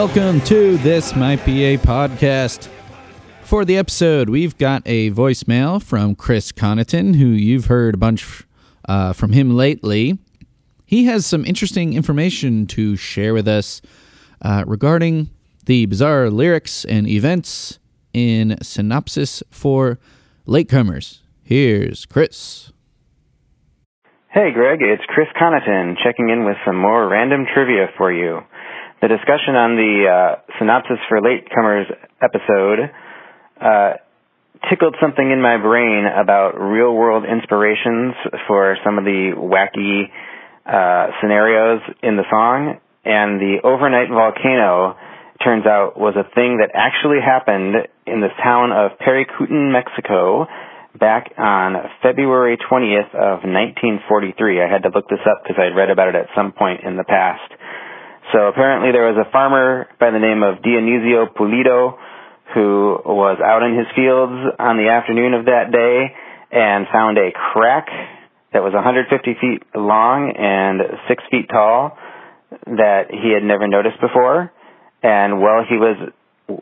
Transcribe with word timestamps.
Welcome 0.00 0.40
to 0.46 0.78
This 0.78 1.14
Might 1.14 1.44
Be 1.44 1.62
a 1.62 1.76
Podcast. 1.76 2.70
For 3.42 3.66
the 3.66 3.76
episode, 3.76 4.30
we've 4.30 4.56
got 4.56 4.80
a 4.86 5.10
voicemail 5.10 5.82
from 5.82 6.14
Chris 6.14 6.52
Connaughton, 6.52 7.16
who 7.16 7.26
you've 7.26 7.66
heard 7.66 7.96
a 7.96 7.98
bunch 7.98 8.44
uh, 8.88 9.12
from 9.12 9.32
him 9.32 9.54
lately. 9.54 10.18
He 10.86 11.04
has 11.04 11.26
some 11.26 11.44
interesting 11.44 11.92
information 11.92 12.66
to 12.68 12.96
share 12.96 13.34
with 13.34 13.46
us 13.46 13.82
uh, 14.40 14.64
regarding 14.66 15.28
the 15.66 15.84
bizarre 15.84 16.30
lyrics 16.30 16.86
and 16.86 17.06
events 17.06 17.78
in 18.14 18.56
Synopsis 18.62 19.42
for 19.50 19.98
Latecomers. 20.46 21.18
Here's 21.42 22.06
Chris. 22.06 22.72
Hey 24.30 24.50
Greg, 24.54 24.78
it's 24.80 25.04
Chris 25.08 25.28
Connaughton 25.38 25.96
checking 26.02 26.30
in 26.30 26.46
with 26.46 26.56
some 26.64 26.76
more 26.76 27.06
random 27.06 27.44
trivia 27.52 27.88
for 27.98 28.10
you. 28.10 28.40
The 29.00 29.08
discussion 29.08 29.56
on 29.56 29.80
the 29.80 29.94
uh, 30.04 30.56
synopsis 30.58 31.00
for 31.08 31.24
latecomers 31.24 31.88
episode 32.20 32.92
uh, 33.56 33.92
tickled 34.68 34.94
something 35.00 35.24
in 35.24 35.40
my 35.40 35.56
brain 35.56 36.04
about 36.04 36.60
real 36.60 36.92
world 36.92 37.24
inspirations 37.24 38.12
for 38.46 38.76
some 38.84 38.98
of 38.98 39.04
the 39.04 39.32
wacky 39.40 40.12
uh, 40.68 41.16
scenarios 41.22 41.80
in 42.02 42.16
the 42.20 42.28
song, 42.28 42.76
and 43.04 43.40
the 43.40 43.64
overnight 43.64 44.12
volcano 44.12 44.96
turns 45.42 45.64
out 45.64 45.96
was 45.96 46.12
a 46.20 46.28
thing 46.34 46.60
that 46.60 46.68
actually 46.76 47.24
happened 47.24 47.88
in 48.06 48.20
the 48.20 48.28
town 48.44 48.68
of 48.68 49.00
Parícutin, 49.00 49.72
Mexico, 49.72 50.44
back 50.98 51.32
on 51.38 51.88
February 52.02 52.58
20th 52.58 53.14
of 53.16 53.48
1943. 53.48 54.60
I 54.60 54.68
had 54.68 54.82
to 54.82 54.90
look 54.92 55.08
this 55.08 55.24
up 55.24 55.40
because 55.42 55.56
I'd 55.56 55.74
read 55.74 55.88
about 55.88 56.08
it 56.08 56.16
at 56.16 56.28
some 56.36 56.52
point 56.52 56.84
in 56.84 56.96
the 56.96 57.04
past. 57.04 57.48
So 58.32 58.46
apparently 58.46 58.92
there 58.92 59.10
was 59.10 59.18
a 59.18 59.30
farmer 59.32 59.88
by 59.98 60.10
the 60.10 60.18
name 60.18 60.42
of 60.42 60.62
Dionisio 60.62 61.34
Pulido 61.34 61.98
who 62.54 62.98
was 63.04 63.38
out 63.42 63.62
in 63.62 63.78
his 63.78 63.86
fields 63.94 64.54
on 64.58 64.76
the 64.76 64.90
afternoon 64.90 65.34
of 65.34 65.46
that 65.46 65.70
day 65.70 66.14
and 66.50 66.86
found 66.92 67.18
a 67.18 67.30
crack 67.30 67.86
that 68.52 68.62
was 68.62 68.74
150 68.74 69.10
feet 69.40 69.62
long 69.74 70.34
and 70.34 70.82
6 71.06 71.22
feet 71.30 71.46
tall 71.48 71.96
that 72.66 73.10
he 73.10 73.30
had 73.34 73.42
never 73.42 73.66
noticed 73.66 74.00
before. 74.00 74.50
And 75.02 75.40
while 75.40 75.62
he 75.62 75.78
was 75.78 75.98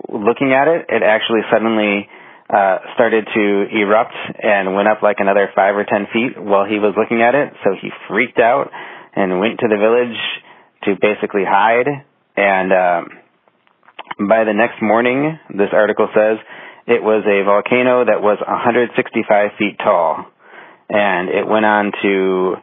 looking 0.09 0.53
at 0.53 0.69
it, 0.69 0.87
it 0.89 1.03
actually 1.03 1.41
suddenly 1.53 2.09
uh, 2.49 2.79
started 2.95 3.29
to 3.29 3.45
erupt 3.73 4.17
and 4.41 4.75
went 4.75 4.89
up 4.89 5.03
like 5.03 5.17
another 5.21 5.49
5 5.55 5.77
or 5.77 5.85
10 5.85 6.09
feet 6.13 6.33
while 6.41 6.65
he 6.65 6.79
was 6.79 6.93
looking 6.97 7.21
at 7.21 7.35
it. 7.35 7.53
So 7.65 7.77
he 7.81 7.89
freaked 8.09 8.39
out 8.39 8.69
and 9.17 9.41
went 9.41 9.61
to 9.61 9.69
the 9.69 9.77
village 9.77 10.17
to 10.85 10.95
basically 11.01 11.45
hide. 11.47 11.89
And 12.37 12.73
um, 12.73 14.29
by 14.29 14.45
the 14.45 14.53
next 14.53 14.83
morning, 14.83 15.39
this 15.51 15.71
article 15.73 16.09
says 16.15 16.39
it 16.87 17.03
was 17.03 17.25
a 17.27 17.45
volcano 17.45 18.05
that 18.05 18.23
was 18.23 18.39
165 18.41 19.51
feet 19.59 19.77
tall. 19.79 20.27
And 20.89 21.29
it 21.29 21.47
went 21.47 21.67
on 21.67 21.93
to 22.03 22.57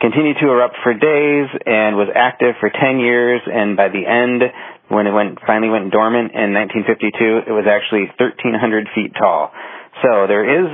continue 0.00 0.34
to 0.34 0.46
erupt 0.48 0.76
for 0.82 0.94
days 0.94 1.48
and 1.66 1.96
was 1.96 2.08
active 2.14 2.54
for 2.60 2.70
10 2.70 2.98
years. 2.98 3.42
And 3.44 3.76
by 3.76 3.88
the 3.88 4.06
end, 4.06 4.42
when 4.88 5.06
it 5.06 5.12
went 5.12 5.38
finally 5.46 5.68
went 5.68 5.92
dormant 5.92 6.32
in 6.32 6.56
1952, 6.56 7.50
it 7.50 7.52
was 7.52 7.68
actually 7.68 8.08
1,300 8.16 8.88
feet 8.94 9.12
tall. 9.18 9.52
So 10.00 10.26
there 10.26 10.46
is 10.46 10.70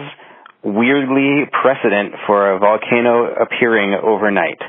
weirdly 0.62 1.44
precedent 1.50 2.14
for 2.26 2.54
a 2.54 2.58
volcano 2.58 3.34
appearing 3.34 3.98
overnight. 4.00 4.60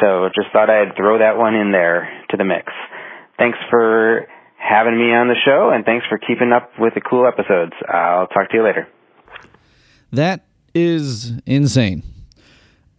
So 0.00 0.28
just 0.34 0.48
thought 0.52 0.70
I'd 0.70 0.96
throw 0.96 1.18
that 1.18 1.36
one 1.36 1.54
in 1.54 1.72
there 1.72 2.08
to 2.30 2.36
the 2.36 2.44
mix. 2.44 2.72
Thanks 3.38 3.58
for 3.70 4.26
having 4.56 4.96
me 4.96 5.12
on 5.12 5.28
the 5.28 5.36
show, 5.44 5.70
and 5.70 5.84
thanks 5.84 6.06
for 6.08 6.18
keeping 6.18 6.52
up 6.52 6.70
with 6.78 6.94
the 6.94 7.00
cool 7.00 7.26
episodes. 7.26 7.72
I'll 7.88 8.26
talk 8.26 8.50
to 8.50 8.56
you 8.56 8.64
later. 8.64 8.88
That 10.12 10.46
is 10.74 11.32
insane. 11.46 12.02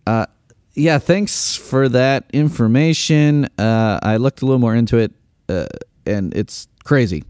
Uh, 0.05 0.25
yeah, 0.73 0.99
thanks 0.99 1.55
for 1.55 1.89
that 1.89 2.25
information. 2.33 3.45
Uh, 3.57 3.99
I 4.01 4.17
looked 4.17 4.41
a 4.41 4.45
little 4.45 4.59
more 4.59 4.75
into 4.75 4.97
it, 4.97 5.11
uh, 5.49 5.67
and 6.05 6.33
it's 6.35 6.67
crazy. 6.83 7.23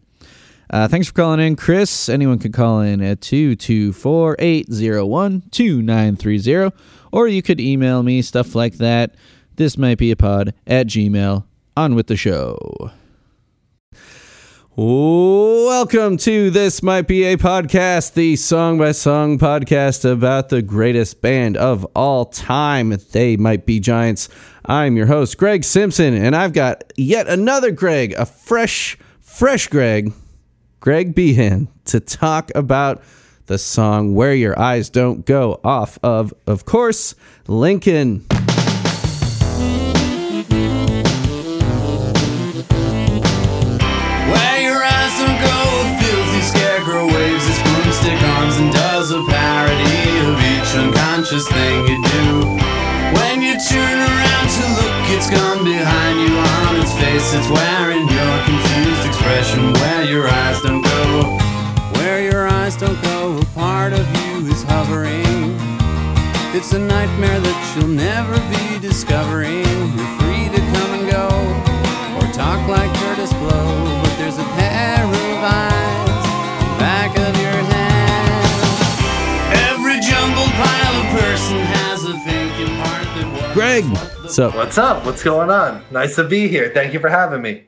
Uh, 0.70 0.88
thanks 0.88 1.08
for 1.08 1.14
calling 1.14 1.40
in, 1.42 1.56
Chris. 1.58 2.08
Anyone 2.08 2.40
can 2.40 2.52
call 2.54 2.80
in 2.80 3.02
at 3.02 3.20
224 3.20 4.38
801 4.40 5.44
2930, 5.52 6.76
or 7.12 7.28
you 7.28 7.42
could 7.42 7.60
email 7.60 8.04
me 8.04 8.22
stuff 8.22 8.56
like 8.56 8.76
that. 8.76 9.16
This 9.62 9.78
might 9.78 10.00
be 10.00 10.10
a 10.10 10.16
pod 10.16 10.56
at 10.66 10.88
gmail. 10.88 11.44
On 11.78 11.94
with 11.94 12.08
the 12.08 12.18
show. 12.18 12.90
Welcome 14.76 16.18
to 16.18 16.50
This 16.50 16.82
Might 16.82 17.08
Be 17.08 17.26
a 17.26 17.38
Podcast, 17.38 18.16
the 18.16 18.38
song 18.38 18.80
by 18.80 18.92
song 18.92 19.38
podcast 19.38 20.04
about 20.04 20.50
the 20.50 20.64
greatest 20.64 21.22
band 21.22 21.58
of 21.58 21.86
all 21.96 22.26
time. 22.26 22.98
They 23.12 23.38
might 23.38 23.68
be 23.68 23.80
giants. 23.80 24.30
I'm 24.66 24.98
your 24.98 25.06
host, 25.06 25.38
Greg 25.38 25.64
Simpson, 25.64 26.16
and 26.16 26.36
I've 26.36 26.54
got 26.54 26.92
yet 26.98 27.28
another 27.28 27.70
Greg, 27.70 28.14
a 28.14 28.26
fresh, 28.26 28.98
fresh 29.20 29.68
Greg, 29.68 30.12
Greg 30.80 31.14
Behan, 31.14 31.68
to 31.86 32.00
talk 32.00 32.50
about 32.56 33.04
the 33.46 33.60
song 33.60 34.16
Where 34.16 34.34
Your 34.34 34.58
Eyes 34.58 34.90
Don't 34.90 35.24
Go 35.24 35.60
off 35.64 36.00
of, 36.02 36.34
of 36.48 36.66
course, 36.66 37.14
Lincoln. 37.46 38.26
Where 44.32 44.60
your 44.62 44.84
eyes 44.84 45.14
don't 45.20 45.40
go, 45.42 45.58
a 45.82 46.00
filthy 46.02 46.42
scarecrow 46.42 47.06
waves 47.08 47.46
its 47.50 47.62
broomstick 47.64 48.22
arms 48.38 48.58
and 48.58 48.72
does 48.74 49.12
a 49.12 49.22
parody 49.30 50.02
of 50.28 50.40
each 50.54 50.76
unconscious 50.76 51.48
thing 51.48 51.88
you 51.88 51.98
do. 52.04 52.28
When 53.18 53.42
you 53.42 53.54
turn 53.70 53.98
around 54.00 54.48
to 54.58 54.64
look, 54.80 55.06
it's 55.16 55.30
gone 55.30 55.64
behind 55.64 56.18
you 56.22 56.38
on 56.38 56.82
its 56.82 56.94
face. 56.94 57.34
It's 57.34 57.50
wearing 57.50 58.08
your 58.08 58.36
confused 58.46 59.06
expression. 59.06 59.74
Where 59.74 60.04
your 60.06 60.28
eyes 60.28 60.62
don't 60.62 60.82
go, 60.82 61.24
where 62.00 62.22
your 62.22 62.48
eyes 62.48 62.76
don't 62.78 63.02
go, 63.04 63.38
a 63.38 63.46
part 63.54 63.94
of 63.94 64.06
you 64.18 64.48
is 64.52 64.64
hovering. 64.64 65.58
It's 66.54 66.74
a 66.74 66.80
nightmare 66.80 67.40
that 67.40 67.76
you'll 67.76 67.88
never 67.88 68.38
be 68.50 68.71
discovering. 68.82 69.64
You're 69.64 70.14
free 70.20 70.50
to 70.50 70.62
come 70.74 70.92
and 70.98 71.06
go, 71.12 71.28
or 72.18 72.26
talk 72.34 72.68
like 72.68 72.90
Kurtis 72.98 73.32
Blow. 73.40 74.02
But 74.04 74.18
there's 74.18 74.38
a 74.38 74.44
pair 74.58 75.06
of 75.06 75.14
eyes 75.14 76.26
back 76.80 77.12
of 77.18 77.36
your 77.40 77.62
head. 77.72 78.42
Every 79.70 80.00
jumbled 80.02 80.52
pile 80.58 80.96
of 81.02 81.20
person 81.22 81.58
has 81.60 82.04
a 82.06 82.14
thinking 82.20 82.76
part 82.78 83.04
that 83.16 83.32
was. 83.32 83.54
Greg, 83.54 83.84
what 83.86 84.24
the 84.24 84.30
so 84.30 84.50
What's 84.52 84.78
up? 84.78 85.06
What's 85.06 85.24
going 85.24 85.50
on? 85.52 85.84
Nice 85.92 86.16
to 86.16 86.24
be 86.24 86.48
here. 86.48 86.72
Thank 86.74 86.94
you 86.94 87.00
for 87.00 87.10
having 87.10 87.42
me. 87.42 87.66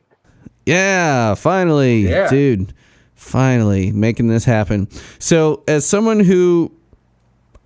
Yeah, 0.66 1.36
finally, 1.36 2.10
Yeah. 2.10 2.30
dude. 2.30 2.74
Finally 3.16 3.92
making 3.92 4.28
this 4.28 4.44
happen. 4.46 4.88
So, 5.20 5.64
as 5.68 5.86
someone 5.86 6.20
who 6.20 6.72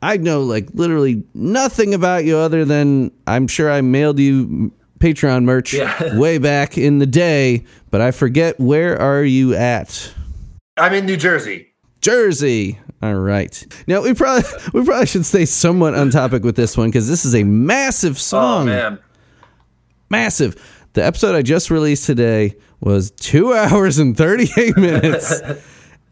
I 0.01 0.17
know 0.17 0.43
like 0.43 0.69
literally 0.73 1.23
nothing 1.33 1.93
about 1.93 2.23
you 2.25 2.37
other 2.37 2.65
than 2.65 3.11
I'm 3.25 3.47
sure 3.47 3.71
I 3.71 3.81
mailed 3.81 4.19
you 4.19 4.71
Patreon 4.99 5.43
merch 5.43 5.73
Yeah. 5.73 6.17
way 6.19 6.37
back 6.37 6.77
in 6.77 6.99
the 6.99 7.05
day, 7.05 7.65
but 7.91 8.01
I 8.01 8.11
forget 8.11 8.59
where 8.59 8.99
are 8.99 9.23
you 9.23 9.55
at? 9.55 10.13
I'm 10.77 10.93
in 10.93 11.05
New 11.05 11.17
Jersey. 11.17 11.67
Jersey. 12.01 12.79
All 13.01 13.15
right. 13.15 13.65
Now 13.87 14.01
we 14.01 14.13
probably 14.13 14.49
we 14.73 14.83
probably 14.85 15.05
should 15.07 15.25
stay 15.25 15.45
somewhat 15.45 15.93
on 15.95 16.09
topic 16.09 16.43
with 16.43 16.55
this 16.55 16.75
one 16.77 16.89
because 16.89 17.07
this 17.07 17.25
is 17.25 17.33
a 17.35 17.43
massive 17.43 18.13
Oh 18.13 18.19
song. 18.19 18.65
man. 18.67 18.99
massive. 20.09 20.55
The 20.93 21.03
episode 21.05 21.35
I 21.35 21.41
just 21.41 21.69
released 21.69 22.05
today 22.05 22.55
was 22.79 23.11
two 23.11 23.53
hours 23.55 23.99
and 23.99 24.15
38 24.17 24.77
minutes. 24.77 25.41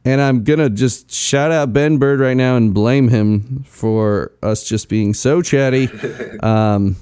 And 0.06 0.22
I'm 0.22 0.44
going 0.44 0.60
to 0.60 0.70
just 0.70 1.12
shout 1.12 1.52
out 1.52 1.74
Ben 1.74 1.98
Bird 1.98 2.20
right 2.20 2.38
now 2.38 2.56
and 2.56 2.74
blame 2.74 3.10
him 3.10 3.64
for 3.68 4.32
us 4.44 4.64
just 4.64 4.88
being 4.88 5.14
so 5.14 5.42
chatty. 5.42 5.90
Um, 6.42 6.98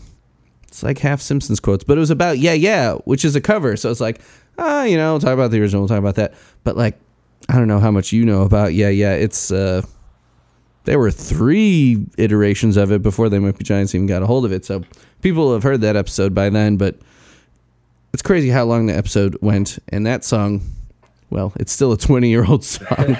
it's 0.67 0.81
like 0.83 0.97
half 0.99 1.21
Simpsons 1.21 1.59
quotes, 1.59 1.83
but 1.83 1.97
it 1.97 1.99
was 1.99 2.09
about 2.09 2.39
Yeah, 2.39 2.53
Yeah, 2.53 2.93
which 3.05 3.25
is 3.25 3.35
a 3.35 3.41
cover. 3.41 3.75
So 3.77 3.91
it's 3.91 3.99
like, 3.99 4.21
ah, 4.57 4.83
you 4.83 4.97
know, 4.97 5.13
we'll 5.13 5.19
talk 5.19 5.33
about 5.33 5.51
the 5.51 5.61
original, 5.61 5.81
we'll 5.81 5.89
talk 5.89 5.99
about 5.99 6.15
that. 6.15 6.33
But 6.63 6.77
like, 6.77 6.97
I 7.49 7.57
don't 7.57 7.67
know 7.67 7.79
how 7.79 7.91
much 7.91 8.11
you 8.11 8.25
know 8.25 8.43
about 8.43 8.73
Yeah, 8.73 8.89
Yeah. 8.89 9.13
It's, 9.13 9.51
uh, 9.51 9.83
there 10.85 10.97
were 10.97 11.11
three 11.11 12.05
iterations 12.17 12.77
of 12.77 12.91
it 12.91 13.01
before 13.01 13.29
they 13.29 13.39
might 13.39 13.57
be 13.57 13.63
giants 13.63 13.93
even 13.93 14.07
got 14.07 14.23
a 14.23 14.25
hold 14.25 14.45
of 14.45 14.51
it. 14.51 14.65
So 14.65 14.83
people 15.21 15.53
have 15.53 15.63
heard 15.63 15.81
that 15.81 15.95
episode 15.95 16.33
by 16.33 16.49
then, 16.49 16.77
but 16.77 16.97
it's 18.13 18.23
crazy 18.23 18.49
how 18.49 18.63
long 18.65 18.85
the 18.85 18.95
episode 18.95 19.37
went. 19.41 19.77
And 19.89 20.05
that 20.05 20.23
song, 20.23 20.61
well, 21.33 21.51
it's 21.55 21.71
still 21.71 21.91
a 21.91 21.97
20 21.97 22.29
year 22.29 22.45
old 22.45 22.63
song. 22.63 23.17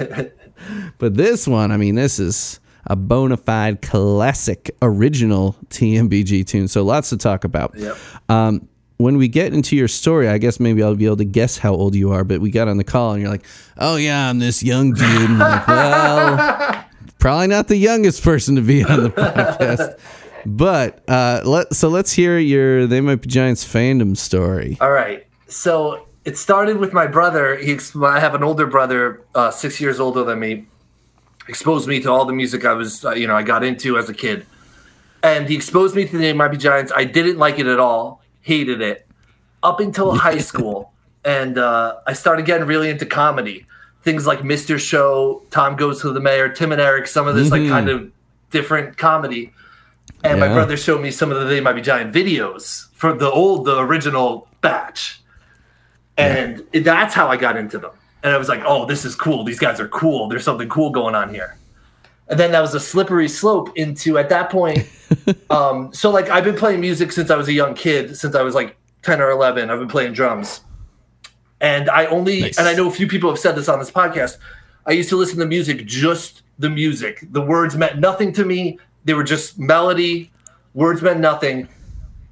but 1.00 1.16
this 1.16 1.48
one, 1.48 1.72
I 1.72 1.78
mean, 1.78 1.96
this 1.96 2.20
is 2.20 2.60
a 2.86 2.96
bona 2.96 3.38
fide 3.38 3.82
classic 3.82 4.76
original 4.82 5.56
TMBG 5.70 6.46
tune. 6.46 6.68
So 6.68 6.84
lots 6.84 7.10
to 7.10 7.18
talk 7.18 7.44
about. 7.44 7.74
Yep. 7.76 7.98
Um, 8.30 8.70
when 8.98 9.18
we 9.18 9.28
get 9.28 9.54
into 9.54 9.76
your 9.76 9.88
story, 9.88 10.30
I 10.30 10.38
guess 10.38 10.60
maybe 10.60 10.84
I'll 10.84 10.96
be 10.96 11.08
able 11.08 11.18
to 11.18 11.26
guess 11.26 11.58
how 11.58 11.74
old 11.74 11.96
you 11.96 12.12
are. 12.12 12.24
But 12.24 12.40
we 12.40 12.52
got 12.52 12.68
on 12.68 12.78
the 12.78 12.84
call 12.84 13.14
and 13.14 13.22
you're 13.22 13.32
like, 13.32 13.46
oh, 13.78 13.96
yeah, 13.96 14.30
I'm 14.30 14.38
this 14.38 14.62
young 14.62 14.94
dude. 14.94 15.32
Like, 15.32 15.68
well, 15.68 16.86
probably 17.20 17.48
not 17.48 17.68
the 17.68 17.78
youngest 17.78 18.24
person 18.24 18.56
to 18.56 18.62
be 18.62 18.84
on 18.84 19.04
the 19.04 19.10
podcast. 19.10 20.00
But 20.46 21.04
uh, 21.10 21.42
let 21.46 21.74
so 21.74 21.88
let's 21.88 22.12
hear 22.12 22.38
your 22.38 22.86
They 22.86 23.02
Might 23.02 23.22
Be 23.22 23.30
Giants 23.30 23.66
fandom 23.66 24.16
story. 24.16 24.78
All 24.82 24.92
right. 24.92 25.26
So 25.48 26.06
it 26.26 26.38
started 26.38 26.78
with 26.78 26.94
my 26.94 27.08
brother. 27.08 27.56
He, 27.58 27.78
I 28.02 28.20
have 28.20 28.34
an 28.34 28.44
older 28.44 28.66
brother, 28.66 29.22
uh, 29.36 29.52
six 29.52 29.82
years 29.82 30.00
older 30.00 30.24
than 30.24 30.40
me. 30.40 30.66
Exposed 31.48 31.88
me 31.88 32.00
to 32.02 32.10
all 32.10 32.26
the 32.26 32.34
music 32.34 32.64
I 32.64 32.74
was, 32.74 33.04
uh, 33.04 33.12
you 33.12 33.28
know, 33.28 33.36
I 33.36 33.44
got 33.44 33.64
into 33.64 33.98
as 33.98 34.08
a 34.08 34.14
kid, 34.14 34.46
and 35.22 35.50
he 35.50 35.56
exposed 35.56 35.94
me 35.94 36.06
to 36.06 36.12
the 36.14 36.18
They 36.20 36.34
Might 36.34 36.50
Be 36.50 36.58
Giants. 36.58 36.92
I 36.96 37.04
didn't 37.04 37.38
like 37.38 37.60
it 37.60 37.68
at 37.68 37.80
all. 37.80 38.22
Hated 38.42 38.82
it 38.82 39.06
up 39.62 39.82
until 39.82 40.16
high 40.16 40.38
school, 40.38 40.94
and 41.26 41.58
uh, 41.58 41.98
I 42.08 42.14
started 42.14 42.46
getting 42.46 42.66
really 42.66 42.90
into 42.90 43.06
comedy. 43.06 43.66
Things 44.04 44.26
like 44.26 44.40
Mr. 44.40 44.80
Show, 44.80 45.44
Tom 45.50 45.76
Goes 45.76 46.02
to 46.02 46.14
the 46.14 46.22
Mayor, 46.22 46.48
Tim 46.48 46.72
and 46.72 46.80
Eric, 46.80 47.08
some 47.08 47.28
of 47.28 47.36
this 47.36 47.52
like 47.52 47.68
kind 47.68 47.90
of 47.90 48.12
different 48.50 48.98
comedy. 48.98 49.52
And 50.24 50.40
my 50.40 50.48
brother 50.48 50.78
showed 50.78 51.02
me 51.02 51.12
some 51.12 51.32
of 51.32 51.40
the 51.40 51.46
They 51.46 51.60
Might 51.60 51.74
Be 51.74 51.82
Giant 51.82 52.14
videos 52.14 52.88
for 52.94 53.14
the 53.14 53.30
old, 53.30 53.66
the 53.66 53.80
original 53.80 54.48
batch. 54.62 55.23
And 56.18 56.66
that's 56.74 57.14
how 57.14 57.28
I 57.28 57.38
got 57.38 57.58
into 57.58 57.78
them. 57.80 57.92
And 58.24 58.34
I 58.34 58.38
was 58.38 58.48
like, 58.48 58.62
oh, 58.66 58.86
this 58.86 59.04
is 59.06 59.16
cool. 59.16 59.44
These 59.44 59.60
guys 59.60 59.80
are 59.80 59.88
cool. 59.90 60.28
There's 60.30 60.44
something 60.44 60.70
cool 60.70 60.92
going 60.92 61.16
on 61.16 61.34
here. 61.34 61.58
And 62.30 62.40
then 62.40 62.52
that 62.54 62.62
was 62.62 62.74
a 62.74 62.80
slippery 62.80 63.28
slope 63.28 63.76
into 63.76 64.18
at 64.18 64.30
that 64.30 64.50
point. 64.50 64.88
um, 65.50 65.94
so 65.94 66.10
like 66.10 66.30
I've 66.30 66.44
been 66.44 66.56
playing 66.56 66.80
music 66.80 67.12
since 67.12 67.30
I 67.30 67.36
was 67.36 67.48
a 67.48 67.54
young 67.54 67.74
kid, 67.74 68.16
since 68.18 68.34
I 68.36 68.42
was 68.44 68.56
like 68.56 68.78
10 69.02 69.22
or 69.22 69.30
11. 69.30 69.70
I've 69.70 69.80
been 69.80 69.88
playing 69.90 70.14
drums. 70.14 70.62
And 71.60 71.90
I 71.90 72.06
only, 72.08 72.42
Nice. 72.42 72.58
and 72.58 72.68
I 72.68 72.74
know 72.74 72.88
a 72.88 72.92
few 72.92 73.08
people 73.08 73.30
have 73.30 73.40
said 73.40 73.56
this 73.56 73.68
on 73.70 73.80
this 73.80 73.92
podcast. 73.92 74.38
I 74.86 74.92
used 74.92 75.10
to 75.10 75.16
listen 75.16 75.40
to 75.40 75.46
music, 75.46 75.86
just 75.86 76.44
the 76.60 76.70
music. 76.70 77.26
The 77.32 77.42
words 77.42 77.76
meant 77.76 78.00
nothing 78.00 78.34
to 78.34 78.46
me. 78.46 78.80
They 79.06 79.14
were 79.14 79.24
just 79.24 79.58
melody. 79.60 80.32
Words 80.74 81.02
meant 81.02 81.20
nothing. 81.20 81.68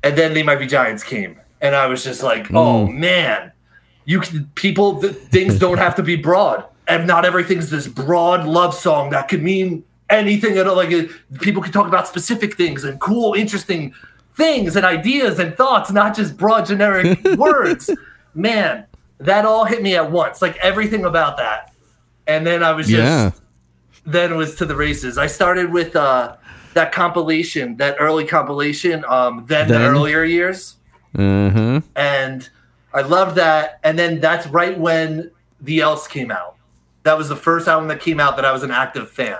And 0.03 0.17
then 0.17 0.33
They 0.33 0.43
Might 0.43 0.59
Be 0.59 0.67
Giants 0.67 1.03
came. 1.03 1.39
And 1.61 1.75
I 1.75 1.85
was 1.87 2.03
just 2.03 2.23
like, 2.23 2.51
oh 2.53 2.87
man, 2.87 3.50
you 4.05 4.19
can, 4.21 4.49
people, 4.55 4.99
th- 5.01 5.13
things 5.15 5.59
don't 5.59 5.77
have 5.77 5.95
to 5.95 6.03
be 6.03 6.15
broad. 6.15 6.63
And 6.87 7.07
not 7.07 7.25
everything's 7.25 7.69
this 7.69 7.87
broad 7.87 8.45
love 8.45 8.73
song 8.73 9.11
that 9.11 9.27
could 9.29 9.41
mean 9.41 9.83
anything 10.09 10.57
at 10.57 10.67
all. 10.67 10.75
Like 10.75 10.91
uh, 10.91 11.03
people 11.39 11.61
can 11.61 11.71
talk 11.71 11.87
about 11.87 12.07
specific 12.07 12.55
things 12.57 12.83
and 12.83 12.99
cool, 12.99 13.33
interesting 13.33 13.93
things 14.35 14.75
and 14.75 14.85
ideas 14.85 15.39
and 15.39 15.55
thoughts, 15.55 15.91
not 15.91 16.15
just 16.15 16.35
broad 16.37 16.65
generic 16.65 17.23
words. 17.37 17.89
Man, 18.33 18.85
that 19.19 19.45
all 19.45 19.65
hit 19.65 19.81
me 19.81 19.95
at 19.95 20.11
once. 20.11 20.41
Like 20.41 20.57
everything 20.57 21.05
about 21.05 21.37
that. 21.37 21.73
And 22.27 22.45
then 22.45 22.63
I 22.63 22.71
was 22.71 22.87
just 22.87 22.99
Yeah. 22.99 23.31
then 24.05 24.33
it 24.33 24.35
was 24.35 24.55
to 24.55 24.65
the 24.65 24.75
races. 24.75 25.17
I 25.17 25.27
started 25.27 25.71
with 25.71 25.95
uh 25.95 26.35
that 26.73 26.91
compilation, 26.93 27.75
that 27.77 27.97
early 27.99 28.25
compilation, 28.25 29.03
um, 29.07 29.45
then, 29.47 29.67
the 29.67 29.77
earlier 29.77 30.23
years. 30.23 30.75
Huh. 31.15 31.81
And 31.95 32.49
I 32.93 33.01
loved 33.01 33.35
that. 33.37 33.79
And 33.83 33.97
then 33.97 34.19
that's 34.19 34.45
right 34.47 34.77
when 34.77 35.31
The 35.61 35.79
Else 35.81 36.07
came 36.07 36.31
out. 36.31 36.55
That 37.03 37.17
was 37.17 37.29
the 37.29 37.35
first 37.35 37.67
album 37.67 37.87
that 37.87 37.99
came 37.99 38.19
out 38.19 38.35
that 38.35 38.45
I 38.45 38.51
was 38.51 38.63
an 38.63 38.71
active 38.71 39.09
fan. 39.09 39.39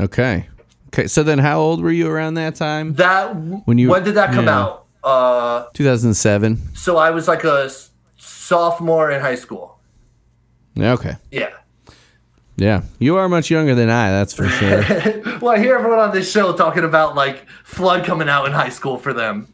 Okay. 0.00 0.48
Okay. 0.88 1.06
So 1.06 1.22
then, 1.22 1.38
how 1.38 1.60
old 1.60 1.82
were 1.82 1.90
you 1.92 2.08
around 2.08 2.34
that 2.34 2.54
time? 2.56 2.94
That 2.94 3.34
When 3.66 3.78
you- 3.78 3.90
when 3.90 4.02
did 4.04 4.14
that 4.14 4.32
come 4.32 4.46
yeah. 4.46 4.58
out? 4.60 4.80
Uh 5.04 5.66
2007. 5.74 6.74
so 6.74 6.96
I 6.96 7.10
was 7.10 7.28
like 7.28 7.44
a 7.44 7.70
sophomore 8.16 9.10
in 9.10 9.20
high 9.20 9.34
school. 9.34 9.78
Okay. 10.78 11.16
Yeah. 11.30 11.50
Yeah. 12.56 12.82
You 12.98 13.16
are 13.16 13.28
much 13.28 13.50
younger 13.50 13.74
than 13.74 13.90
I. 13.90 14.10
That's 14.10 14.32
for 14.32 14.48
sure. 14.48 14.82
Well, 15.40 15.52
I 15.54 15.58
hear 15.58 15.76
everyone 15.76 15.98
on 15.98 16.12
this 16.12 16.30
show 16.30 16.56
talking 16.56 16.84
about 16.84 17.14
like 17.16 17.46
Flood 17.64 18.06
coming 18.06 18.28
out 18.30 18.46
in 18.46 18.52
high 18.52 18.70
school 18.70 18.96
for 18.96 19.12
them. 19.12 19.48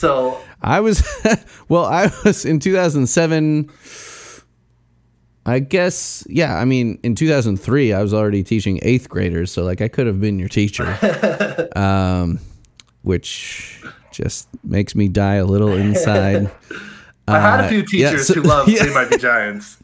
So 0.00 0.40
I 0.62 0.80
was, 0.80 1.02
well, 1.68 1.84
I 1.84 2.10
was 2.24 2.46
in 2.46 2.58
2007. 2.58 3.70
I 5.44 5.58
guess, 5.58 6.24
yeah. 6.28 6.56
I 6.56 6.64
mean, 6.64 6.98
in 7.02 7.14
2003, 7.14 7.92
I 7.92 8.00
was 8.02 8.14
already 8.14 8.42
teaching 8.42 8.78
eighth 8.82 9.08
graders, 9.10 9.52
so 9.52 9.62
like 9.62 9.80
I 9.82 9.88
could 9.88 10.06
have 10.06 10.18
been 10.20 10.38
your 10.38 10.48
teacher, 10.48 10.96
um, 11.76 12.38
which 13.02 13.82
just 14.10 14.48
makes 14.64 14.94
me 14.94 15.08
die 15.08 15.34
a 15.36 15.44
little 15.44 15.72
inside. 15.72 16.50
I 17.28 17.38
had 17.38 17.60
a 17.60 17.64
Uh, 17.64 17.68
few 17.68 17.78
yeah, 17.92 18.10
teachers 18.10 18.26
so- 18.28 18.34
who 18.34 18.42
loved 18.42 18.70
yeah. 18.70 18.84
They 18.84 18.94
Might 18.94 19.10
Be 19.10 19.18
Giants. 19.18 19.76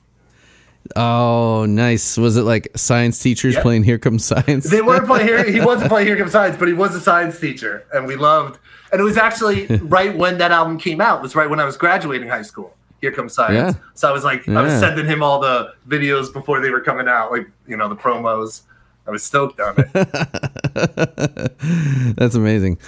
Oh, 0.95 1.67
nice. 1.69 2.17
Was 2.17 2.37
it 2.37 2.43
like 2.43 2.69
science 2.77 3.19
teachers 3.19 3.55
Yeah. 3.55 3.63
playing 3.63 3.83
Here 3.83 3.99
Comes 3.99 4.25
Science? 4.25 4.65
They 4.71 4.81
weren't 4.83 5.07
playing 5.07 5.27
here. 5.27 5.45
He 5.51 5.61
wasn't 5.61 5.91
playing 5.91 6.07
Here 6.07 6.17
Comes 6.17 6.33
Science, 6.33 6.57
but 6.57 6.69
he 6.69 6.75
was 6.75 6.95
a 6.95 7.01
science 7.01 7.39
teacher, 7.41 7.85
and 7.93 8.07
we 8.07 8.15
loved. 8.17 8.59
And 8.97 9.03
it 9.03 9.05
was 9.05 9.19
actually 9.19 9.67
right 9.83 10.17
when 10.17 10.39
that 10.39 10.53
album 10.53 10.79
came 10.79 11.03
out. 11.03 11.19
It 11.19 11.23
was 11.23 11.37
right 11.37 11.51
when 11.51 11.61
I 11.61 11.67
was 11.67 11.77
graduating 11.77 12.29
high 12.29 12.41
school. 12.41 12.75
Here 13.03 13.13
Comes 13.13 13.35
Science. 13.35 13.77
Yeah. 13.77 13.83
So 13.93 14.09
I 14.09 14.13
was 14.13 14.25
like, 14.25 14.49
I 14.49 14.63
was 14.63 14.73
sending 14.81 15.05
him 15.05 15.23
all 15.23 15.39
the 15.39 15.75
videos 15.87 16.33
before 16.33 16.63
they 16.63 16.71
were 16.71 16.81
coming 16.81 17.09
out, 17.09 17.31
like 17.31 17.47
you 17.67 17.77
know 17.77 17.91
the 17.91 17.95
promos. 17.95 18.63
I 19.07 19.11
was 19.11 19.23
stoked 19.23 19.61
on 19.61 19.75
it. 19.77 19.93
That's 22.17 22.35
amazing. 22.35 22.79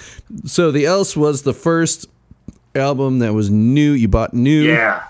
So 0.45 0.71
the 0.71 0.87
Else 0.87 1.15
was 1.15 1.43
the 1.43 1.53
first 1.53 2.07
album 2.73 3.19
that 3.19 3.35
was 3.35 3.51
new. 3.51 3.91
You 3.91 4.07
bought 4.07 4.33
new. 4.33 4.63
yeah. 4.63 5.03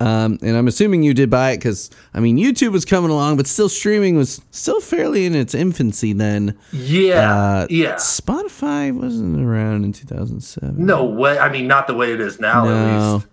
Um, 0.00 0.38
and 0.42 0.56
I'm 0.56 0.68
assuming 0.68 1.02
you 1.02 1.12
did 1.12 1.28
buy 1.28 1.50
it 1.50 1.56
because 1.56 1.90
I 2.14 2.20
mean 2.20 2.36
YouTube 2.36 2.70
was 2.70 2.84
coming 2.84 3.10
along, 3.10 3.36
but 3.36 3.46
still 3.48 3.68
streaming 3.68 4.16
was 4.16 4.40
still 4.52 4.80
fairly 4.80 5.26
in 5.26 5.34
its 5.34 5.54
infancy 5.54 6.12
then. 6.12 6.56
Yeah. 6.72 7.34
Uh, 7.34 7.66
yeah. 7.68 7.94
Spotify 7.94 8.92
wasn't 8.92 9.40
around 9.44 9.84
in 9.84 9.92
2007. 9.92 10.74
No 10.86 11.04
way. 11.04 11.38
I 11.38 11.48
mean, 11.50 11.66
not 11.66 11.88
the 11.88 11.94
way 11.94 12.12
it 12.12 12.20
is 12.20 12.38
now. 12.38 12.64
At 12.64 12.70
No. 12.70 13.14
least. 13.16 13.26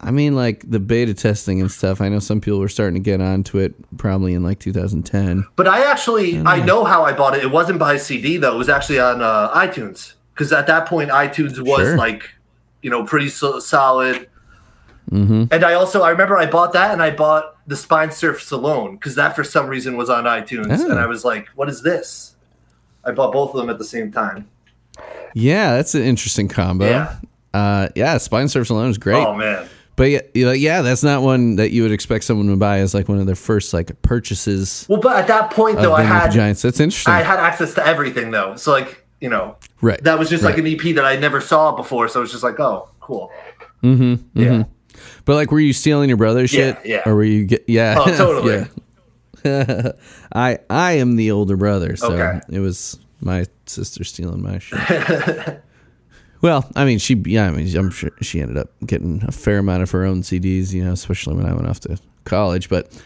I 0.00 0.12
mean, 0.12 0.36
like 0.36 0.62
the 0.70 0.78
beta 0.78 1.12
testing 1.14 1.60
and 1.60 1.68
stuff. 1.68 2.00
I 2.00 2.08
know 2.08 2.20
some 2.20 2.40
people 2.40 2.60
were 2.60 2.68
starting 2.68 2.94
to 2.94 3.00
get 3.04 3.20
onto 3.20 3.58
it 3.58 3.74
probably 3.98 4.34
in 4.34 4.44
like 4.44 4.60
2010. 4.60 5.44
But 5.56 5.66
I 5.66 5.90
actually, 5.90 6.38
I 6.46 6.62
know 6.64 6.84
how 6.84 7.02
I 7.02 7.12
bought 7.12 7.36
it. 7.36 7.42
It 7.42 7.50
wasn't 7.50 7.80
by 7.80 7.96
CD 7.96 8.36
though. 8.36 8.54
It 8.54 8.58
was 8.58 8.68
actually 8.68 9.00
on 9.00 9.20
uh, 9.20 9.50
iTunes 9.52 10.12
because 10.32 10.52
at 10.52 10.68
that 10.68 10.86
point 10.86 11.10
iTunes 11.10 11.58
was 11.58 11.80
Sure. 11.80 11.96
like, 11.96 12.30
you 12.82 12.90
know, 12.90 13.02
pretty 13.04 13.28
so- 13.28 13.58
solid. 13.58 14.28
Mm-hmm. 15.10 15.44
And 15.50 15.64
I 15.64 15.74
also, 15.74 16.02
I 16.02 16.10
remember 16.10 16.36
I 16.36 16.46
bought 16.46 16.72
that 16.74 16.92
and 16.92 17.02
I 17.02 17.10
bought 17.10 17.56
the 17.66 17.76
Spine 17.76 18.10
Surfs 18.10 18.50
Alone 18.50 18.96
because 18.96 19.14
that 19.14 19.34
for 19.34 19.44
some 19.44 19.66
reason 19.66 19.96
was 19.96 20.10
on 20.10 20.24
iTunes. 20.24 20.78
Oh. 20.78 20.90
And 20.90 20.98
I 20.98 21.06
was 21.06 21.24
like, 21.24 21.48
what 21.54 21.68
is 21.68 21.82
this? 21.82 22.36
I 23.04 23.12
bought 23.12 23.32
both 23.32 23.50
of 23.54 23.56
them 23.56 23.70
at 23.70 23.78
the 23.78 23.84
same 23.84 24.12
time. 24.12 24.48
Yeah, 25.34 25.76
that's 25.76 25.94
an 25.94 26.02
interesting 26.02 26.48
combo. 26.48 26.86
Yeah. 26.88 27.16
Uh, 27.54 27.88
yeah, 27.94 28.18
Spine 28.18 28.48
Surfs 28.48 28.70
alone 28.70 28.90
is 28.90 28.98
great. 28.98 29.24
Oh 29.24 29.34
man. 29.34 29.68
But 29.96 30.10
yeah, 30.34 30.52
yeah, 30.52 30.82
that's 30.82 31.02
not 31.02 31.22
one 31.22 31.56
that 31.56 31.72
you 31.72 31.82
would 31.82 31.90
expect 31.90 32.22
someone 32.22 32.46
to 32.46 32.56
buy 32.56 32.78
as 32.78 32.94
like 32.94 33.08
one 33.08 33.18
of 33.18 33.26
their 33.26 33.34
first 33.34 33.74
like 33.74 34.00
purchases 34.02 34.86
Well, 34.88 35.00
but 35.00 35.16
at 35.16 35.26
that 35.26 35.50
point 35.50 35.78
though, 35.78 35.92
I 35.92 36.02
They 36.02 36.08
Might 36.08 36.14
Be 36.14 36.20
had 36.20 36.30
Giants. 36.30 36.62
That's 36.62 36.78
interesting. 36.78 37.12
I 37.12 37.22
had 37.22 37.40
access 37.40 37.74
to 37.74 37.84
everything 37.84 38.30
though. 38.30 38.54
So 38.54 38.70
like, 38.70 39.04
you 39.20 39.28
know, 39.28 39.56
right. 39.80 40.00
that 40.04 40.16
was 40.16 40.30
just 40.30 40.44
like 40.44 40.56
an 40.56 40.68
EP 40.68 40.94
that 40.94 41.04
I 41.04 41.16
never 41.16 41.40
saw 41.40 41.74
before. 41.74 42.06
So 42.06 42.20
it 42.20 42.22
was 42.22 42.30
just 42.30 42.44
like, 42.44 42.60
oh, 42.60 42.88
cool. 43.00 43.32
Mm-hmm, 43.82 44.40
Yeah. 44.40 44.64
But 45.28 45.34
like, 45.34 45.50
were 45.52 45.60
you 45.60 45.74
stealing 45.74 46.08
your 46.08 46.16
brother's 46.16 46.54
Yeah, 46.54 46.76
shit? 46.76 46.86
yeah. 46.86 47.02
Or 47.04 47.14
were 47.14 47.22
you 47.22 47.44
get? 47.44 47.64
Yeah. 47.68 47.96
Oh, 47.98 48.06
totally. 48.16 48.66
Yeah. 49.44 49.92
I 50.32 50.58
I 50.70 50.92
am 50.92 51.16
the 51.16 51.30
older 51.32 51.54
brother, 51.58 51.96
so 51.96 52.12
Okay. 52.14 52.40
it 52.50 52.60
was 52.60 52.98
my 53.20 53.44
sister 53.66 54.04
stealing 54.04 54.42
my 54.42 54.58
shit. 54.58 55.62
Well, 56.40 56.70
I 56.76 56.84
mean, 56.84 56.98
she, 57.00 57.14
yeah, 57.26 57.48
I 57.48 57.50
mean, 57.50 57.76
I'm 57.76 57.90
sure 57.90 58.10
she 58.22 58.40
ended 58.40 58.56
up 58.58 58.70
getting 58.86 59.24
a 59.26 59.32
fair 59.32 59.58
amount 59.58 59.82
of 59.82 59.90
her 59.90 60.04
own 60.04 60.22
CDs, 60.22 60.72
you 60.72 60.84
know, 60.84 60.92
especially 60.92 61.34
when 61.34 61.46
I 61.46 61.52
went 61.52 61.66
off 61.66 61.80
to 61.80 61.98
college. 62.24 62.68
But 62.68 62.96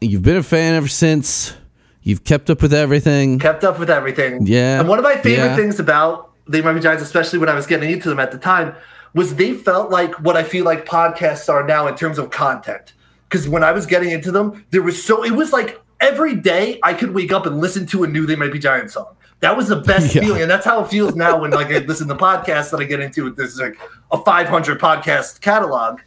you've 0.00 0.22
been 0.22 0.38
a 0.38 0.42
fan 0.42 0.74
ever 0.74 0.88
since. 0.88 1.54
You've 2.02 2.24
kept 2.24 2.48
up 2.48 2.62
with 2.62 2.72
everything. 2.72 3.38
kept 3.38 3.64
up 3.64 3.78
with 3.78 3.90
everything. 3.90 4.46
Yeah. 4.46 4.80
And 4.80 4.88
one 4.88 4.98
of 4.98 5.04
my 5.04 5.16
favorite 5.16 5.44
Yeah. 5.48 5.56
things 5.56 5.78
about 5.78 6.30
the 6.46 6.62
Be 6.62 6.80
Giants, 6.80 7.02
especially 7.02 7.38
when 7.38 7.50
I 7.50 7.54
was 7.54 7.66
getting 7.66 7.90
into 7.90 8.08
them 8.08 8.18
at 8.18 8.30
the 8.32 8.38
time, 8.38 8.74
was 9.14 9.36
they 9.36 9.54
felt 9.54 9.90
like 9.90 10.14
what 10.20 10.36
I 10.36 10.42
feel 10.42 10.64
like 10.64 10.84
podcasts 10.86 11.48
are 11.48 11.64
now 11.66 11.86
in 11.86 11.94
terms 11.96 12.18
of 12.18 12.30
content. 12.30 12.92
Because 13.28 13.48
when 13.48 13.64
I 13.64 13.72
was 13.72 13.86
getting 13.86 14.10
into 14.10 14.30
them, 14.30 14.64
there 14.70 14.82
was 14.82 15.02
so 15.02 15.24
it 15.24 15.32
was 15.32 15.52
like 15.52 15.80
every 16.00 16.34
day 16.36 16.78
I 16.82 16.94
could 16.94 17.14
wake 17.14 17.32
up 17.32 17.46
and 17.46 17.58
listen 17.60 17.86
to 17.86 18.04
a 18.04 18.06
new 18.06 18.26
They 18.26 18.36
Might 18.36 18.52
Be 18.52 18.58
Giants 18.58 18.94
song. 18.94 19.16
That 19.40 19.56
was 19.56 19.68
the 19.68 19.76
best 19.76 20.14
Yeah. 20.14 20.22
feeling, 20.22 20.42
and 20.42 20.50
that's 20.50 20.64
how 20.64 20.82
it 20.84 20.88
feels 20.88 21.14
now 21.16 21.38
when 21.40 21.50
like 21.50 21.68
I 21.68 21.78
listen 21.78 22.08
to 22.08 22.14
podcasts 22.14 22.70
that 22.70 22.80
I 22.80 22.84
get 22.84 23.00
into. 23.00 23.30
There's 23.30 23.58
like 23.58 23.76
a 24.12 24.18
500 24.18 24.80
podcast 24.80 25.40
catalog. 25.40 26.00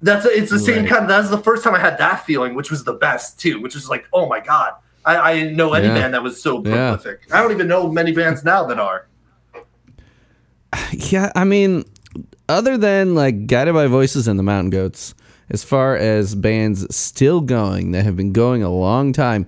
That's 0.00 0.26
it's 0.26 0.50
the 0.50 0.58
same 0.58 0.86
kind. 0.86 1.02
Of, 1.04 1.08
that's 1.08 1.30
the 1.30 1.38
first 1.38 1.62
time 1.64 1.74
I 1.74 1.78
had 1.78 1.96
that 1.98 2.24
feeling, 2.26 2.54
which 2.54 2.70
was 2.70 2.82
the 2.84 2.94
best 2.94 3.38
too. 3.40 3.60
Which 3.60 3.74
was 3.74 3.88
like, 3.88 4.04
oh 4.12 4.26
my 4.28 4.40
god, 4.40 4.72
I, 5.04 5.16
I 5.18 5.34
didn't 5.34 5.56
know 5.56 5.72
any 5.74 5.86
Yeah. 5.88 5.94
band 5.94 6.14
that 6.14 6.22
was 6.22 6.42
so 6.42 6.56
Yeah. 6.64 6.70
prolific. 6.96 7.20
I 7.32 7.40
don't 7.40 7.52
even 7.52 7.68
know 7.68 7.90
many 7.90 8.12
bands 8.12 8.42
now 8.44 8.64
that 8.66 8.78
are. 8.80 9.06
Yeah, 10.92 11.30
I 11.34 11.44
mean, 11.44 11.84
other 12.48 12.76
than 12.76 13.14
like 13.14 13.46
Guided 13.46 13.74
by 13.74 13.86
Voices 13.86 14.28
and 14.28 14.38
the 14.38 14.42
Mountain 14.42 14.70
Goats, 14.70 15.14
as 15.50 15.64
far 15.64 15.96
as 15.96 16.34
bands 16.34 16.94
still 16.94 17.40
going 17.40 17.92
that 17.92 18.04
have 18.04 18.16
been 18.16 18.32
going 18.32 18.62
a 18.62 18.70
long 18.70 19.12
time, 19.12 19.46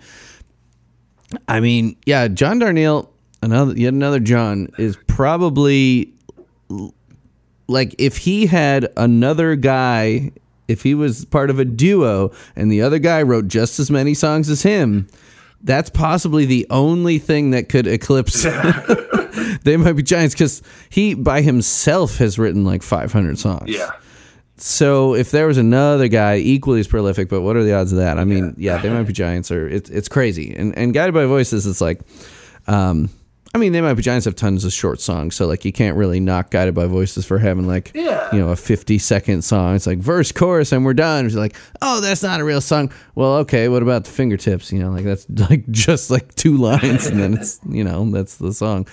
I 1.48 1.60
mean, 1.60 1.96
yeah, 2.06 2.28
John 2.28 2.60
Darnielle, 2.60 3.08
another 3.42 3.74
yet 3.74 3.92
another 3.92 4.20
John 4.20 4.68
is 4.78 4.96
probably 5.06 6.12
like 7.66 7.94
if 7.98 8.18
he 8.18 8.46
had 8.46 8.88
another 8.96 9.56
guy, 9.56 10.32
if 10.68 10.82
he 10.82 10.94
was 10.94 11.24
part 11.24 11.50
of 11.50 11.58
a 11.58 11.64
duo 11.64 12.32
and 12.56 12.70
the 12.70 12.82
other 12.82 12.98
guy 12.98 13.22
wrote 13.22 13.48
just 13.48 13.78
as 13.78 13.90
many 13.90 14.14
songs 14.14 14.48
as 14.48 14.62
him, 14.62 15.08
that's 15.62 15.90
possibly 15.90 16.44
the 16.44 16.66
only 16.70 17.18
thing 17.18 17.50
that 17.50 17.68
could 17.68 17.86
eclipse 17.86 18.44
they 19.62 19.76
might 19.76 19.92
be 19.94 20.02
giants 20.02 20.34
because 20.34 20.62
he 20.90 21.14
by 21.14 21.42
himself 21.42 22.16
has 22.18 22.38
written 22.38 22.64
like 22.64 22.82
500 22.82 23.38
songs. 23.38 23.68
Yeah. 23.70 23.90
so 24.56 25.14
if 25.14 25.30
there 25.30 25.46
was 25.46 25.58
another 25.58 26.08
guy 26.08 26.36
equally 26.36 26.80
as 26.80 26.86
prolific 26.88 27.28
but 27.28 27.42
what 27.42 27.56
are 27.56 27.64
the 27.64 27.74
odds 27.74 27.92
of 27.92 27.98
that? 27.98 28.18
I 28.18 28.24
mean 28.24 28.54
yeah, 28.56 28.78
they 28.78 28.90
might 28.90 29.04
be 29.04 29.12
giants 29.12 29.50
or 29.50 29.68
it's 29.68 29.90
it's 29.90 30.08
crazy. 30.08 30.54
And 30.54 30.76
and 30.78 30.94
guided 30.94 31.14
by 31.14 31.26
voices 31.26 31.66
it's 31.66 31.80
like 31.80 32.00
um 32.66 33.10
I 33.54 33.58
mean, 33.58 33.72
they 33.72 33.80
might 33.80 33.94
be 33.94 34.02
giants 34.02 34.24
have 34.24 34.34
tons 34.34 34.64
of 34.64 34.72
short 34.72 35.00
songs, 35.00 35.36
so 35.36 35.46
like 35.46 35.64
you 35.64 35.72
can't 35.72 35.96
really 35.96 36.18
knock 36.18 36.50
guided 36.50 36.74
by 36.74 36.86
voices 36.86 37.24
for 37.24 37.38
having 37.38 37.68
like 37.68 37.92
Yeah. 37.94 38.28
you 38.34 38.40
know 38.40 38.48
a 38.48 38.56
fifty 38.56 38.98
second 38.98 39.42
song. 39.42 39.76
It's 39.76 39.86
like 39.86 39.98
verse, 39.98 40.32
chorus, 40.32 40.72
and 40.72 40.84
we're 40.84 40.92
done. 40.94 41.24
It's 41.24 41.36
like, 41.36 41.54
oh, 41.80 42.00
that's 42.00 42.22
not 42.22 42.40
a 42.40 42.44
real 42.44 42.60
song. 42.60 42.92
Well, 43.14 43.34
okay, 43.36 43.68
what 43.68 43.82
about 43.82 44.04
the 44.04 44.10
fingertips? 44.10 44.72
You 44.72 44.80
know, 44.80 44.90
like 44.90 45.04
that's 45.04 45.26
like 45.50 45.70
just 45.70 46.10
like 46.10 46.34
two 46.34 46.56
lines, 46.56 47.06
and 47.06 47.20
then 47.20 47.34
it's 47.34 47.60
you 47.68 47.84
know 47.84 48.10
that's 48.10 48.36
the 48.38 48.52
song. 48.52 48.88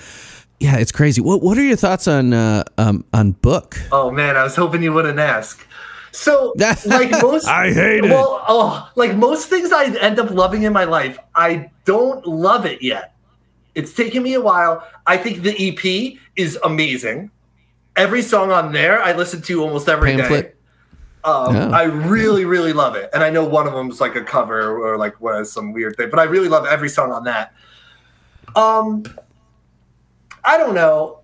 Yeah, 0.60 0.77
it's 0.77 0.91
crazy. 0.91 1.22
What 1.22 1.41
What 1.41 1.58
are 1.58 1.63
your 1.63 1.75
thoughts 1.75 2.08
on 2.08 2.32
uh, 2.34 2.63
um 2.77 3.03
on 3.13 3.32
book? 3.32 3.82
Oh 3.91 4.12
man, 4.12 4.38
I 4.38 4.44
was 4.44 4.56
hoping 4.56 4.84
you 4.84 4.94
wouldn't 4.94 5.18
ask. 5.18 5.68
So, 6.12 6.53
like 6.86 7.10
most, 7.22 7.48
I 7.48 7.74
hate 7.74 8.03
it. 8.03 8.12
Well, 8.12 8.44
oh, 8.48 8.91
like 8.96 9.15
most 9.15 9.48
things 9.50 9.72
I 9.72 9.86
end 9.86 10.20
up 10.20 10.30
loving 10.30 10.63
in 10.63 10.74
my 10.74 10.84
life, 10.84 11.18
I 11.34 11.72
don't 11.86 12.27
love 12.27 12.65
it 12.68 12.84
yet. 12.84 13.15
It's 13.75 13.94
taken 13.94 14.24
me 14.24 14.34
a 14.34 14.42
while. 14.42 14.86
I 15.08 15.18
think 15.18 15.44
the 15.44 15.56
EP 15.56 16.18
is 16.36 16.58
amazing. 16.63 17.32
Every 17.96 18.22
song 18.22 18.51
on 18.51 18.72
there, 18.72 19.01
I 19.01 19.13
listen 19.13 19.42
to 19.44 19.63
almost 19.63 19.88
every 19.90 20.12
day. 20.16 20.22
Pamphlet. 20.22 20.58
Um, 21.24 21.56
Yeah. 21.56 21.70
I 21.70 21.84
really, 21.84 22.46
really 22.46 22.74
love 22.74 22.96
it, 22.96 23.10
and 23.13 23.24
I 23.24 23.30
know 23.30 23.46
one 23.46 23.68
of 23.68 23.74
them 23.74 23.90
is 23.92 24.01
like 24.01 24.16
a 24.16 24.24
cover 24.24 24.78
or 24.78 24.98
like 24.98 25.20
what 25.22 25.40
is 25.40 25.51
some 25.51 25.72
weird 25.72 25.96
thing, 25.96 26.10
but 26.10 26.20
I 26.20 26.24
really 26.24 26.50
love 26.50 26.66
every 26.66 26.90
song 26.90 27.12
on 27.12 27.24
that. 27.25 27.54
Um, 28.56 29.04
I 30.44 30.58
don't 30.58 30.74
know. 30.74 31.21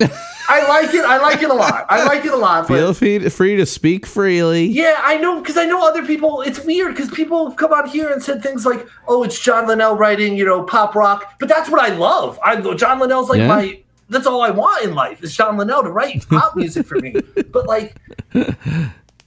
I 0.00 0.66
like 0.68 0.92
it. 0.94 1.04
I 1.04 1.18
like 1.18 1.42
it 1.42 1.50
a 1.50 1.54
lot. 1.54 1.86
I 1.88 2.04
like 2.04 2.24
it 2.24 2.32
a 2.32 2.36
lot. 2.36 2.66
Feel 2.66 2.92
free, 2.92 3.18
free 3.28 3.56
to 3.56 3.66
speak 3.66 4.04
freely. 4.06 4.64
yeah, 4.66 4.96
I 5.02 5.16
know 5.18 5.40
because 5.40 5.56
I 5.56 5.64
know 5.64 5.86
other 5.86 6.04
people. 6.04 6.40
It's 6.42 6.64
weird 6.64 6.94
because 6.94 7.10
people 7.10 7.48
have 7.48 7.56
come 7.56 7.72
on 7.72 7.88
here 7.88 8.10
and 8.10 8.22
said 8.22 8.42
things 8.42 8.66
like, 8.66 8.86
"Oh, 9.06 9.22
it's 9.22 9.40
John 9.40 9.66
Linnell 9.68 9.96
writing, 9.96 10.36
you 10.36 10.44
know, 10.44 10.62
pop 10.64 10.94
rock," 10.94 11.34
but 11.38 11.48
that's 11.48 11.70
what 11.70 11.80
I 11.80 11.94
love. 11.94 12.38
I 12.44 12.56
John 12.74 12.98
Linnell's 12.98 13.28
like 13.28 13.38
Yeah. 13.38 13.46
my. 13.48 13.78
That's 14.08 14.26
all 14.26 14.42
I 14.42 14.50
want 14.50 14.84
in 14.84 14.94
life 14.94 15.22
is 15.22 15.34
John 15.34 15.56
Linnell 15.56 15.84
to 15.84 15.90
write 15.90 16.28
pop 16.30 16.54
music 16.56 16.86
for 16.86 16.98
me. 16.98 17.14
But 17.50 17.66
like, 17.66 17.96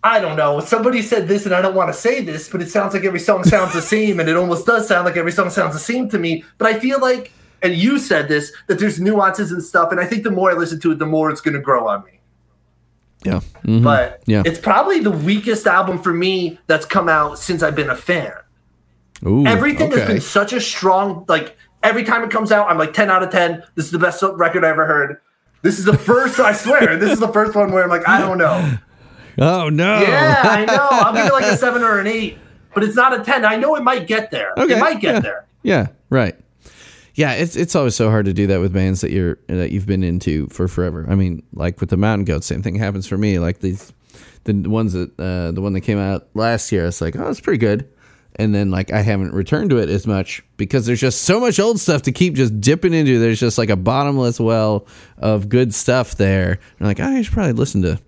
I 0.03 0.19
don't 0.19 0.35
know. 0.35 0.59
Somebody 0.59 1.01
said 1.01 1.27
this, 1.27 1.45
and 1.45 1.55
I 1.55 1.61
don't 1.61 1.73
want 1.73 1.89
to 1.91 1.93
say 1.99 2.21
this, 2.21 2.49
but 2.49 2.61
it 2.61 2.69
sounds 2.69 2.93
like 2.93 3.03
every 3.03 3.19
song 3.19 3.43
sounds 3.45 3.73
the 3.73 3.81
same, 3.81 4.19
and 4.19 4.29
it 4.29 4.35
almost 4.37 4.67
does 4.67 4.87
sound 4.87 5.05
like 5.05 5.17
every 5.17 5.31
song 5.31 5.49
sounds 5.49 5.73
the 5.73 5.79
same 5.79 6.09
to 6.09 6.19
me. 6.19 6.43
But 6.59 6.67
I 6.67 6.79
feel 6.79 6.99
like, 6.99 7.31
and 7.65 7.75
you 7.75 7.99
said 7.99 8.27
this, 8.27 8.51
that 8.67 8.79
there's 8.79 8.99
nuances 8.99 9.51
and 9.51 9.61
stuff, 9.63 9.91
and 9.91 9.99
I 9.99 10.05
think 10.05 10.23
the 10.23 10.31
more 10.31 10.51
I 10.51 10.53
listen 10.53 10.79
to 10.81 10.91
it, 10.91 10.99
the 10.99 11.05
more 11.05 11.29
it's 11.31 11.41
going 11.41 11.55
to 11.55 11.59
grow 11.61 11.87
on 11.87 12.03
me 12.05 12.19
Yeah. 13.23 13.39
Mhm. 13.65 13.83
but 13.83 14.21
Yeah. 14.25 14.43
it's 14.45 14.59
probably 14.59 14.99
the 14.99 15.11
weakest 15.11 15.65
album 15.67 16.01
for 16.01 16.13
me 16.13 16.59
that's 16.67 16.85
come 16.85 17.09
out 17.09 17.39
since 17.39 17.63
I've 17.63 17.75
been 17.75 17.89
a 17.89 17.95
fan. 17.95 18.31
Ooh, 19.25 19.45
Everything 19.45 19.91
has 19.91 20.05
been 20.07 20.21
such 20.21 20.53
a 20.53 20.61
strong 20.61 21.25
like 21.27 21.55
every 21.83 22.03
time 22.03 22.23
it 22.23 22.29
comes 22.31 22.51
out, 22.51 22.69
I'm 22.69 22.77
like 22.77 22.93
10 22.93 23.09
out 23.09 23.23
of 23.23 23.31
10. 23.31 23.63
This 23.75 23.85
is 23.85 23.91
the 23.91 23.99
best 23.99 24.21
record 24.23 24.63
I 24.65 24.69
ever 24.69 24.85
heard. 24.85 25.17
This 25.61 25.79
is 25.79 25.85
the 25.85 25.97
first, 25.97 26.39
I 26.39 26.53
swear, 26.53 26.97
this 26.97 27.11
is 27.11 27.19
the 27.19 27.27
first 27.33 27.55
one 27.55 27.71
where 27.71 27.83
I'm 27.83 27.89
like, 27.89 28.07
I 28.07 28.19
don't 28.19 28.37
know. 28.37 28.77
Oh 29.37 29.67
no. 29.67 29.99
Yeah, 30.01 30.41
I 30.45 30.63
know. 30.63 30.87
I'll 30.91 31.13
give 31.13 31.25
it 31.25 31.33
like 31.33 31.43
a 31.43 31.57
seven 31.65 31.81
or 31.83 31.99
an 31.99 32.07
eight, 32.07 32.37
but 32.73 32.85
it's 32.85 32.95
not 32.95 33.19
a 33.19 33.21
10. 33.21 33.43
I 33.43 33.57
know 33.57 33.75
it 33.75 33.83
might 33.83 34.07
get 34.07 34.31
there. 34.31 34.53
Okay, 34.57 34.75
It 34.75 34.79
might 34.79 35.01
get 35.01 35.15
yeah. 35.15 35.19
there. 35.19 35.45
Yeah, 35.61 35.87
right. 36.09 36.35
Yeah, 37.15 37.31
it's 37.33 37.55
it's 37.55 37.75
always 37.75 37.95
so 37.95 38.09
hard 38.09 38.25
to 38.25 38.33
do 38.33 38.47
that 38.47 38.59
with 38.59 38.73
bands 38.73 38.99
that 39.01 39.11
you're 39.11 39.39
that 39.47 39.71
you've 39.71 39.85
been 39.85 40.03
into 40.03 40.47
for 40.47 40.67
forever. 40.67 41.05
I 41.09 41.15
mean, 41.15 41.43
like 41.53 41.79
with 41.79 41.89
the 41.89 41.97
Mountain 41.97 42.25
Goats, 42.25 42.45
same 42.45 42.61
thing 42.61 42.75
happens 42.75 43.07
for 43.07 43.17
me. 43.17 43.39
Like 43.39 43.59
these 43.59 43.93
the 44.43 44.53
ones 44.53 44.93
that 44.93 45.17
uh, 45.17 45.51
the 45.51 45.61
one 45.61 45.73
that 45.73 45.81
came 45.81 45.97
out 45.97 46.27
last 46.33 46.71
year, 46.73 46.85
it's 46.85 46.99
like, 46.99 47.15
oh, 47.15 47.29
it's 47.29 47.39
pretty 47.39 47.57
good. 47.57 47.89
And 48.35 48.53
then 48.53 48.69
like 48.69 48.91
I 48.91 49.01
haven't 49.01 49.33
returned 49.33 49.69
to 49.69 49.77
it 49.77 49.89
as 49.89 50.05
much 50.05 50.43
because 50.57 50.85
there's 50.85 50.99
just 50.99 51.21
so 51.21 51.39
much 51.39 51.57
old 51.57 51.79
stuff 51.79 52.01
to 52.03 52.11
keep 52.11 52.33
just 52.33 52.59
dipping 52.59 52.93
into. 52.93 53.17
There's 53.17 53.39
just 53.39 53.57
like 53.57 53.69
a 53.69 53.77
bottomless 53.77 54.37
well 54.37 54.85
of 55.17 55.47
good 55.47 55.73
stuff 55.73 56.15
there. 56.15 56.51
And 56.51 56.59
I'm 56.81 56.87
like, 56.87 56.99
oh, 56.99 57.05
I 57.05 57.21
should 57.21 57.33
probably 57.33 57.53
listen 57.53 57.81
to 57.83 57.99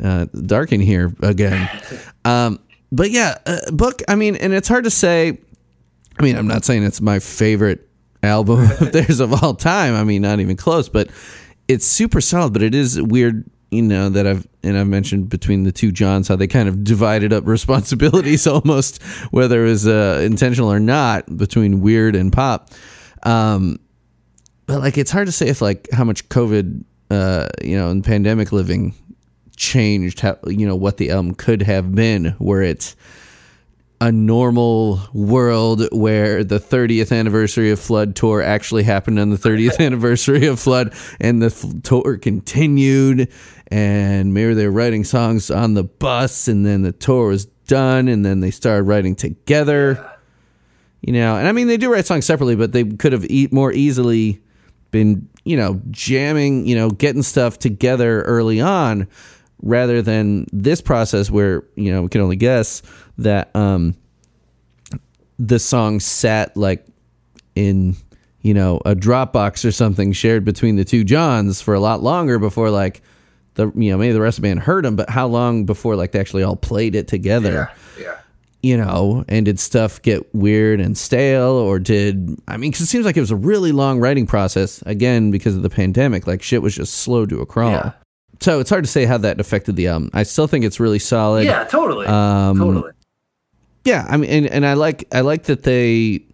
uh, 0.00 0.26
Dark 0.46 0.72
in 0.72 0.80
here 0.80 1.14
again. 1.22 1.68
Um, 2.24 2.60
but 2.92 3.10
yeah, 3.10 3.36
uh, 3.46 3.68
book. 3.72 4.00
I 4.06 4.14
mean, 4.14 4.36
and 4.36 4.52
it's 4.52 4.68
hard 4.68 4.84
to 4.84 4.90
say. 4.90 5.40
I 6.20 6.22
mean, 6.22 6.36
I'm 6.36 6.46
not 6.46 6.64
saying 6.64 6.84
it's 6.84 7.00
my 7.00 7.18
favorite 7.18 7.90
album 8.22 8.60
of 8.80 8.92
theirs 8.92 9.20
of 9.20 9.42
all 9.42 9.54
time. 9.54 9.94
I 9.94 10.04
mean, 10.04 10.22
not 10.22 10.40
even 10.40 10.56
close. 10.56 10.88
But 10.88 11.10
it's 11.68 11.86
super 11.86 12.20
solid. 12.20 12.52
But 12.52 12.62
it 12.62 12.74
is 12.74 13.00
weird, 13.00 13.48
you 13.70 13.82
know, 13.82 14.08
that 14.08 14.26
I've 14.26 14.46
and 14.62 14.76
I've 14.76 14.86
mentioned 14.86 15.28
between 15.28 15.64
the 15.64 15.72
two 15.72 15.92
Johns 15.92 16.28
how 16.28 16.36
they 16.36 16.46
kind 16.46 16.68
of 16.68 16.84
divided 16.84 17.32
up 17.32 17.46
responsibilities 17.46 18.46
almost, 18.46 19.02
whether 19.30 19.64
it 19.66 19.68
was 19.68 19.86
uh, 19.86 20.20
intentional 20.24 20.72
or 20.72 20.80
not, 20.80 21.36
between 21.36 21.80
weird 21.80 22.14
and 22.14 22.32
pop. 22.32 22.70
Um, 23.24 23.78
but 24.66 24.80
like, 24.80 24.96
it's 24.96 25.10
hard 25.10 25.26
to 25.26 25.32
say 25.32 25.48
if 25.48 25.60
like 25.60 25.88
how 25.92 26.04
much 26.04 26.28
COVID, 26.28 26.84
uh, 27.10 27.48
you 27.62 27.76
know, 27.76 27.90
and 27.90 28.04
pandemic 28.04 28.52
living 28.52 28.94
changed 29.56 30.20
how 30.20 30.36
you 30.46 30.66
know 30.66 30.74
what 30.74 30.96
the 30.96 31.10
album 31.10 31.34
could 31.34 31.62
have 31.62 31.94
been 31.94 32.34
were 32.38 32.62
it 32.62 32.94
a 34.02 34.10
normal 34.10 35.00
world 35.12 35.86
where 35.92 36.42
the 36.42 36.58
30th 36.58 37.16
anniversary 37.16 37.70
of 37.70 37.78
flood 37.78 38.16
tour 38.16 38.42
actually 38.42 38.82
happened 38.82 39.16
on 39.16 39.30
the 39.30 39.36
30th 39.36 39.78
anniversary 39.86 40.44
of 40.46 40.58
flood 40.58 40.92
and 41.20 41.40
the 41.40 41.46
f- 41.46 41.64
tour 41.84 42.18
continued 42.18 43.32
and 43.68 44.34
maybe 44.34 44.54
they 44.54 44.66
were 44.66 44.72
writing 44.72 45.04
songs 45.04 45.52
on 45.52 45.74
the 45.74 45.84
bus 45.84 46.48
and 46.48 46.66
then 46.66 46.82
the 46.82 46.90
tour 46.90 47.28
was 47.28 47.44
done 47.68 48.08
and 48.08 48.26
then 48.26 48.40
they 48.40 48.50
started 48.50 48.82
writing 48.82 49.14
together. 49.14 50.04
You 51.00 51.12
know 51.12 51.36
and 51.36 51.46
i 51.48 51.52
mean 51.52 51.68
they 51.68 51.76
do 51.76 51.92
write 51.92 52.06
songs 52.06 52.26
separately 52.26 52.56
but 52.56 52.72
they 52.72 52.84
could 52.84 53.12
have 53.12 53.24
e- 53.24 53.48
more 53.50 53.72
easily 53.72 54.40
been 54.90 55.28
you 55.44 55.56
know 55.56 55.80
jamming 55.90 56.64
you 56.66 56.76
know 56.76 56.90
getting 56.90 57.22
stuff 57.22 57.58
together 57.58 58.22
early 58.22 58.60
on 58.60 59.08
rather 59.62 60.02
than 60.02 60.46
this 60.52 60.80
process 60.80 61.30
where 61.30 61.64
you 61.76 61.92
know 61.92 62.02
we 62.02 62.08
can 62.08 62.20
only 62.20 62.36
guess 62.36 62.82
that 63.18 63.54
um 63.54 63.94
the 65.38 65.58
song 65.58 66.00
sat 66.00 66.56
like 66.56 66.86
in 67.54 67.96
you 68.42 68.54
know 68.54 68.80
a 68.84 68.94
dropbox 68.94 69.64
or 69.64 69.72
something 69.72 70.12
shared 70.12 70.44
between 70.44 70.76
the 70.76 70.84
two 70.84 71.04
johns 71.04 71.60
for 71.60 71.74
a 71.74 71.80
lot 71.80 72.02
longer 72.02 72.38
before 72.38 72.70
like 72.70 73.02
the 73.54 73.70
you 73.76 73.90
know 73.90 73.98
maybe 73.98 74.12
the 74.12 74.20
rest 74.20 74.38
of 74.38 74.42
the 74.42 74.48
band 74.48 74.60
heard 74.60 74.84
them 74.84 74.96
but 74.96 75.10
how 75.10 75.26
long 75.26 75.64
before 75.64 75.94
like 75.96 76.12
they 76.12 76.20
actually 76.20 76.42
all 76.42 76.56
played 76.56 76.94
it 76.94 77.06
together 77.08 77.70
Yeah. 78.00 78.16
you 78.62 78.76
know, 78.76 79.24
and 79.28 79.44
did 79.44 79.58
stuff 79.60 80.00
get 80.02 80.32
weird 80.34 80.80
and 80.80 80.96
stale, 80.96 81.50
or 81.50 81.78
did 81.80 82.40
I 82.48 82.56
mean? 82.56 82.70
Because 82.70 82.82
it 82.82 82.86
seems 82.86 83.04
like 83.04 83.16
it 83.16 83.20
was 83.20 83.32
a 83.32 83.36
really 83.36 83.72
long 83.72 83.98
writing 83.98 84.24
process. 84.26 84.80
Again, 84.86 85.30
because 85.32 85.56
of 85.56 85.62
the 85.62 85.68
pandemic, 85.68 86.26
like 86.28 86.42
shit 86.42 86.62
was 86.62 86.74
just 86.76 86.94
slow 86.94 87.26
to 87.26 87.40
a 87.40 87.46
crawl. 87.46 87.72
Yeah. 87.72 87.92
So 88.40 88.60
it's 88.60 88.70
hard 88.70 88.84
to 88.84 88.90
say 88.90 89.04
how 89.04 89.18
that 89.18 89.40
affected 89.40 89.74
the 89.76 89.88
album. 89.88 90.10
I 90.14 90.22
still 90.22 90.46
think 90.46 90.64
it's 90.64 90.78
really 90.80 91.00
solid. 91.00 91.44
Yeah, 91.44 91.64
totally. 91.64 92.06
Um, 92.06 92.56
totally. 92.56 92.92
Yeah, 93.84 94.06
I 94.08 94.16
mean, 94.16 94.30
and, 94.30 94.46
and 94.46 94.66
I 94.66 94.74
like 94.74 95.06
I 95.12 95.22
like 95.22 95.44
that 95.44 95.64
they 95.64 96.24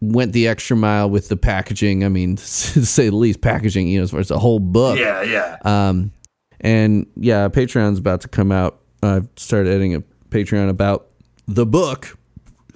went 0.00 0.32
the 0.32 0.48
extra 0.48 0.76
mile 0.76 1.08
with 1.08 1.28
the 1.28 1.36
packaging. 1.36 2.04
I 2.04 2.08
mean, 2.08 2.36
to 2.36 2.42
say 2.44 3.08
the 3.08 3.16
least, 3.16 3.40
packaging. 3.40 3.88
You 3.88 4.00
know, 4.00 4.04
as 4.04 4.10
far 4.10 4.20
as 4.20 4.28
the 4.28 4.38
whole 4.38 4.60
book. 4.60 4.98
Yeah, 4.98 5.22
yeah. 5.22 5.56
Um, 5.64 6.12
and 6.60 7.06
yeah, 7.16 7.48
Patreon's 7.48 7.98
about 7.98 8.20
to 8.22 8.28
come 8.28 8.52
out. 8.52 8.80
I've 9.02 9.28
started 9.36 9.70
editing 9.70 9.94
a 9.94 10.02
Patreon 10.28 10.68
about 10.68 11.06
the 11.48 11.66
book. 11.66 12.18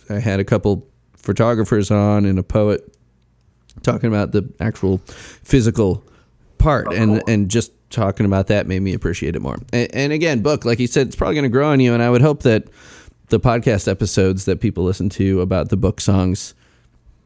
I 0.08 0.18
had 0.18 0.40
a 0.40 0.44
couple 0.44 0.86
photographers 1.16 1.90
on 1.90 2.24
and 2.24 2.38
a 2.38 2.42
poet 2.42 2.96
talking 3.82 4.08
about 4.08 4.32
the 4.32 4.50
actual 4.60 4.98
physical 5.06 6.02
part, 6.58 6.92
and 6.92 7.22
and 7.28 7.50
just 7.50 7.72
talking 7.94 8.26
about 8.26 8.48
that 8.48 8.66
made 8.66 8.80
me 8.80 8.92
appreciate 8.94 9.34
it 9.36 9.40
more. 9.40 9.56
And, 9.72 9.94
and 9.94 10.12
again, 10.12 10.42
book 10.42 10.64
like 10.64 10.78
you 10.78 10.86
said, 10.86 11.06
it's 11.06 11.16
probably 11.16 11.34
going 11.34 11.44
to 11.44 11.48
grow 11.48 11.68
on 11.70 11.80
you, 11.80 11.94
and 11.94 12.02
I 12.02 12.10
would 12.10 12.20
hope 12.22 12.42
that 12.42 12.64
the 13.28 13.40
podcast 13.40 13.88
episodes 13.88 14.44
that 14.44 14.60
people 14.60 14.84
listen 14.84 15.08
to 15.10 15.40
about 15.40 15.70
the 15.70 15.76
book 15.76 16.00
songs 16.00 16.54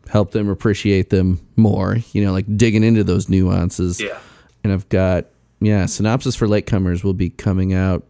help 0.09 0.31
them 0.31 0.49
appreciate 0.49 1.11
them 1.11 1.41
more. 1.57 1.97
You 2.13 2.25
know, 2.25 2.33
like 2.33 2.47
digging 2.57 2.85
into 2.85 3.03
those 3.05 3.29
nuances 3.29 4.01
Yeah. 4.01 4.19
and 4.65 4.73
I've 4.73 4.89
got 4.89 5.27
yeah, 5.61 5.87
synopsis 5.87 6.37
for 6.37 6.47
latecomers 6.47 7.03
will 7.03 7.15
be 7.15 7.31
coming 7.31 7.75
out 7.75 8.05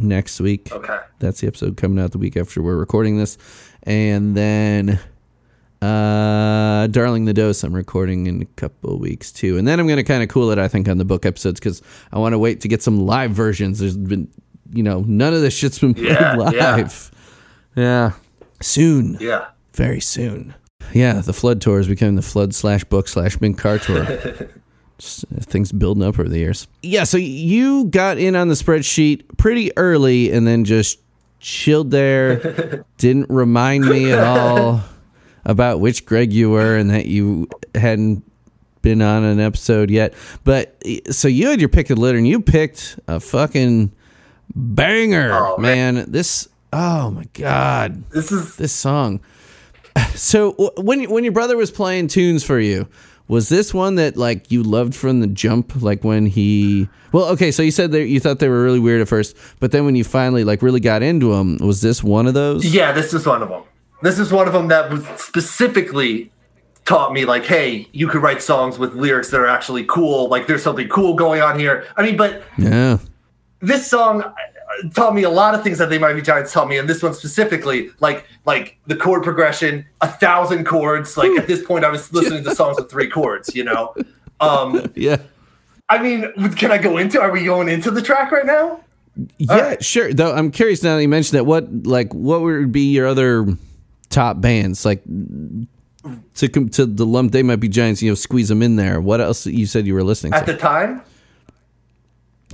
next 0.00 0.40
week. 0.40 0.72
Okay. 0.72 0.98
That's 1.18 1.40
the 1.42 1.46
episode 1.46 1.76
coming 1.76 2.02
out 2.02 2.12
the 2.12 2.18
week 2.18 2.36
after 2.38 2.62
we're 2.62 2.76
recording 2.76 3.18
this, 3.18 3.36
and 3.82 4.34
then 4.34 4.98
uh, 5.84 6.86
Darling 6.88 7.24
the 7.26 7.34
Dose 7.34 7.62
I'm 7.62 7.74
recording 7.74 8.26
in 8.26 8.42
a 8.42 8.46
couple 8.56 8.98
weeks 8.98 9.30
too, 9.32 9.58
and 9.58 9.66
then 9.68 9.78
I'm 9.80 9.86
gonna 9.86 10.04
kind 10.04 10.22
of 10.22 10.28
cool 10.28 10.50
it 10.50 10.58
I 10.58 10.68
think 10.68 10.88
on 10.88 10.98
the 10.98 11.04
book 11.04 11.26
episodes 11.26 11.60
because 11.60 11.82
I 12.12 12.18
want 12.18 12.32
to 12.32 12.38
wait 12.38 12.60
to 12.62 12.68
get 12.68 12.82
some 12.82 13.06
live 13.06 13.32
versions. 13.32 13.78
There's 13.78 13.96
been 13.96 14.28
you 14.72 14.82
know 14.82 15.00
none 15.06 15.34
of 15.34 15.40
this 15.42 15.54
shit's 15.54 15.78
been 15.78 15.94
played 15.94 16.06
Yeah, 16.08 16.34
live. 16.36 17.10
yeah. 17.76 17.82
yeah, 17.82 18.12
soon 18.62 19.18
Yeah. 19.20 19.46
very 19.74 20.00
soon. 20.00 20.54
Yeah, 20.92 21.14
the 21.20 21.32
flood 21.32 21.60
tour 21.60 21.78
is 21.80 21.88
becoming 21.88 22.14
the 22.16 22.22
flood 22.22 22.54
slash 22.54 22.84
book 22.84 23.08
slash 23.08 23.40
Mink 23.40 23.58
Car 23.58 23.78
tour. 23.78 24.04
Just, 24.98 25.24
uh, 25.24 25.40
things 25.40 25.72
building 25.72 26.04
up 26.04 26.18
over 26.20 26.28
the 26.28 26.38
years. 26.38 26.68
Yeah, 26.82 27.02
so 27.04 27.16
you 27.16 27.86
got 27.86 28.16
in 28.18 28.36
on 28.36 28.46
the 28.48 28.54
spreadsheet 28.54 29.24
pretty 29.38 29.76
early 29.76 30.30
and 30.30 30.46
then 30.46 30.64
just 30.64 31.00
chilled 31.40 31.90
there. 31.90 32.84
Didn't 32.98 33.28
remind 33.28 33.86
me 33.88 34.12
at 34.12 34.20
all 34.22 34.82
about 35.44 35.80
which 35.80 36.06
Greg 36.06 36.32
you 36.32 36.50
were 36.50 36.76
and 36.76 36.90
that 36.90 37.06
you 37.06 37.48
hadn't 37.74 38.22
been 38.82 39.00
on 39.02 39.24
an 39.24 39.40
episode 39.40 39.90
yet. 39.90 40.14
But 40.44 40.76
eh, 40.84 41.00
so 41.10 41.28
you 41.28 41.48
had 41.48 41.60
your 41.60 41.68
pick 41.68 41.90
of 41.90 41.98
litter 41.98 42.18
and 42.18 42.26
you 42.28 42.40
picked 42.40 42.98
a 43.08 43.18
fucking 43.20 43.92
banger, 44.54 45.32
Oh, 45.32 45.58
man. 45.58 45.94
man. 45.96 46.10
This, 46.10 46.48
oh 46.72 47.10
my 47.10 47.24
God 47.34 48.04
This 48.10 48.30
is 48.32 48.56
this 48.56 48.72
song. 48.72 49.20
So 50.16 50.52
when 50.76 51.04
when 51.10 51.22
your 51.24 51.32
brother 51.32 51.56
was 51.56 51.70
playing 51.70 52.08
tunes 52.08 52.42
for 52.44 52.58
you, 52.58 52.88
was 53.28 53.48
this 53.48 53.72
one 53.72 53.94
that 53.96 54.16
like 54.16 54.50
you 54.50 54.62
loved 54.64 54.94
from 54.94 55.20
the 55.20 55.26
jump? 55.28 55.80
Like 55.82 56.02
when 56.04 56.26
he, 56.26 56.88
well, 57.12 57.26
okay, 57.30 57.50
so 57.52 57.62
you 57.62 57.70
said 57.70 57.92
that 57.92 58.06
you 58.06 58.18
thought 58.20 58.38
they 58.40 58.48
were 58.48 58.62
really 58.62 58.80
weird 58.80 59.00
at 59.00 59.08
first, 59.08 59.36
but 59.60 59.70
then 59.72 59.84
when 59.84 59.94
you 59.96 60.02
finally 60.04 60.42
like 60.44 60.62
really 60.62 60.80
got 60.80 61.02
into 61.02 61.30
them, 61.32 61.58
was 61.58 61.80
this 61.80 62.02
one 62.02 62.26
of 62.26 62.34
those? 62.34 62.64
yeah, 62.64 62.90
this 62.92 63.14
is 63.14 63.24
one 63.26 63.42
of 63.42 63.48
them. 63.48 63.62
This 64.04 64.18
is 64.18 64.30
one 64.30 64.46
of 64.46 64.52
them 64.52 64.68
that 64.68 64.90
was 64.90 65.04
specifically 65.16 66.30
taught 66.84 67.12
me 67.12 67.24
like, 67.24 67.44
hey, 67.44 67.88
you 67.92 68.06
could 68.08 68.22
write 68.22 68.42
songs 68.42 68.78
with 68.78 68.94
lyrics 68.94 69.30
that 69.30 69.40
are 69.40 69.46
actually 69.46 69.84
cool. 69.84 70.28
Like 70.28 70.46
there's 70.46 70.62
something 70.62 70.88
cool 70.88 71.14
going 71.14 71.40
on 71.40 71.58
here. 71.58 71.86
I 71.96 72.02
mean, 72.02 72.16
but 72.16 72.42
Yeah. 72.58 72.98
this 73.60 73.86
song 73.90 74.22
uh, 74.22 74.32
taught 74.92 75.14
me 75.14 75.22
a 75.22 75.30
lot 75.30 75.54
of 75.54 75.62
things 75.62 75.78
that 75.78 75.88
they 75.88 75.98
might 75.98 76.12
be 76.14 76.20
giants 76.22 76.52
taught 76.52 76.68
me 76.68 76.76
and 76.76 76.88
this 76.88 77.02
one 77.02 77.14
specifically 77.14 77.90
like 78.00 78.26
like 78.44 78.76
the 78.86 78.96
chord 78.96 79.22
progression 79.22 79.86
a 80.00 80.08
thousand 80.08 80.64
chords 80.66 81.16
like 81.16 81.30
at 81.38 81.46
this 81.46 81.62
point 81.64 81.84
i 81.84 81.88
was 81.88 82.12
listening 82.12 82.42
to 82.42 82.52
songs 82.54 82.76
with 82.78 82.90
three 82.90 83.08
chords 83.08 83.54
you 83.54 83.62
know 83.62 83.94
um 84.40 84.90
Yeah. 84.96 85.18
i 85.90 86.02
mean 86.02 86.32
can 86.56 86.72
i 86.72 86.78
go 86.78 86.96
into 86.98 87.20
are 87.20 87.30
we 87.30 87.44
going 87.44 87.68
into 87.68 87.90
the 87.92 88.02
track 88.02 88.32
right 88.32 88.46
now 88.46 88.80
Yeah, 89.38 89.60
right. 89.60 89.84
sure. 89.84 90.12
Though 90.12 90.34
I'm 90.34 90.50
curious 90.50 90.82
now 90.82 90.96
that 90.96 91.02
you 91.02 91.08
mentioned 91.08 91.38
that. 91.38 91.44
What 91.44 91.86
like 91.86 92.12
what 92.12 92.40
would 92.42 92.72
be 92.72 92.90
your 92.92 93.06
other 93.06 93.46
top 94.14 94.40
bands 94.40 94.84
like 94.84 95.02
to 95.04 96.48
com- 96.48 96.68
to 96.70 96.86
the 96.86 97.04
lump? 97.06 97.32
They 97.32 97.42
might 97.42 97.56
be 97.60 97.68
giants. 97.68 98.00
You 98.02 98.10
know, 98.10 98.14
squeeze 98.14 98.48
them 98.48 98.62
in 98.62 98.76
there. 98.76 99.00
What 99.00 99.20
else 99.20 99.46
you 99.46 99.66
said 99.66 99.86
you 99.86 99.94
were 99.94 100.04
listening 100.04 100.32
to? 100.32 100.38
at 100.38 100.46
to? 100.46 100.52
the 100.52 100.58
time 100.58 101.02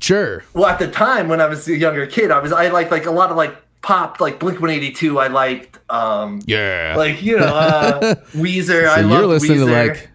sure. 0.00 0.44
well 0.54 0.66
at 0.66 0.78
the 0.78 0.88
time 0.90 1.28
when 1.28 1.40
i 1.42 1.46
was 1.46 1.68
a 1.68 1.76
younger 1.76 2.06
kid 2.06 2.30
i 2.30 2.38
was 2.38 2.52
i 2.52 2.68
liked 2.68 2.90
like 2.90 3.04
a 3.06 3.10
lot 3.10 3.30
of 3.30 3.36
like 3.36 3.54
pop 3.82 4.18
like 4.20 4.38
blink 4.38 4.58
182 4.60 5.18
i 5.18 5.26
liked 5.26 5.78
um 5.90 6.40
Yeah. 6.46 6.94
like 6.96 7.22
you 7.22 7.38
know 7.38 7.44
uh 7.46 8.14
weezer 8.32 8.88
i 8.88 9.02
So 9.02 9.06
love 9.08 9.18
you're 9.20 9.26
listening 9.26 9.58
weezer. 9.58 9.66
to 9.66 9.90
like 9.92 10.08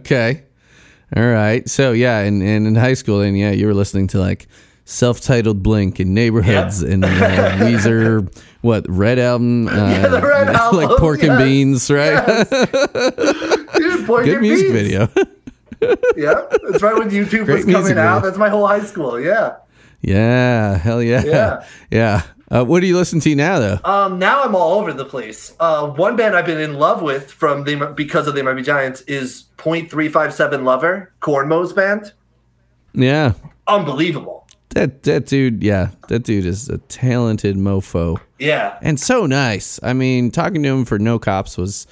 okay 0.00 0.42
all 1.16 1.26
right 1.26 1.66
so 1.68 1.92
yeah 1.92 2.18
and, 2.20 2.42
and 2.42 2.66
in 2.66 2.74
high 2.74 2.94
school 2.94 3.20
and 3.22 3.38
yeah 3.38 3.50
you 3.50 3.66
were 3.66 3.72
listening 3.74 4.08
to 4.08 4.18
like 4.18 4.46
self-titled 4.84 5.62
blink 5.62 6.00
and 6.00 6.14
neighborhoods 6.14 6.82
Yep. 6.82 6.90
and 6.92 7.04
uh, 7.04 7.08
weezer 7.64 8.30
what 8.68 8.84
red 8.88 9.18
album 9.18 9.66
uh, 9.68 9.72
Yeah, 9.90 10.08
the 10.08 10.20
Red 10.20 10.46
like 10.52 10.56
Album, 10.88 10.96
pork 10.98 11.22
and 11.22 11.38
beans 11.38 11.90
right 11.90 12.24
Dude, 13.74 14.06
Boy 14.06 14.24
good 14.24 14.32
Get 14.32 14.40
music 14.42 14.72
Beats. 14.72 14.82
video 14.82 15.08
yeah 16.16 16.42
that's 16.68 16.82
right 16.82 16.96
when 16.96 17.08
youtube 17.10 17.44
Great 17.46 17.64
was 17.64 17.74
coming 17.74 17.98
out 17.98 18.16
video. 18.16 18.20
that's 18.20 18.36
my 18.38 18.48
whole 18.48 18.66
high 18.66 18.84
school 18.84 19.18
yeah 19.20 19.56
yeah 20.02 20.76
hell 20.76 21.02
yeah 21.02 21.22
Yeah. 21.24 21.66
yeah 21.90 22.22
uh, 22.50 22.64
what 22.64 22.80
do 22.80 22.86
you 22.86 22.96
listen 22.96 23.20
to 23.20 23.34
now 23.34 23.58
though 23.58 23.78
Um, 23.84 24.18
now 24.18 24.42
I'm 24.42 24.54
all 24.54 24.78
over 24.80 24.92
the 24.94 25.04
place. 25.04 25.54
Uh, 25.60 25.88
one 25.88 26.16
band 26.16 26.34
I've 26.34 26.46
been 26.46 26.58
in 26.60 26.74
love 26.78 27.02
with 27.02 27.30
from 27.30 27.64
they 27.64 27.76
Mi- 27.76 27.92
because 27.94 28.26
of 28.26 28.34
the 28.34 28.42
might 28.42 28.54
be 28.54 28.62
giants 28.62 29.02
is 29.02 29.42
Point 29.58 29.90
Three 29.90 30.08
Five 30.08 30.32
Seven 30.32 30.64
Lover, 30.64 31.12
Corn 31.20 31.46
Mo's 31.48 31.72
band. 31.74 32.12
yeah 32.94 33.34
Unbelievable. 33.66 34.46
that 34.70 35.02
that 35.02 35.26
dude 35.26 35.62
yeah 35.62 35.90
that 36.08 36.20
dude 36.24 36.46
is 36.46 36.70
a 36.70 36.78
talented 36.88 37.56
mofo 37.56 38.18
Yeah, 38.38 38.78
and 38.82 38.98
so 38.98 39.26
nice. 39.26 39.80
I 39.82 39.92
mean, 39.92 40.30
talking 40.30 40.62
to 40.62 40.68
him 40.68 40.84
for 40.84 40.98
No 40.98 41.18
Cops 41.18 41.56
was 41.56 41.86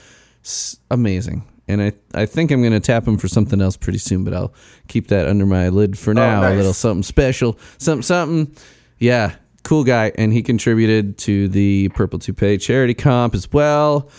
amazing. 0.90 1.44
And 1.68 1.82
I, 1.82 1.92
I 2.14 2.26
think 2.26 2.50
I'm 2.50 2.61
going 2.61 2.72
to 2.72 2.80
tap 2.80 3.06
him 3.06 3.18
for 3.18 3.26
something 3.28 3.61
else 3.61 3.76
pretty 3.76 3.98
soon, 3.98 4.22
but 4.24 4.32
I'll 4.32 4.54
keep 4.88 5.09
that 5.09 5.26
under 5.26 5.46
my 5.46 5.68
lid 5.68 5.98
for 5.98 6.14
now. 6.14 6.38
A 6.38 6.48
nice. 6.48 6.56
little 6.56 6.72
something 6.72 7.02
special, 7.02 7.59
something, 7.78 8.02
something. 8.02 8.56
Yeah, 8.98 9.35
cool 9.64 9.82
guy. 9.82 10.12
And 10.16 10.32
he 10.32 10.42
contributed 10.42 11.18
to 11.18 11.48
the 11.48 11.88
Purple 11.90 12.18
Toupee 12.18 12.59
charity 12.59 12.94
comp 12.94 13.35
as 13.35 13.52
well. 13.52 14.11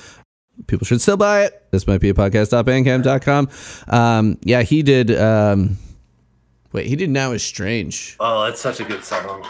People 0.68 0.86
should 0.86 1.02
still 1.02 1.18
buy 1.18 1.46
it. 1.46 1.68
This 1.72 1.88
might 1.88 2.02
be 2.02 2.10
a 2.10 2.14
podcast.bandcamp.com. 2.14 3.50
Um, 3.88 4.38
yeah, 4.44 4.64
he 4.64 4.84
did. 4.84 5.16
Um, 5.18 5.78
wait, 6.74 6.88
he 6.88 6.96
did 6.96 7.10
Now 7.10 7.32
is 7.32 7.44
Strange. 7.44 8.18
Oh, 8.20 8.44
that's 8.44 8.60
such 8.60 8.82
a 8.82 8.84
good 8.84 9.04
song. 9.04 9.46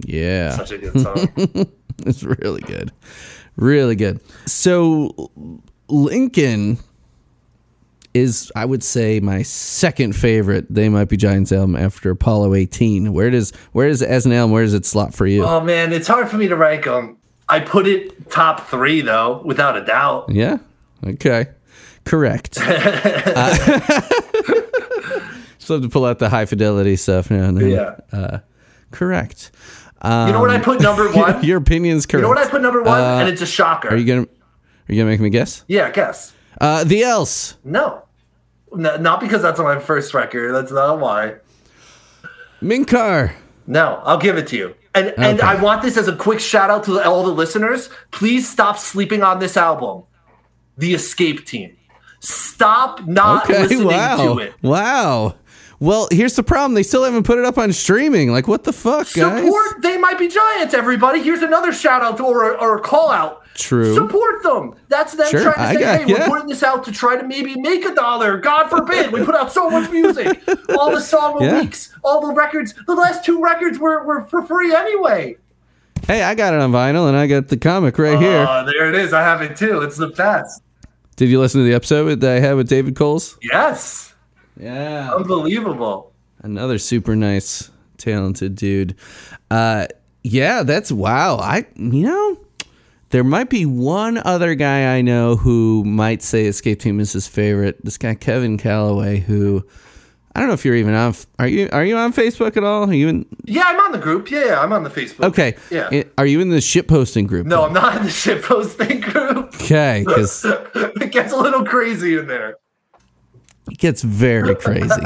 Yeah. 0.00 0.50
Such 0.50 0.72
a 0.72 0.78
good 0.78 1.00
song. 1.00 1.66
It's 2.04 2.22
really 2.22 2.60
good. 2.60 2.92
Really 3.56 3.96
good. 3.96 4.20
So 4.44 5.30
Lincoln 5.88 6.76
is 8.12 8.52
I 8.54 8.66
would 8.66 8.82
say 8.82 9.18
my 9.20 9.42
second 9.42 10.14
favorite 10.14 10.66
They 10.68 10.90
Might 10.90 11.08
Be 11.08 11.16
Giants 11.16 11.52
album 11.52 11.74
after 11.74 12.10
Apollo 12.10 12.54
18. 12.54 13.14
Where 13.14 13.30
does 13.30 13.52
where 13.72 13.88
does 13.88 14.02
as 14.02 14.26
an 14.26 14.32
album 14.32 14.52
where 14.52 14.62
does 14.62 14.74
it 14.74 14.84
slot 14.84 15.14
for 15.14 15.26
you? 15.26 15.42
oh 15.44 15.60
man, 15.62 15.92
it's 15.92 16.06
hard 16.06 16.28
for 16.28 16.36
me 16.36 16.48
to 16.48 16.56
rank 16.56 16.84
them. 16.84 17.16
I 17.48 17.60
put 17.60 17.86
it 17.86 18.30
top 18.30 18.68
three 18.68 19.00
though, 19.00 19.40
without 19.44 19.76
a 19.76 19.84
doubt. 19.84 20.30
Yeah. 20.30 20.58
Okay. 21.02 21.46
Correct. 22.04 22.58
uh, 22.60 23.54
still 25.58 25.76
have 25.76 25.82
to 25.82 25.88
pull 25.90 26.04
out 26.04 26.18
the 26.18 26.28
high 26.28 26.44
fidelity 26.46 26.96
stuff 26.96 27.30
now 27.30 27.44
and 27.44 27.56
then. 27.58 27.70
Yeah. 27.70 27.96
Uh, 28.12 28.38
correct. 28.90 29.50
You 30.26 30.32
know 30.32 30.40
what 30.40 30.50
I 30.50 30.58
put 30.58 30.80
number 30.80 31.10
one? 31.12 31.42
Your 31.44 31.58
opinion's 31.58 32.06
correct. 32.06 32.20
You 32.20 32.22
know 32.22 32.28
what 32.28 32.38
I 32.38 32.48
put 32.48 32.62
number 32.62 32.82
one? 32.82 33.00
Uh, 33.00 33.18
and 33.18 33.28
it's 33.28 33.42
a 33.42 33.46
shocker. 33.46 33.88
Are 33.88 33.96
you 33.96 34.04
gonna 34.04 34.22
are 34.22 34.92
you 34.94 34.96
gonna 35.00 35.10
make 35.10 35.20
me 35.20 35.30
guess? 35.30 35.64
yeah, 35.68 35.90
guess. 35.90 36.32
Uh, 36.60 36.84
the 36.84 37.02
else. 37.02 37.56
No. 37.64 38.02
N- 38.72 39.02
not 39.02 39.20
because 39.20 39.42
that's 39.42 39.58
on 39.60 39.64
my 39.66 39.78
first 39.80 40.14
record. 40.14 40.52
That's 40.54 40.72
not 40.72 41.00
why. 41.00 41.36
Mink 42.60 42.88
Car. 42.88 43.34
No, 43.66 44.00
I'll 44.04 44.18
give 44.18 44.38
it 44.38 44.46
to 44.48 44.56
you. 44.56 44.74
And 44.94 45.12
and 45.18 45.40
I 45.42 45.60
want 45.60 45.82
this 45.82 45.96
as 45.96 46.08
a 46.08 46.16
quick 46.16 46.40
shout 46.40 46.70
out 46.70 46.84
to 46.84 47.02
all 47.04 47.24
the 47.24 47.32
listeners. 47.32 47.90
Please 48.12 48.48
stop 48.48 48.78
sleeping 48.78 49.22
on 49.22 49.38
this 49.40 49.56
album. 49.56 50.04
The 50.78 50.94
Escape 50.94 51.44
Team. 51.46 51.76
Stop 52.20 53.06
not 53.06 53.44
Okay, 53.44 53.62
listening 53.62 53.86
wow. 53.88 54.34
to 54.34 54.38
it. 54.40 54.54
Wow. 54.62 55.34
Well, 55.78 56.08
here's 56.10 56.34
the 56.36 56.42
problem. 56.42 56.74
They 56.74 56.82
still 56.82 57.04
haven't 57.04 57.24
put 57.24 57.38
it 57.38 57.44
up 57.44 57.58
on 57.58 57.72
streaming. 57.72 58.30
Like, 58.32 58.48
what 58.48 58.64
the 58.64 58.72
fuck, 58.72 59.12
guys? 59.12 59.42
Support 59.44 59.82
They 59.82 59.98
might 59.98 60.18
be 60.18 60.26
giants. 60.28 60.72
Everybody, 60.72 61.22
here's 61.22 61.42
another 61.42 61.72
shout 61.72 62.02
out 62.02 62.16
to, 62.16 62.24
or 62.24 62.56
or 62.58 62.78
a 62.78 62.80
call 62.80 63.10
out. 63.10 63.42
True. 63.54 63.94
Support 63.94 64.42
them. 64.42 64.74
That's 64.88 65.14
them 65.14 65.28
Sure, 65.30 65.52
trying 65.52 65.54
to 65.68 65.74
say, 65.74 65.80
got- 65.80 66.00
hey, 66.00 66.06
yeah. 66.12 66.20
we're 66.20 66.26
putting 66.28 66.46
this 66.48 66.62
out 66.62 66.84
to 66.84 66.92
try 66.92 67.16
to 67.16 67.26
maybe 67.26 67.58
make 67.58 67.84
a 67.86 67.94
dollar. 67.94 68.38
God 68.38 68.68
forbid. 68.68 69.12
We 69.12 69.24
put 69.24 69.34
out 69.34 69.50
so 69.52 69.70
much 69.70 69.90
music. 69.90 70.42
All 70.78 70.90
the 70.90 71.00
song 71.00 71.36
of 71.36 71.42
Yeah. 71.46 71.60
weeks, 71.60 71.94
all 72.04 72.26
the 72.26 72.34
records. 72.34 72.74
The 72.86 72.94
last 72.94 73.24
two 73.24 73.42
records 73.42 73.78
were, 73.78 74.04
were 74.04 74.26
for 74.26 74.42
free 74.46 74.74
anyway. 74.74 75.36
Hey, 76.06 76.22
I 76.22 76.34
got 76.34 76.52
it 76.54 76.60
on 76.60 76.70
vinyl, 76.70 77.08
and 77.08 77.16
I 77.16 77.26
got 77.26 77.48
the 77.48 77.56
comic 77.56 77.98
right 77.98 78.18
here. 78.18 78.46
Oh, 78.48 78.64
there 78.66 78.88
it 78.90 78.94
is. 78.94 79.12
I 79.14 79.22
have 79.22 79.40
it 79.42 79.56
too. 79.56 79.80
It's 79.80 79.96
the 79.96 80.08
best. 80.08 80.62
Did 81.16 81.30
you 81.30 81.40
listen 81.40 81.62
to 81.62 81.64
the 81.66 81.74
episode 81.74 82.20
that 82.20 82.30
uh, 82.30 82.36
I 82.36 82.40
had 82.40 82.56
with 82.56 82.68
David 82.68 82.94
Coles? 82.94 83.38
Yes. 83.42 84.14
Yeah. 84.58 85.12
Unbelievable. 85.14 86.12
Another 86.42 86.78
super 86.78 87.16
nice, 87.16 87.70
talented 87.98 88.54
dude. 88.54 88.94
Uh, 89.50 89.86
yeah, 90.22 90.62
that's 90.62 90.90
wow. 90.90 91.36
I 91.36 91.66
you 91.76 92.06
know, 92.06 92.38
there 93.10 93.24
might 93.24 93.48
be 93.48 93.64
one 93.64 94.18
other 94.18 94.54
guy 94.54 94.96
I 94.96 95.00
know 95.00 95.36
who 95.36 95.84
might 95.84 96.22
say 96.22 96.46
Escape 96.46 96.80
Team 96.80 97.00
is 97.00 97.12
his 97.12 97.26
favorite. 97.26 97.84
This 97.84 97.98
guy 97.98 98.14
Kevin 98.14 98.58
Calloway, 98.58 99.20
who 99.20 99.64
I 100.34 100.40
don't 100.40 100.48
know 100.48 100.54
if 100.54 100.64
you're 100.64 100.74
even 100.74 100.94
on. 100.94 101.14
Are 101.38 101.48
you 101.48 101.68
are 101.72 101.84
you 101.84 101.96
on 101.96 102.12
Facebook 102.12 102.56
at 102.56 102.64
all? 102.64 102.90
Are 102.90 102.92
you 102.92 103.08
in? 103.08 103.26
Yeah, 103.44 103.62
I'm 103.64 103.80
on 103.80 103.92
the 103.92 103.98
group. 103.98 104.30
Yeah, 104.30 104.44
yeah, 104.46 104.60
I'm 104.60 104.72
on 104.72 104.84
the 104.84 104.90
Facebook. 104.90 105.24
Okay. 105.24 105.56
Yeah. 105.70 106.02
Are 106.18 106.26
you 106.26 106.40
in 106.40 106.50
the 106.50 106.60
shit 106.60 106.88
posting 106.88 107.26
group? 107.26 107.46
no, 107.46 107.64
I'm 107.64 107.72
not 107.72 107.96
in 107.96 108.02
the 108.02 108.10
shit 108.10 108.42
posting 108.42 109.00
group. 109.00 109.54
Okay, 109.54 110.04
because 110.06 110.44
it 110.74 111.10
gets 111.10 111.32
a 111.32 111.36
little 111.36 111.64
crazy 111.64 112.18
in 112.18 112.26
there. 112.26 112.56
It 113.70 113.78
gets 113.78 114.02
very 114.02 114.54
crazy. 114.54 115.02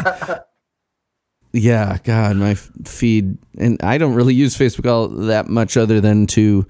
yeah, 1.53 1.99
God, 2.05 2.37
my 2.37 2.55
feed, 2.55 3.39
and 3.59 3.83
I 3.83 3.99
don't 3.99 4.15
really 4.15 4.35
use 4.35 4.57
Facebook 4.57 4.91
all 4.91 5.09
that 5.09 5.49
much, 5.49 5.77
other 5.77 6.01
than 6.01 6.27
to, 6.29 6.67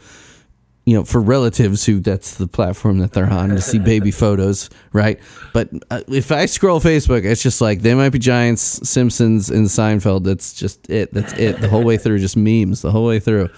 you 0.86 0.94
know, 0.94 1.04
for 1.04 1.20
relatives 1.20 1.84
who 1.84 2.00
that's 2.00 2.36
the 2.36 2.46
platform 2.46 2.98
that 2.98 3.12
they're 3.12 3.30
on 3.30 3.50
to 3.50 3.60
see 3.60 3.78
baby 3.94 4.10
photos, 4.10 4.70
right? 4.92 5.20
But 5.52 5.70
uh, 5.90 6.02
if 6.08 6.32
I 6.32 6.46
scroll 6.46 6.80
Facebook, 6.80 7.24
it's 7.24 7.42
just 7.42 7.60
like 7.60 7.82
they 7.82 7.94
might 7.94 8.10
be 8.10 8.18
Giants, 8.18 8.88
Simpsons, 8.88 9.50
and 9.50 9.66
Seinfeld. 9.66 10.24
That's 10.24 10.54
just 10.54 10.88
it. 10.88 11.12
That's 11.12 11.32
it. 11.34 11.60
The 11.60 11.68
whole 11.68 11.84
way 11.84 11.96
through, 11.96 12.18
just 12.20 12.36
memes 12.36 12.82
the 12.82 12.90
whole 12.90 13.06
way 13.06 13.20
through. 13.20 13.50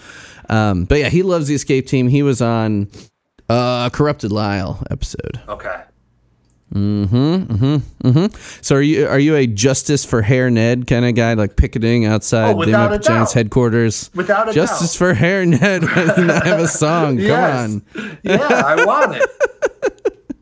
Um, 0.48 0.84
but 0.84 0.98
yeah, 0.98 1.08
he 1.08 1.22
loves 1.22 1.46
the 1.46 1.54
Escape 1.54 1.86
Team. 1.86 2.08
He 2.08 2.22
was 2.22 2.42
on 2.42 2.88
uh, 3.48 3.90
Corrupted 3.90 4.32
Lyle 4.32 4.82
episode. 4.90 5.40
Okay. 5.48 5.82
Mm-hmm, 6.72 7.14
mm-hmm, 7.52 8.08
mm-hmm. 8.08 8.60
So 8.62 8.76
are 8.76 8.82
you 8.82 9.06
are 9.06 9.18
you 9.18 9.36
a 9.36 9.46
justice 9.46 10.06
for 10.06 10.22
Hair 10.22 10.50
Ned 10.50 10.86
kind 10.86 11.04
of 11.04 11.14
guy, 11.14 11.34
like 11.34 11.56
picketing 11.56 12.06
outside 12.06 12.56
Oh, 12.56 12.64
the 12.64 12.98
Giants 12.98 13.34
headquarters? 13.34 14.10
Without 14.14 14.48
a 14.48 14.52
justice 14.54 14.92
doubt. 14.94 14.98
for 14.98 15.12
Hair 15.14 15.44
Ned. 15.46 15.84
I 15.84 15.88
have 16.48 16.60
a 16.60 16.68
song? 16.68 17.16
Come 17.18 17.26
Yes. 17.26 17.70
on. 17.70 18.18
Yeah, 18.22 18.38
I 18.40 18.84
want 18.86 19.16
it. 19.16 19.30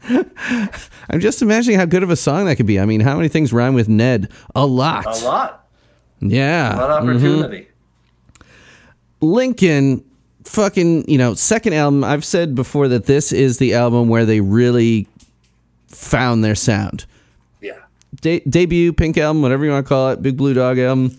I'm 1.10 1.18
just 1.20 1.42
imagining 1.42 1.78
how 1.78 1.84
good 1.86 2.02
of 2.04 2.10
a 2.10 2.16
song 2.16 2.46
that 2.46 2.56
could 2.56 2.66
be. 2.66 2.78
I 2.78 2.86
mean, 2.86 3.00
how 3.00 3.16
many 3.16 3.28
things 3.28 3.52
rhyme 3.52 3.74
with 3.74 3.88
Ned? 3.88 4.30
A 4.54 4.66
lot. 4.66 5.06
A 5.06 5.24
lot. 5.24 5.68
Yeah. 6.20 6.74
A 6.74 6.78
lot 6.78 6.90
of 6.90 7.08
opportunity. 7.08 7.68
Lincoln 9.20 10.04
fucking, 10.44 11.08
you 11.08 11.18
know, 11.18 11.34
second 11.34 11.74
album, 11.74 12.02
I've 12.04 12.24
said 12.24 12.54
before 12.54 12.88
that 12.88 13.06
this 13.06 13.32
is 13.32 13.58
the 13.58 13.74
album 13.74 14.08
where 14.08 14.24
they 14.24 14.40
really 14.40 15.06
found 15.90 16.42
their 16.42 16.55
sound. 16.55 17.07
Yeah. 17.61 17.79
De- 18.20 18.40
debut 18.48 18.92
pink 18.92 19.18
album, 19.18 19.42
whatever 19.42 19.64
you 19.64 19.70
want 19.70 19.85
to 19.85 19.88
call 19.88 20.11
it, 20.11 20.22
Big 20.22 20.37
Blue 20.37 20.55
Dog 20.55 20.79
album. 20.79 21.16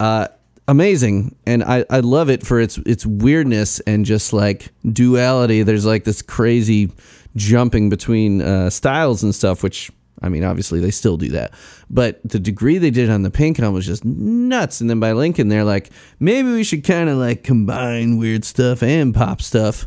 Uh 0.00 0.28
amazing 0.68 1.34
and 1.44 1.62
I, 1.64 1.84
I 1.90 2.00
love 2.00 2.30
it 2.30 2.46
for 2.46 2.60
its 2.60 2.78
its 2.78 3.04
weirdness 3.04 3.80
and 3.80 4.04
just 4.04 4.32
like 4.32 4.70
duality 4.90 5.62
there's 5.62 5.84
like 5.84 6.04
this 6.04 6.22
crazy 6.22 6.90
jumping 7.34 7.90
between 7.90 8.40
uh, 8.40 8.70
styles 8.70 9.22
and 9.22 9.34
stuff 9.34 9.62
which 9.62 9.90
i 10.22 10.28
mean 10.28 10.44
obviously 10.44 10.78
they 10.78 10.92
still 10.92 11.16
do 11.16 11.30
that 11.30 11.52
but 11.90 12.20
the 12.24 12.38
degree 12.38 12.78
they 12.78 12.90
did 12.90 13.10
on 13.10 13.22
the 13.22 13.30
pink 13.30 13.58
album 13.58 13.74
was 13.74 13.86
just 13.86 14.04
nuts 14.04 14.80
and 14.80 14.88
then 14.88 15.00
by 15.00 15.12
lincoln 15.12 15.48
they're 15.48 15.64
like 15.64 15.90
maybe 16.20 16.52
we 16.52 16.62
should 16.62 16.84
kind 16.84 17.08
of 17.08 17.18
like 17.18 17.42
combine 17.42 18.16
weird 18.16 18.44
stuff 18.44 18.84
and 18.84 19.14
pop 19.14 19.42
stuff 19.42 19.86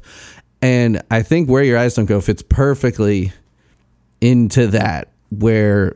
and 0.62 1.02
i 1.10 1.22
think 1.22 1.48
where 1.48 1.64
your 1.64 1.78
eyes 1.78 1.96
don't 1.96 2.06
go 2.06 2.20
fits 2.20 2.44
perfectly 2.44 3.32
into 4.22 4.68
that 4.68 5.10
where 5.30 5.96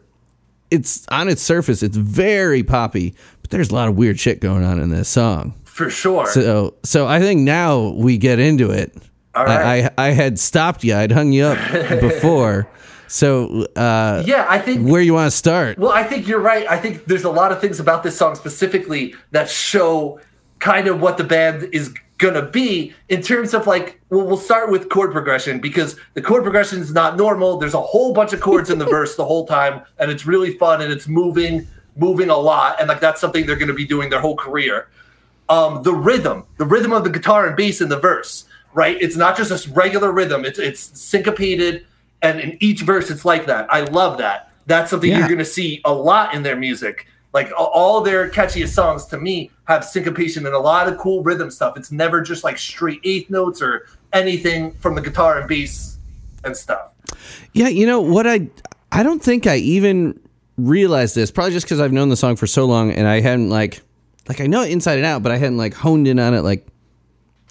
it's 0.71 1.05
on 1.09 1.29
its 1.29 1.41
surface 1.41 1.81
it's 1.83 1.97
very 1.97 2.63
poppy 2.63 3.13
but 3.41 3.49
there's 3.51 3.69
a 3.69 3.75
lot 3.75 3.87
of 3.87 3.95
weird 3.95 4.19
shit 4.19 4.39
going 4.41 4.63
on 4.63 4.79
in 4.79 4.89
this 4.89 5.07
song 5.09 5.53
For 5.63 5.89
sure. 5.89 6.27
so 6.27 6.73
so 6.83 7.07
i 7.07 7.19
think 7.19 7.41
now 7.41 7.89
we 7.89 8.17
get 8.17 8.39
into 8.39 8.69
it 8.71 8.93
All 9.35 9.45
right. 9.45 9.85
I, 9.97 10.03
I 10.03 10.07
i 10.09 10.11
had 10.11 10.37
stopped 10.39 10.83
you 10.83 10.95
i'd 10.95 11.11
hung 11.11 11.31
you 11.31 11.45
up 11.45 11.57
before 12.01 12.69
so 13.07 13.65
uh 13.75 14.21
yeah, 14.23 14.45
I 14.47 14.59
think 14.59 14.87
where 14.87 15.01
you 15.01 15.15
want 15.15 15.31
to 15.31 15.35
start 15.35 15.79
Well, 15.79 15.91
I 15.91 16.03
think 16.03 16.27
you're 16.27 16.39
right. 16.39 16.69
I 16.69 16.77
think 16.77 17.05
there's 17.05 17.23
a 17.23 17.31
lot 17.31 17.51
of 17.51 17.59
things 17.59 17.79
about 17.79 18.03
this 18.03 18.15
song 18.15 18.35
specifically 18.35 19.15
that 19.31 19.49
show 19.49 20.19
kind 20.59 20.87
of 20.87 21.01
what 21.01 21.17
the 21.17 21.23
band 21.23 21.69
is 21.73 21.91
gonna 22.19 22.43
be 22.43 22.93
in 23.09 23.21
terms 23.23 23.53
of 23.55 23.65
like. 23.65 23.99
Well, 24.11 24.25
we'll 24.27 24.37
start 24.37 24.69
with 24.71 24.89
chord 24.89 25.11
progression 25.11 25.59
because 25.59 25.95
the 26.13 26.21
chord 26.21 26.43
progression 26.43 26.79
is 26.79 26.93
not 26.93 27.17
normal. 27.17 27.57
There's 27.57 27.73
a 27.73 27.81
whole 27.81 28.13
bunch 28.13 28.33
of 28.33 28.41
chords 28.41 28.69
in 28.69 28.77
the 28.77 28.85
verse 28.97 29.15
the 29.15 29.25
whole 29.25 29.47
time, 29.47 29.81
and 29.97 30.11
it's 30.11 30.25
really 30.27 30.57
fun 30.57 30.81
and 30.81 30.91
it's 30.93 31.07
moving, 31.07 31.67
moving 31.95 32.29
a 32.29 32.37
lot, 32.37 32.79
and 32.79 32.87
like 32.87 32.99
that's 32.99 33.19
something 33.19 33.45
they're 33.47 33.55
gonna 33.55 33.73
be 33.73 33.85
doing 33.85 34.09
their 34.11 34.21
whole 34.21 34.37
career. 34.37 34.87
Um, 35.49 35.81
the 35.81 35.93
rhythm, 35.93 36.45
the 36.57 36.65
rhythm 36.65 36.93
of 36.93 37.03
the 37.03 37.09
guitar 37.09 37.47
and 37.47 37.55
bass 37.55 37.81
in 37.81 37.89
the 37.89 37.99
verse, 37.99 38.45
right? 38.75 38.95
It's 39.01 39.15
not 39.15 39.35
just 39.35 39.49
a 39.67 39.71
regular 39.71 40.11
rhythm. 40.11 40.45
It's 40.45 40.59
it's 40.59 40.99
syncopated, 40.99 41.87
and 42.21 42.39
in 42.39 42.57
each 42.61 42.81
verse, 42.81 43.09
it's 43.09 43.25
like 43.25 43.47
that. 43.47 43.71
I 43.73 43.81
love 43.81 44.19
that. 44.19 44.51
That's 44.67 44.91
something 44.91 45.09
Yeah. 45.09 45.19
you're 45.19 45.27
going 45.27 45.39
to 45.39 45.45
see 45.45 45.81
a 45.85 45.91
lot 45.91 46.35
in 46.35 46.43
their 46.43 46.55
music. 46.55 47.07
Like 47.33 47.51
all 47.57 48.01
their 48.01 48.29
catchiest 48.29 48.69
songs 48.69 49.05
to 49.07 49.17
me 49.19 49.51
have 49.65 49.85
syncopation 49.85 50.45
and 50.47 50.55
a 50.55 50.59
lot 50.59 50.87
of 50.87 50.97
cool 50.97 51.21
rhythm 51.23 51.51
stuff. 51.51 51.77
It's 51.77 51.91
never 51.91 52.21
just 52.21 52.43
like 52.43 52.57
straight 52.57 52.99
eighth 53.03 53.29
notes 53.29 53.61
or 53.61 53.85
anything 54.13 54.71
from 54.73 54.95
the 54.95 55.01
guitar 55.01 55.37
and 55.39 55.47
bass 55.47 55.97
and 56.43 56.57
stuff. 56.57 56.91
Yeah, 57.53 57.67
you 57.67 57.85
know 57.85 58.01
what 58.01 58.25
I 58.25 58.47
I 58.91 59.03
don't 59.03 59.21
think 59.21 59.45
I 59.45 59.57
even 59.57 60.19
realized 60.57 61.13
this. 61.15 61.29
Probably 61.29 61.53
just 61.53 61.65
because 61.67 61.79
I've 61.79 61.91
known 61.93 62.09
the 62.09 62.17
song 62.17 62.35
for 62.35 62.47
so 62.47 62.65
long 62.65 62.91
and 62.91 63.07
I 63.07 63.21
hadn't 63.21 63.49
like 63.49 63.81
like 64.27 64.41
I 64.41 64.47
know 64.47 64.63
it 64.63 64.71
inside 64.71 64.97
and 64.97 65.05
out, 65.05 65.21
but 65.21 65.31
I 65.31 65.37
hadn't 65.37 65.57
like 65.57 65.73
honed 65.75 66.07
in 66.07 66.17
on 66.19 66.33
it 66.33 66.41
like 66.41 66.65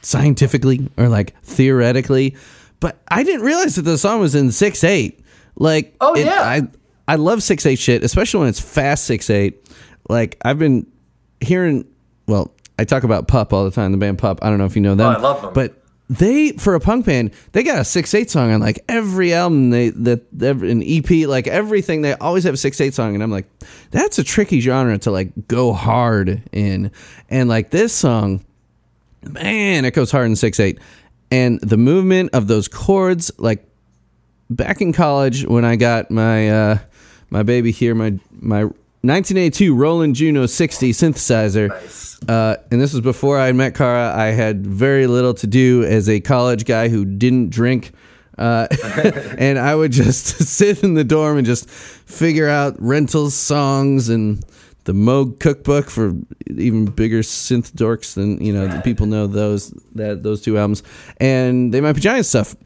scientifically 0.02 0.88
or 0.96 1.08
like 1.08 1.40
theoretically. 1.42 2.36
But 2.80 2.98
I 3.08 3.22
didn't 3.24 3.42
realize 3.42 3.76
that 3.76 3.82
the 3.82 3.98
song 3.98 4.20
was 4.20 4.34
in 4.34 4.52
six 4.52 4.84
eight. 4.84 5.20
Like 5.56 5.94
Oh, 6.00 6.14
it- 6.14 6.26
yeah. 6.26 6.40
I 6.42 6.68
I 7.08 7.16
love 7.16 7.42
six 7.42 7.66
eight 7.66 7.78
shit, 7.78 8.04
especially 8.04 8.40
when 8.40 8.48
it's 8.50 8.60
fast 8.60 9.04
six 9.04 9.30
eight. 9.30 9.66
Like 10.08 10.36
I've 10.44 10.58
been 10.58 10.86
hearing 11.40 11.86
well, 12.26 12.52
I 12.78 12.84
talk 12.84 13.02
about 13.02 13.26
Pup 13.26 13.52
all 13.52 13.64
the 13.64 13.70
time, 13.70 13.90
the 13.90 13.98
band 13.98 14.18
Pup. 14.18 14.38
I 14.42 14.50
don't 14.50 14.58
know 14.58 14.66
if 14.66 14.76
you 14.76 14.82
know 14.82 14.94
them. 14.94 15.06
Oh, 15.06 15.18
I 15.18 15.20
love 15.20 15.42
them. 15.42 15.52
But 15.54 15.82
they 16.10 16.52
for 16.52 16.74
a 16.74 16.80
punk 16.80 17.04
band 17.04 17.32
they 17.52 17.62
got 17.62 17.78
a 17.78 17.84
six 17.84 18.14
eight 18.14 18.30
song 18.30 18.50
on 18.50 18.60
like 18.60 18.82
every 18.88 19.34
album 19.34 19.68
they 19.70 19.90
that 19.90 20.22
an 20.40 20.82
ep 20.82 21.28
like 21.28 21.46
everything 21.46 22.00
they 22.00 22.14
always 22.14 22.44
have 22.44 22.54
a 22.54 22.56
six 22.56 22.80
eight 22.80 22.94
song 22.94 23.14
and 23.14 23.22
i'm 23.22 23.30
like 23.30 23.46
that's 23.90 24.18
a 24.18 24.24
tricky 24.24 24.60
genre 24.60 24.96
to 24.96 25.10
like 25.10 25.30
go 25.48 25.74
hard 25.74 26.42
in 26.50 26.90
and 27.28 27.48
like 27.48 27.70
this 27.70 27.92
song 27.92 28.42
man 29.22 29.84
it 29.84 29.92
goes 29.92 30.10
hard 30.10 30.26
in 30.26 30.34
six 30.34 30.58
eight 30.58 30.78
and 31.30 31.60
the 31.60 31.76
movement 31.76 32.30
of 32.32 32.46
those 32.46 32.68
chords 32.68 33.30
like 33.36 33.62
back 34.48 34.80
in 34.80 34.94
college 34.94 35.44
when 35.44 35.66
i 35.66 35.76
got 35.76 36.10
my 36.10 36.48
uh 36.48 36.78
my 37.30 37.42
baby 37.42 37.70
here 37.70 37.94
my 37.94 38.10
my 38.32 38.64
1982 39.02 39.74
roland 39.74 40.14
juno 40.16 40.44
60 40.46 40.92
synthesizer 40.92 41.68
Nice. 41.68 42.18
uh, 42.28 42.56
and 42.70 42.80
this 42.80 42.92
was 42.92 43.00
before 43.00 43.38
I 43.38 43.52
met 43.52 43.74
Kara. 43.76 44.12
I 44.14 44.26
had 44.32 44.66
very 44.66 45.06
little 45.06 45.34
to 45.34 45.46
do 45.46 45.84
as 45.84 46.08
a 46.08 46.18
college 46.20 46.64
guy 46.64 46.88
who 46.88 47.04
didn't 47.04 47.50
drink. 47.50 47.92
Uh, 48.36 48.66
and 49.38 49.56
I 49.58 49.74
would 49.74 49.92
just 49.92 50.26
sit 50.44 50.82
in 50.82 50.94
the 50.94 51.04
dorm 51.04 51.38
and 51.38 51.46
just 51.46 51.68
figure 51.70 52.48
out 52.48 52.74
rentals, 52.80 53.34
songs, 53.34 54.08
and 54.08 54.44
the 54.84 54.92
Moog 54.92 55.38
cookbook 55.38 55.90
for 55.90 56.14
even 56.48 56.86
bigger 56.86 57.20
synth 57.20 57.72
dorks 57.72 58.14
than 58.14 58.40
you 58.44 58.52
know. 58.52 58.80
People 58.82 59.06
know 59.06 59.26
those 59.28 59.70
that 59.94 60.22
those 60.22 60.40
two 60.42 60.56
albums, 60.58 60.82
and 61.18 61.72
they 61.74 61.80
might 61.80 61.92
be 61.92 62.00
giant 62.00 62.26
stuff. 62.26 62.56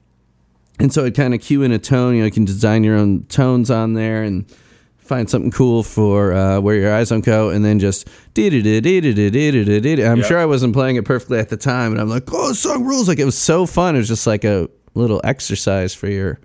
And 0.78 0.92
so 0.92 1.04
it 1.04 1.14
kind 1.14 1.34
of 1.34 1.40
cue 1.40 1.62
in 1.62 1.72
a 1.72 1.78
tone. 1.78 2.14
You 2.14 2.20
know, 2.20 2.26
you 2.26 2.32
can 2.32 2.44
design 2.44 2.82
your 2.84 2.96
own 2.96 3.24
tones 3.24 3.70
on 3.70 3.94
there 3.94 4.22
and 4.22 4.50
find 4.98 5.28
something 5.28 5.50
cool 5.50 5.82
for 5.82 6.32
uh, 6.32 6.60
where 6.60 6.76
your 6.76 6.94
eyes 6.94 7.10
don't 7.10 7.24
go, 7.24 7.50
and 7.50 7.64
then 7.64 7.78
just 7.78 8.08
did 8.34 8.54
it, 8.54 8.62
did 8.62 8.86
it, 8.86 9.02
did 9.14 9.34
it, 9.34 9.80
did 9.80 10.00
I'm 10.00 10.18
Yeah. 10.20 10.24
sure 10.24 10.38
I 10.38 10.46
wasn't 10.46 10.72
playing 10.72 10.96
it 10.96 11.04
perfectly 11.04 11.38
at 11.38 11.50
the 11.50 11.56
time, 11.56 11.92
and 11.92 12.00
I'm 12.00 12.08
like, 12.08 12.24
oh, 12.32 12.52
song 12.52 12.84
rules! 12.84 13.08
Like 13.08 13.18
it 13.18 13.24
was 13.24 13.36
so 13.36 13.66
fun. 13.66 13.94
It 13.94 13.98
was 13.98 14.08
just 14.08 14.26
like 14.26 14.44
a 14.44 14.68
little 14.94 15.20
exercise 15.24 15.94
for 15.94 16.08
your 16.08 16.40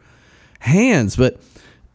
hands. 0.59 1.15
But 1.15 1.39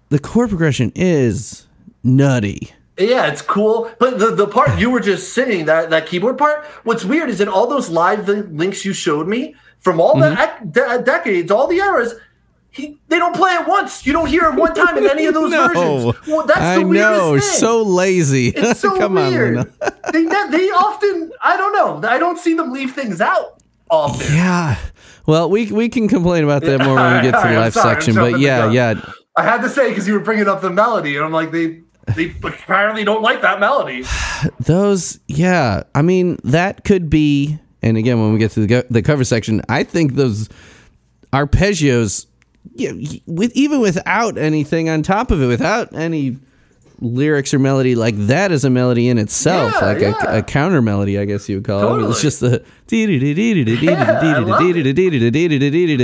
the 0.08 0.18
chord 0.18 0.48
progression 0.48 0.92
is 0.94 1.66
nutty. 2.02 2.70
Yeah, 2.98 3.26
it's 3.26 3.42
cool. 3.42 3.90
But 3.98 4.18
the, 4.18 4.34
the 4.34 4.46
part 4.46 4.78
you 4.78 4.90
were 4.90 5.00
just 5.00 5.32
singing, 5.32 5.64
that, 5.66 5.90
that 5.90 6.06
keyboard 6.06 6.36
part, 6.38 6.64
what's 6.84 7.04
weird 7.04 7.30
is 7.30 7.40
in 7.40 7.48
all 7.48 7.66
those 7.66 7.88
live 7.88 8.28
links 8.28 8.84
you 8.84 8.92
showed 8.92 9.26
me 9.26 9.54
from 9.82 10.00
all 10.00 10.18
the 10.18 10.26
Mm-hmm. 10.30 10.64
ec- 10.66 10.72
de- 10.72 11.02
decades, 11.04 11.50
all 11.50 11.66
the 11.68 11.76
eras, 11.76 12.14
he, 12.70 12.96
they 13.08 13.18
don't 13.18 13.36
play 13.36 13.52
it 13.52 13.66
once. 13.68 14.06
You 14.06 14.14
don't 14.14 14.28
hear 14.28 14.44
it 14.44 14.54
one 14.54 14.72
time 14.74 14.96
in 14.96 15.06
any 15.06 15.26
of 15.26 15.34
those 15.34 15.50
no, 15.52 15.68
versions. 15.68 16.26
Well, 16.26 16.46
that's 16.46 16.58
the 16.58 16.64
I 16.64 16.78
weirdest 16.78 17.18
know, 17.20 17.30
thing. 17.32 17.40
so 17.40 17.82
lazy. 17.82 18.48
It's 18.48 18.80
so 18.86 18.96
Come 18.96 19.14
weird. 19.14 19.58
on, 19.58 19.72
they, 20.12 20.24
they 20.24 20.70
often, 20.70 21.30
I 21.42 21.56
don't 21.58 21.72
know, 22.02 22.08
I 22.08 22.18
don't 22.18 22.38
see 22.38 22.54
them 22.54 22.72
leave 22.72 22.92
things 22.94 23.20
out 23.20 23.58
often. 23.90 24.34
Yeah. 24.34 24.78
Well, 25.26 25.50
we 25.50 25.70
we 25.70 25.88
can 25.88 26.08
complain 26.08 26.42
about 26.44 26.62
that 26.62 26.80
more 26.80 26.94
when 26.96 27.16
we 27.16 27.22
get 27.22 27.30
to 27.30 27.30
the 27.32 27.36
Alright, 27.36 27.52
I'm 27.56 27.60
live 27.60 27.74
sorry, 27.74 27.94
section. 27.94 28.14
But 28.14 28.40
yeah, 28.40 28.70
yeah. 28.70 29.00
I 29.36 29.42
had 29.44 29.60
to 29.62 29.68
say 29.68 29.90
because 29.90 30.08
you 30.08 30.14
were 30.14 30.20
bringing 30.20 30.48
up 30.48 30.62
the 30.62 30.70
melody, 30.70 31.14
and 31.16 31.24
I'm 31.24 31.30
like, 31.32 31.52
they 31.52 31.80
they 32.16 32.30
apparently 32.42 33.04
don't 33.04 33.22
like 33.22 33.42
that 33.42 33.60
melody. 33.60 34.04
Those, 34.60 35.20
yeah. 35.28 35.82
I 35.94 36.02
mean, 36.02 36.38
that 36.44 36.84
could 36.84 37.08
be. 37.10 37.58
And 37.82 37.96
again, 37.96 38.20
when 38.20 38.32
we 38.32 38.38
get 38.38 38.52
to 38.52 38.60
the 38.60 38.66
go- 38.66 38.84
the 38.90 39.02
cover 39.02 39.24
section, 39.24 39.60
I 39.68 39.82
think 39.84 40.14
those 40.14 40.48
arpeggios, 41.32 42.26
yeah, 42.74 42.92
with 43.26 43.52
even 43.54 43.80
without 43.80 44.38
anything 44.38 44.88
on 44.88 45.02
top 45.02 45.30
of 45.30 45.42
it, 45.42 45.46
without 45.46 45.94
any 45.94 46.36
lyrics 47.00 47.52
or 47.52 47.58
melody, 47.58 47.96
like 47.96 48.14
that 48.16 48.52
is 48.52 48.64
a 48.64 48.70
melody 48.70 49.08
in 49.08 49.18
itself, 49.18 49.72
Yeah, 49.80 49.86
like 49.86 50.00
yeah. 50.00 50.14
a, 50.34 50.38
a 50.38 50.42
counter 50.42 50.80
melody, 50.80 51.18
I 51.18 51.24
guess 51.24 51.48
you 51.48 51.56
would 51.56 51.64
call 51.64 52.04
it. 52.04 52.08
It's 52.10 52.22
just 52.22 52.40
the. 52.40 52.64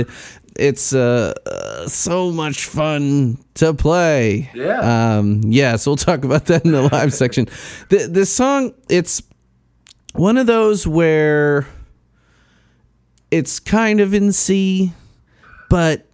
It's 0.57 0.91
uh, 0.93 1.33
uh, 1.45 1.87
so 1.87 2.31
much 2.31 2.65
fun 2.65 3.37
to 3.53 3.73
play. 3.73 4.49
Yeah. 4.53 5.17
Um, 5.19 5.41
yeah, 5.45 5.77
so 5.77 5.91
we'll 5.91 5.95
talk 5.97 6.25
about 6.25 6.47
that 6.47 6.65
in 6.65 6.73
the 6.73 6.81
live 6.91 7.13
section. 7.13 7.47
The 7.87 8.07
this 8.11 8.29
song, 8.33 8.73
it's 8.89 9.21
one 10.19 10.37
of 10.37 10.45
those 10.47 10.85
where 10.85 11.65
it's 13.31 13.59
kind 13.59 13.99
of 14.01 14.13
in 14.13 14.31
C, 14.33 14.91
but 15.69 16.05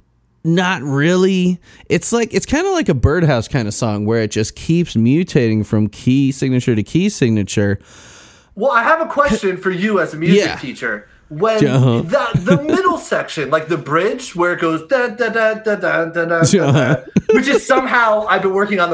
not 0.44 0.82
really. 0.84 1.60
It's 1.90 2.12
like 2.14 2.34
it's 2.34 2.46
kind 2.46 2.68
of 2.68 2.74
like 2.74 2.88
a 2.90 2.94
birdhouse 2.94 3.48
kind 3.48 3.68
of 3.68 3.74
song 3.74 4.06
where 4.06 4.22
it 4.22 4.32
just 4.32 4.56
keeps 4.56 4.96
mutating 4.96 5.66
from 5.66 5.88
key 5.90 6.32
signature 6.32 6.76
to 6.76 6.84
key 6.84 7.10
signature. 7.10 7.80
Well, 8.54 8.72
I 8.72 8.84
have 8.84 9.02
a 9.02 9.08
question 9.08 9.58
for 9.64 9.72
you 9.72 10.00
as 10.00 10.14
a 10.14 10.18
music 10.18 10.46
Yeah. 10.46 10.56
teacher. 10.58 11.08
When 11.30 11.66
Uh-huh. 11.68 12.02
the, 12.04 12.40
the 12.58 12.62
middle 12.64 13.00
section, 13.00 13.50
like 13.50 13.68
the 13.68 13.78
bridge 13.78 14.36
where 14.36 14.54
it 14.54 14.60
goes 14.62 14.88
da 14.88 15.08
da 15.08 15.30
da 15.30 15.56
da 15.56 15.76
da 15.76 16.06
da 16.06 16.26
da, 16.26 16.36
Uh-huh. 16.42 17.02
Someone's 17.34 17.48
extra 17.48 18.84
in 18.84 18.90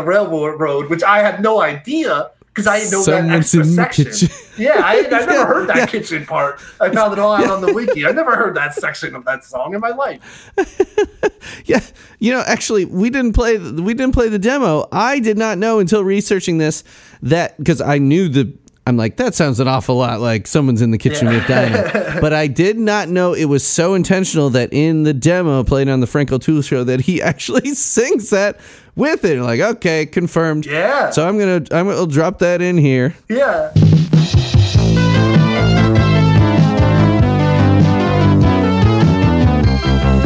the 2.06 2.41
section. 2.58 4.06
kitchen. 4.06 4.30
Yeah, 4.58 4.82
I, 4.84 5.06
I 5.06 5.26
never 5.26 5.46
heard 5.46 5.70
that 5.70 5.90
kitchen 5.92 6.26
part. 6.26 6.60
I 6.80 6.90
found 6.92 7.14
it 7.14 7.20
all 7.20 7.34
out 7.34 7.50
on 7.50 7.62
the 7.62 7.74
wiki. 7.74 8.06
I 8.06 8.12
never 8.12 8.36
heard 8.36 8.56
that 8.56 8.74
section 8.74 9.16
of 9.16 9.24
that 9.26 9.44
song 9.44 9.74
in 9.74 9.80
my 9.80 9.90
life. 9.90 10.52
Yeah, 11.66 11.82
you 12.20 12.32
know, 12.32 12.44
actually, 12.46 12.86
we 12.86 13.10
didn't 13.10 13.34
play 13.34 13.58
we 13.58 13.94
didn't 13.94 14.14
play 14.14 14.30
the 14.30 14.40
demo. 14.40 14.88
I 14.92 15.20
did 15.20 15.38
not 15.38 15.58
know 15.58 15.80
until 15.80 16.04
researching 16.04 16.58
this 16.58 16.84
that 17.24 17.58
because 17.58 17.82
I 17.82 17.98
knew 17.98 18.30
the. 18.30 18.54
I'm 18.88 18.98
like 18.98 19.18
that 19.18 19.36
sounds 19.36 19.60
an 19.60 19.68
awful 19.68 19.96
lot 19.96 20.22
like 20.22 20.48
someone's 20.48 20.82
in 20.82 20.90
the 20.90 20.98
kitchen 20.98 21.28
with 21.28 21.46
Dinah, 21.48 22.18
but 22.22 22.34
I 22.34 22.48
did 22.48 22.80
not 22.80 23.10
know 23.10 23.34
it 23.34 23.46
was 23.46 23.66
so 23.66 23.94
intentional 23.94 24.50
that 24.52 24.74
in 24.74 25.04
the 25.04 25.14
demo 25.14 25.64
played 25.64 25.88
on 25.88 26.00
the 26.00 26.08
Frank 26.08 26.32
O'Toole 26.32 26.64
show 26.64 26.84
that 26.84 27.02
he 27.02 27.22
actually 27.22 27.74
sings 27.76 28.32
that 28.32 28.60
with 28.96 29.26
it. 29.26 29.42
Like, 29.42 29.60
okay, 29.60 30.06
confirmed. 30.06 30.66
Yeah. 30.66 31.10
So 31.12 31.28
I'm 31.28 31.38
gonna 31.38 31.66
I'm 31.72 31.88
gonna 31.88 32.08
drop 32.08 32.40
that 32.40 32.62
in 32.62 32.78
here. 32.78 33.16
Yeah. 33.30 33.72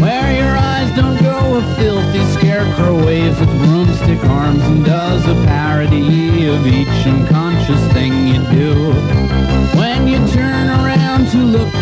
Where 0.01 0.33
your 0.35 0.55
eyes 0.57 0.95
don't 0.95 1.19
go, 1.21 1.57
a 1.57 1.75
filthy 1.75 2.23
scarecrow 2.33 3.05
waves 3.05 3.39
with 3.39 3.49
broomstick 3.59 4.23
arms 4.25 4.61
and 4.63 4.85
does 4.85 5.25
a 5.27 5.35
parody 5.45 6.47
of 6.47 6.65
each 6.67 7.07
unconscious 7.07 7.81
thing 7.93 8.27
you 8.27 8.41
do. 8.51 9.14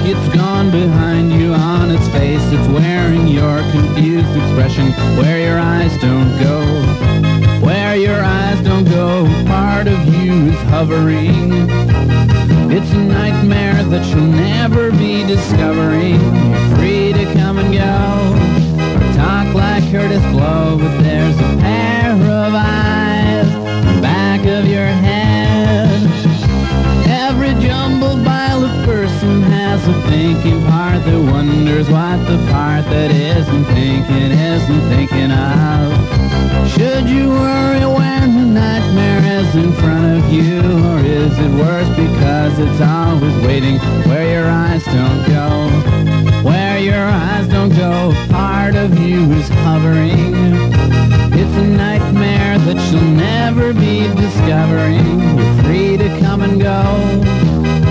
It's 0.05 0.35
gone 0.35 0.71
behind 0.71 1.31
you 1.31 1.53
on 1.53 1.91
its 1.91 2.07
face. 2.09 2.41
It's 2.51 2.67
wearing 2.67 3.27
your 3.27 3.57
confused 3.71 4.35
expression 4.35 4.91
where 5.17 5.39
your 5.39 5.59
eyes 5.59 5.95
don't 6.01 6.31
go. 6.39 6.59
Where 7.65 7.95
your 7.95 8.21
eyes 8.21 8.59
don't 8.63 8.85
go, 8.85 9.25
part 9.45 9.87
of 9.87 9.99
you 10.05 10.51
is 10.51 10.61
hovering. 10.69 11.69
It's 12.71 12.91
a 12.91 12.97
nightmare 12.97 13.83
that 13.83 14.05
you'll 14.07 14.27
never 14.27 14.91
be 14.91 15.25
discovering. 15.25 16.19
You're 16.19 16.75
free 16.75 17.13
to 17.13 17.25
come 17.33 17.57
and 17.59 17.71
go, 17.73 19.15
talk 19.15 19.53
like 19.53 19.83
Kurtis 19.85 20.25
Blow, 20.31 20.77
but 20.77 20.97
there's 21.03 21.37
a 21.39 21.52
wonders 31.73 31.91
what 31.91 32.17
the 32.27 32.37
part 32.51 32.85
that 32.85 33.09
isn't 33.11 33.65
thinking 33.65 34.31
isn't 34.31 34.89
thinking 34.89 35.31
of. 35.31 36.69
Should 36.69 37.09
you 37.09 37.29
worry 37.29 37.85
when 37.85 38.35
the 38.35 38.59
nightmare 38.59 39.39
is 39.39 39.55
in 39.55 39.73
front 39.73 40.05
of 40.17 40.31
you? 40.31 40.59
Or 40.61 40.99
is 40.99 41.33
it 41.39 41.51
worse 41.57 41.89
because 41.89 42.59
it's 42.59 42.81
always 42.81 43.35
waiting 43.45 43.79
where 44.07 44.27
your 44.33 44.49
eyes 44.49 44.83
don't 44.85 45.25
go? 45.27 45.69
Where 46.47 46.79
your 46.79 47.05
eyes 47.05 47.47
don't 47.47 47.75
go, 47.75 48.13
part 48.29 48.75
of 48.75 48.97
you 48.99 49.31
is 49.31 49.49
hovering. 49.65 50.35
It's 51.33 51.57
a 51.57 51.67
nightmare 51.67 52.59
that 52.59 52.91
you'll 52.91 53.01
never 53.01 53.73
be 53.73 54.07
discovering. 54.13 55.05
You're 55.37 55.63
free 55.63 55.97
to 55.97 56.19
come 56.19 56.41
and 56.41 56.61
go, 56.61 56.81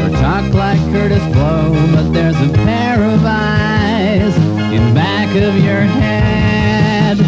or 0.03 0.11
talk 0.21 0.53
like 0.55 0.79
Kurtis 0.93 1.27
Blow, 1.33 1.73
but 1.95 2.13
there's 2.13 2.41
a 2.41 2.53
pair 2.53 3.03
of 3.03 3.25
eyes 3.25 3.42
back 4.95 5.29
of 5.37 5.57
your 5.65 5.83
head. 5.83 7.19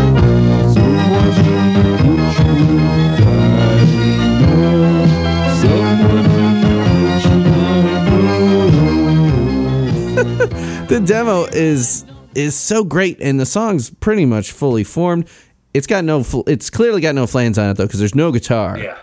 Someone's 0.00 1.38
in 1.38 1.72
the 1.74 1.96
kitchen 1.98 2.56
with 2.66 3.18
Dinah. 3.18 4.10
Someone's 5.60 6.18
in 6.18 6.52
the 6.62 6.72
kitchen, 6.84 7.40
I 7.46 8.04
know. 10.80 10.86
the 10.86 11.00
demo 11.04 11.44
is 11.52 12.04
is 12.34 12.54
so 12.54 12.84
great 12.84 13.18
and 13.20 13.40
the 13.40 13.46
song's 13.46 13.90
pretty 13.90 14.24
much 14.24 14.52
fully 14.52 14.84
formed 14.84 15.26
it's 15.74 15.86
got 15.86 16.04
no 16.04 16.22
fl- 16.22 16.42
it's 16.46 16.70
clearly 16.70 17.00
got 17.00 17.14
no 17.14 17.26
flans 17.26 17.58
on 17.58 17.70
it 17.70 17.76
though 17.76 17.86
because 17.86 17.98
there's 18.00 18.14
no 18.14 18.32
guitar 18.32 18.78
Yeah. 18.78 18.96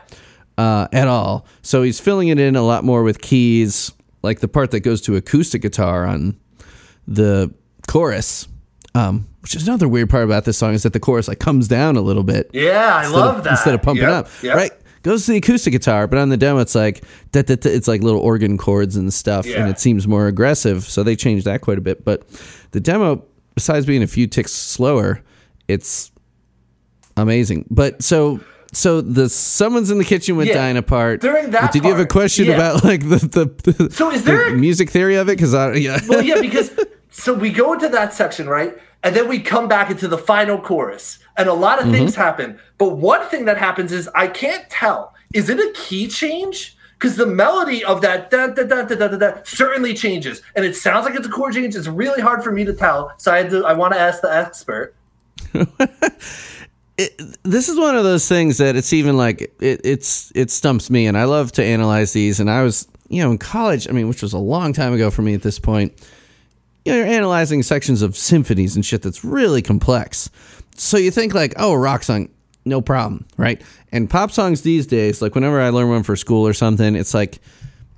uh, 0.57 0.87
at 0.91 1.07
all 1.07 1.45
so 1.61 1.83
he's 1.83 1.99
filling 1.99 2.27
it 2.29 2.39
in 2.39 2.55
a 2.55 2.61
lot 2.63 2.83
more 2.83 3.03
with 3.03 3.21
keys 3.21 3.91
like 4.23 4.39
the 4.39 4.47
part 4.47 4.71
that 4.71 4.81
goes 4.81 5.01
to 5.01 5.15
acoustic 5.15 5.61
guitar 5.61 6.05
on 6.05 6.37
the 7.07 7.53
chorus 7.87 8.47
um, 8.95 9.27
which 9.41 9.55
is 9.55 9.67
another 9.67 9.87
weird 9.87 10.09
part 10.09 10.23
about 10.23 10.45
this 10.45 10.57
song 10.57 10.73
is 10.73 10.83
that 10.83 10.91
the 10.93 10.99
chorus 10.99 11.27
like 11.27 11.39
comes 11.39 11.67
down 11.67 11.95
a 11.95 12.01
little 12.01 12.23
bit 12.23 12.49
Yeah, 12.53 12.95
I 12.95 13.07
love 13.07 13.37
of, 13.37 13.43
that. 13.43 13.51
instead 13.51 13.73
of 13.75 13.81
pumping 13.81 14.03
Yep, 14.03 14.11
up 14.11 14.27
yep. 14.43 14.55
right 14.55 14.71
goes 15.03 15.25
to 15.25 15.31
the 15.31 15.37
acoustic 15.37 15.71
guitar 15.71 16.05
but 16.07 16.19
on 16.19 16.29
the 16.29 16.35
demo 16.37 16.59
it's 16.59 16.75
like 16.75 17.03
da, 17.31 17.43
da, 17.43 17.55
da, 17.55 17.69
it's 17.69 17.87
like 17.87 18.01
little 18.01 18.19
organ 18.19 18.57
chords 18.57 18.95
and 18.97 19.13
stuff 19.13 19.45
Yeah. 19.45 19.61
and 19.61 19.69
it 19.69 19.79
seems 19.79 20.05
more 20.07 20.27
aggressive 20.27 20.83
so 20.83 21.01
they 21.03 21.15
changed 21.15 21.45
that 21.45 21.61
quite 21.61 21.77
a 21.77 21.81
bit 21.81 22.03
but 22.03 22.27
the 22.71 22.79
demo 22.81 23.23
besides 23.55 23.85
being 23.85 24.03
a 24.03 24.07
few 24.07 24.27
ticks 24.27 24.51
slower 24.51 25.21
it's 25.69 26.11
amazing 27.17 27.65
but 27.69 28.01
so 28.01 28.39
so 28.73 29.01
the 29.01 29.29
someone's 29.29 29.89
in 29.91 29.97
the 29.97 30.05
kitchen 30.05 30.35
with 30.35 30.47
Yeah. 30.47 30.55
Dinah 30.55 30.83
part 30.83 31.21
During 31.21 31.51
that 31.51 31.71
did 31.71 31.83
you 31.83 31.89
have 31.91 31.99
a 31.99 32.05
question 32.05 32.45
yeah. 32.45 32.53
about 32.55 32.83
like 32.83 33.01
the 33.01 33.17
the, 33.63 33.71
the 33.71 33.91
So 33.91 34.11
is 34.11 34.23
the 34.23 34.31
there 34.31 34.49
a- 34.49 34.57
music 34.57 34.89
theory 34.89 35.15
of 35.15 35.27
it 35.29 35.37
because 35.37 35.53
i 35.53 35.73
yeah 35.73 35.99
well, 36.07 36.21
yeah, 36.21 36.39
because 36.41 36.71
so 37.09 37.33
we 37.33 37.49
go 37.51 37.73
into 37.73 37.89
that 37.89 38.13
section, 38.13 38.47
right? 38.47 38.77
And 39.03 39.15
then 39.15 39.27
we 39.27 39.39
come 39.39 39.67
back 39.67 39.89
into 39.89 40.07
the 40.07 40.17
final 40.17 40.59
chorus, 40.59 41.17
and 41.37 41.47
a 41.49 41.53
lot 41.53 41.79
of 41.79 41.85
Mm-hmm. 41.85 41.93
things 41.93 42.15
happen. 42.15 42.59
But 42.77 42.97
one 42.97 43.25
thing 43.29 43.45
that 43.45 43.57
happens 43.57 43.91
is 43.91 44.07
I 44.13 44.27
can't 44.27 44.69
tell. 44.69 45.13
Is 45.33 45.49
it 45.49 45.57
a 45.59 45.71
key 45.73 46.07
change? 46.07 46.75
Because 46.93 47.15
the 47.15 47.25
melody 47.25 47.83
of 47.83 48.01
that 48.01 48.29
da, 48.29 48.47
da, 48.47 48.63
da, 48.63 48.83
da, 48.83 48.95
da, 48.95 49.07
da, 49.07 49.17
da, 49.17 49.31
certainly 49.43 49.93
changes, 49.95 50.41
and 50.55 50.63
it 50.65 50.75
sounds 50.75 51.05
like 51.05 51.15
it's 51.15 51.25
a 51.27 51.29
chord 51.29 51.53
change. 51.53 51.75
It's 51.75 51.87
really 51.87 52.21
hard 52.21 52.43
for 52.43 52.51
me 52.51 52.65
to 52.65 52.73
tell. 52.73 53.11
So 53.17 53.31
I 53.31 53.37
had 53.37 53.49
to, 53.51 53.65
I 53.65 53.73
want 53.73 53.93
to 53.93 53.99
ask 53.99 54.21
the 54.21 54.31
expert. 54.35 54.93
this 57.43 57.69
is 57.69 57.79
one 57.79 57.95
of 57.95 58.03
those 58.03 58.27
things 58.27 58.57
that 58.57 58.75
it's 58.75 58.91
even 58.91 59.17
like 59.17 59.41
it, 59.59 59.81
it's 59.83 60.31
it 60.33 60.49
stumps 60.49 60.89
me 60.89 61.05
and 61.05 61.15
i 61.17 61.25
love 61.25 61.51
to 61.51 61.63
analyze 61.63 62.11
these 62.11 62.39
and 62.39 62.49
i 62.49 62.63
was 62.63 62.87
you 63.07 63.21
know 63.21 63.29
in 63.29 63.37
college 63.37 63.87
i 63.87 63.91
mean 63.91 64.07
which 64.07 64.23
was 64.23 64.33
a 64.33 64.37
long 64.37 64.73
time 64.73 64.93
ago 64.93 65.11
for 65.11 65.21
me 65.21 65.35
at 65.35 65.43
this 65.43 65.59
point 65.59 65.93
you 66.87 66.93
know, 66.93 66.99
you're 66.99 67.07
analyzing 67.07 67.63
sections 67.63 68.01
of 68.01 68.15
symphonies 68.15 68.77
and 68.77 68.85
shit 68.85 69.01
that's 69.01 69.25
really 69.25 69.61
complex. 69.61 70.29
So 70.75 70.95
you 70.95 71.11
think 71.11 71.33
like, 71.33 71.53
oh, 71.57 71.73
a 71.73 71.77
rock 71.77 72.01
song, 72.01 72.29
no 72.63 72.79
problem, 72.79 73.25
right? 73.35 73.61
And 73.91 74.09
pop 74.09 74.31
songs 74.31 74.61
these 74.61 74.87
days, 74.87 75.21
like 75.21 75.35
whenever 75.35 75.59
I 75.59 75.67
learn 75.67 75.89
one 75.89 76.03
for 76.03 76.15
school 76.15 76.47
or 76.47 76.53
something, 76.53 76.95
it's 76.95 77.13
like 77.13 77.39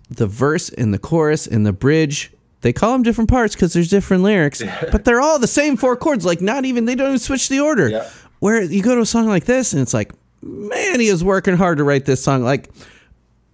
the 0.10 0.26
verse 0.26 0.70
and 0.70 0.92
the 0.92 0.98
chorus 0.98 1.46
and 1.46 1.68
the 1.68 1.72
bridge. 1.72 2.32
They 2.62 2.74
call 2.74 2.94
them 2.94 3.04
different 3.04 3.30
parts 3.30 3.54
because 3.54 3.74
there's 3.74 3.90
different 3.90 4.24
lyrics, 4.24 4.64
but 4.92 5.06
they're 5.06 5.22
all 5.22 5.38
the 5.38 5.46
same 5.46 5.78
four 5.78 5.96
chords. 5.96 6.26
Like 6.26 6.42
not 6.42 6.66
even 6.66 6.86
they 6.86 6.96
don't 6.96 7.10
even 7.10 7.20
switch 7.20 7.48
the 7.48 7.60
order. 7.60 7.90
Yeah. 7.90 8.10
Where 8.40 8.62
you 8.62 8.82
go 8.82 8.96
to 8.96 9.02
a 9.02 9.06
song 9.06 9.28
like 9.28 9.46
this 9.46 9.74
and 9.74 9.82
it's 9.82 9.94
like, 9.94 10.14
man, 10.42 11.00
he 11.00 11.12
was 11.12 11.24
working 11.24 11.58
hard 11.58 11.78
to 11.80 11.84
write 11.84 12.06
this 12.06 12.24
song. 12.24 12.44
Like, 12.44 12.70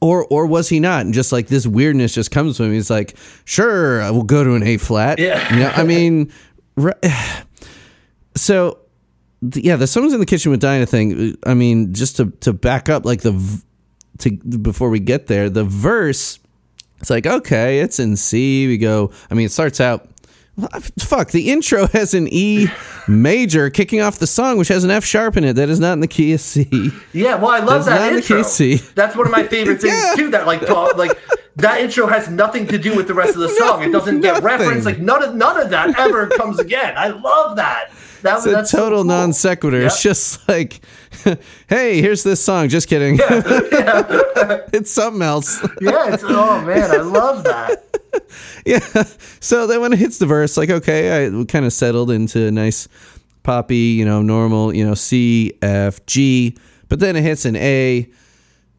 or 0.01 0.25
or 0.25 0.45
was 0.45 0.69
he 0.69 0.79
not? 0.79 1.05
And 1.05 1.13
just 1.13 1.31
like 1.31 1.47
this 1.47 1.65
weirdness 1.65 2.13
just 2.13 2.31
comes 2.31 2.57
to 2.57 2.63
him. 2.63 2.73
He's 2.73 2.89
like, 2.89 3.17
sure, 3.45 4.01
I 4.01 4.11
will 4.11 4.23
go 4.23 4.43
to 4.43 4.53
an 4.53 4.63
A 4.63 4.77
flat. 4.77 5.19
Yeah. 5.19 5.53
You 5.53 5.59
know, 5.61 5.69
I 5.69 5.83
mean, 5.83 6.31
ri- 6.75 6.93
so 8.35 8.79
yeah, 9.53 9.75
the 9.75 9.87
songs 9.87 10.13
in 10.13 10.19
the 10.19 10.25
kitchen 10.25 10.51
with 10.51 10.59
Dinah 10.61 10.85
thing. 10.85 11.37
I 11.45 11.53
mean, 11.53 11.93
just 11.93 12.17
to 12.17 12.31
to 12.41 12.53
back 12.53 12.89
up, 12.89 13.05
like 13.05 13.21
the 13.21 13.63
to 14.19 14.31
before 14.31 14.89
we 14.89 14.99
get 14.99 15.27
there, 15.27 15.49
the 15.49 15.63
verse. 15.63 16.39
It's 17.01 17.09
like 17.09 17.27
okay, 17.27 17.79
it's 17.79 17.99
in 17.99 18.15
C. 18.15 18.67
We 18.67 18.77
go. 18.77 19.11
I 19.29 19.33
mean, 19.33 19.47
it 19.47 19.51
starts 19.51 19.81
out. 19.81 20.07
Fuck, 20.99 21.31
the 21.31 21.51
intro 21.51 21.87
has 21.93 22.13
an 22.13 22.27
E 22.31 22.67
major 23.07 23.69
kicking 23.69 23.99
off 24.01 24.19
the 24.19 24.27
song, 24.27 24.57
which 24.57 24.69
has 24.69 24.83
an 24.85 24.91
F 24.91 25.03
sharp 25.03 25.35
in 25.35 25.43
it 25.43 25.53
that 25.53 25.69
is 25.69 25.79
not 25.79 25.93
in 25.93 25.99
the 25.99 26.07
key 26.07 26.31
of 26.33 26.39
C. 26.41 26.91
Yeah, 27.11 27.35
well, 27.35 27.51
I 27.51 27.59
love 27.59 27.85
that 27.85 28.09
the 28.11 28.15
intro. 28.17 28.37
That's 28.95 29.15
one 29.17 29.25
of 29.25 29.31
my 29.31 29.43
favorite 29.43 29.81
things 29.81 29.93
Yeah. 29.93 30.13
too. 30.15 30.29
That 30.31 30.47
like 30.47 30.61
like 30.97 31.17
that 31.57 31.81
intro 31.81 32.07
has 32.07 32.29
nothing 32.29 32.67
to 32.67 32.77
do 32.77 32.95
with 32.95 33.07
the 33.07 33.13
rest 33.13 33.33
of 33.35 33.41
the 33.41 33.49
song. 33.59 33.83
it 33.83 33.91
doesn't 33.91 34.21
get 34.21 34.41
referenced. 34.43 34.85
Like 34.85 34.99
none 34.99 35.21
of 35.23 35.35
none 35.35 35.59
of 35.59 35.69
that 35.71 35.97
ever 35.99 36.27
comes 36.27 36.57
again. 36.59 36.93
I 36.97 37.09
love 37.09 37.57
that. 37.57 37.91
That 38.21 38.37
It's 38.37 38.45
a 38.47 38.49
that's 38.51 38.71
so 38.71 38.77
total 38.77 38.99
cool. 38.99 39.03
non 39.05 39.33
sequitur. 39.33 39.81
It's 39.81 40.01
just 40.01 40.47
like, 40.49 40.79
hey, 41.67 42.01
here's 42.01 42.23
this 42.23 42.43
song. 42.43 42.69
Just 42.69 42.87
kidding. 42.87 43.17
Yeah, 43.17 44.61
it's 44.73 44.89
something 44.91 45.21
else. 45.21 45.61
Yeah, 45.81 46.13
it's 46.13 46.23
oh 46.25 46.61
man, 46.61 46.91
I 46.91 46.97
love 46.97 47.43
that. 47.43 47.84
yeah. 48.65 48.79
So 49.39 49.67
then 49.67 49.81
when 49.81 49.93
it 49.93 49.99
hits 49.99 50.17
the 50.17 50.25
verse, 50.25 50.57
like, 50.57 50.69
okay, 50.69 51.27
I 51.27 51.43
kind 51.45 51.65
of 51.65 51.73
settled 51.73 52.11
into 52.11 52.47
a 52.47 52.51
nice 52.51 52.87
poppy, 53.43 53.75
you 53.75 54.05
know, 54.05 54.21
normal, 54.21 54.73
you 54.75 54.85
know, 54.85 54.93
C, 54.93 55.53
F, 55.61 56.05
G. 56.05 56.57
But 56.89 56.99
then 56.99 57.15
it 57.15 57.23
hits 57.23 57.45
an 57.45 57.55
A 57.55 58.09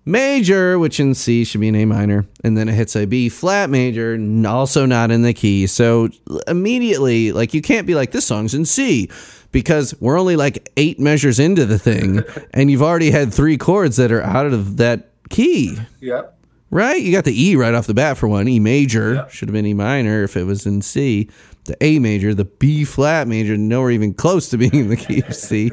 major, 0.05 0.79
which 0.79 1.01
in 1.01 1.15
C 1.15 1.45
should 1.45 1.61
be 1.61 1.69
an 1.69 1.77
A 1.77 1.85
minor. 1.85 2.27
And 2.45 2.57
then 2.57 2.69
it 2.69 2.75
hits 2.75 2.95
a 2.97 3.07
B 3.07 3.29
flat 3.29 3.71
major, 3.71 4.19
also 4.47 4.87
not 4.87 5.11
in 5.11 5.23
the 5.23 5.33
key. 5.33 5.67
So 5.67 6.09
immediately, 6.47 7.33
like, 7.33 7.55
you 7.55 7.63
can't 7.63 7.87
be 7.87 7.95
like, 7.95 8.13
this 8.13 8.27
song's 8.27 8.55
in 8.55 8.65
C. 8.65 9.11
Because 9.53 9.95
we're 10.01 10.19
only 10.19 10.37
like 10.37 10.71
eight 10.77 11.01
measures 11.01 11.39
into 11.39 11.65
the 11.65 11.79
thing, 11.79 12.23
and 12.53 12.71
you've 12.71 12.83
already 12.83 13.11
had 13.11 13.33
three 13.33 13.57
chords 13.57 13.97
that 13.97 14.13
are 14.13 14.21
out 14.21 14.45
of 14.45 14.77
that 14.77 15.09
key. 15.31 15.79
Yep. 16.01 16.36
Right? 16.71 17.01
You 17.01 17.13
got 17.13 17.25
the 17.25 17.49
E 17.49 17.55
right 17.57 17.75
off 17.75 17.87
the 17.87 17.95
bat 17.95 18.17
for 18.19 18.29
one. 18.29 18.49
E 18.49 18.59
major 18.59 19.27
should 19.31 19.49
have 19.49 19.55
been 19.55 19.67
E 19.67 19.75
minor 19.75 20.25
if 20.25 20.37
it 20.37 20.45
was 20.45 20.67
in 20.67 20.83
C. 20.83 21.29
The 21.65 21.77
A 21.81 21.99
major, 21.99 22.35
the 22.35 22.45
B 22.45 22.85
flat 22.85 23.29
major, 23.29 23.57
nowhere 23.57 23.91
even 23.91 24.15
close 24.15 24.49
to 24.51 24.59
being 24.59 24.75
in 24.75 24.89
the 24.89 24.97
key 24.97 25.23
of 25.23 25.35
C. 25.35 25.71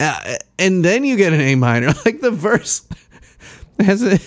Uh, 0.00 0.36
and 0.58 0.84
then 0.84 1.04
you 1.04 1.16
get 1.16 1.32
an 1.32 1.40
A 1.40 1.54
minor. 1.54 1.92
Like 2.04 2.20
the 2.20 2.30
verse 2.30 2.86
has 3.78 4.02
a 4.02 4.18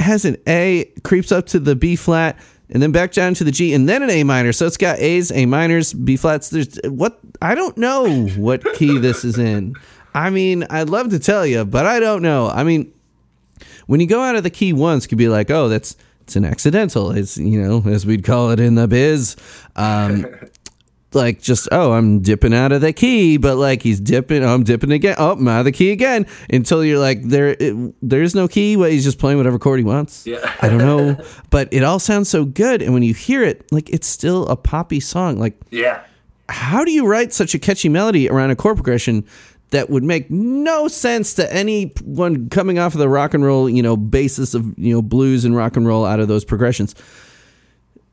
has 0.00 0.24
an 0.24 0.36
A 0.46 0.92
creeps 1.04 1.30
up 1.30 1.46
to 1.48 1.60
the 1.60 1.76
B 1.76 1.96
flat 1.96 2.38
and 2.70 2.82
then 2.82 2.92
back 2.92 3.12
down 3.12 3.34
to 3.34 3.44
the 3.44 3.50
G 3.50 3.74
and 3.74 3.88
then 3.88 4.02
an 4.02 4.10
A 4.10 4.24
minor. 4.24 4.52
So 4.52 4.66
it's 4.66 4.76
got 4.76 4.98
A's, 4.98 5.30
A 5.32 5.46
minors, 5.46 5.92
B 5.92 6.16
flats. 6.16 6.50
There's 6.50 6.78
what 6.84 7.18
I 7.40 7.54
don't 7.54 7.76
know 7.76 8.26
what 8.28 8.64
key 8.74 8.98
this 8.98 9.24
is 9.24 9.38
in. 9.38 9.74
I 10.14 10.30
mean, 10.30 10.64
I'd 10.70 10.88
love 10.88 11.10
to 11.10 11.18
tell 11.18 11.46
you, 11.46 11.64
but 11.64 11.86
I 11.86 12.00
don't 12.00 12.22
know. 12.22 12.48
I 12.48 12.64
mean, 12.64 12.92
when 13.88 13.98
you 14.00 14.06
go 14.06 14.22
out 14.22 14.36
of 14.36 14.44
the 14.44 14.50
key 14.50 14.72
once, 14.72 15.06
could 15.08 15.18
be 15.18 15.28
like, 15.28 15.50
oh, 15.50 15.68
that's 15.68 15.96
it's 16.22 16.36
an 16.36 16.44
accidental. 16.44 17.10
It's 17.10 17.36
you 17.36 17.60
know, 17.60 17.82
as 17.90 18.06
we'd 18.06 18.22
call 18.22 18.50
it 18.52 18.60
in 18.60 18.76
the 18.76 18.86
biz. 18.86 19.34
Um, 19.76 20.24
like 21.14 21.40
just 21.40 21.68
oh, 21.72 21.92
I'm 21.92 22.20
dipping 22.20 22.52
out 22.52 22.70
of 22.70 22.82
the 22.82 22.92
key, 22.92 23.38
but 23.38 23.56
like 23.56 23.82
he's 23.82 23.98
dipping, 23.98 24.44
oh, 24.44 24.52
I'm 24.54 24.62
dipping 24.62 24.92
again. 24.92 25.16
Oh, 25.18 25.32
I'm 25.32 25.48
out 25.48 25.60
of 25.60 25.64
the 25.64 25.72
key 25.72 25.90
again 25.90 26.26
until 26.50 26.84
you're 26.84 26.98
like 26.98 27.22
there. 27.22 27.56
It, 27.58 27.94
there's 28.02 28.34
no 28.34 28.46
key. 28.46 28.76
What 28.76 28.92
he's 28.92 29.04
just 29.04 29.18
playing 29.18 29.38
whatever 29.38 29.58
chord 29.58 29.78
he 29.78 29.84
wants. 29.84 30.26
Yeah. 30.26 30.54
I 30.60 30.68
don't 30.68 30.78
know, 30.78 31.16
but 31.50 31.72
it 31.72 31.82
all 31.82 31.98
sounds 31.98 32.28
so 32.28 32.44
good, 32.44 32.82
and 32.82 32.92
when 32.92 33.02
you 33.02 33.14
hear 33.14 33.42
it, 33.42 33.64
like 33.72 33.88
it's 33.88 34.06
still 34.06 34.46
a 34.48 34.56
poppy 34.56 35.00
song. 35.00 35.38
Like 35.38 35.58
Yeah. 35.70 36.02
how 36.50 36.84
do 36.84 36.90
you 36.90 37.06
write 37.06 37.32
such 37.32 37.54
a 37.54 37.58
catchy 37.58 37.88
melody 37.88 38.28
around 38.28 38.50
a 38.50 38.56
chord 38.56 38.76
progression 38.76 39.24
that 39.70 39.90
would 39.90 40.04
make 40.04 40.30
no 40.30 40.88
sense 40.88 41.34
to 41.34 41.52
anyone 41.52 42.48
coming 42.48 42.78
off 42.78 42.94
of 42.94 42.98
the 42.98 43.08
rock 43.08 43.34
and 43.34 43.44
roll, 43.44 43.68
you 43.68 43.82
know, 43.82 43.96
basis 43.96 44.54
of 44.54 44.78
you 44.78 44.94
know 44.94 45.02
blues 45.02 45.44
and 45.44 45.56
rock 45.56 45.76
and 45.76 45.86
roll 45.86 46.04
out 46.04 46.20
of 46.20 46.28
those 46.28 46.44
progressions? 46.44 46.94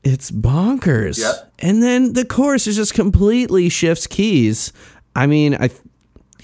It's 0.04 0.30
bonkers. 0.30 1.18
Yep. 1.18 1.54
And 1.58 1.82
then 1.82 2.12
the 2.12 2.24
chorus 2.24 2.66
is 2.66 2.76
just 2.76 2.94
completely 2.94 3.68
shifts 3.68 4.06
keys. 4.06 4.72
I 5.14 5.26
mean, 5.26 5.54
I. 5.54 5.70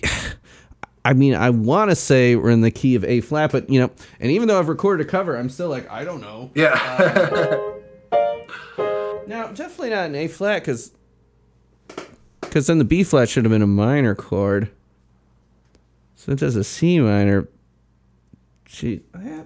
I 1.04 1.14
mean, 1.14 1.34
I 1.34 1.50
want 1.50 1.90
to 1.90 1.96
say 1.96 2.36
we're 2.36 2.50
in 2.50 2.60
the 2.60 2.70
key 2.70 2.94
of 2.94 3.04
A 3.04 3.22
flat, 3.22 3.50
but 3.50 3.68
you 3.68 3.80
know, 3.80 3.90
and 4.20 4.30
even 4.30 4.46
though 4.46 4.60
I've 4.60 4.68
recorded 4.68 5.04
a 5.04 5.10
cover, 5.10 5.36
I'm 5.36 5.48
still 5.48 5.68
like, 5.68 5.90
I 5.90 6.04
don't 6.04 6.20
know. 6.20 6.52
Yeah. 6.54 6.74
Uh, 6.78 7.72
no, 9.26 9.50
definitely 9.52 9.90
not 9.90 10.06
an 10.06 10.14
A 10.14 10.28
flat 10.28 10.62
because 10.62 10.92
because 12.40 12.68
then 12.68 12.78
the 12.78 12.84
B 12.84 13.02
flat 13.02 13.28
should 13.28 13.44
have 13.44 13.50
been 13.50 13.62
a 13.62 13.66
minor 13.66 14.14
chord. 14.14 14.70
So 16.24 16.30
it 16.30 16.38
does 16.38 16.54
a 16.54 16.62
C 16.62 17.00
minor. 17.00 17.48
Gee, 18.64 19.00
I- 19.12 19.42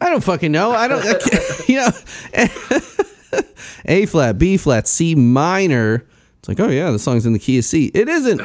I 0.00 0.10
don't 0.10 0.22
fucking 0.22 0.52
know. 0.52 0.72
I 0.72 0.88
don't. 0.88 1.00
I 1.04 1.14
can't- 1.18 1.68
you 1.68 1.76
know, 1.76 3.40
A 3.86 4.06
flat, 4.06 4.38
B 4.38 4.56
flat, 4.56 4.86
C 4.86 5.14
minor. 5.14 6.06
It's 6.40 6.48
like, 6.48 6.60
oh 6.60 6.68
yeah, 6.68 6.90
the 6.90 6.98
song's 6.98 7.26
in 7.26 7.32
the 7.32 7.38
key 7.38 7.58
of 7.58 7.64
C. 7.64 7.90
It 7.94 8.08
isn't. 8.08 8.42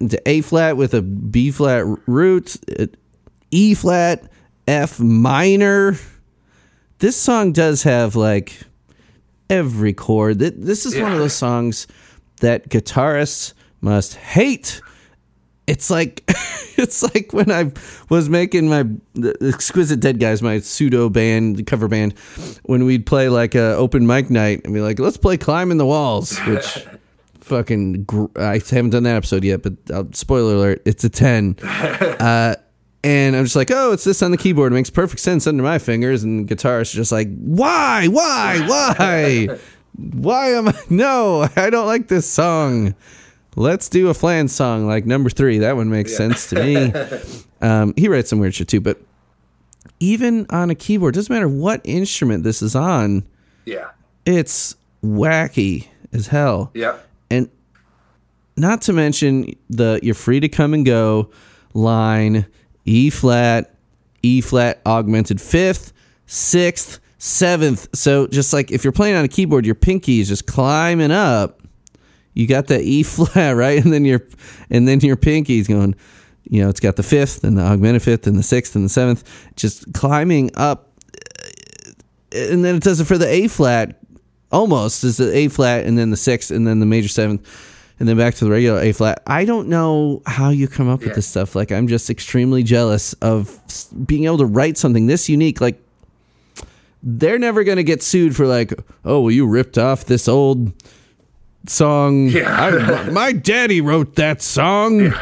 The 0.00 0.20
A 0.28 0.40
flat 0.42 0.76
with 0.76 0.92
a 0.94 1.00
B 1.02 1.50
flat 1.50 1.84
root, 2.06 2.56
E 3.50 3.74
flat, 3.74 4.30
F 4.68 5.00
minor. 5.00 5.96
This 6.98 7.16
song 7.16 7.52
does 7.52 7.82
have 7.84 8.14
like 8.14 8.60
every 9.50 9.92
chord. 9.92 10.38
This 10.38 10.86
is 10.86 10.98
one 10.98 11.12
of 11.12 11.18
those 11.18 11.34
songs 11.34 11.86
that 12.40 12.68
guitarists 12.68 13.52
must 13.80 14.14
hate. 14.14 14.80
It's 15.66 15.90
like 15.90 16.22
it's 16.76 17.02
like 17.02 17.32
when 17.32 17.50
I 17.50 17.72
was 18.08 18.28
making 18.28 18.68
my 18.68 18.84
the 19.14 19.36
Exquisite 19.54 20.00
Dead 20.00 20.18
Guys, 20.18 20.42
my 20.42 20.58
pseudo 20.60 21.08
band, 21.08 21.66
cover 21.66 21.88
band, 21.88 22.18
when 22.64 22.84
we'd 22.84 23.06
play 23.06 23.28
like 23.28 23.54
a 23.54 23.74
open 23.76 24.06
mic 24.06 24.30
night 24.30 24.62
and 24.64 24.74
be 24.74 24.80
like, 24.80 24.98
let's 24.98 25.16
play 25.16 25.36
Climbing 25.36 25.78
the 25.78 25.86
Walls, 25.86 26.38
which 26.40 26.86
fucking 27.40 28.04
gr- 28.04 28.26
I 28.36 28.54
haven't 28.54 28.90
done 28.90 29.04
that 29.04 29.16
episode 29.16 29.44
yet, 29.44 29.62
but 29.62 29.74
uh, 29.92 30.04
spoiler 30.12 30.54
alert, 30.54 30.82
it's 30.84 31.04
a 31.04 31.10
10. 31.10 31.56
Uh, 32.24 32.54
and 33.04 33.36
I'm 33.36 33.44
just 33.44 33.54
like, 33.54 33.70
oh, 33.70 33.92
it's 33.92 34.04
this 34.04 34.22
on 34.22 34.30
the 34.30 34.38
keyboard. 34.38 34.72
It 34.72 34.76
makes 34.76 34.88
perfect 34.88 35.20
sense 35.20 35.46
under 35.46 35.62
my 35.62 35.78
fingers. 35.78 36.24
And 36.24 36.48
guitarist 36.48 36.82
is 36.82 36.92
just 36.92 37.12
like, 37.12 37.28
why, 37.36 38.08
why, 38.08 38.64
why? 38.66 39.58
why 39.96 40.48
am 40.52 40.68
I? 40.68 40.74
No, 40.88 41.46
I 41.54 41.68
don't 41.68 41.86
like 41.86 42.08
this 42.08 42.28
song. 42.28 42.94
Let's 43.56 43.90
do 43.90 44.08
a 44.08 44.14
flan 44.14 44.48
song 44.48 44.86
like 44.86 45.04
number 45.04 45.28
three. 45.28 45.58
That 45.58 45.76
one 45.76 45.90
makes 45.90 46.16
sense 46.16 46.48
to 46.50 46.56
me. 46.56 46.92
Um, 47.60 47.94
he 47.96 48.08
writes 48.08 48.28
some 48.28 48.40
weird 48.40 48.54
shit 48.54 48.68
too, 48.68 48.82
but 48.82 49.00
even 49.98 50.44
on 50.50 50.68
a 50.68 50.74
keyboard, 50.74 51.14
doesn't 51.14 51.32
matter 51.32 51.48
what 51.48 51.80
instrument 51.84 52.44
this 52.44 52.60
is 52.60 52.76
on, 52.76 53.26
yeah. 53.64 53.92
it's 54.26 54.76
wacky 55.02 55.86
as 56.12 56.26
hell. 56.26 56.70
Yeah. 56.74 56.98
And 57.30 57.48
not 58.54 58.82
to 58.82 58.92
mention 58.92 59.56
the 59.70 59.98
you're 60.02 60.14
free 60.14 60.40
to 60.40 60.48
come 60.48 60.74
and 60.74 60.84
go 60.84 61.30
line, 61.72 62.44
E 62.84 63.10
flat, 63.10 63.74
E 64.22 64.40
flat 64.40 64.80
augmented 64.86 65.40
fifth, 65.40 65.92
sixth, 66.26 67.00
seventh. 67.18 67.88
So 67.94 68.26
just 68.26 68.52
like 68.52 68.70
if 68.70 68.84
you're 68.84 68.92
playing 68.92 69.16
on 69.16 69.24
a 69.24 69.28
keyboard, 69.28 69.66
your 69.66 69.74
pinky 69.74 70.20
is 70.20 70.28
just 70.28 70.46
climbing 70.46 71.10
up. 71.10 71.60
You 72.34 72.46
got 72.46 72.66
that 72.68 72.82
E 72.82 73.02
flat, 73.04 73.52
right? 73.52 73.82
And 73.82 73.92
then 73.92 74.04
your 74.04 74.22
and 74.70 74.86
then 74.86 75.00
your 75.00 75.16
pinky's 75.16 75.68
going, 75.68 75.94
you 76.44 76.62
know, 76.62 76.68
it's 76.68 76.80
got 76.80 76.96
the 76.96 77.02
fifth 77.02 77.44
and 77.44 77.56
the 77.56 77.62
augmented 77.62 78.02
fifth 78.02 78.26
and 78.26 78.36
the 78.36 78.42
sixth 78.42 78.74
and 78.76 78.84
the 78.84 78.88
seventh, 78.88 79.24
just 79.56 79.92
climbing 79.94 80.50
up 80.54 80.90
and 82.34 82.64
then 82.64 82.74
it 82.76 82.82
does 82.82 83.00
it 83.00 83.04
for 83.04 83.16
the 83.16 83.28
A 83.28 83.48
flat 83.48 84.00
almost 84.50 85.04
is 85.04 85.16
the 85.16 85.34
A 85.34 85.48
flat 85.48 85.84
and 85.84 85.96
then 85.96 86.10
the 86.10 86.16
sixth 86.16 86.50
and 86.50 86.66
then 86.66 86.80
the 86.80 86.86
major 86.86 87.08
seventh. 87.08 87.46
And 88.00 88.08
then 88.08 88.16
back 88.16 88.34
to 88.36 88.44
the 88.44 88.50
regular 88.50 88.80
A 88.80 88.92
flat. 88.92 89.22
I 89.26 89.44
don't 89.44 89.68
know 89.68 90.22
how 90.26 90.50
you 90.50 90.66
come 90.68 90.88
up 90.88 91.00
with 91.00 91.14
this 91.14 91.26
stuff. 91.26 91.54
Like 91.54 91.70
I'm 91.72 91.86
just 91.88 92.10
extremely 92.10 92.62
jealous 92.62 93.12
of 93.14 93.58
being 94.06 94.24
able 94.24 94.38
to 94.38 94.46
write 94.46 94.76
something 94.76 95.06
this 95.06 95.28
unique. 95.28 95.60
Like 95.60 95.80
they're 97.02 97.38
never 97.38 97.64
going 97.64 97.76
to 97.76 97.84
get 97.84 98.02
sued 98.02 98.34
for 98.34 98.46
like, 98.46 98.72
oh, 99.04 99.20
well, 99.20 99.30
you 99.30 99.46
ripped 99.46 99.78
off 99.78 100.06
this 100.06 100.26
old 100.28 100.72
song. 101.66 102.28
Yeah. 102.28 102.50
I, 103.06 103.10
my 103.10 103.32
daddy 103.32 103.80
wrote 103.80 104.16
that 104.16 104.42
song. 104.42 105.12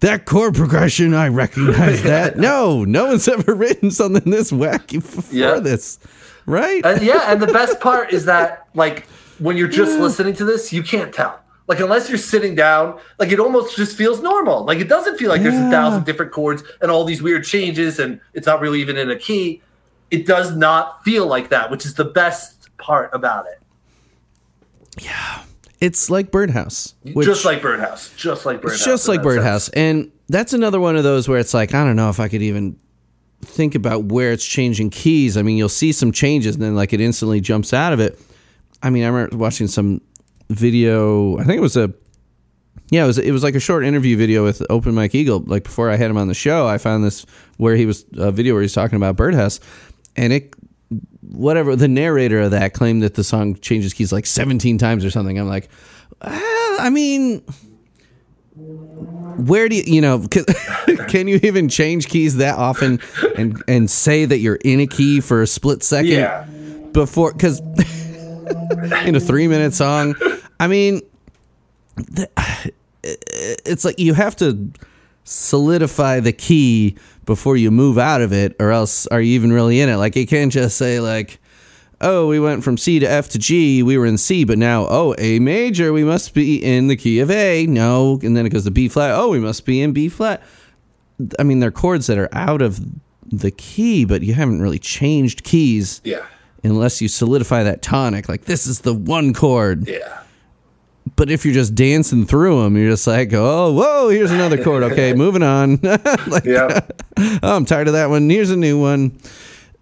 That 0.00 0.26
chord 0.26 0.54
progression, 0.54 1.14
I 1.14 1.28
recognize 1.28 2.02
that. 2.04 2.36
No, 2.36 2.84
no 2.84 3.06
one's 3.06 3.26
ever 3.28 3.54
written 3.56 3.90
something 3.90 4.30
this 4.30 4.52
wacky 4.52 4.94
before 5.00 5.24
Yeah. 5.34 5.58
this, 5.58 5.98
right? 6.44 6.84
And 6.84 7.00
yeah, 7.02 7.32
and 7.32 7.40
the 7.40 7.46
best 7.46 7.80
part 7.80 8.12
is 8.12 8.26
that 8.26 8.68
like 8.74 9.06
when 9.38 9.56
you're 9.56 9.68
just 9.68 9.98
listening 9.98 10.34
to 10.34 10.44
this, 10.44 10.72
you 10.72 10.82
can't 10.82 11.14
tell. 11.14 11.40
Like 11.68 11.80
unless 11.80 12.08
you're 12.08 12.18
sitting 12.18 12.54
down, 12.54 13.00
like 13.18 13.32
it 13.32 13.40
almost 13.40 13.76
just 13.76 13.96
feels 13.96 14.22
normal. 14.22 14.64
Like 14.64 14.78
it 14.78 14.88
doesn't 14.88 15.18
feel 15.18 15.30
like 15.30 15.42
there's 15.42 15.58
a 15.58 15.70
thousand 15.70 16.06
different 16.06 16.30
chords 16.32 16.62
and 16.80 16.90
all 16.90 17.04
these 17.04 17.20
weird 17.20 17.44
changes, 17.44 17.98
and 17.98 18.20
it's 18.34 18.46
not 18.46 18.60
really 18.60 18.80
even 18.80 18.96
in 18.96 19.10
a 19.10 19.16
key. 19.16 19.62
It 20.10 20.26
does 20.26 20.54
not 20.54 21.02
feel 21.04 21.26
like 21.26 21.48
that, 21.48 21.70
which 21.70 21.84
is 21.84 21.94
the 21.94 22.04
best 22.04 22.68
part 22.78 23.10
about 23.12 23.46
it. 23.46 23.60
Yeah, 25.02 25.42
it's 25.80 26.08
like 26.08 26.30
Birdhouse, 26.30 26.94
which, 27.12 27.26
just 27.26 27.44
like 27.44 27.60
Birdhouse, 27.60 28.14
just 28.16 28.46
like 28.46 28.62
Birdhouse. 28.62 28.84
Just 28.84 29.08
like 29.08 29.22
that 29.22 29.28
sense. 29.28 29.36
Birdhouse. 29.36 29.68
And 29.70 30.12
that's 30.28 30.52
another 30.52 30.78
one 30.78 30.96
of 30.96 31.02
those 31.02 31.28
where 31.28 31.38
it's 31.38 31.52
like, 31.52 31.74
I 31.74 31.84
don't 31.84 31.96
know 31.96 32.10
if 32.10 32.20
I 32.20 32.28
could 32.28 32.42
even 32.42 32.78
think 33.42 33.74
about 33.74 34.04
where 34.04 34.32
it's 34.32 34.46
changing 34.46 34.90
keys. 34.90 35.36
I 35.36 35.42
mean, 35.42 35.56
you'll 35.56 35.68
see 35.68 35.92
some 35.92 36.12
changes 36.12 36.54
and 36.54 36.64
then 36.64 36.74
like 36.74 36.92
it 36.92 37.00
instantly 37.00 37.40
jumps 37.40 37.72
out 37.72 37.92
of 37.92 38.00
it. 38.00 38.18
I 38.82 38.90
mean, 38.90 39.04
I 39.04 39.08
remember 39.08 39.36
watching 39.36 39.66
some 39.66 40.00
video, 40.48 41.38
I 41.38 41.44
think 41.44 41.58
it 41.58 41.62
was 41.62 41.76
a 41.76 41.92
yeah, 42.90 43.04
it 43.04 43.06
was 43.08 43.18
it 43.18 43.32
was 43.32 43.42
like 43.42 43.54
a 43.56 43.60
short 43.60 43.84
interview 43.84 44.16
video 44.16 44.44
with 44.44 44.62
Open 44.70 44.94
Mike 44.94 45.14
Eagle. 45.14 45.40
Like 45.40 45.64
before 45.64 45.90
I 45.90 45.96
had 45.96 46.10
him 46.10 46.16
on 46.16 46.28
the 46.28 46.34
show, 46.34 46.66
I 46.66 46.78
found 46.78 47.04
this 47.04 47.26
where 47.56 47.74
he 47.74 47.84
was 47.86 48.04
a 48.16 48.30
video 48.30 48.54
where 48.54 48.62
he's 48.62 48.74
talking 48.74 48.96
about 48.96 49.16
Birdhouse, 49.16 49.58
and 50.14 50.32
it 50.32 50.54
whatever 51.20 51.74
the 51.74 51.88
narrator 51.88 52.40
of 52.42 52.52
that 52.52 52.72
claimed 52.74 53.02
that 53.02 53.14
the 53.14 53.24
song 53.24 53.56
changes 53.56 53.92
keys 53.92 54.12
like 54.12 54.24
17 54.26 54.78
times 54.78 55.04
or 55.04 55.10
something. 55.10 55.36
I'm 55.36 55.48
like, 55.48 55.68
I 56.22 56.88
mean, 56.92 57.42
where 58.54 59.68
do 59.68 59.76
you 59.76 59.82
you 59.94 60.00
know 60.00 60.26
can, 60.30 60.44
can 61.08 61.28
you 61.28 61.40
even 61.42 61.68
change 61.68 62.08
keys 62.08 62.36
that 62.36 62.56
often 62.56 63.00
and 63.36 63.62
and 63.68 63.90
say 63.90 64.24
that 64.24 64.38
you're 64.38 64.56
in 64.64 64.80
a 64.80 64.86
key 64.86 65.20
for 65.20 65.42
a 65.42 65.46
split 65.46 65.82
second 65.82 66.12
Yeah. 66.12 66.44
before 66.92 67.32
because 67.32 67.60
in 69.04 69.14
a 69.16 69.20
three 69.20 69.48
minute 69.48 69.74
song 69.74 70.14
i 70.60 70.66
mean 70.66 71.00
the, 71.96 72.28
it's 73.02 73.84
like 73.84 73.98
you 73.98 74.14
have 74.14 74.36
to 74.36 74.70
solidify 75.24 76.20
the 76.20 76.32
key 76.32 76.96
before 77.24 77.56
you 77.56 77.70
move 77.70 77.98
out 77.98 78.20
of 78.20 78.32
it 78.32 78.54
or 78.60 78.70
else 78.70 79.06
are 79.08 79.20
you 79.20 79.32
even 79.34 79.52
really 79.52 79.80
in 79.80 79.88
it? 79.88 79.96
Like 79.96 80.14
you 80.14 80.26
can't 80.26 80.52
just 80.52 80.76
say 80.78 81.00
like 81.00 81.40
oh 82.00 82.28
we 82.28 82.38
went 82.38 82.62
from 82.62 82.76
c 82.76 82.98
to 83.00 83.06
f 83.06 83.28
to 83.30 83.38
g 83.38 83.82
we 83.82 83.98
were 83.98 84.06
in 84.06 84.18
c 84.18 84.44
but 84.44 84.58
now 84.58 84.86
oh 84.88 85.14
a 85.18 85.38
major 85.40 85.92
we 85.92 86.04
must 86.04 86.34
be 86.34 86.62
in 86.62 86.86
the 86.86 86.96
key 86.96 87.18
of 87.18 87.30
a. 87.30 87.66
No 87.66 88.20
and 88.22 88.36
then 88.36 88.46
it 88.46 88.50
goes 88.50 88.64
to 88.64 88.70
b 88.70 88.88
flat. 88.88 89.10
Oh 89.12 89.30
we 89.30 89.40
must 89.40 89.64
be 89.64 89.82
in 89.82 89.92
b 89.92 90.08
flat. 90.08 90.42
I 91.38 91.42
mean 91.42 91.58
they're 91.58 91.72
chords 91.72 92.06
that 92.06 92.18
are 92.18 92.28
out 92.32 92.62
of 92.62 92.80
the 93.24 93.50
key 93.50 94.04
but 94.04 94.22
you 94.22 94.34
haven't 94.34 94.62
really 94.62 94.78
changed 94.78 95.42
keys 95.42 96.00
Yeah, 96.04 96.24
unless 96.62 97.02
you 97.02 97.08
solidify 97.08 97.64
that 97.64 97.82
tonic. 97.82 98.28
Like 98.28 98.44
this 98.44 98.66
is 98.68 98.82
the 98.82 98.94
one 98.94 99.34
chord. 99.34 99.88
Yeah, 99.88 100.22
but 101.14 101.30
if 101.30 101.44
you're 101.44 101.54
just 101.54 101.74
dancing 101.74 102.26
through 102.26 102.62
them 102.62 102.76
you're 102.76 102.90
just 102.90 103.06
like 103.06 103.32
oh 103.32 103.72
whoa 103.72 104.08
here's 104.08 104.30
another 104.30 104.62
chord. 104.62 104.82
Okay 104.82 105.12
moving 105.24 105.42
on. 105.42 105.78
Like 106.26 106.44
yeah. 106.44 106.80
oh, 107.16 107.56
i'm 107.56 107.64
tired 107.64 107.86
of 107.86 107.92
that 107.94 108.10
one. 108.10 108.28
Here's 108.28 108.50
a 108.50 108.56
new 108.56 108.80
one. 108.80 109.18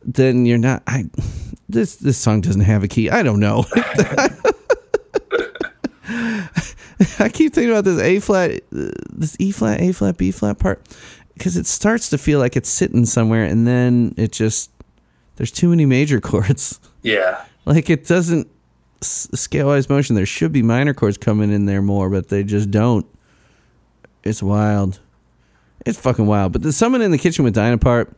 Then 0.05 0.45
you're 0.47 0.59
not 0.59 0.83
i 0.87 1.05
this 1.69 1.97
this 1.97 2.19
song 2.19 2.41
doesn't 2.43 2.61
have 2.63 2.83
a 2.85 2.89
key. 2.89 3.09
I 3.11 3.23
don't 3.23 3.41
know. 3.41 3.65
I 7.19 7.29
keep 7.29 7.55
thinking 7.55 7.71
about 7.71 7.85
this 7.85 7.99
a 8.01 8.21
flat 8.21 8.61
this 8.71 9.37
e 9.39 9.51
flat 9.51 9.81
a 9.81 9.93
flat 9.93 10.17
b 10.17 10.31
flat 10.31 10.59
part 10.59 10.83
because 11.35 11.57
it 11.57 11.67
starts 11.67 12.11
to 12.11 12.19
feel 12.19 12.39
like 12.39 12.57
it's 12.57 12.69
sitting 12.69 13.05
somewhere 13.07 13.45
and 13.45 13.67
then 13.67 14.15
it 14.17 14.31
just 14.33 14.71
there's 15.37 15.51
too 15.51 15.69
many 15.71 15.87
major 15.87 16.21
chords. 16.21 16.79
Yeah. 17.03 17.45
like 17.65 17.91
it 17.91 18.07
doesn't 18.07 18.49
s- 19.05 19.29
scale 19.35 19.67
wise 19.69 19.89
motion. 19.89 20.17
There 20.17 20.27
should 20.27 20.53
be 20.53 20.63
minor 20.63 20.95
chords 20.95 21.17
coming 21.19 21.53
in 21.53 21.67
there 21.67 21.83
more, 21.83 22.11
but 22.11 22.29
they 22.29 22.43
just 22.45 22.71
don't. 22.71 23.07
It's 24.23 24.43
wild. 24.43 25.01
It's 25.87 25.99
fucking 25.99 26.27
wild. 26.27 26.53
But 26.53 26.63
the 26.63 26.73
someone 26.73 27.03
in 27.03 27.11
the 27.11 27.19
kitchen 27.19 27.45
with 27.45 27.55
Dinah 27.55 27.79
part, 27.79 28.13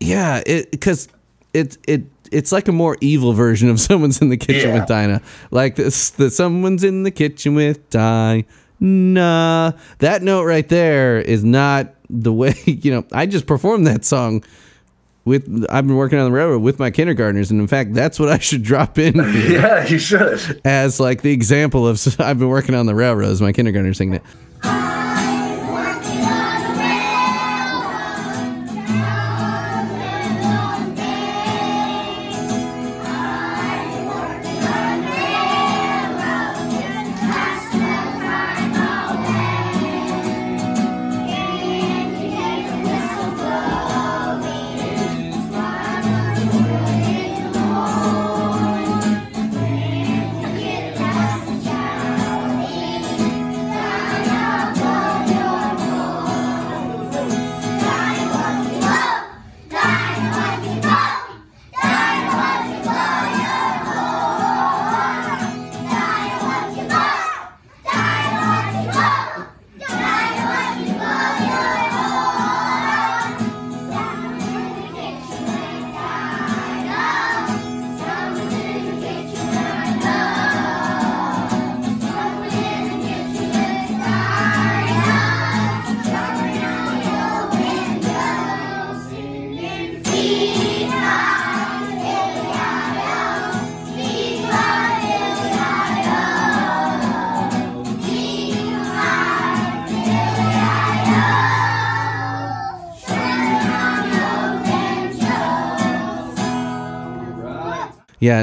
yeah, 0.00 0.42
it 0.46 0.70
because 0.70 1.08
it 1.54 1.76
it 1.86 2.02
it's 2.30 2.52
like 2.52 2.68
a 2.68 2.72
more 2.72 2.96
evil 3.00 3.32
version 3.32 3.68
of 3.68 3.80
someone's 3.88 4.20
in 4.20 4.28
the 4.28 4.36
kitchen 4.36 4.70
Yeah. 4.70 4.78
with 4.80 4.88
Dinah. 4.88 5.22
Like 5.50 5.76
this, 5.76 6.10
the 6.10 6.30
someone's 6.30 6.84
in 6.84 7.02
the 7.02 7.10
kitchen 7.10 7.54
with 7.54 7.88
Dinah. 7.90 8.44
Nah, 8.80 9.72
that 9.98 10.22
note 10.22 10.42
right 10.44 10.68
there 10.68 11.20
is 11.20 11.44
not 11.44 11.94
the 12.10 12.32
way. 12.32 12.54
You 12.66 12.90
know, 12.90 13.04
I 13.12 13.26
just 13.26 13.46
performed 13.46 13.86
that 13.86 14.04
song 14.04 14.42
with 15.24 15.66
I've 15.70 15.86
been 15.86 15.96
working 15.96 16.18
on 16.18 16.24
the 16.30 16.32
railroad 16.36 16.62
with 16.62 16.78
my 16.78 16.90
kindergartners, 16.90 17.50
and 17.50 17.60
in 17.60 17.66
fact, 17.66 17.94
that's 17.94 18.18
what 18.18 18.28
I 18.28 18.38
should 18.38 18.62
drop 18.62 18.98
in 18.98 19.14
Yeah, 19.16 19.86
you 19.86 19.98
should. 19.98 20.60
as 20.64 20.98
like 21.00 21.22
the 21.22 21.32
example 21.32 21.86
of 21.86 22.00
I've 22.18 22.38
been 22.38 22.48
working 22.48 22.74
on 22.74 22.86
the 22.86 22.94
railroad 22.94 23.28
as 23.28 23.40
my 23.40 23.52
kindergartner 23.52 23.94
singing 23.94 24.14
it. 24.14 24.22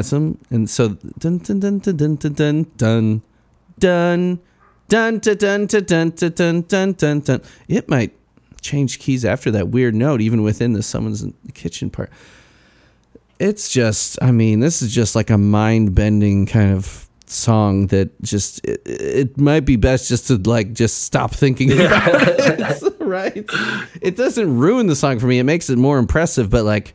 Some 0.02 0.38
and 0.50 0.70
so 0.70 0.90
dun 1.20 1.40
dun 1.40 1.60
dun 1.60 1.80
dun 1.80 1.96
dun 1.96 2.16
dun 2.16 2.34
dun 2.34 2.72
dun 2.78 3.22
dun 3.80 4.40
dun 4.88 5.20
dun 5.20 5.20
dun 5.20 5.68
dun 5.68 6.12
dun 6.12 6.32
dun 6.32 6.62
dun 6.62 6.94
dun 6.94 7.20
dun. 7.20 7.42
It 7.68 7.90
might 7.90 8.14
change 8.62 9.00
keys 9.00 9.26
after 9.26 9.52
that 9.52 9.70
weird 9.70 9.96
note, 9.96 10.22
even 10.22 10.44
within 10.44 10.74
the 10.74 10.84
someone's 10.84 11.22
in 11.24 11.34
the 11.46 11.52
kitchen 11.52 11.90
part. 11.90 12.12
It's 13.40 13.70
just, 13.70 14.22
I 14.22 14.32
mean, 14.32 14.60
this 14.60 14.82
is 14.82 14.94
just 14.94 15.16
like 15.16 15.30
a 15.30 15.38
mind 15.38 15.96
bending 15.96 16.46
kind 16.46 16.74
of 16.74 17.08
song 17.26 17.88
that 17.88 18.20
just 18.22 18.60
it, 18.66 18.82
it 18.86 19.38
might 19.38 19.62
be 19.62 19.76
best 19.76 20.10
just 20.10 20.28
to 20.28 20.36
like 20.36 20.74
just 20.74 21.04
stop 21.04 21.32
thinking 21.32 21.72
about 21.72 22.10
it, 22.12 22.94
right? 23.00 23.46
It 24.02 24.18
doesn't 24.18 24.58
ruin 24.58 24.88
the 24.88 24.96
song 24.96 25.20
for 25.20 25.28
me. 25.28 25.40
It 25.40 25.44
makes 25.44 25.70
it 25.70 25.78
more 25.78 26.00
impressive, 26.00 26.50
but 26.50 26.66
like 26.66 26.94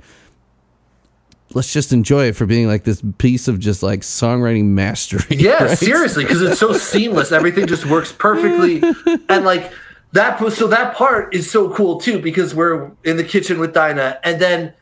let's 1.55 1.73
just 1.73 1.93
enjoy 1.93 2.27
it 2.27 2.37
for 2.37 2.47
being 2.47 2.67
like 2.67 2.85
this 2.85 3.03
piece 3.19 3.49
of 3.49 3.59
just 3.59 3.83
like 3.83 4.01
songwriting 4.01 4.65
mastery. 4.67 5.25
Yeah, 5.37 5.65
right? 5.67 5.79
seriously, 5.79 6.25
because 6.25 6.43
it's 6.43 6.59
so 6.61 6.73
seamless. 6.73 7.33
Everything 7.33 7.67
just 7.67 7.87
works 7.87 8.13
perfectly, 8.13 8.83
and 9.29 9.45
like 9.45 9.73
that. 10.13 10.39
So 10.53 10.67
that 10.69 10.95
part 10.97 11.35
is 11.35 11.51
so 11.51 11.71
cool 11.75 12.01
too 12.01 12.19
because 12.19 12.55
we're 12.55 12.91
in 13.05 13.17
the 13.17 13.25
kitchen 13.25 13.59
with 13.59 13.73
Dinah, 13.75 14.19
and 14.25 14.41
then 14.41 14.73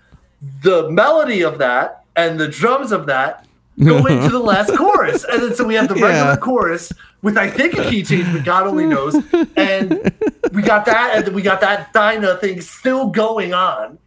the 0.62 0.90
melody 0.90 1.42
of 1.42 1.58
that 1.58 2.04
and 2.16 2.38
the 2.40 2.48
drums 2.48 2.92
of 2.92 3.06
that 3.06 3.46
go 3.82 4.04
into 4.06 4.28
the 4.30 4.38
last 4.40 4.76
chorus, 4.76 5.24
and 5.24 5.42
then 5.42 5.54
so 5.54 5.64
we 5.64 5.74
have 5.74 5.88
the 5.88 5.94
regular 5.94 6.12
Yeah. 6.32 6.36
chorus 6.36 6.92
with 7.22 7.36
I 7.38 7.48
think 7.48 7.74
a 7.78 7.88
key 7.88 8.02
change, 8.02 8.30
but 8.32 8.44
God 8.44 8.66
only 8.66 8.84
knows, 8.86 9.14
and 9.56 10.12
we 10.52 10.62
got 10.62 10.84
that, 10.86 11.12
and 11.16 11.24
then 11.26 11.34
we 11.34 11.42
got 11.42 11.60
that 11.60 11.92
Dinah 11.92 12.36
thing 12.38 12.60
still 12.60 13.08
going 13.08 13.54
on. 13.54 13.98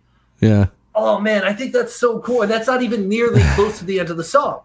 Yeah 0.42 0.68
oh 0.96 1.20
man, 1.20 1.44
I 1.44 1.54
think 1.54 1.74
that's 1.74 1.96
so 1.96 2.20
cool. 2.20 2.42
And 2.42 2.52
that's 2.52 2.68
not 2.68 2.82
even 2.82 3.08
nearly 3.08 3.42
close 3.54 3.80
to 3.80 3.86
the 3.86 4.00
end 4.00 4.10
of 4.10 4.18
the 4.18 4.24
song. 4.24 4.62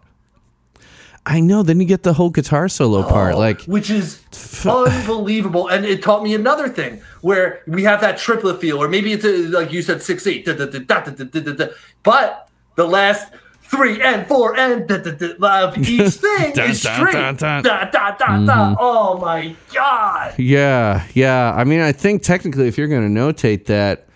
I 1.25 1.39
know. 1.39 1.61
Then 1.61 1.79
you 1.79 1.85
get 1.85 2.03
the 2.03 2.13
whole 2.13 2.31
guitar 2.31 2.67
solo 2.67 3.05
oh, 3.05 3.09
part, 3.09 3.37
like 3.37 3.61
which 3.63 3.91
is 3.91 4.23
f- 4.33 4.65
unbelievable. 4.65 5.67
And 5.67 5.85
it 5.85 6.01
taught 6.01 6.23
me 6.23 6.33
another 6.33 6.67
thing 6.67 7.01
where 7.21 7.61
we 7.67 7.83
have 7.83 8.01
that 8.01 8.17
triplet 8.17 8.59
feel, 8.59 8.81
or 8.81 8.87
maybe 8.87 9.13
it's 9.13 9.23
a, 9.23 9.47
like 9.47 9.71
you 9.71 9.83
said, 9.83 10.01
six 10.01 10.25
eight. 10.25 10.45
Da, 10.45 10.53
da, 10.53 10.65
da, 10.65 11.67
but 12.01 12.49
the 12.75 12.87
last 12.87 13.31
three 13.63 14.01
and 14.01 14.27
four 14.27 14.57
and 14.57 14.87
da, 14.87 14.97
da, 14.97 15.11
da, 15.11 15.67
of 15.67 15.77
each 15.77 16.13
thing 16.15 16.53
is 16.57 16.81
straight. 16.81 17.13
Da, 17.13 17.31
da, 17.33 17.61
da, 17.61 17.85
mm-hmm. 17.85 18.45
da. 18.45 18.75
Oh 18.79 19.19
my 19.19 19.55
god! 19.71 20.33
Yeah, 20.39 21.05
yeah. 21.13 21.53
I 21.55 21.63
mean, 21.65 21.81
I 21.81 21.91
think 21.91 22.23
technically, 22.23 22.67
if 22.67 22.79
you're 22.79 22.87
going 22.87 23.13
to 23.13 23.19
notate 23.21 23.65
that 23.65 24.07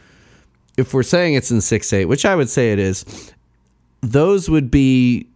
if 0.78 0.94
we're 0.94 1.04
saying 1.04 1.36
it's 1.36 1.52
in 1.52 1.62
6 1.62 1.94
8, 1.94 2.06
which 2.06 2.26
I 2.26 2.36
would 2.36 2.50
say 2.50 2.72
it 2.72 2.80
is, 2.80 3.34
those 4.02 4.50
would 4.50 4.70
be 4.70 5.28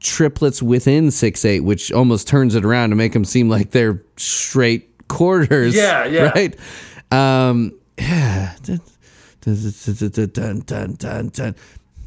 triplets 0.00 0.62
within 0.62 1.10
6 1.10 1.44
8, 1.44 1.60
which 1.60 1.92
almost 1.92 2.28
turns 2.28 2.54
it 2.54 2.64
around 2.64 2.90
to 2.90 2.96
make 2.96 3.12
them 3.12 3.24
seem 3.24 3.48
like 3.48 3.70
they're 3.70 4.02
straight 4.16 5.08
quarters. 5.08 5.74
Yeah, 5.74 6.04
yeah. 6.04 6.32
Right? 6.34 6.56
Um, 7.10 7.72
yeah. 7.98 8.54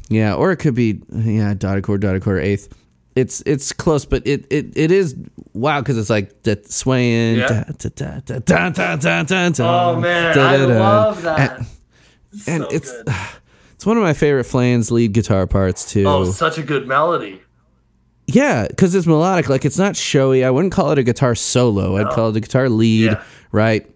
Yeah, 0.08 0.34
or 0.34 0.50
it 0.52 0.56
could 0.56 0.74
be 0.74 1.00
yeah, 1.10 1.54
dotted 1.54 1.84
quarter, 1.84 2.00
dotted 2.06 2.22
quarter, 2.22 2.40
eighth. 2.40 2.76
It's 3.16 3.42
it's 3.46 3.72
close, 3.72 4.04
but 4.04 4.26
it 4.26 4.46
it, 4.50 4.76
it 4.76 4.90
is 4.92 5.16
wow 5.52 5.80
because 5.80 5.98
it's 5.98 6.10
like 6.10 6.42
that 6.44 6.70
swaying. 6.70 7.38
Oh 9.66 10.00
man, 10.00 10.38
I 10.38 10.56
love 10.78 11.22
that 11.22 11.66
and 12.46 12.64
so 12.64 12.68
it's 12.70 12.90
good. 12.90 13.08
it's 13.74 13.86
one 13.86 13.96
of 13.96 14.02
my 14.02 14.12
favorite 14.12 14.44
Flan's 14.44 14.90
lead 14.90 15.12
guitar 15.12 15.46
parts 15.46 15.90
too. 15.90 16.04
oh, 16.06 16.24
such 16.30 16.58
a 16.58 16.62
good 16.62 16.86
melody. 16.86 17.40
Yeah, 18.26 18.68
because 18.68 18.94
it's 18.94 19.06
melodic. 19.06 19.48
Like 19.48 19.64
it's 19.64 19.78
not 19.78 19.96
showy. 19.96 20.44
I 20.44 20.50
wouldn't 20.50 20.72
call 20.72 20.92
it 20.92 20.98
a 20.98 21.02
guitar 21.02 21.34
solo. 21.34 21.96
I'd 21.96 22.14
call 22.14 22.30
it 22.30 22.36
a 22.36 22.40
guitar 22.40 22.68
lead. 22.68 23.12
Yeah. 23.12 23.22
Right. 23.50 23.90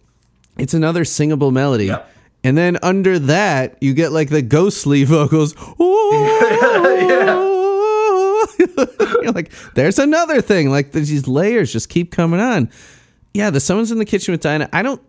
It's 0.59 0.74
another 0.74 1.05
singable 1.05 1.53
melody. 1.53 1.87
Yeah. 1.87 2.03
And 2.43 2.59
then 2.59 2.78
under 2.82 3.18
that, 3.20 3.78
you 3.80 3.95
get 3.95 4.12
like 4.12 4.28
the 4.30 4.43
ghostly 4.43 5.05
vocals. 5.05 5.55
You're 8.59 9.32
like, 9.32 9.51
there's 9.74 9.99
another 9.99 10.41
thing. 10.43 10.68
Like 10.70 10.93
these 10.93 11.26
layers 11.26 11.72
just 11.72 11.89
keep 11.89 12.12
coming 12.12 12.41
on. 12.41 12.70
Yeah, 13.32 13.51
the 13.51 13.61
someone's 13.61 13.91
in 13.91 13.99
the 13.99 14.05
kitchen 14.05 14.32
with 14.32 14.43
Dinah. 14.43 14.68
I 14.72 14.82
don't 14.82 15.01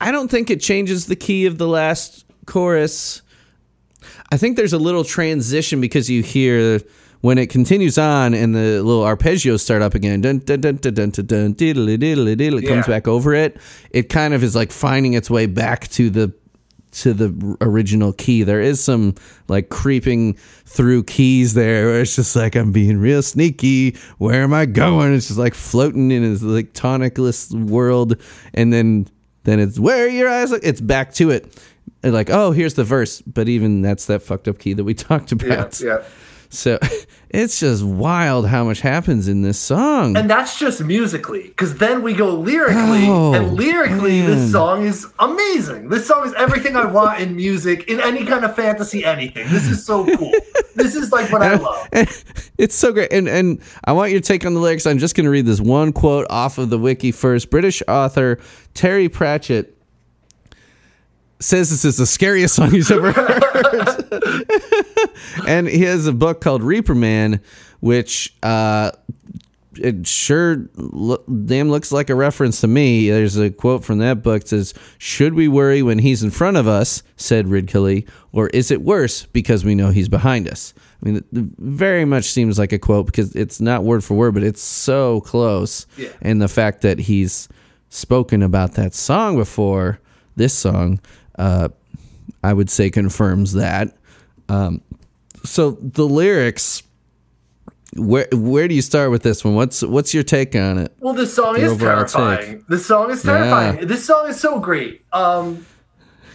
I 0.00 0.12
don't 0.12 0.30
think 0.30 0.50
it 0.50 0.60
changes 0.60 1.06
the 1.06 1.16
key 1.16 1.46
of 1.46 1.58
the 1.58 1.68
last 1.68 2.24
chorus. 2.50 3.22
I 4.32 4.36
think 4.36 4.56
there's 4.56 4.72
a 4.72 4.78
little 4.78 5.04
transition 5.04 5.80
because 5.80 6.10
you 6.10 6.22
hear 6.22 6.80
when 7.20 7.38
it 7.38 7.50
continues 7.50 7.98
on 7.98 8.34
and 8.34 8.54
the 8.54 8.82
little 8.82 9.04
arpeggios 9.04 9.60
start 9.60 9.82
up 9.82 9.94
again, 9.94 10.20
dun 10.20 10.38
dun 10.38 10.60
dun 10.60 10.76
dun 10.76 10.94
dun 10.94 11.10
dun 11.10 11.26
dun 11.26 11.54
diddly 11.54 11.96
diddly 11.96 12.34
diddly, 12.36 12.62
it 12.62 12.66
comes 12.66 12.86
back 12.86 13.06
over 13.06 13.34
it. 13.34 13.58
It 13.90 14.08
kind 14.08 14.34
of 14.34 14.42
is 14.42 14.56
like 14.56 14.72
finding 14.72 15.14
its 15.14 15.30
way 15.30 15.46
back 15.46 15.88
to 15.88 16.10
the 16.10 16.32
to 16.92 17.12
the 17.12 17.56
original 17.60 18.12
key. 18.12 18.42
There 18.42 18.60
is 18.60 18.82
some 18.82 19.14
like 19.48 19.68
creeping 19.68 20.34
through 20.64 21.04
keys 21.04 21.54
there 21.54 21.86
where 21.86 22.00
it's 22.00 22.16
just 22.16 22.34
like 22.34 22.56
I'm 22.56 22.72
being 22.72 22.98
real 22.98 23.22
sneaky. 23.22 23.96
Where 24.18 24.42
am 24.42 24.52
I 24.52 24.66
going? 24.66 25.14
It's 25.14 25.28
just 25.28 25.38
like 25.38 25.54
floating 25.54 26.10
in 26.10 26.22
this 26.22 26.42
like 26.42 26.72
tonicless 26.72 27.52
world, 27.68 28.16
and 28.54 28.72
then 28.72 29.06
then 29.44 29.60
it's 29.60 29.78
where 29.78 30.06
are 30.06 30.08
your 30.08 30.28
eyes 30.28 30.50
look. 30.50 30.62
It's 30.64 30.80
back 30.80 31.14
to 31.14 31.30
it. 31.30 31.62
Like 32.02 32.30
oh 32.30 32.52
here's 32.52 32.74
the 32.74 32.84
verse, 32.84 33.20
but 33.22 33.48
even 33.48 33.82
that's 33.82 34.06
that 34.06 34.22
fucked 34.22 34.48
up 34.48 34.58
key 34.58 34.72
that 34.74 34.84
we 34.84 34.94
talked 35.08 35.32
about. 35.32 35.80
yeah. 35.80 36.02
So 36.52 36.80
it's 37.30 37.60
just 37.60 37.84
wild 37.84 38.48
how 38.48 38.64
much 38.64 38.80
happens 38.80 39.28
in 39.28 39.42
this 39.42 39.56
song. 39.56 40.16
And 40.16 40.28
that's 40.28 40.58
just 40.58 40.82
musically, 40.82 41.44
because 41.44 41.76
then 41.76 42.02
we 42.02 42.12
go 42.12 42.34
lyrically, 42.34 43.06
Oh, 43.06 43.32
and 43.34 43.52
lyrically, 43.54 44.18
man. 44.22 44.30
this 44.30 44.50
song 44.50 44.84
is 44.84 45.06
amazing. 45.20 45.90
This 45.90 46.08
song 46.08 46.26
is 46.26 46.34
everything 46.34 46.74
I 46.74 46.86
want 46.86 47.20
in 47.20 47.36
music, 47.36 47.84
in 47.88 48.00
any 48.00 48.24
kind 48.26 48.44
of 48.44 48.56
fantasy, 48.56 49.04
anything. 49.04 49.46
This 49.48 49.68
is 49.68 49.86
so 49.86 50.04
cool. 50.16 50.32
this 50.74 50.96
is 50.96 51.12
like 51.12 51.30
what 51.30 51.42
I 51.42 51.54
love. 51.54 51.86
It's 52.58 52.74
so 52.74 52.92
great. 52.92 53.10
And 53.12 53.26
and 53.28 53.60
I 53.84 53.92
want 53.92 54.10
your 54.10 54.20
take 54.20 54.44
on 54.44 54.52
the 54.52 54.60
lyrics. 54.60 54.86
I'm 54.86 54.98
just 54.98 55.14
going 55.14 55.24
to 55.24 55.30
read 55.30 55.46
this 55.46 55.60
one 55.60 55.92
quote 55.92 56.26
off 56.30 56.58
of 56.58 56.68
the 56.68 56.78
wiki 56.78 57.10
first. 57.12 57.48
British 57.48 57.80
author 57.88 58.38
Terry 58.74 59.08
Pratchett 59.08 59.76
says 61.40 61.70
this 61.70 61.84
is 61.84 61.96
the 61.96 62.06
scariest 62.06 62.54
song 62.56 62.70
he's 62.70 62.90
ever 62.90 63.12
heard. 63.12 63.42
and 65.46 65.68
he 65.68 65.82
has 65.82 66.06
a 66.06 66.12
book 66.12 66.40
called 66.40 66.62
Reaper 66.62 66.94
Man, 66.94 67.40
which 67.80 68.34
uh 68.42 68.92
it 69.76 70.06
sure 70.06 70.68
lo- 70.74 71.22
damn 71.44 71.70
looks 71.70 71.92
like 71.92 72.10
a 72.10 72.14
reference 72.14 72.60
to 72.60 72.66
me. 72.66 73.08
There's 73.08 73.36
a 73.36 73.50
quote 73.50 73.84
from 73.84 73.98
that 73.98 74.22
book 74.22 74.42
that 74.42 74.48
says, 74.48 74.74
"Should 74.98 75.34
we 75.34 75.48
worry 75.48 75.82
when 75.82 76.00
he's 76.00 76.22
in 76.22 76.30
front 76.30 76.56
of 76.56 76.66
us?" 76.66 77.02
said 77.16 77.46
Ridcully, 77.46 78.06
"or 78.32 78.48
is 78.48 78.70
it 78.70 78.82
worse 78.82 79.26
because 79.26 79.64
we 79.64 79.74
know 79.74 79.90
he's 79.90 80.08
behind 80.08 80.48
us?" 80.48 80.74
I 81.02 81.06
mean, 81.06 81.16
it 81.16 81.24
very 81.32 82.04
much 82.04 82.24
seems 82.24 82.58
like 82.58 82.72
a 82.72 82.78
quote 82.78 83.06
because 83.06 83.34
it's 83.34 83.60
not 83.60 83.84
word 83.84 84.04
for 84.04 84.14
word, 84.14 84.34
but 84.34 84.42
it's 84.42 84.62
so 84.62 85.20
close. 85.22 85.86
Yeah. 85.96 86.08
And 86.20 86.42
the 86.42 86.48
fact 86.48 86.82
that 86.82 86.98
he's 86.98 87.48
spoken 87.88 88.42
about 88.42 88.74
that 88.74 88.92
song 88.92 89.36
before, 89.36 90.00
this 90.36 90.52
song, 90.52 91.00
uh, 91.40 91.68
I 92.44 92.52
would 92.52 92.70
say 92.70 92.90
confirms 92.90 93.54
that. 93.54 93.96
Um, 94.48 94.82
so 95.44 95.72
the 95.80 96.06
lyrics 96.06 96.82
where 97.96 98.28
where 98.32 98.68
do 98.68 98.74
you 98.74 98.82
start 98.82 99.10
with 99.10 99.22
this 99.22 99.44
one? 99.44 99.54
What's 99.54 99.82
what's 99.82 100.14
your 100.14 100.22
take 100.22 100.54
on 100.54 100.78
it? 100.78 100.94
Well, 101.00 101.14
this 101.14 101.34
song 101.34 101.58
Your 101.58 101.72
is 101.72 101.78
terrifying. 101.78 102.64
This 102.68 102.86
song 102.86 103.10
is 103.10 103.22
terrifying. 103.22 103.86
This 103.86 104.04
song 104.04 104.28
is 104.28 104.38
so 104.38 104.60
great. 104.60 105.04
Um, 105.12 105.66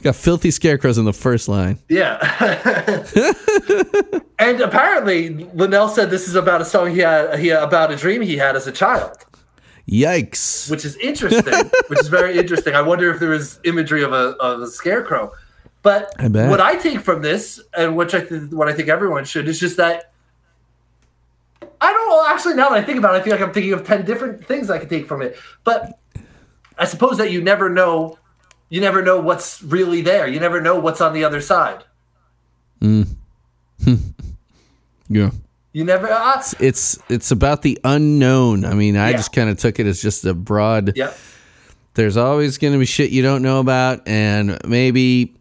Got 0.02 0.16
filthy 0.16 0.52
scarecrows 0.52 0.98
in 0.98 1.06
the 1.06 1.14
first 1.14 1.48
line. 1.48 1.80
yeah. 1.90 2.20
and 4.40 4.62
apparently, 4.62 5.30
Linnell 5.30 5.88
said 5.88 6.10
this 6.10 6.28
is 6.28 6.36
about 6.36 6.62
a 6.62 6.66
song 6.66 6.92
he 6.92 7.00
had, 7.00 7.40
he 7.40 7.50
about 7.50 7.92
a 7.92 7.96
dream 7.96 8.22
he 8.22 8.38
had 8.38 8.56
as 8.56 8.68
a 8.68 8.72
child. 8.72 9.18
Yikes! 9.90 10.70
which 10.70 10.84
is 10.84 10.98
interesting. 10.98 11.54
which 11.88 12.00
is 12.00 12.08
very 12.08 12.38
interesting. 12.38 12.76
I 12.76 12.82
wonder 12.82 13.12
if 13.12 13.20
there 13.20 13.34
is 13.34 13.60
imagery 13.64 14.04
of 14.04 14.14
a 14.14 14.36
of 14.38 14.62
a 14.62 14.68
scarecrow. 14.68 15.32
But 15.84 16.12
I 16.18 16.28
what 16.28 16.60
I 16.60 16.76
take 16.76 17.02
from 17.02 17.22
this, 17.22 17.62
and 17.78 17.96
which 17.96 18.16
I 18.16 18.22
th- 18.22 18.50
what 18.52 18.68
I 18.68 18.74
think 18.74 18.90
everyone 18.90 19.26
should, 19.26 19.48
is 19.48 19.60
just 19.60 19.78
that 19.78 20.12
I 21.80 21.94
don't 21.94 22.10
know. 22.10 22.26
Actually, 22.28 22.56
now 22.56 22.70
that 22.70 22.80
I 22.80 22.82
think 22.84 22.98
about 22.98 23.14
it, 23.16 23.20
I 23.20 23.22
feel 23.22 23.34
like 23.34 23.42
I'm 23.42 23.54
thinking 23.54 23.74
of 23.74 23.86
ten 23.86 24.04
different 24.04 24.46
things 24.46 24.72
I 24.72 24.80
could 24.80 24.90
take 24.90 25.08
from 25.08 25.22
it. 25.22 25.38
But 25.64 26.00
I 26.78 26.86
suppose 26.86 27.18
that 27.18 27.32
you 27.32 27.42
never 27.42 27.70
know. 27.70 28.18
You 28.70 28.82
never 28.82 29.04
know 29.04 29.20
what's 29.20 29.62
really 29.62 30.02
there. 30.02 30.28
You 30.28 30.40
never 30.40 30.60
know 30.60 30.80
what's 30.80 31.02
on 31.02 31.14
the 31.14 31.24
other 31.24 31.42
side. 31.42 31.84
Mm. 32.82 33.08
Yeah, 35.08 35.30
You 35.76 35.84
never. 35.84 36.10
Uh, 36.10 36.42
it's 36.62 36.98
it's 37.10 37.32
about 37.32 37.62
the 37.62 37.78
unknown. 37.84 38.64
I 38.64 38.74
mean, 38.76 38.96
I 38.96 39.10
Yeah. 39.10 39.18
just 39.18 39.34
kind 39.34 39.50
of 39.50 39.58
took 39.58 39.78
it 39.78 39.86
as 39.86 40.02
just 40.02 40.24
a 40.24 40.34
broad. 40.34 40.94
yeah. 40.96 41.12
There's 41.96 42.16
always 42.16 42.58
going 42.58 42.72
to 42.72 42.80
be 42.80 42.86
shit 42.86 43.10
you 43.12 43.22
don't 43.22 43.42
know 43.42 43.60
about, 43.60 44.08
and 44.08 44.58
maybe 44.66 45.36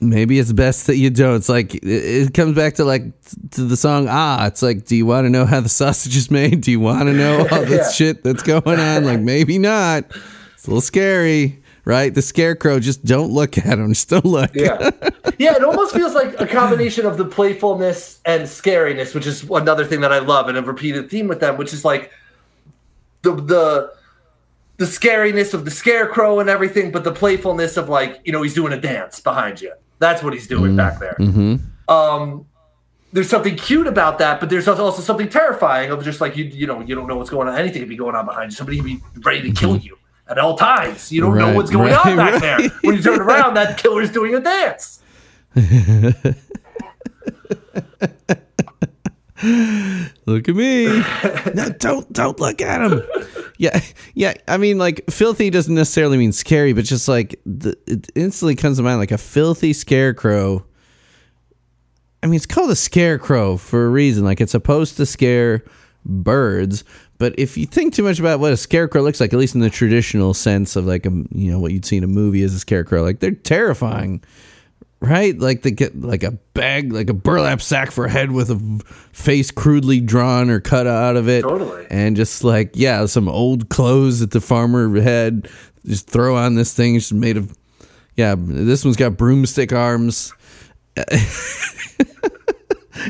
maybe 0.00 0.38
it's 0.38 0.50
best 0.52 0.86
that 0.86 0.96
you 0.96 1.10
don't. 1.10 1.34
It's 1.36 1.50
like 1.50 1.74
it, 1.74 1.84
it 1.84 2.32
comes 2.32 2.56
back 2.56 2.76
to 2.76 2.86
like 2.86 3.02
to 3.50 3.64
the 3.64 3.76
song 3.76 4.06
Ah. 4.08 4.46
It's 4.46 4.62
like, 4.62 4.86
do 4.86 4.96
you 4.96 5.04
want 5.04 5.26
to 5.26 5.30
know 5.30 5.44
how 5.44 5.60
the 5.60 5.68
sausage 5.68 6.16
is 6.16 6.30
made? 6.30 6.62
Do 6.62 6.70
you 6.70 6.80
want 6.80 7.02
to 7.08 7.12
know 7.12 7.46
all 7.50 7.64
this 7.66 7.88
Yeah. 8.00 8.06
shit 8.06 8.24
that's 8.24 8.42
going 8.42 8.80
on? 8.80 9.04
Like 9.04 9.20
maybe 9.20 9.58
not. 9.58 10.04
It's 10.54 10.66
a 10.66 10.70
little 10.70 10.80
scary, 10.80 11.62
right? 11.88 12.14
The 12.14 12.20
scarecrow. 12.20 12.78
Just 12.78 13.02
don't 13.06 13.32
look 13.32 13.56
at 13.56 13.64
him. 13.64 13.88
Just 13.94 14.10
don't 14.10 14.24
look. 14.24 14.54
Yeah. 14.54 14.90
Yeah, 15.38 15.56
it 15.56 15.64
almost 15.64 15.94
feels 15.94 16.14
like 16.14 16.38
a 16.40 16.46
combination 16.46 17.06
of 17.06 17.16
the 17.16 17.24
playfulness 17.24 18.20
and 18.24 18.42
scariness, 18.42 19.14
which 19.14 19.26
is 19.26 19.44
another 19.44 19.84
thing 19.84 20.00
that 20.02 20.12
I 20.12 20.18
love 20.18 20.48
and 20.48 20.58
a 20.58 20.62
repeated 20.62 21.10
theme 21.10 21.28
with 21.28 21.40
them, 21.40 21.56
which 21.56 21.72
is 21.72 21.84
like 21.84 22.10
the 23.22 23.34
the 23.34 23.92
the 24.76 24.84
scariness 24.84 25.54
of 25.54 25.64
the 25.64 25.70
scarecrow 25.70 26.40
and 26.40 26.50
everything, 26.50 26.90
but 26.90 27.04
the 27.04 27.12
playfulness 27.12 27.76
of 27.76 27.88
like, 27.88 28.20
you 28.24 28.32
know, 28.32 28.42
he's 28.42 28.54
doing 28.54 28.72
a 28.72 28.80
dance 28.80 29.20
behind 29.20 29.60
you. 29.60 29.72
That's 29.98 30.22
what 30.22 30.32
he's 30.32 30.46
doing 30.46 30.76
back 30.76 30.98
there. 31.00 31.16
Mm-hmm. 31.18 31.54
Mm-hmm. 31.54 31.92
Um 31.92 32.46
there's 33.12 33.30
something 33.30 33.56
cute 33.56 33.86
about 33.86 34.18
that, 34.18 34.38
but 34.40 34.50
there's 34.50 34.68
also 34.68 35.00
something 35.00 35.30
terrifying 35.30 35.90
of 35.90 36.04
just 36.04 36.20
like 36.20 36.36
you 36.36 36.44
you 36.44 36.66
know 36.66 36.80
you 36.80 36.94
don't 36.94 37.06
know 37.06 37.16
what's 37.16 37.30
going 37.30 37.48
on. 37.48 37.56
Anything 37.56 37.80
could 37.80 37.88
be 37.88 37.96
going 37.96 38.14
on 38.16 38.26
behind 38.26 38.50
you. 38.50 38.56
Somebody 38.56 38.78
could 38.78 38.86
be 38.86 39.00
ready 39.22 39.42
to 39.42 39.52
kill 39.52 39.76
mm-hmm. 39.76 39.86
you 39.86 39.97
at 40.28 40.38
all 40.38 40.56
times. 40.56 41.10
You 41.10 41.20
don't 41.20 41.38
know 41.38 41.54
what's 41.54 41.70
going 41.70 41.92
right, 41.92 42.06
on 42.06 42.16
back 42.16 42.32
right. 42.34 42.40
there. 42.40 42.68
When 42.82 42.96
you 42.96 43.02
turn 43.02 43.20
around, 43.20 43.54
that 43.54 43.78
killer's 43.78 44.10
doing 44.10 44.34
a 44.34 44.40
dance. 44.40 45.00
Look 50.26 50.48
at 50.48 50.56
me. 50.56 50.86
no, 51.54 51.68
don't 51.78 52.12
don't 52.12 52.40
look 52.40 52.60
at 52.60 52.82
him. 52.82 53.02
Yeah, 53.56 53.80
yeah. 54.14 54.34
I 54.48 54.56
mean, 54.56 54.78
like 54.78 55.08
filthy 55.08 55.48
doesn't 55.50 55.74
necessarily 55.74 56.18
mean 56.18 56.32
scary, 56.32 56.72
but 56.72 56.84
just 56.84 57.08
like 57.08 57.40
the, 57.46 57.76
it 57.86 58.10
instantly 58.16 58.56
comes 58.56 58.78
to 58.78 58.82
mind 58.82 58.98
like 58.98 59.12
a 59.12 59.18
filthy 59.18 59.72
scarecrow. 59.72 60.66
I 62.22 62.26
mean, 62.26 62.34
it's 62.34 62.46
called 62.46 62.70
a 62.70 62.76
scarecrow 62.76 63.56
for 63.56 63.86
a 63.86 63.88
reason. 63.88 64.24
Like 64.24 64.40
it's 64.40 64.52
supposed 64.52 64.96
to 64.96 65.06
scare 65.06 65.64
birds. 66.04 66.82
But 67.18 67.34
if 67.36 67.56
you 67.56 67.66
think 67.66 67.94
too 67.94 68.04
much 68.04 68.20
about 68.20 68.40
what 68.40 68.52
a 68.52 68.56
scarecrow 68.56 69.02
looks 69.02 69.20
like, 69.20 69.32
at 69.32 69.38
least 69.38 69.54
in 69.54 69.60
the 69.60 69.70
traditional 69.70 70.34
sense 70.34 70.76
of 70.76 70.86
like 70.86 71.04
a 71.04 71.10
you 71.10 71.50
know 71.50 71.58
what 71.58 71.72
you'd 71.72 71.84
see 71.84 71.96
in 71.96 72.04
a 72.04 72.08
movie 72.08 72.42
as 72.42 72.54
a 72.54 72.60
scarecrow, 72.60 73.02
like 73.02 73.20
they're 73.20 73.32
terrifying 73.32 74.22
right? 75.00 75.38
Like 75.38 75.62
they 75.62 75.70
get 75.70 76.00
like 76.00 76.22
a 76.22 76.32
bag, 76.54 76.92
like 76.92 77.08
a 77.08 77.14
burlap 77.14 77.62
sack 77.62 77.90
for 77.90 78.04
a 78.06 78.10
head 78.10 78.32
with 78.32 78.50
a 78.50 78.84
face 79.12 79.50
crudely 79.50 80.00
drawn 80.00 80.50
or 80.50 80.60
cut 80.60 80.86
out 80.86 81.16
of 81.16 81.28
it. 81.28 81.42
Totally. 81.42 81.86
And 81.90 82.16
just 82.16 82.44
like, 82.44 82.70
yeah, 82.74 83.06
some 83.06 83.28
old 83.28 83.68
clothes 83.68 84.20
that 84.20 84.30
the 84.32 84.40
farmer 84.40 85.00
had. 85.00 85.48
Just 85.86 86.08
throw 86.08 86.36
on 86.36 86.54
this 86.56 86.74
thing. 86.74 86.96
It's 86.96 87.12
made 87.12 87.36
of, 87.36 87.56
yeah, 88.16 88.34
this 88.36 88.84
one's 88.84 88.96
got 88.96 89.16
broomstick 89.16 89.72
arms. 89.72 90.34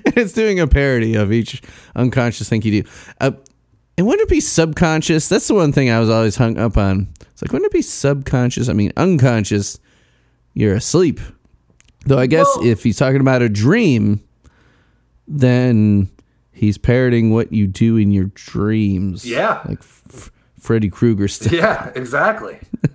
it's 0.04 0.32
doing 0.32 0.61
a 0.61 0.66
parody 0.66 1.14
of 1.14 1.32
each 1.32 1.62
unconscious 1.96 2.48
thing 2.48 2.62
you 2.62 2.82
do. 2.82 2.90
Uh, 3.20 3.32
and 3.99 4.07
wouldn't 4.07 4.26
it 4.26 4.30
be 4.32 4.40
subconscious? 4.40 5.28
That's 5.28 5.46
the 5.49 5.55
one 5.55 5.72
thing 5.72 5.90
I 5.90 5.99
was 6.01 6.09
always 6.09 6.36
hung 6.36 6.57
up 6.57 6.78
on. 6.78 7.09
It's 7.32 7.42
like, 7.42 7.53
wouldn't 7.53 7.66
it 7.70 7.74
be 7.74 7.82
subconscious? 7.82 8.68
I 8.70 8.72
mean, 8.72 8.92
unconscious, 8.96 9.78
you're 10.55 10.74
asleep. 10.74 11.20
Though 12.07 12.18
I 12.18 12.26
guess 12.26 12.46
Well- 12.57 12.64
if 12.66 12.82
he's 12.84 12.96
talking 12.96 13.20
about 13.20 13.42
a 13.42 13.49
dream, 13.51 14.22
then 15.26 16.09
he's 16.53 16.78
parroting 16.78 17.30
what 17.30 17.53
you 17.53 17.66
do 17.66 17.96
in 17.96 18.11
your 18.11 18.26
dreams. 18.34 19.24
Yeah. 19.26 19.61
Like 19.66 19.80
F- 19.80 20.30
Freddy 20.59 20.88
Krueger 20.88 21.28
stuff. 21.28 21.53
Yeah, 21.53 21.90
exactly. 21.94 22.59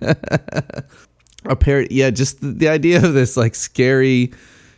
a 1.46 1.54
parrot 1.56 1.92
yeah 1.92 2.08
just 2.08 2.40
the, 2.40 2.48
the 2.52 2.68
idea 2.68 3.04
of 3.04 3.12
this 3.12 3.36
like 3.36 3.54
scary 3.54 4.32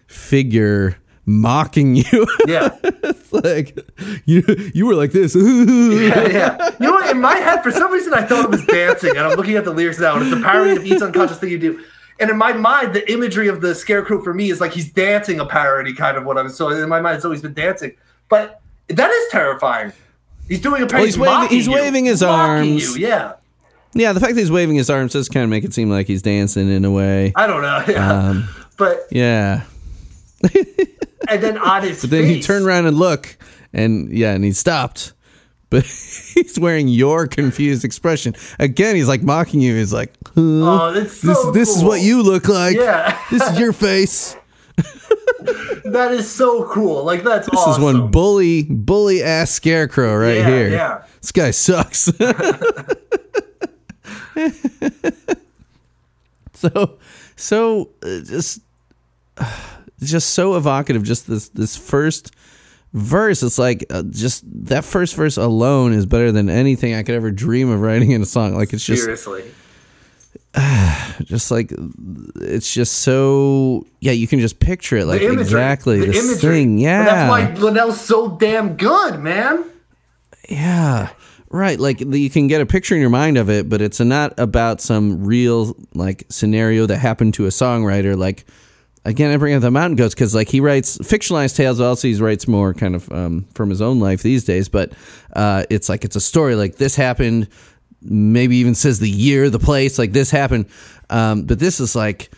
figure 0.09 0.97
mocking 1.27 1.97
you 1.97 2.27
Yeah. 2.47 2.71
it's 2.85 3.33
like 3.33 3.77
you 4.27 4.43
you 4.73 4.87
were 4.87 4.95
like 4.95 5.11
this 5.13 5.35
Yeah, 5.37 6.29
yeah. 6.29 6.71
You 6.81 6.87
know 6.87 6.93
what? 6.93 7.11
In 7.11 7.21
my 7.21 7.35
head, 7.35 7.63
for 7.63 7.73
some 7.73 7.93
reason, 7.93 8.15
I 8.15 8.23
thought 8.23 8.45
it 8.45 8.51
was 8.51 8.65
dancing, 8.67 9.11
and 9.11 9.21
I'm 9.21 9.37
looking 9.37 9.57
at 9.57 9.65
the 9.65 9.73
lyrics 9.73 9.99
now, 9.99 10.17
and 10.17 10.25
it's 10.27 10.37
a 10.37 10.43
parody 10.43 10.77
of 10.77 10.87
each 10.87 11.03
unconscious 11.03 11.39
thing 11.39 11.51
you 11.51 11.59
do. 11.59 11.85
And 12.19 12.31
in 12.31 12.39
my 12.39 12.53
mind, 12.55 12.95
the 12.95 13.11
imagery 13.13 13.49
of 13.49 13.61
the 13.61 13.75
scarecrow 13.75 14.23
for 14.23 14.33
me 14.33 14.51
is 14.51 14.61
like 14.61 14.73
he's 14.73 14.91
dancing 14.91 15.39
a 15.41 15.45
parody, 15.47 15.93
kind 15.93 16.17
of 16.17 16.25
what 16.25 16.39
I 16.39 16.43
was. 16.43 16.57
So 16.57 16.71
in 16.71 16.89
my 16.89 17.01
mind, 17.01 17.17
it's 17.17 17.25
always 17.25 17.43
been 17.43 17.53
dancing. 17.55 17.95
But 18.29 18.61
that 18.89 19.11
is 19.11 19.33
terrifying. 19.33 19.93
He's 20.49 20.61
doing 20.61 20.83
a 20.83 20.87
parody. 20.87 21.07
he's 21.09 21.19
waving- 21.19 21.49
he's 21.49 21.69
waving 21.69 22.05
his 22.07 22.23
arms. 22.23 22.97
You. 22.97 23.07
Yeah. 23.07 23.33
yeah 23.95 24.13
the 24.13 24.21
fact 24.21 24.35
that 24.35 24.41
he's 24.41 24.51
waving 24.51 24.77
his 24.77 24.89
arms 24.89 25.13
does 25.13 25.29
kind 25.29 25.45
of 25.45 25.51
make 25.51 25.65
it 25.65 25.75
seem 25.75 25.91
like 25.91 26.07
he's 26.07 26.23
dancing 26.23 26.71
in 26.71 26.85
a 26.85 26.91
way 26.91 27.33
I 27.35 27.47
don't 27.47 27.63
know. 27.63 27.85
Yeah. 27.89 28.13
Um, 28.29 28.49
but 28.79 29.07
yeah 29.11 29.65
and 31.29 31.43
then 31.43 31.59
on 31.59 31.83
his 31.83 32.01
but 32.03 32.11
then 32.11 32.25
he 32.25 32.35
face- 32.37 32.47
turned 32.47 32.65
around 32.67 32.87
and 32.87 32.97
look 32.99 33.37
and 33.73 34.11
yeah 34.13 34.33
and 34.33 34.45
he 34.45 34.53
stopped 34.53 35.13
but 35.71 35.85
he's 36.35 36.59
wearing 36.59 36.89
your 36.89 37.27
confused 37.27 37.85
expression 37.85 38.35
again 38.59 38.95
he's 38.97 39.09
like 39.09 39.23
mocking 39.23 39.61
you 39.61 39.75
he's 39.77 39.93
like 39.93 40.13
huh? 40.27 40.33
Oh, 40.37 40.93
that's 40.93 41.21
this, 41.23 41.41
so 41.43 41.51
this 41.53 41.69
is 41.77 41.83
what 41.85 42.01
you 42.01 42.23
look 42.23 42.49
like 42.49 42.77
Yeah. 42.77 43.19
this 43.31 43.43
is 43.51 43.59
your 43.59 43.73
face 43.73 44.37
That 45.85 46.11
is 46.13 46.29
so 46.29 46.65
cool. 46.65 47.05
Like 47.05 47.23
that's 47.23 47.49
This 47.49 47.61
awesome. 47.61 47.73
is 47.85 47.95
one 47.95 48.11
bully, 48.11 48.65
bully 48.65 49.23
ass 49.23 49.53
scarecrow 49.53 50.17
right 50.17 50.39
Yeah, 50.39 50.49
here. 50.49 50.69
yeah. 50.69 51.05
This 51.21 51.31
guy 51.31 51.53
sucks. 51.53 52.11
so, 56.55 56.99
so 57.37 57.91
uh, 58.03 58.21
just, 58.25 58.61
just 60.03 60.31
so 60.31 60.57
evocative. 60.57 61.03
Just 61.03 61.27
this, 61.27 61.49
this 61.51 61.77
first 61.77 62.33
verse. 62.93 63.43
It's 63.43 63.59
like 63.59 63.87
uh, 63.91 64.03
just 64.11 64.45
that 64.67 64.85
first 64.85 65.15
verse 65.15 65.37
alone 65.37 65.93
is 65.93 66.07
better 66.07 66.33
than 66.33 66.49
anything 66.49 66.95
I 66.95 67.03
could 67.03 67.15
ever 67.15 67.31
dream 67.31 67.71
of 67.71 67.81
writing 67.81 68.11
in 68.11 68.23
a 68.23 68.27
song. 68.27 68.55
Like 68.55 68.73
it's 68.73 68.85
just, 68.85 69.03
Seriously. 69.03 69.45
just 71.25 71.51
like 71.51 71.73
it's 72.41 72.73
just 72.73 73.01
so 73.01 73.87
yeah. 74.01 74.13
You 74.13 74.27
can 74.27 74.41
just 74.41 74.59
picture 74.59 74.97
it 74.97 75.05
like 75.07 75.21
the 75.21 75.27
imagery, 75.27 75.43
exactly 75.43 76.01
the 76.01 76.07
this 76.07 76.25
imagery. 76.25 76.55
thing. 76.55 76.79
Yeah, 76.79 77.01
And 77.01 77.09
that's 77.09 77.31
why 77.31 77.55
Linnell's 77.61 78.01
so 78.01 78.37
damn 78.37 78.77
good, 78.77 79.21
man. 79.21 79.65
Yeah. 80.49 81.11
Right, 81.49 81.79
like 81.79 82.01
you 82.01 82.29
can 82.29 82.49
get 82.49 82.61
a 82.61 82.67
picture 82.67 82.95
in 82.97 83.01
your 83.01 83.11
mind 83.11 83.39
of 83.39 83.49
it, 83.49 83.69
but 83.69 83.81
it's 83.81 84.01
not 84.01 84.35
about 84.39 84.81
some 84.81 85.25
real 85.25 85.77
like 85.95 86.27
scenario 86.29 86.87
that 86.87 86.99
happened 86.99 87.35
to 87.35 87.47
a 87.47 87.51
songwriter. 87.51 88.17
Like 88.17 88.45
again, 89.07 89.33
I 89.33 89.37
bring 89.37 89.55
up 89.55 89.63
the 89.63 89.71
Mountain 89.71 89.97
Goats 89.97 90.15
because 90.15 90.35
like 90.35 90.49
he 90.49 90.61
writes 90.61 90.99
fictionalized 90.99 91.57
tales, 91.57 91.81
also 91.81 92.09
he 92.09 92.15
writes 92.17 92.47
more 92.47 92.75
kind 92.75 92.95
of 92.95 93.11
um, 93.11 93.47
from 93.55 93.71
his 93.71 93.81
own 93.81 94.01
life 94.01 94.23
these 94.23 94.45
days. 94.45 94.69
But 94.69 94.93
uh, 95.35 95.65
it's 95.71 95.89
like 95.89 96.05
it's 96.05 96.17
a 96.17 96.21
story 96.21 96.55
like 96.55 96.77
this 96.77 96.97
happened. 96.97 97.49
Maybe 98.03 98.57
even 98.57 98.75
says 98.75 99.01
the 99.01 99.11
year, 99.11 99.51
the 99.51 99.59
place, 99.59 99.99
like 99.99 100.13
this 100.13 100.31
happened. 100.31 100.67
Um, 101.09 101.45
but 101.45 101.59
this 101.59 101.81
is 101.81 101.97
like 101.97 102.31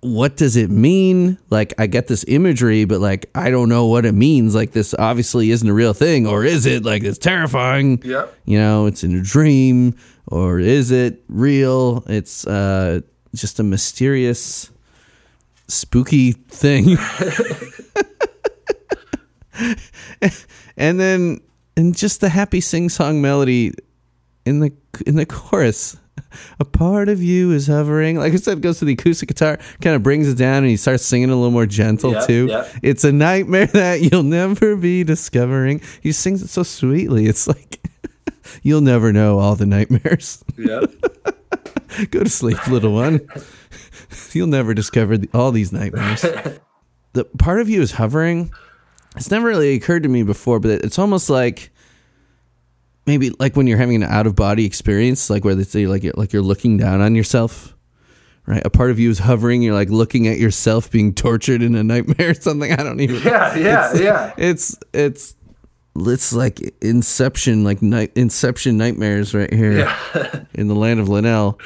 what 0.00 0.36
does 0.36 0.56
it 0.56 0.70
mean? 0.70 1.38
Like, 1.50 1.74
I 1.78 1.86
get 1.86 2.06
this 2.06 2.24
imagery, 2.28 2.84
but 2.84 3.00
like, 3.00 3.28
I 3.34 3.50
don't 3.50 3.68
know 3.68 3.86
what 3.86 4.04
it 4.04 4.12
means. 4.12 4.54
Like, 4.54 4.72
this 4.72 4.94
obviously 4.98 5.50
isn't 5.50 5.68
a 5.68 5.72
real 5.72 5.94
thing, 5.94 6.26
or 6.26 6.44
is 6.44 6.66
it? 6.66 6.84
Like, 6.84 7.02
it's 7.02 7.18
terrifying. 7.18 8.00
Yeah. 8.04 8.26
You 8.44 8.58
know, 8.58 8.86
it's 8.86 9.02
in 9.02 9.18
a 9.18 9.22
dream, 9.22 9.96
or 10.26 10.60
is 10.60 10.90
it 10.90 11.24
real? 11.28 12.04
It's 12.06 12.46
uh, 12.46 13.00
just 13.34 13.58
a 13.58 13.62
mysterious, 13.62 14.70
spooky 15.68 16.32
thing. 16.32 16.96
and 20.76 21.00
then, 21.00 21.40
and 21.76 21.96
just 21.96 22.20
the 22.20 22.28
happy 22.28 22.60
sing 22.60 22.88
song 22.88 23.20
melody 23.22 23.72
in 24.44 24.60
the 24.60 24.72
in 25.06 25.16
the 25.16 25.26
chorus. 25.26 25.96
A 26.60 26.64
part 26.64 27.08
of 27.08 27.22
you 27.22 27.52
is 27.52 27.66
hovering. 27.66 28.18
Like 28.18 28.32
I 28.32 28.36
said, 28.36 28.60
goes 28.60 28.78
to 28.80 28.84
the 28.84 28.92
acoustic 28.94 29.28
guitar, 29.28 29.58
kind 29.80 29.94
of 29.96 30.02
brings 30.02 30.28
it 30.28 30.36
down, 30.36 30.58
and 30.58 30.66
he 30.66 30.76
starts 30.76 31.04
singing 31.04 31.30
a 31.30 31.34
little 31.34 31.50
more 31.50 31.66
gentle 31.66 32.12
Yeah, 32.12 32.20
too. 32.26 32.46
yeah. 32.50 32.68
It's 32.82 33.04
a 33.04 33.12
nightmare 33.12 33.66
that 33.72 34.00
you'll 34.02 34.22
never 34.22 34.76
be 34.76 35.02
discovering. 35.04 35.80
He 36.02 36.12
sings 36.12 36.42
it 36.42 36.48
so 36.48 36.62
sweetly. 36.62 37.26
It's 37.26 37.46
like 37.46 37.80
you'll 38.62 38.80
never 38.82 39.12
know 39.12 39.38
all 39.38 39.56
the 39.56 39.66
nightmares. 39.66 40.42
Yeah. 40.58 40.80
Go 42.10 42.24
to 42.24 42.28
sleep, 42.30 42.66
little 42.66 42.92
one. 42.92 43.20
You'll 44.34 44.46
never 44.46 44.74
discover 44.74 45.18
the, 45.18 45.28
all 45.34 45.52
these 45.52 45.72
nightmares. 45.72 46.22
the 47.12 47.24
part 47.38 47.60
of 47.60 47.68
you 47.68 47.80
is 47.82 47.92
hovering. 47.92 48.52
It's 49.16 49.30
never 49.30 49.46
really 49.46 49.74
occurred 49.74 50.02
to 50.02 50.08
me 50.08 50.22
before, 50.22 50.60
but 50.60 50.70
it's 50.84 50.98
almost 50.98 51.30
like 51.30 51.70
maybe 53.06 53.30
like 53.38 53.56
when 53.56 53.66
you're 53.66 53.78
having 53.78 53.96
an 54.02 54.10
out 54.10 54.26
of 54.26 54.34
body 54.36 54.64
experience, 54.66 55.30
like 55.30 55.44
where 55.44 55.54
they 55.54 55.62
say 55.64 55.86
like 55.86 56.02
you're, 56.02 56.12
like 56.16 56.32
you're 56.32 56.42
looking 56.42 56.76
down 56.76 57.00
on 57.00 57.14
yourself. 57.14 57.72
Right, 58.48 58.62
a 58.64 58.70
part 58.70 58.92
of 58.92 59.00
you 59.00 59.10
is 59.10 59.18
hovering. 59.18 59.60
You're 59.60 59.74
like 59.74 59.88
looking 59.88 60.28
at 60.28 60.38
yourself 60.38 60.88
being 60.88 61.12
tortured 61.12 61.62
in 61.62 61.74
a 61.74 61.82
nightmare 61.82 62.30
or 62.30 62.34
something. 62.34 62.70
I 62.72 62.76
don't 62.76 63.00
even. 63.00 63.16
Yeah, 63.24 63.56
yeah, 63.56 63.94
yeah. 63.94 64.34
It's 64.38 64.76
it's 64.92 65.34
it's 65.96 66.32
like 66.32 66.60
Inception, 66.80 67.64
like 67.64 67.82
night 67.82 68.12
Inception 68.14 68.78
nightmares 68.78 69.34
right 69.34 69.52
here 69.52 69.78
Yeah. 69.78 70.44
in 70.54 70.68
the 70.68 70.76
land 70.76 71.00
of 71.00 71.08
Linnell. 71.08 71.58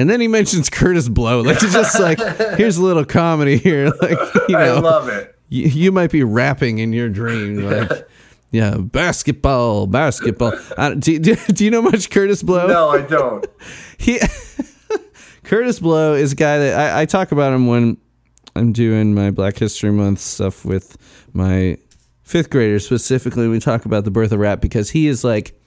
And 0.00 0.08
then 0.08 0.18
he 0.18 0.28
mentions 0.28 0.70
Kurtis 0.70 1.12
Blow. 1.12 1.42
Like 1.42 1.62
it's 1.62 1.74
just 1.74 2.00
like 2.00 2.18
here's 2.56 2.78
a 2.78 2.82
little 2.82 3.04
comedy 3.04 3.58
here. 3.58 3.92
Like 4.00 4.18
you 4.48 4.56
know, 4.56 4.76
I 4.76 4.80
love 4.80 5.08
it. 5.10 5.36
you, 5.50 5.66
you 5.66 5.92
might 5.92 6.10
be 6.10 6.22
rapping 6.24 6.78
in 6.78 6.94
your 6.94 7.10
dream. 7.10 7.62
Like 7.70 8.08
yeah, 8.50 8.78
basketball, 8.78 9.86
basketball. 9.86 10.54
Uh, 10.76 10.94
do, 10.94 11.18
do, 11.18 11.36
do 11.36 11.64
you 11.66 11.70
know 11.70 11.82
much 11.82 12.08
Kurtis 12.08 12.42
Blow? 12.42 12.66
No, 12.66 12.88
I 12.88 13.02
don't. 13.02 13.46
he 13.98 14.18
Kurtis 15.44 15.82
Blow 15.82 16.14
is 16.14 16.32
a 16.32 16.36
guy 16.36 16.58
that 16.58 16.96
I, 16.96 17.02
I 17.02 17.04
talk 17.04 17.30
about 17.30 17.52
him 17.52 17.66
when 17.66 17.98
I'm 18.56 18.72
doing 18.72 19.14
my 19.14 19.30
Black 19.30 19.58
History 19.58 19.92
Month 19.92 20.20
stuff 20.20 20.64
with 20.64 20.96
my 21.34 21.76
fifth 22.22 22.48
graders 22.48 22.86
specifically. 22.86 23.48
We 23.48 23.60
talk 23.60 23.84
about 23.84 24.04
the 24.04 24.10
birth 24.10 24.32
of 24.32 24.40
rap 24.40 24.62
because 24.62 24.90
he 24.90 25.08
is 25.08 25.24
like 25.24 25.59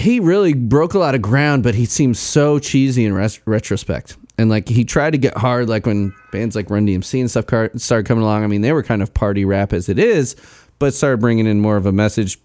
he 0.00 0.20
really 0.20 0.54
broke 0.54 0.94
a 0.94 0.98
lot 0.98 1.14
of 1.14 1.22
ground, 1.22 1.62
but 1.62 1.74
he 1.74 1.84
seems 1.84 2.18
so 2.18 2.58
cheesy 2.58 3.04
in 3.04 3.12
res- 3.12 3.40
retrospect. 3.46 4.16
and 4.38 4.48
like 4.48 4.68
he 4.68 4.84
tried 4.84 5.10
to 5.10 5.18
get 5.18 5.36
hard, 5.36 5.68
like 5.68 5.86
when 5.86 6.14
bands 6.32 6.56
like 6.56 6.70
Run 6.70 6.86
DMC 6.86 7.20
and 7.20 7.30
stuff 7.30 7.46
car- 7.46 7.70
started 7.76 8.06
coming 8.06 8.24
along. 8.24 8.42
I 8.42 8.46
mean, 8.46 8.62
they 8.62 8.72
were 8.72 8.82
kind 8.82 9.02
of 9.02 9.12
party 9.12 9.44
rap 9.44 9.72
as 9.72 9.88
it 9.88 9.98
is, 9.98 10.36
but 10.78 10.94
started 10.94 11.20
bringing 11.20 11.46
in 11.46 11.60
more 11.60 11.76
of 11.76 11.86
a 11.86 11.92
message. 11.92 12.38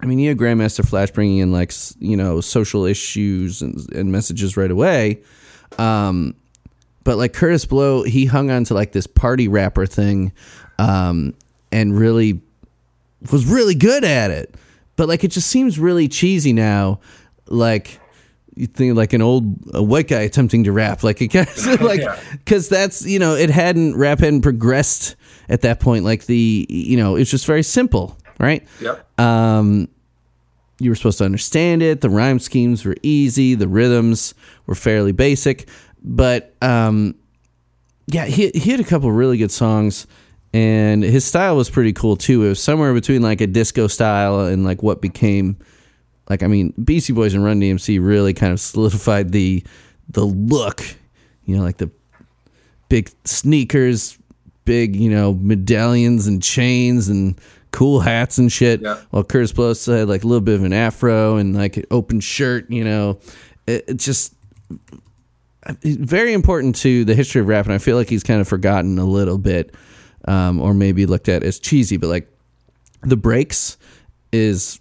I 0.00 0.06
mean, 0.06 0.18
you 0.18 0.28
had 0.28 0.38
Grandmaster 0.38 0.86
Flash 0.86 1.10
bringing 1.10 1.38
in 1.38 1.52
like 1.52 1.72
you 1.98 2.16
know 2.16 2.40
social 2.40 2.84
issues 2.84 3.62
and, 3.62 3.78
and 3.94 4.10
messages 4.10 4.56
right 4.56 4.70
away. 4.70 5.20
Um, 5.78 6.34
but 7.04 7.18
like 7.18 7.32
Kurtis 7.34 7.68
Blow, 7.68 8.02
he 8.02 8.24
hung 8.24 8.50
on 8.50 8.64
to 8.64 8.74
like 8.74 8.92
this 8.92 9.06
party 9.06 9.46
rapper 9.46 9.86
thing, 9.86 10.32
um, 10.78 11.34
and 11.70 11.96
really 11.96 12.40
was 13.30 13.44
really 13.44 13.74
good 13.74 14.04
at 14.04 14.30
it. 14.30 14.54
But 14.96 15.08
like 15.08 15.24
it 15.24 15.28
just 15.32 15.48
seems 15.48 15.78
really 15.78 16.08
cheesy 16.08 16.52
now. 16.52 17.00
Like 17.46 18.00
you 18.54 18.66
think 18.66 18.96
like 18.96 19.12
an 19.12 19.22
old 19.22 19.44
a 19.74 19.82
white 19.82 20.08
guy 20.08 20.20
attempting 20.20 20.64
to 20.64 20.72
rap, 20.72 21.02
like 21.02 21.20
it 21.20 21.28
gets 21.28 21.66
like 21.80 22.00
Yeah. 22.00 22.20
because 22.32 22.68
that's 22.68 23.04
you 23.04 23.18
know 23.18 23.34
it 23.34 23.50
hadn't 23.50 23.96
rap 23.96 24.20
hadn't 24.20 24.42
progressed 24.42 25.16
at 25.48 25.62
that 25.62 25.80
point. 25.80 26.04
Like 26.04 26.26
the 26.26 26.66
you 26.70 26.96
know 26.96 27.16
it's 27.16 27.30
just 27.30 27.46
very 27.46 27.62
simple, 27.64 28.16
right? 28.38 28.66
Yep. 28.80 29.20
Um, 29.20 29.88
you 30.80 30.90
were 30.90 30.96
supposed 30.96 31.18
to 31.18 31.24
understand 31.24 31.82
it. 31.82 32.00
The 32.00 32.10
rhyme 32.10 32.38
schemes 32.38 32.84
were 32.84 32.96
easy. 33.02 33.54
The 33.54 33.68
rhythms 33.68 34.34
were 34.66 34.74
fairly 34.74 35.12
basic, 35.12 35.68
but 36.02 36.54
um, 36.62 37.14
yeah, 38.06 38.26
he 38.26 38.50
he 38.50 38.70
had 38.70 38.80
a 38.80 38.84
couple 38.84 39.10
really 39.12 39.38
good 39.38 39.50
songs, 39.52 40.06
and 40.54 41.02
his 41.02 41.24
style 41.24 41.56
was 41.56 41.68
pretty 41.68 41.92
cool 41.92 42.16
too. 42.16 42.44
It 42.44 42.48
was 42.48 42.62
somewhere 42.62 42.94
between 42.94 43.22
like 43.22 43.40
a 43.40 43.46
disco 43.48 43.88
style 43.88 44.46
and 44.46 44.64
like 44.64 44.84
what 44.84 45.02
became 45.02 45.58
like 46.30 46.44
I 46.44 46.46
mean, 46.46 46.72
Beastie 46.82 47.12
Boys 47.12 47.34
and 47.34 47.44
Run 47.44 47.60
DMC 47.60 47.98
really 48.00 48.32
kind 48.32 48.52
of 48.52 48.60
solidified 48.60 49.32
the 49.32 49.64
the 50.08 50.24
look, 50.24 50.82
you 51.44 51.56
know, 51.56 51.62
like 51.64 51.78
the 51.78 51.90
big 52.88 53.10
sneakers, 53.24 54.16
big 54.64 54.94
you 54.94 55.10
know 55.10 55.34
medallions 55.34 56.28
and 56.28 56.40
chains 56.40 57.08
and 57.08 57.38
cool 57.72 57.98
hats 57.98 58.38
and 58.38 58.52
shit. 58.52 58.80
Yeah. 58.80 59.00
While 59.10 59.24
Kurtis 59.24 59.52
Blow 59.52 59.74
had 59.74 60.08
like 60.08 60.22
a 60.22 60.26
little 60.28 60.40
bit 60.40 60.54
of 60.54 60.62
an 60.62 60.72
afro 60.72 61.36
and 61.36 61.56
like 61.56 61.78
an 61.78 61.84
open 61.90 62.20
shirt, 62.20 62.70
you 62.70 62.84
know, 62.84 63.18
it, 63.66 63.84
it 63.88 63.96
just 63.96 64.34
uh, 65.66 65.74
very 65.82 66.32
important 66.32 66.76
to 66.76 67.04
the 67.04 67.16
history 67.16 67.40
of 67.40 67.48
rap, 67.48 67.64
and 67.64 67.74
I 67.74 67.78
feel 67.78 67.96
like 67.96 68.08
he's 68.08 68.22
kind 68.22 68.40
of 68.40 68.46
forgotten 68.46 69.00
a 69.00 69.04
little 69.04 69.38
bit, 69.38 69.74
um, 70.26 70.60
or 70.60 70.74
maybe 70.74 71.06
looked 71.06 71.28
at 71.28 71.42
as 71.42 71.58
cheesy. 71.58 71.96
But 71.96 72.08
like 72.08 72.28
the 73.02 73.16
breaks 73.16 73.76
is 74.32 74.80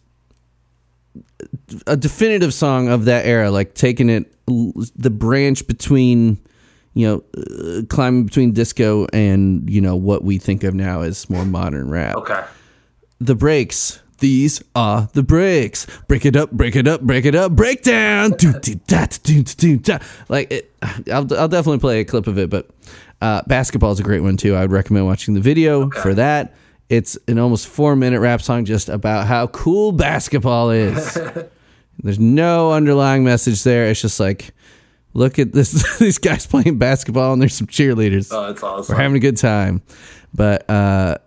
a 1.88 1.98
definitive 1.98 2.54
song 2.54 2.90
of 2.90 3.06
that 3.06 3.26
era, 3.26 3.52
like 3.52 3.74
taking 3.76 4.10
it 4.10 4.30
the 4.46 5.10
branch 5.10 5.66
between 5.68 6.38
you 6.96 7.08
know 7.08 7.24
uh, 7.38 7.82
climbing 7.90 8.26
between 8.26 8.52
disco 8.52 9.08
and 9.14 9.70
you 9.70 9.80
know 9.82 9.96
what 9.96 10.24
we 10.24 10.38
think 10.38 10.64
of 10.64 10.74
now 10.74 11.02
as 11.02 11.30
more 11.30 11.46
modern 11.46 11.90
rap 11.90 12.16
Okay. 12.18 12.44
the 13.20 13.36
breaks. 13.36 14.00
These 14.20 14.64
are 14.76 15.10
the 15.14 15.24
breaks. 15.24 15.86
Break 16.08 16.26
it 16.26 16.36
up, 16.38 16.52
break 16.52 16.78
it 16.78 16.88
up, 16.88 17.02
break 17.02 17.26
it 17.26 17.36
up, 17.36 17.52
break 17.52 17.84
down. 17.84 18.32
Do, 18.32 18.54
do, 18.54 18.76
da, 18.88 19.06
do, 19.08 19.44
do, 19.44 19.44
do, 19.44 19.78
da. 19.78 20.00
Like 20.30 20.50
it, 20.52 20.72
I'll, 21.12 21.28
I'll 21.36 21.50
definitely 21.50 21.80
play 21.80 22.00
a 22.00 22.06
clip 22.06 22.28
of 22.28 22.38
it, 22.38 22.50
but 22.50 22.70
uh, 23.24 23.42
basketball 23.48 23.94
is 23.94 24.02
a 24.02 24.04
great 24.04 24.20
one 24.20 24.36
too. 24.36 24.54
I 24.54 24.62
would 24.62 24.72
recommend 24.72 25.06
watching 25.06 25.34
the 25.34 25.40
video 25.40 25.90
for 25.90 26.14
that. 26.14 26.54
It's 26.90 27.18
an 27.30 27.40
almost 27.40 27.68
four 27.68 27.96
minute 27.96 28.20
rap 28.20 28.42
song 28.42 28.66
just 28.66 28.90
about 28.90 29.28
how 29.28 29.48
cool 29.48 29.94
basketball 29.94 30.72
is. 30.72 31.18
There's 32.04 32.20
no 32.20 32.74
underlying 32.74 33.24
message 33.24 33.64
there. 33.64 33.86
It's 33.86 34.02
just 34.02 34.20
like, 34.20 34.54
look 35.14 35.40
at 35.40 35.54
this 35.54 35.98
these 36.00 36.18
guys 36.18 36.46
playing 36.46 36.78
basketball 36.80 37.32
and 37.32 37.42
there's 37.42 37.54
some 37.54 37.68
cheerleaders. 37.68 38.28
Oh, 38.30 38.48
that's 38.48 38.62
awesome. 38.62 38.94
We're 38.94 39.02
having 39.02 39.16
a 39.16 39.22
good 39.22 39.38
time. 39.38 39.82
But 40.34 40.70
uh 40.70 41.20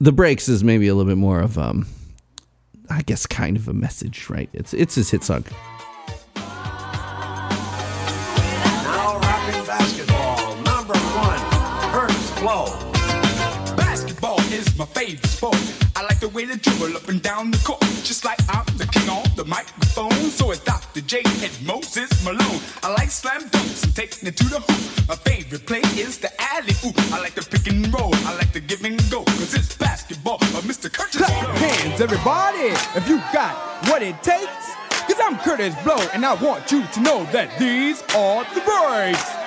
the 0.00 0.10
breaks 0.10 0.48
is 0.48 0.64
maybe 0.64 0.88
a 0.88 0.94
little 0.94 1.08
bit 1.08 1.18
more 1.18 1.40
of 1.40 1.58
um 1.58 1.86
I 2.88 3.02
guess 3.02 3.26
kind 3.26 3.56
of 3.56 3.68
a 3.68 3.74
message, 3.74 4.28
right? 4.30 4.48
It's 4.52 4.74
it's 4.74 4.96
his 4.96 5.10
hit 5.10 5.22
song. 5.22 5.44
Basketball 12.40 14.40
is 14.50 14.74
my 14.78 14.86
favorite 14.86 15.26
sport. 15.26 15.58
I 15.94 16.02
like 16.04 16.20
the 16.20 16.28
way 16.28 16.46
they 16.46 16.56
dribble 16.56 16.96
up 16.96 17.06
and 17.08 17.20
down 17.20 17.50
the 17.50 17.58
court. 17.58 17.82
Just 18.02 18.24
like 18.24 18.38
I'm 18.48 18.64
the 18.78 18.86
king 18.86 19.10
on 19.10 19.24
the 19.36 19.44
microphone. 19.44 20.10
So 20.30 20.50
is 20.50 20.60
Dr. 20.60 21.02
J 21.02 21.20
and 21.22 21.66
Moses 21.66 22.08
Malone. 22.24 22.60
I 22.82 22.94
like 22.94 23.10
slam 23.10 23.42
dunks 23.50 23.84
and 23.84 23.94
taking 23.94 24.26
it 24.26 24.38
to 24.38 24.44
the 24.44 24.60
hoop. 24.60 25.06
My 25.06 25.16
favorite 25.16 25.66
play 25.66 25.82
is 26.00 26.16
the 26.16 26.32
alley 26.40 26.72
oop. 26.82 26.96
I 27.12 27.20
like 27.20 27.34
the 27.34 27.42
pick 27.42 27.66
and 27.66 27.92
roll. 27.92 28.14
I 28.24 28.34
like 28.36 28.54
the 28.54 28.60
give 28.60 28.82
and 28.84 28.96
go. 29.10 29.22
Cause 29.24 29.52
it's 29.52 29.76
basketball 29.76 30.36
of 30.36 30.64
Mr. 30.64 30.88
Kurtis 30.88 31.18
Clap 31.18 31.28
Blow. 31.28 31.42
your 31.42 31.52
hands, 31.58 32.00
everybody, 32.00 32.72
if 32.96 33.06
you 33.06 33.18
got 33.34 33.54
what 33.90 34.02
it 34.02 34.16
takes. 34.22 34.72
Cause 35.04 35.20
I'm 35.20 35.36
Kurtis 35.36 35.76
Blow, 35.84 35.98
and 36.14 36.24
I 36.24 36.32
want 36.42 36.72
you 36.72 36.86
to 36.86 37.00
know 37.02 37.22
that 37.32 37.58
these 37.58 38.00
are 38.16 38.44
the 38.54 38.62
breaks. 38.64 39.39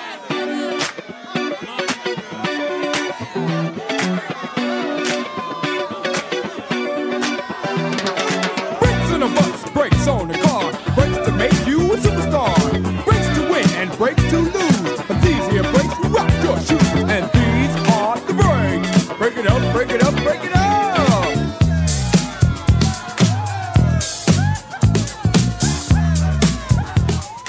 To 13.96 14.02
win 14.02 14.14
and 14.14 14.16
breaks 14.16 14.30
to 14.30 14.38
lose. 14.38 15.00
But 15.08 15.20
these 15.22 15.46
here 15.50 15.62
breaks 15.62 15.98
rock 16.08 16.30
your 16.42 16.58
shoes, 16.60 16.92
and 17.10 17.30
these 17.32 17.90
are 17.92 18.18
the 18.20 18.34
breaks. 18.34 19.18
Break 19.18 19.36
it 19.36 19.46
up, 19.46 19.72
break 19.74 19.90
it 19.90 20.02
up, 20.02 20.14
break 20.22 20.44
it 20.44 20.52
up. 20.54 20.64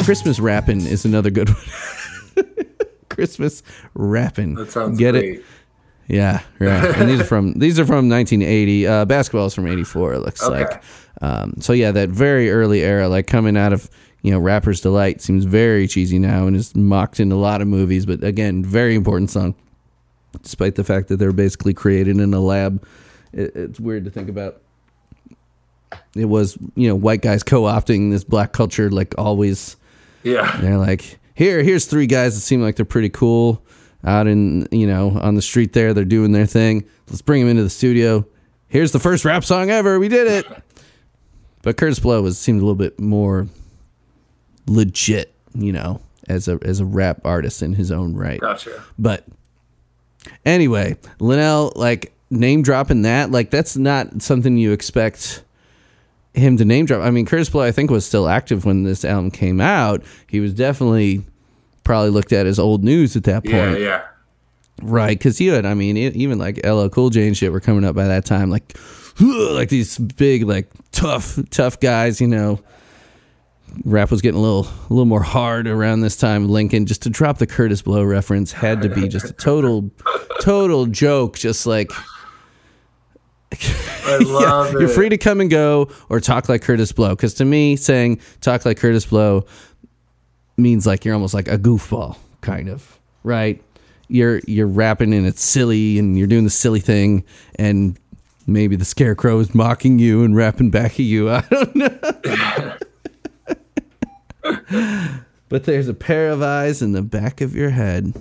Christmas 0.04 0.40
rapping 0.40 0.82
is 0.86 1.04
another 1.04 1.32
good 1.32 1.50
one. 1.50 2.46
Christmas 3.10 3.64
rapping. 3.96 4.54
That 4.56 4.70
sounds 4.72 5.00
Get 5.00 5.14
great. 5.14 5.40
it? 5.40 5.46
Yeah, 6.08 6.42
right. 6.60 6.96
And 6.98 7.10
these 7.10 7.22
are 7.22 7.24
from 7.26 7.54
these 7.54 7.80
are 7.80 7.86
from 7.86 8.08
1980. 8.08 8.86
Uh, 8.88 9.06
basketball 9.06 9.48
is 9.48 9.56
from 9.56 9.66
84. 9.68 10.14
It 10.14 10.20
looks 10.20 10.44
Okay. 10.44 10.64
like. 10.66 10.84
Um, 11.22 11.56
so 11.60 11.74
yeah, 11.74 11.90
that 11.92 12.10
very 12.10 12.52
early 12.52 12.82
era, 12.84 13.08
like 13.10 13.26
coming 13.26 13.58
out 13.58 13.74
of 13.74 13.90
you 14.26 14.32
know 14.32 14.40
Rapper's 14.40 14.82
Delight, 14.82 15.22
seems 15.22 15.46
very 15.46 15.88
cheesy 15.88 16.18
now 16.18 16.48
and 16.48 16.56
is 16.56 16.76
mocked 16.76 17.20
in 17.20 17.32
a 17.32 17.36
lot 17.36 17.62
of 17.62 17.68
movies. 17.68 18.08
But 18.08 18.24
again, 18.24 18.66
very 18.66 18.96
important 18.96 19.30
song, 19.30 19.54
despite 20.42 20.74
the 20.74 20.84
fact 20.84 21.10
that 21.10 21.18
they're 21.18 21.32
basically 21.32 21.76
created 21.76 22.18
in 22.18 22.34
a 22.34 22.40
lab. 22.40 22.84
It, 23.34 23.56
it's 23.56 23.80
weird 23.80 24.04
to 24.06 24.10
think 24.10 24.28
about. 24.28 24.64
It 26.16 26.26
was 26.26 26.58
you 26.74 26.88
know 26.88 26.96
white 26.96 27.22
guys 27.22 27.44
co-opting 27.44 28.10
this 28.10 28.24
black 28.24 28.52
culture 28.52 28.90
like 28.90 29.14
always. 29.16 29.78
Yeah. 30.24 30.58
They're 30.60 30.80
like, 30.80 31.20
here, 31.36 31.62
here's 31.62 31.86
three 31.86 32.08
guys 32.08 32.34
that 32.34 32.42
seem 32.42 32.64
like 32.64 32.78
they're 32.78 32.84
pretty 32.84 33.10
cool 33.10 33.64
out 34.04 34.26
in, 34.26 34.68
you 34.72 34.88
know, 34.88 35.20
on 35.22 35.36
the 35.36 35.42
street 35.44 35.74
there. 35.74 35.94
They're 35.94 36.04
doing 36.04 36.32
their 36.32 36.48
thing. 36.48 36.84
Let's 37.08 37.22
bring 37.22 37.42
them 37.42 37.52
into 37.52 37.62
the 37.62 37.70
studio. 37.70 38.26
Here's 38.70 38.92
the 38.92 39.00
first 39.00 39.24
rap 39.24 39.44
song 39.44 39.70
ever. 39.70 40.00
We 40.00 40.08
did 40.10 40.26
it. 40.26 40.48
But 41.62 41.78
Kurtis 41.78 42.00
Blow 42.00 42.22
was 42.22 42.38
seemed 42.38 42.62
a 42.62 42.64
little 42.64 42.76
bit 42.76 43.00
more 43.00 43.48
legit, 44.68 45.34
you 45.54 45.72
know, 45.72 46.02
as 46.28 46.48
a 46.48 46.60
as 46.64 46.80
a 46.80 46.86
rap 46.86 47.22
artist 47.26 47.62
in 47.62 47.74
his 47.74 47.92
own 47.92 48.16
right. 48.16 48.40
Gotcha. 48.40 48.84
But 48.98 49.26
anyway, 50.46 50.98
Linnell, 51.20 51.74
like 51.76 52.14
name 52.30 52.62
dropping 52.62 53.04
that, 53.04 53.32
like 53.32 53.50
that's 53.52 53.78
not 53.78 54.22
something 54.22 54.58
you 54.58 54.72
expect 54.72 55.44
him 56.34 56.58
to 56.58 56.66
name 56.66 56.86
drop. 56.86 57.02
I 57.02 57.12
mean, 57.12 57.26
Kurtis 57.26 57.52
Blow, 57.52 57.62
I 57.64 57.72
think, 57.72 57.90
was 57.90 58.06
still 58.06 58.28
active 58.28 58.66
when 58.66 58.84
this 58.84 59.06
album 59.06 59.32
came 59.32 59.62
out. 59.62 60.04
He 60.28 60.40
was 60.40 60.54
definitely 60.54 61.24
probably 61.84 62.10
looked 62.10 62.34
at 62.34 62.46
as 62.46 62.60
old 62.60 62.84
news 62.84 63.16
at 63.16 63.24
that 63.26 63.44
point, 63.44 63.54
Yeah, 63.56 63.76
yeah. 63.78 64.02
right? 64.82 65.18
Because 65.18 65.40
you 65.40 65.54
had, 65.54 65.66
I 65.66 65.76
mean, 65.76 65.96
even 65.98 66.38
like 66.40 66.66
LL 66.66 66.88
Cool 66.90 67.10
J 67.12 67.28
and 67.28 67.38
shit 67.38 67.52
were 67.52 67.60
coming 67.62 67.86
up 67.86 67.96
by 67.96 68.08
that 68.08 68.26
time, 68.26 68.50
like 68.50 68.76
like 69.22 69.70
these 69.70 69.98
big, 69.98 70.44
like 70.44 70.70
tough, 70.92 71.40
tough 71.52 71.80
guys, 71.80 72.20
you 72.20 72.28
know. 72.28 72.60
Rap 73.84 74.10
was 74.10 74.22
getting 74.22 74.40
a 74.40 74.42
little, 74.42 74.66
a 74.66 74.88
little 74.90 75.06
more 75.06 75.22
hard 75.22 75.68
around 75.68 76.02
this 76.02 76.16
time. 76.16 76.48
Linnell, 76.48 76.86
just 76.86 77.04
to 77.04 77.10
drop 77.10 77.38
the 77.38 77.48
Kurtis 77.48 77.84
Blow 77.84 78.04
reference, 78.04 78.52
had 78.52 78.82
to 78.82 78.90
be 78.90 79.08
just 79.08 79.30
a 79.30 79.34
total, 79.34 79.92
total 80.40 80.86
joke. 80.86 81.38
Just 81.38 81.66
like 81.66 81.92
I 84.06 84.18
love 84.26 84.76
it. 84.76 84.80
you're 84.80 84.90
free 84.90 85.10
to 85.10 85.18
come 85.18 85.42
and 85.42 85.50
go 85.50 85.90
or 86.10 86.20
talk 86.20 86.50
like 86.50 86.62
Kurtis 86.62 86.94
Blow. 86.96 87.10
Because 87.10 87.34
to 87.36 87.46
me, 87.46 87.76
saying 87.76 88.20
talk 88.42 88.66
like 88.66 88.80
Kurtis 88.80 89.10
Blow 89.10 89.46
means 90.58 90.86
like 90.86 91.06
you're 91.06 91.14
almost 91.14 91.34
like 91.34 91.48
a 91.48 91.58
goofball, 91.58 92.18
kind 92.42 92.70
of, 92.70 93.00
right? 93.24 93.62
You're 94.08 94.40
you're 94.48 94.68
rapping 94.68 95.14
and 95.14 95.26
it's 95.26 95.44
silly 95.44 95.98
and 96.00 96.18
you're 96.18 96.28
doing 96.28 96.44
the 96.44 96.50
silly 96.50 96.80
thing 96.80 97.24
and 97.56 98.00
maybe 98.48 98.76
the 98.76 98.86
scarecrow 98.86 99.40
is 99.40 99.56
mocking 99.56 99.98
you 100.00 100.24
and 100.24 100.36
rapping 100.36 100.70
back 100.70 100.94
at 100.94 101.00
you. 101.00 101.30
I 101.32 101.42
don't 101.50 101.76
know. 101.76 102.78
but 105.50 105.64
there's 105.64 105.88
a 105.88 105.94
pair 105.94 106.30
of 106.30 106.42
eyes 106.42 106.82
in 106.82 106.92
the 106.92 107.02
back 107.02 107.42
of 107.42 107.56
your 107.56 107.70
head. 107.70 108.14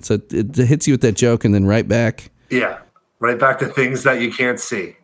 So 0.00 0.14
it, 0.14 0.32
it 0.32 0.56
hits 0.56 0.86
you 0.86 0.94
with 0.94 1.00
that 1.02 1.16
joke 1.16 1.44
and 1.44 1.54
then 1.54 1.66
right 1.66 1.86
back. 1.86 2.30
Yeah. 2.50 2.78
Right 3.20 3.38
back 3.38 3.58
to 3.60 3.66
things 3.66 4.04
that 4.04 4.20
you 4.20 4.32
can't 4.32 4.60
see. 4.60 4.96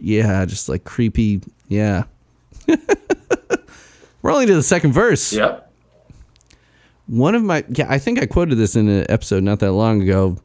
Yeah, 0.00 0.44
just 0.44 0.68
like 0.68 0.84
creepy. 0.84 1.40
Yeah. 1.68 2.04
We're 4.22 4.32
only 4.32 4.46
to 4.46 4.54
the 4.54 4.62
second 4.62 4.92
verse. 4.92 5.32
Yep. 5.32 5.72
One 7.06 7.34
of 7.34 7.42
my 7.42 7.64
yeah, 7.68 7.86
I 7.88 7.98
think 7.98 8.20
I 8.20 8.26
quoted 8.26 8.56
this 8.56 8.74
in 8.74 8.88
an 8.88 9.06
episode 9.08 9.42
not 9.44 9.60
that 9.60 9.72
long 9.72 10.02
ago. 10.02 10.38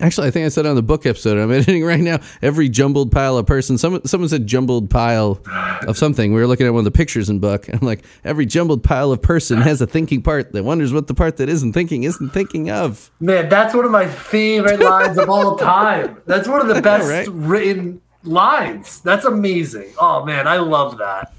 Actually, 0.00 0.28
I 0.28 0.30
think 0.30 0.46
I 0.46 0.50
said 0.50 0.66
on 0.66 0.76
the 0.76 0.82
book 0.82 1.04
episode 1.04 1.36
I'm 1.36 1.50
editing 1.52 1.82
right 1.84 1.98
now. 1.98 2.20
Every 2.42 2.68
jumbled 2.68 3.10
pile 3.10 3.36
of 3.38 3.46
person. 3.46 3.76
Someone 3.76 4.04
someone 4.06 4.28
said 4.28 4.46
jumbled 4.46 4.88
pile 4.88 5.40
of 5.88 5.98
something. 5.98 6.32
We 6.32 6.40
were 6.40 6.46
looking 6.46 6.66
at 6.66 6.72
one 6.72 6.80
of 6.80 6.84
the 6.84 6.90
pictures 6.96 7.28
in 7.28 7.40
book. 7.40 7.66
And 7.68 7.78
I'm 7.82 7.86
like, 7.86 8.04
every 8.24 8.46
jumbled 8.46 8.84
pile 8.84 9.10
of 9.10 9.20
person 9.20 9.60
has 9.60 9.80
a 9.80 9.88
thinking 9.88 10.22
part 10.22 10.52
that 10.52 10.62
wonders 10.62 10.92
what 10.92 11.08
the 11.08 11.14
part 11.14 11.38
that 11.38 11.48
isn't 11.48 11.72
thinking 11.72 12.04
isn't 12.04 12.28
thinking 12.30 12.70
of. 12.70 13.10
Man, 13.18 13.48
that's 13.48 13.74
one 13.74 13.84
of 13.84 13.90
my 13.90 14.06
favorite 14.06 14.78
lines 14.78 15.18
of 15.18 15.28
all 15.28 15.56
time. 15.56 16.18
That's 16.26 16.46
one 16.46 16.60
of 16.60 16.68
the 16.74 16.80
best 16.82 17.08
Right. 17.08 17.26
written 17.28 18.00
lines. 18.22 19.00
That's 19.00 19.24
amazing. 19.24 19.92
Oh 19.98 20.24
man, 20.24 20.46
I 20.46 20.58
love 20.58 20.98
that. 20.98 21.32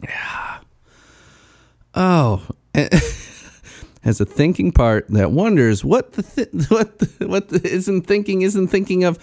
Yeah. 0.00 0.58
Oh, 1.94 2.42
has 4.02 4.20
a 4.20 4.24
thinking 4.24 4.72
part 4.72 5.06
that 5.08 5.30
wonders 5.32 5.84
what 5.84 6.12
the 6.12 6.22
th- 6.22 6.48
what 6.70 6.98
the, 6.98 7.26
what 7.28 7.48
the 7.48 7.60
isn't 7.66 8.02
thinking 8.02 8.42
isn't 8.42 8.68
thinking 8.68 9.04
of. 9.04 9.18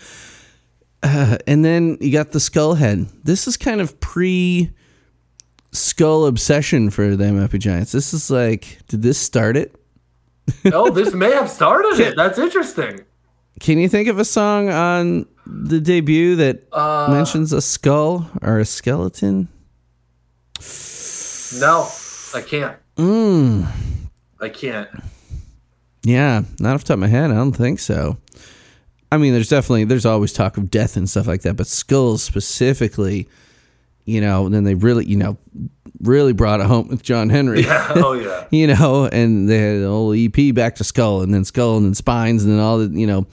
Uh, 1.02 1.38
and 1.48 1.64
then 1.64 1.98
you 2.02 2.12
got 2.12 2.32
the 2.32 2.40
skull 2.42 2.74
head. 2.74 3.08
This 3.24 3.48
is 3.48 3.56
kind 3.56 3.80
of 3.80 4.00
pre 4.02 4.70
skull 5.72 6.26
obsession 6.26 6.90
for 6.90 7.16
They 7.16 7.32
Might 7.32 7.52
Be 7.52 7.58
Giants. 7.60 7.92
This 7.94 8.14
is 8.14 8.30
like, 8.30 8.80
did 8.88 9.02
this 9.02 9.18
start 9.18 9.56
it? 9.56 9.76
Oh, 10.74 10.90
this 10.90 11.14
may 11.14 11.32
have 11.32 11.50
started 11.50 12.00
it. 12.00 12.16
That's 12.18 12.40
interesting. 12.40 13.02
Can 13.60 13.78
you 13.78 13.88
think 13.88 14.08
of 14.08 14.18
a 14.18 14.26
song 14.26 14.70
on 14.70 15.28
the 15.46 15.80
debut 15.80 16.36
that 16.38 16.64
Uh, 16.74 17.08
mentions 17.12 17.54
a 17.54 17.62
skull 17.62 18.30
or 18.42 18.58
a 18.60 18.66
skeleton? 18.66 19.48
No, 21.60 21.88
I 22.34 22.42
can't. 22.42 22.78
Mm. 22.98 23.68
I 24.42 24.50
can't. 24.50 24.90
Yeah, 26.04 26.44
not 26.60 26.76
off 26.76 26.82
the 26.84 26.88
top 26.90 26.94
of 26.96 27.00
my 27.00 27.08
head. 27.08 27.30
I 27.32 27.36
don't 27.36 27.52
think 27.52 27.80
so. 27.80 28.18
I 29.12 29.18
mean, 29.18 29.34
there's 29.34 29.50
definitely 29.50 29.84
there's 29.86 30.06
always 30.06 30.32
talk 30.34 30.58
of 30.58 30.70
death 30.72 30.96
and 30.96 31.10
stuff 31.10 31.28
like 31.28 31.42
that, 31.42 31.56
but 31.56 31.68
skulls 31.68 32.24
specifically, 32.24 33.28
you 34.06 34.22
know, 34.22 34.48
then 34.50 34.64
they 34.64 34.76
really, 34.76 35.06
you 35.06 35.18
know, 35.18 35.38
really 36.02 36.32
brought 36.32 36.62
it 36.62 36.68
home 36.68 36.88
with 36.88 37.04
John 37.04 37.30
Henry. 37.30 37.64
Yeah. 37.64 37.92
Oh 37.96 38.14
yeah. 38.14 38.46
you 38.52 38.68
know, 38.68 39.08
and 39.12 39.50
they 39.50 39.58
had 39.58 39.82
the 39.82 39.88
whole 39.88 40.14
EP 40.14 40.54
back 40.56 40.76
to 40.76 40.84
skull 40.84 41.22
and 41.22 41.34
then 41.34 41.44
skull 41.44 41.78
and 41.78 41.86
then 41.88 41.96
spines 41.96 42.44
and 42.46 42.54
then 42.54 42.60
all 42.60 42.78
the, 42.78 42.98
you 42.98 43.08
know, 43.08 43.28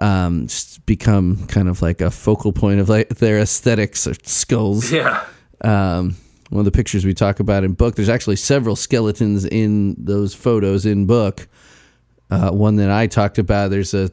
um, 0.00 0.46
just 0.48 0.84
become 0.86 1.46
kind 1.46 1.68
of 1.68 1.82
like 1.82 2.00
a 2.00 2.10
focal 2.10 2.52
point 2.52 2.80
of 2.80 2.88
like 2.88 3.08
their 3.10 3.38
aesthetics 3.38 4.06
or 4.06 4.14
skulls 4.24 4.90
Yeah. 4.90 5.24
um, 5.60 6.16
one 6.52 6.60
of 6.60 6.64
the 6.66 6.70
pictures 6.70 7.06
we 7.06 7.14
talk 7.14 7.40
about 7.40 7.64
in 7.64 7.72
book. 7.72 7.94
There's 7.96 8.10
actually 8.10 8.36
several 8.36 8.76
skeletons 8.76 9.46
in 9.46 9.96
those 9.96 10.34
photos 10.34 10.84
in 10.84 11.06
book. 11.06 11.48
Uh, 12.30 12.50
one 12.50 12.76
that 12.76 12.90
I 12.90 13.06
talked 13.06 13.38
about. 13.38 13.70
There's 13.70 13.94
a 13.94 14.10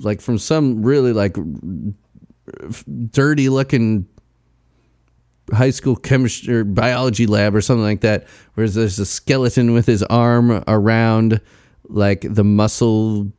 like 0.00 0.20
from 0.20 0.38
some 0.38 0.82
really 0.82 1.12
like 1.12 1.36
dirty 3.10 3.48
looking 3.48 4.08
high 5.52 5.70
school 5.70 5.94
chemistry 5.94 6.52
or 6.52 6.64
biology 6.64 7.26
lab 7.26 7.54
or 7.54 7.60
something 7.60 7.84
like 7.84 8.00
that, 8.00 8.26
where 8.54 8.68
there's 8.68 8.98
a 8.98 9.06
skeleton 9.06 9.72
with 9.72 9.86
his 9.86 10.02
arm 10.02 10.64
around 10.66 11.40
like 11.84 12.26
the 12.28 12.44
muscle 12.44 13.30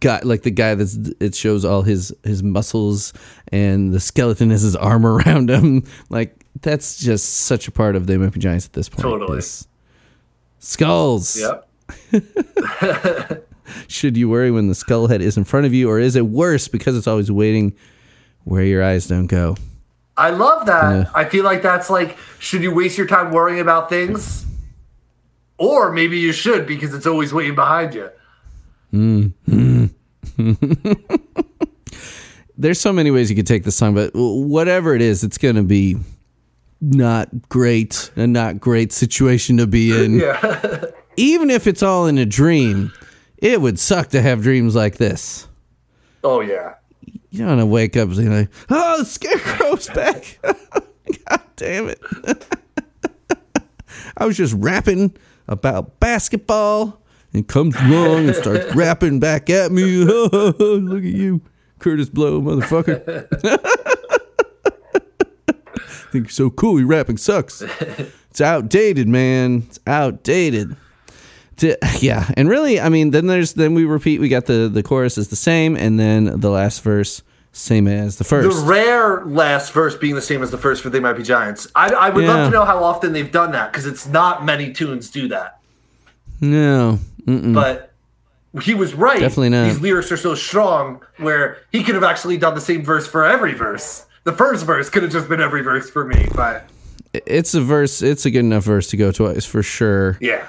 guy 0.00 0.20
like 0.22 0.42
the 0.42 0.50
guy 0.50 0.74
that's 0.74 0.96
it 1.20 1.34
shows 1.34 1.64
all 1.64 1.82
his 1.82 2.14
his 2.22 2.42
muscles 2.42 3.12
and 3.48 3.92
the 3.92 4.00
skeleton 4.00 4.50
has 4.50 4.62
his 4.62 4.76
arm 4.76 5.04
around 5.06 5.50
him 5.50 5.82
like 6.08 6.46
that's 6.62 6.98
just 6.98 7.28
such 7.40 7.68
a 7.68 7.72
part 7.72 7.96
of 7.96 8.06
the 8.06 8.12
They 8.12 8.18
Might 8.18 8.32
Be 8.32 8.40
Giants 8.40 8.66
at 8.66 8.72
this 8.72 8.88
point. 8.88 9.02
Totally. 9.02 9.42
skulls. 10.58 11.40
Yep. 11.40 11.68
Should 13.88 14.16
you 14.16 14.28
worry 14.28 14.50
when 14.50 14.68
the 14.68 14.74
skull 14.74 15.06
head 15.06 15.20
is 15.20 15.36
in 15.36 15.44
front 15.44 15.66
of 15.66 15.74
you, 15.74 15.88
or 15.90 15.98
is 15.98 16.16
it 16.16 16.26
worse 16.26 16.68
because 16.68 16.96
it's 16.96 17.06
always 17.06 17.30
waiting 17.30 17.74
where 18.44 18.64
your 18.64 18.82
eyes 18.82 19.06
don't 19.06 19.26
go? 19.26 19.56
I 20.16 20.30
love 20.30 20.66
that. 20.66 20.92
Yeah. 20.92 21.10
I 21.14 21.26
feel 21.26 21.44
like 21.44 21.62
that's 21.62 21.90
like, 21.90 22.18
should 22.38 22.62
you 22.62 22.74
waste 22.74 22.98
your 22.98 23.06
time 23.06 23.30
worrying 23.30 23.60
about 23.60 23.88
things? 23.88 24.44
Or 25.58 25.92
maybe 25.92 26.18
you 26.18 26.32
should 26.32 26.66
because 26.66 26.94
it's 26.94 27.06
always 27.06 27.32
waiting 27.32 27.54
behind 27.54 27.94
you. 27.94 28.10
Mm-hmm. 28.92 29.86
There's 32.58 32.80
so 32.80 32.92
many 32.92 33.10
ways 33.12 33.30
you 33.30 33.36
could 33.36 33.46
take 33.46 33.62
this 33.64 33.76
song, 33.76 33.94
but 33.94 34.10
whatever 34.14 34.94
it 34.94 35.02
is, 35.02 35.22
it's 35.22 35.38
going 35.38 35.54
to 35.54 35.62
be 35.62 35.96
not 36.80 37.48
great, 37.48 38.10
a 38.16 38.26
not 38.26 38.60
great 38.60 38.92
situation 38.92 39.56
to 39.58 39.66
be 39.66 39.90
in. 40.04 40.20
Yeah. 40.20 40.84
Even 41.16 41.50
if 41.50 41.66
it's 41.66 41.82
all 41.82 42.06
in 42.06 42.16
a 42.16 42.24
dream, 42.24 42.92
it 43.38 43.60
would 43.60 43.78
suck 43.80 44.08
to 44.10 44.22
have 44.22 44.42
dreams 44.42 44.76
like 44.76 44.98
this. 44.98 45.48
oh 46.22 46.40
yeah. 46.40 46.74
You 47.30 47.40
don't 47.40 47.48
want 47.48 47.60
to 47.60 47.66
wake 47.66 47.96
up 47.96 48.08
and 48.10 48.38
like, 48.40 48.48
oh, 48.70 48.98
the 49.00 49.04
scarecrow's 49.04 49.88
back. 49.94 50.38
God 50.42 51.40
damn 51.56 51.88
it. 51.88 52.00
I 54.16 54.26
was 54.26 54.36
just 54.36 54.54
rapping 54.54 55.16
about 55.48 55.98
basketball 56.00 57.02
and 57.34 57.46
comes 57.46 57.74
along 57.76 58.28
and 58.28 58.36
starts 58.36 58.74
rapping 58.74 59.18
back 59.20 59.50
at 59.50 59.70
me. 59.72 59.82
Look 59.84 60.54
at 60.54 61.02
you, 61.04 61.40
Kurtis 61.80 62.10
Blow, 62.12 62.40
motherfucker. 62.40 63.26
Think 66.10 66.26
you're 66.26 66.30
so 66.30 66.50
cool. 66.50 66.78
Your 66.78 66.88
rapping 66.88 67.16
sucks. 67.18 67.62
It's 68.30 68.42
outdated, 68.42 69.08
man. 69.08 69.64
It's 69.66 69.80
outdated. 69.86 70.76
To- 71.56 71.78
yeah, 71.98 72.30
and 72.36 72.48
really, 72.48 72.78
I 72.78 72.88
mean, 72.90 73.10
then 73.10 73.26
there's 73.26 73.54
then 73.54 73.74
we 73.74 73.84
repeat. 73.86 74.20
We 74.20 74.28
got 74.28 74.44
the 74.46 74.68
the 74.68 74.82
chorus 74.82 75.18
is 75.18 75.28
the 75.28 75.34
same, 75.34 75.76
and 75.76 75.98
then 75.98 76.38
the 76.38 76.50
last 76.50 76.82
verse 76.82 77.22
same 77.52 77.88
as 77.88 78.18
the 78.18 78.24
first. 78.24 78.56
The 78.56 78.64
rare 78.64 79.24
last 79.24 79.72
verse 79.72 79.96
being 79.96 80.14
the 80.14 80.22
same 80.22 80.42
as 80.42 80.50
the 80.52 80.58
first 80.58 80.82
for 80.82 80.90
They 80.90 81.00
Might 81.00 81.14
Be 81.14 81.22
Giants. 81.24 81.66
I, 81.74 81.88
I 81.92 82.10
would 82.10 82.22
Yeah. 82.24 82.34
love 82.34 82.52
to 82.52 82.56
know 82.56 82.64
how 82.64 82.84
often 82.84 83.12
they've 83.12 83.32
done 83.32 83.50
that 83.52 83.72
because 83.72 83.86
it's 83.86 84.06
not 84.06 84.44
many 84.44 84.72
tunes 84.72 85.10
do 85.10 85.26
that. 85.28 85.58
no, 86.40 86.98
mm-mm. 87.26 87.54
But 87.54 87.92
he 88.62 88.74
was 88.74 88.94
right. 88.94 89.18
Definitely 89.18 89.48
not. 89.48 89.64
These 89.64 89.80
lyrics 89.80 90.12
are 90.12 90.16
so 90.16 90.34
strong 90.34 91.02
where 91.16 91.58
he 91.72 91.82
could 91.82 91.94
have 91.94 92.04
actually 92.04 92.36
done 92.36 92.54
the 92.54 92.60
same 92.60 92.82
verse 92.84 93.06
for 93.08 93.24
every 93.24 93.54
verse. 93.54 94.04
The 94.28 94.36
first 94.36 94.66
verse 94.66 94.90
could 94.90 95.02
have 95.04 95.10
just 95.10 95.26
been 95.26 95.40
every 95.40 95.62
verse 95.62 95.88
for 95.88 96.04
me, 96.04 96.28
but 96.34 96.68
it's 97.14 97.54
a 97.54 97.62
verse. 97.62 98.02
It's 98.02 98.26
a 98.26 98.30
good 98.30 98.40
enough 98.40 98.62
verse 98.62 98.88
to 98.88 98.98
go 98.98 99.10
twice 99.10 99.46
for 99.46 99.62
sure. 99.62 100.18
yeah. 100.20 100.46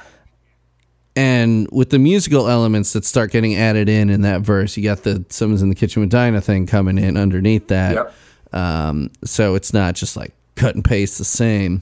And 1.16 1.66
with 1.72 1.90
the 1.90 1.98
musical 1.98 2.50
elements 2.50 2.92
that 2.92 3.06
start 3.06 3.32
getting 3.32 3.56
added 3.56 3.88
in 3.88 4.10
in 4.10 4.24
that 4.24 4.42
verse, 4.42 4.76
you 4.76 4.84
got 4.84 5.04
the 5.04 5.24
"Someone's 5.30 5.62
in 5.62 5.70
the 5.70 5.76
Kitchen 5.76 6.02
with 6.02 6.10
Dinah" 6.10 6.42
thing 6.42 6.66
coming 6.66 6.98
in 6.98 7.16
underneath 7.16 7.70
that. 7.70 7.96
Yep. 7.96 8.14
Um, 8.52 9.12
so 9.24 9.56
it's 9.56 9.72
not 9.72 9.96
just 9.96 10.18
like 10.18 10.34
cut 10.56 10.76
and 10.76 10.84
paste 10.84 11.18
the 11.18 11.24
same. 11.24 11.82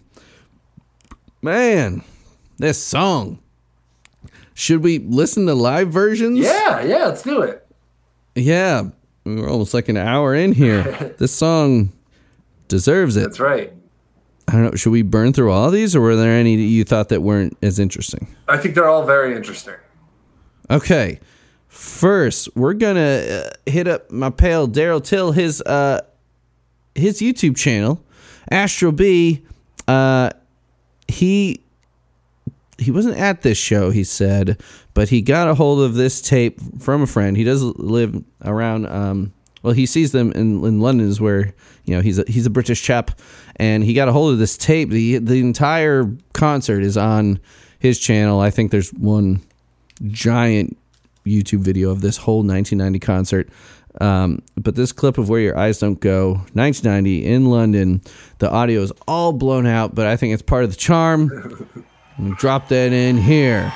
Man, 1.42 2.04
this 2.60 2.78
song. 2.78 3.40
Should 4.54 4.84
we 4.84 5.00
listen 5.00 5.48
to 5.48 5.56
live 5.56 5.90
versions? 5.90 6.38
Yeah, 6.38 6.84
yeah, 6.84 7.06
let's 7.08 7.24
do 7.24 7.42
it. 7.42 7.66
Yeah, 8.36 8.90
we're 9.36 9.50
almost 9.50 9.74
like 9.74 9.90
an 9.90 9.98
hour 9.98 10.34
in 10.34 10.52
here. 10.54 10.84
this 11.18 11.34
song 11.34 11.92
deserves 12.68 13.16
it. 13.16 13.22
That's 13.22 13.40
right. 13.40 13.74
I 14.48 14.54
don't 14.54 14.64
know. 14.64 14.72
Should 14.76 14.92
we 14.92 15.02
burn 15.02 15.34
through 15.34 15.52
all 15.52 15.70
these, 15.72 15.96
or 15.96 16.02
were 16.02 16.16
there 16.16 16.32
any 16.32 16.56
that 16.56 16.62
you 16.62 16.84
thought 16.84 17.10
that 17.10 17.22
weren't 17.22 17.58
as 17.62 17.80
interesting? 17.80 18.28
I 18.48 18.58
think 18.58 18.76
they're 18.76 18.88
all 18.88 19.06
very 19.06 19.36
interesting. 19.36 19.76
Okay, 20.70 21.20
first 21.68 22.50
we're 22.56 22.74
gonna 22.74 23.46
uh, 23.46 23.50
hit 23.66 23.88
up 23.88 24.10
my 24.10 24.30
pal 24.30 24.68
Daryl 24.68 25.04
Till 25.04 25.32
his 25.32 25.62
uh 25.62 26.02
his 26.96 27.20
YouTube 27.20 27.58
channel, 27.58 28.04
Astro 28.50 28.92
B. 28.92 29.46
Uh, 29.88 30.32
he 31.08 31.62
he 32.78 32.92
wasn't 32.92 33.18
at 33.18 33.42
this 33.42 33.58
show, 33.58 33.90
he 33.90 34.04
said, 34.04 34.62
but 34.94 35.10
he 35.10 35.22
got 35.22 35.48
a 35.48 35.56
hold 35.56 35.82
of 35.82 35.96
this 35.96 36.22
tape 36.22 36.60
from 36.80 37.02
a 37.02 37.08
friend. 37.08 37.36
He 37.36 37.44
does 37.44 37.64
live 37.64 38.24
around. 38.44 38.86
Um, 38.88 39.34
well, 39.64 39.74
he 39.74 39.86
sees 39.86 40.12
them 40.12 40.32
in, 40.34 40.64
in 40.64 40.80
London, 40.80 41.08
is 41.08 41.20
where 41.20 41.54
you 41.86 41.96
know 41.96 42.02
he's 42.02 42.20
a, 42.20 42.26
he's 42.28 42.46
a 42.46 42.52
British 42.52 42.82
chap, 42.82 43.20
and 43.56 43.84
he 43.84 43.94
got 43.94 44.08
a 44.08 44.12
hold 44.12 44.34
of 44.34 44.40
this 44.40 44.58
tape. 44.58 44.90
the 44.90 45.18
The 45.18 45.40
entire 45.40 46.12
concert 46.34 46.84
is 46.84 46.98
on 46.98 47.40
his 47.80 48.00
channel. 48.00 48.40
I 48.40 48.52
think 48.52 48.72
there's 48.72 48.94
one 48.94 49.42
giant 50.08 50.78
YouTube 51.26 51.60
video 51.60 51.90
of 51.90 52.02
this 52.02 52.18
whole 52.18 52.44
1990 52.44 53.00
concert. 53.00 53.50
Um, 54.00 54.44
but 54.56 54.76
this 54.76 54.92
clip 54.92 55.18
of 55.18 55.28
Where 55.28 55.40
Your 55.40 55.58
Eyes 55.58 55.80
Don't 55.80 56.00
Go, 56.00 56.34
1990 56.54 57.26
in 57.26 57.48
London, 57.48 58.02
the 58.38 58.50
audio 58.50 58.82
is 58.82 58.92
all 59.08 59.34
blown 59.34 59.66
out, 59.66 59.96
but 59.96 60.06
I 60.06 60.16
think 60.16 60.34
it's 60.34 60.44
part 60.44 60.64
of 60.64 60.70
the 60.70 60.76
charm. 60.76 61.68
Drop 62.18 62.68
that 62.70 62.94
in 62.94 63.16
here. 63.16 63.72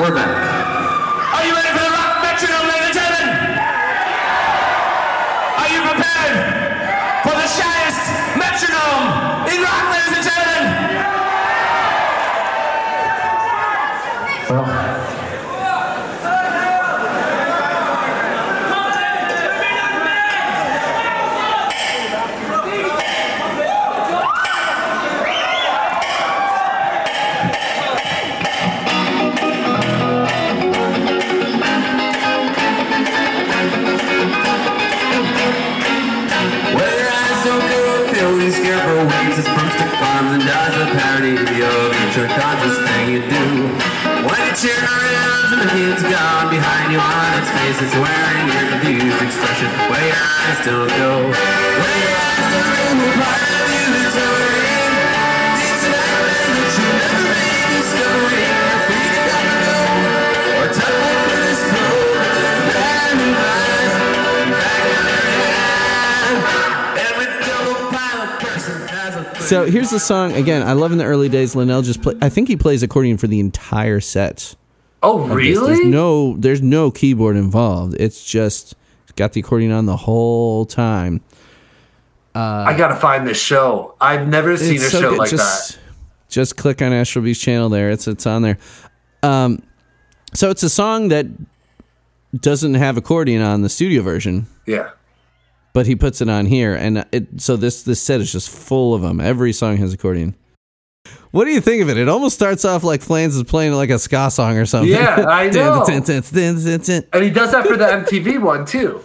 We're 0.00 0.14
back. 0.14 0.33
It's 47.66 47.94
wearing 47.96 48.46
your 48.52 48.68
confused 48.70 49.22
expression. 49.22 49.68
Where 49.88 50.06
your 50.06 50.16
eyes 50.16 50.64
don't 50.64 50.88
go. 50.88 51.32
Is 69.36 69.48
So 69.48 69.66
here's 69.66 69.90
the 69.90 70.00
song 70.00 70.32
again. 70.32 70.62
I 70.66 70.72
love 70.72 70.92
in 70.92 70.98
the 70.98 71.04
early 71.04 71.28
days. 71.28 71.54
Linnell 71.54 71.82
just 71.82 72.02
play. 72.02 72.14
I 72.20 72.28
think 72.28 72.48
he 72.48 72.56
plays 72.56 72.82
accordion 72.82 73.18
for 73.18 73.26
the 73.26 73.40
entire 73.40 74.00
set. 74.00 74.54
Oh, 75.04 75.26
really? 75.28 75.74
There's 75.76 75.86
no 75.86 76.36
there's 76.38 76.62
no 76.62 76.90
keyboard 76.90 77.36
involved. 77.36 77.94
It's 78.00 78.24
just 78.24 78.74
got 79.16 79.32
the 79.34 79.40
accordion 79.40 79.70
on 79.70 79.86
the 79.86 79.96
whole 79.96 80.64
time. 80.66 81.20
I 82.34 82.74
gotta 82.76 82.96
find 82.96 83.26
this 83.26 83.40
show. 83.40 83.94
I've 84.00 84.26
never 84.26 84.56
seen 84.56 84.76
a 84.78 84.80
so 84.80 85.00
show 85.00 85.10
good. 85.10 85.18
like 85.18 85.30
just, 85.30 85.74
that. 85.74 85.78
Just 86.28 86.56
click 86.56 86.82
on 86.82 86.92
Astro 86.92 87.22
Beast 87.22 87.40
channel 87.42 87.68
there. 87.68 87.90
It's 87.90 88.08
it's 88.08 88.26
on 88.26 88.42
there. 88.42 88.58
Um, 89.22 89.62
so 90.32 90.50
it's 90.50 90.62
a 90.62 90.70
song 90.70 91.08
that 91.08 91.26
doesn't 92.34 92.74
have 92.74 92.96
accordion 92.96 93.40
on 93.42 93.62
the 93.62 93.68
studio 93.68 94.02
version, 94.02 94.48
Yeah. 94.66 94.90
but 95.72 95.86
he 95.86 95.94
puts 95.94 96.20
it 96.20 96.28
on 96.28 96.46
here, 96.46 96.74
and 96.74 97.06
it 97.12 97.40
so 97.40 97.56
this 97.56 97.82
this 97.84 98.02
set 98.02 98.20
is 98.20 98.32
just 98.32 98.50
full 98.50 98.94
of 98.94 99.02
them. 99.02 99.20
Every 99.20 99.52
song 99.52 99.76
has 99.76 99.92
accordion. 99.92 100.34
What 101.34 101.46
do 101.46 101.50
you 101.50 101.60
think 101.60 101.82
of 101.82 101.88
it? 101.88 101.96
It 101.96 102.08
almost 102.08 102.36
starts 102.36 102.64
off 102.64 102.84
like 102.84 103.02
Flans 103.02 103.34
is 103.34 103.42
playing 103.42 103.72
like 103.72 103.90
a 103.90 103.98
ska 103.98 104.30
song 104.30 104.56
or 104.56 104.66
something. 104.66 104.92
Yeah, 104.92 105.24
I 105.28 105.50
know. 105.50 105.84
and 105.84 106.04
he 106.06 107.30
does 107.30 107.50
that 107.50 107.66
for 107.66 107.76
the 107.76 107.86
MTV 107.86 108.40
one 108.40 108.64
too. 108.64 109.02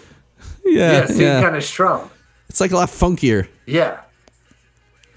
Yeah, 0.64 1.08
yeah, 1.10 1.16
yeah. 1.16 1.42
kind 1.42 1.56
of 1.56 1.64
strum. 1.64 2.08
It's 2.48 2.62
like 2.62 2.70
a 2.70 2.76
lot 2.76 2.90
funkier. 2.90 3.48
Yeah, 3.66 4.02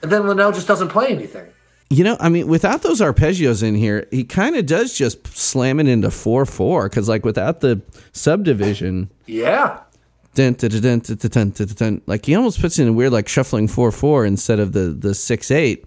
and 0.03 0.11
then 0.11 0.27
Linnell 0.27 0.53
just 0.53 0.67
doesn't 0.67 0.89
play 0.89 1.09
anything. 1.09 1.45
You 1.91 2.03
know, 2.03 2.17
I 2.19 2.31
mean, 2.31 2.49
without 2.49 2.81
those 2.81 3.03
arpeggios 3.03 3.63
in 3.63 3.75
here, 3.75 4.09
he 4.11 4.25
kind 4.25 4.57
of 4.57 4.65
does 4.65 4.97
just 4.97 5.27
slam 5.27 5.81
it 5.81 5.89
into 5.89 6.11
four 6.11 6.47
four 6.47 6.89
because, 6.89 7.11
like, 7.11 7.27
without 7.27 7.61
the 7.61 7.83
subdivision, 8.13 9.11
yeah, 9.27 9.81
dun, 10.35 10.55
dun, 10.55 10.71
dun, 10.71 11.01
dun, 11.01 11.17
dun, 11.29 11.51
dun, 11.51 11.67
dun, 11.67 12.01
like 12.07 12.25
he 12.25 12.35
almost 12.35 12.59
puts 12.59 12.79
in 12.79 12.89
a 12.89 12.93
weird 12.95 13.13
like 13.13 13.29
shuffling 13.29 13.69
four 13.69 13.93
four 13.93 14.25
instead 14.25 14.59
of 14.59 14.73
the 14.73 14.97
the 14.99 15.15
six 15.15 15.51
eight 15.51 15.85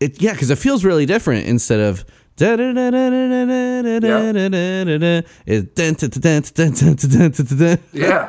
it 0.00 0.20
yeah, 0.20 0.32
because 0.32 0.50
it 0.50 0.58
feels 0.58 0.84
really 0.84 1.06
different 1.06 1.46
instead 1.46 1.80
of 1.80 2.04
yeah. 7.92 8.28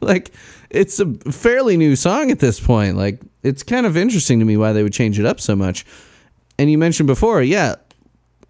like 0.00 0.30
it's 0.70 1.00
a 1.00 1.06
fairly 1.30 1.76
new 1.76 1.96
song 1.96 2.30
at 2.30 2.38
this 2.38 2.60
point. 2.60 2.96
Like 2.96 3.20
it's 3.42 3.62
kind 3.62 3.86
of 3.86 3.96
interesting 3.96 4.38
to 4.38 4.44
me 4.44 4.56
why 4.56 4.72
they 4.72 4.82
would 4.82 4.92
change 4.92 5.18
it 5.18 5.26
up 5.26 5.40
so 5.40 5.56
much. 5.56 5.84
And 6.58 6.70
you 6.70 6.78
mentioned 6.78 7.06
before, 7.06 7.42
yeah, 7.42 7.76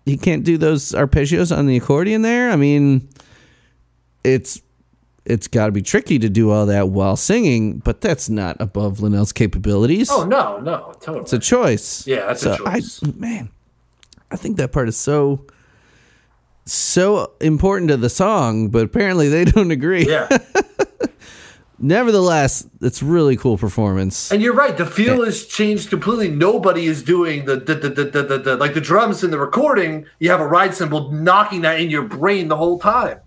he 0.05 0.16
can't 0.16 0.44
do 0.44 0.59
those 0.59 0.90
arpeggios 0.92 1.57
on 1.57 1.66
the 1.66 1.76
accordion 1.76 2.22
there. 2.22 2.50
I 2.50 2.57
mean, 2.57 3.09
it's 4.24 4.61
it's 5.24 5.46
got 5.48 5.66
to 5.66 5.72
be 5.72 5.82
tricky 5.82 6.18
to 6.18 6.28
do 6.28 6.50
all 6.50 6.66
that 6.66 6.88
while 6.88 7.16
singing, 7.16 7.78
but 7.78 8.00
that's 8.00 8.28
not 8.28 8.56
above 8.60 9.00
Linnell's 9.00 9.32
capabilities. 9.32 10.10
Oh 10.10 10.24
no, 10.24 10.58
no, 10.58 10.92
totally. 11.00 11.20
It's 11.20 11.32
a 11.32 11.38
choice. 11.38 12.06
Yeah, 12.06 12.26
that's 12.26 12.44
a 12.44 12.56
choice. 12.56 13.02
I, 13.02 13.12
man, 13.16 13.50
I 14.30 14.36
think 14.36 14.56
that 14.56 14.72
part 14.72 14.88
is 14.88 14.96
so 14.96 15.46
so 16.64 17.32
important 17.40 17.88
to 17.90 17.96
the 17.96 18.10
song, 18.10 18.68
but 18.68 18.84
apparently 18.84 19.28
they 19.28 19.44
don't 19.46 19.70
agree. 19.70 20.08
yeah. 20.08 20.28
Nevertheless, 21.84 22.64
it's 22.80 23.02
really 23.02 23.36
cool 23.36 23.58
performance. 23.58 24.30
And 24.30 24.40
you're 24.40 24.54
right. 24.54 24.76
The 24.76 24.86
feel 24.86 25.24
has 25.24 25.46
changed 25.46 25.90
completely. 25.90 26.30
Nobody 26.30 26.86
is 26.86 27.02
doing 27.02 27.44
the, 27.44 27.56
the, 27.56 27.74
the, 27.74 28.38
the 28.38 28.56
like 28.56 28.74
the 28.74 28.80
drums 28.80 29.24
in 29.24 29.32
the 29.32 29.38
recording. 29.38 30.06
You 30.20 30.30
have 30.30 30.40
a 30.40 30.46
ride 30.46 30.76
cymbal 30.76 31.10
knocking 31.10 31.62
that 31.62 31.80
in 31.80 31.90
your 31.90 32.04
brain 32.04 32.46
the 32.46 32.56
whole 32.56 32.78
time. 32.78 33.18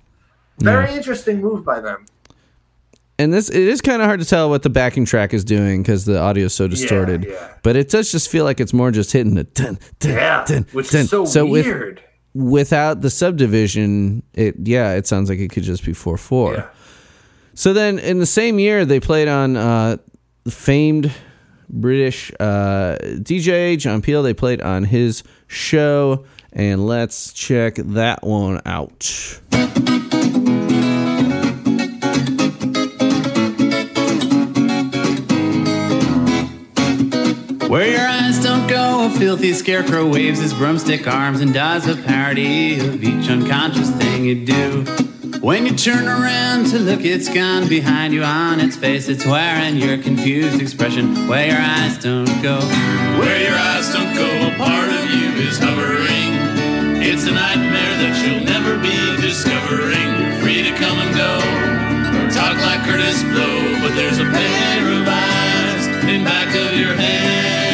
Very 0.60 0.94
interesting 0.96 1.42
move 1.42 1.64
by 1.66 1.80
them. 1.82 2.06
and 3.20 3.34
this 3.34 3.50
it 3.50 3.62
is 3.62 3.82
kind 3.82 4.02
of 4.02 4.06
hard 4.08 4.20
to 4.20 4.26
tell 4.26 4.50
what 4.50 4.64
the 4.64 4.70
backing 4.70 5.06
track 5.06 5.34
is 5.34 5.44
doing 5.44 5.82
because 5.82 6.06
the 6.06 6.20
audio 6.20 6.46
is 6.46 6.54
so 6.54 6.68
distorted. 6.68 7.26
yeah. 7.26 7.54
But 7.64 7.76
it 7.76 7.90
does 7.90 8.12
just 8.12 8.30
feel 8.30 8.44
like 8.46 8.60
it's 8.60 8.74
more 8.74 8.92
just 8.92 9.12
hitting 9.12 9.36
the 9.36 9.44
dun, 9.46 9.80
dun, 10.00 10.12
Yeah, 10.12 10.46
dun, 10.46 10.66
which 10.74 10.90
dun. 10.92 11.02
is 11.02 11.10
so, 11.10 11.46
with- 11.46 11.66
weird. 11.66 12.02
without 12.34 13.02
the 13.02 13.10
subdivision, 13.10 14.24
it 14.34 14.56
yeah, 14.64 14.94
it 14.94 15.08
sounds 15.08 15.30
like 15.30 15.40
it 15.40 15.50
could 15.52 15.64
just 15.64 15.86
be 15.86 15.94
four 15.94 16.18
four. 16.18 16.54
yeah. 16.56 16.68
So 17.54 17.72
then 17.74 18.00
in 18.00 18.20
the 18.20 18.26
same 18.26 18.60
year, 18.60 18.84
they 18.86 19.00
played 19.00 19.28
on 19.30 19.56
uh, 19.56 19.98
the 20.44 20.52
famed 20.52 21.10
British 21.70 22.32
uh, 22.40 22.98
DJ 23.02 23.78
John 23.78 24.02
Peel. 24.02 24.24
They 24.24 24.34
played 24.34 24.62
on 24.62 24.84
his 24.84 25.24
show, 25.48 26.26
and 26.52 26.86
let's 26.86 27.32
check 27.32 27.76
that 27.76 28.24
one 28.24 28.62
out. 28.66 29.40
Where 37.76 37.92
your 37.92 38.08
eyes 38.08 38.42
don't 38.42 38.68
go, 38.68 39.06
a 39.06 39.10
filthy 39.20 39.52
scarecrow 39.52 40.08
waves 40.08 40.40
his 40.40 40.54
broomstick 40.54 41.06
arms 41.08 41.42
and 41.42 41.54
does 41.54 41.86
a 41.90 42.02
parody 42.02 42.80
of 42.80 43.04
each 43.04 43.30
unconscious 43.30 43.92
thing 43.98 44.24
you 44.24 44.46
do. 44.46 44.86
When 45.42 45.66
you 45.66 45.76
turn 45.76 46.08
around 46.08 46.68
to 46.68 46.80
look, 46.80 47.02
it's 47.04 47.28
gone 47.28 47.68
behind 47.68 48.14
you 48.14 48.24
on 48.24 48.62
its 48.62 48.78
face. 48.78 49.10
It's 49.10 49.26
wearing 49.26 49.76
your 49.76 49.98
confused 49.98 50.62
expression. 50.62 51.28
Where 51.28 51.48
your 51.48 51.60
eyes 51.60 51.98
don't 51.98 52.32
go. 52.42 52.62
Where 53.20 53.44
your 53.44 53.60
eyes 53.60 53.92
don't 53.92 54.16
go, 54.16 54.24
a 54.24 54.56
part 54.56 54.88
of 54.88 55.12
you 55.12 55.36
is 55.44 55.60
hovering. 55.60 57.04
It's 57.04 57.28
a 57.28 57.32
nightmare 57.32 57.96
that 58.00 58.16
you'll 58.24 58.46
never 58.46 58.80
be 58.80 59.20
discovering. 59.20 60.16
You're 60.24 60.40
free 60.40 60.64
to 60.64 60.72
come 60.80 60.98
and 60.98 61.12
go. 61.14 61.44
Talk 62.32 62.56
like 62.56 62.88
Kurtis 62.88 63.22
Blow, 63.34 63.82
but 63.82 63.94
there's 63.98 64.20
a 64.20 64.32
pair 64.32 65.02
of 65.02 65.06
eyes 65.06 65.88
in 66.08 66.24
back 66.24 66.56
of 66.56 66.80
your 66.80 66.94
head. 66.94 67.65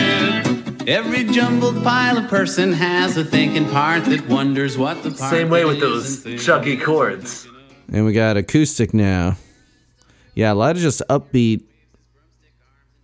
Every 0.87 1.25
jumbled 1.25 1.83
pile 1.83 2.17
of 2.17 2.27
person 2.27 2.73
has 2.73 3.15
a 3.15 3.23
thinking 3.23 3.69
part 3.69 4.05
that 4.05 4.27
wonders 4.27 4.77
what 4.77 5.03
the 5.03 5.11
part 5.11 5.31
Same 5.31 5.49
way 5.49 5.63
with 5.63 5.79
those 5.79 6.25
and 6.25 6.39
chunky 6.39 6.75
chords. 6.75 7.47
And 7.91 8.05
we 8.05 8.13
got 8.13 8.35
acoustic 8.35 8.93
now. 8.93 9.37
Yeah, 10.33 10.51
a 10.51 10.55
lot 10.55 10.75
of 10.75 10.81
just 10.81 11.01
upbeat. 11.09 11.63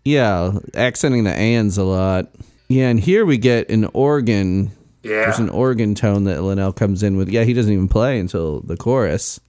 Yeah, 0.03 0.57
accenting 0.73 1.25
the 1.25 1.34
ands 1.34 1.78
a 1.78 1.84
lot. 1.84 2.28
Yeah, 2.67 2.89
and 2.89 2.99
here 2.99 3.25
we 3.25 3.38
get 3.38 3.69
an 3.69 3.86
organ. 3.93 4.71
Yeah. 5.03 5.25
There's 5.25 5.39
an 5.39 5.49
organ 5.49 5.93
tone 5.93 6.23
that 6.23 6.41
Linnell 6.41 6.73
comes 6.73 7.03
in 7.03 7.15
with. 7.15 7.30
Yeah, 7.30 7.43
he 7.43 7.53
doesn't 7.53 7.71
even 7.71 7.88
play 7.88 8.19
until 8.19 8.61
the 8.61 8.78
chorus. 8.78 9.39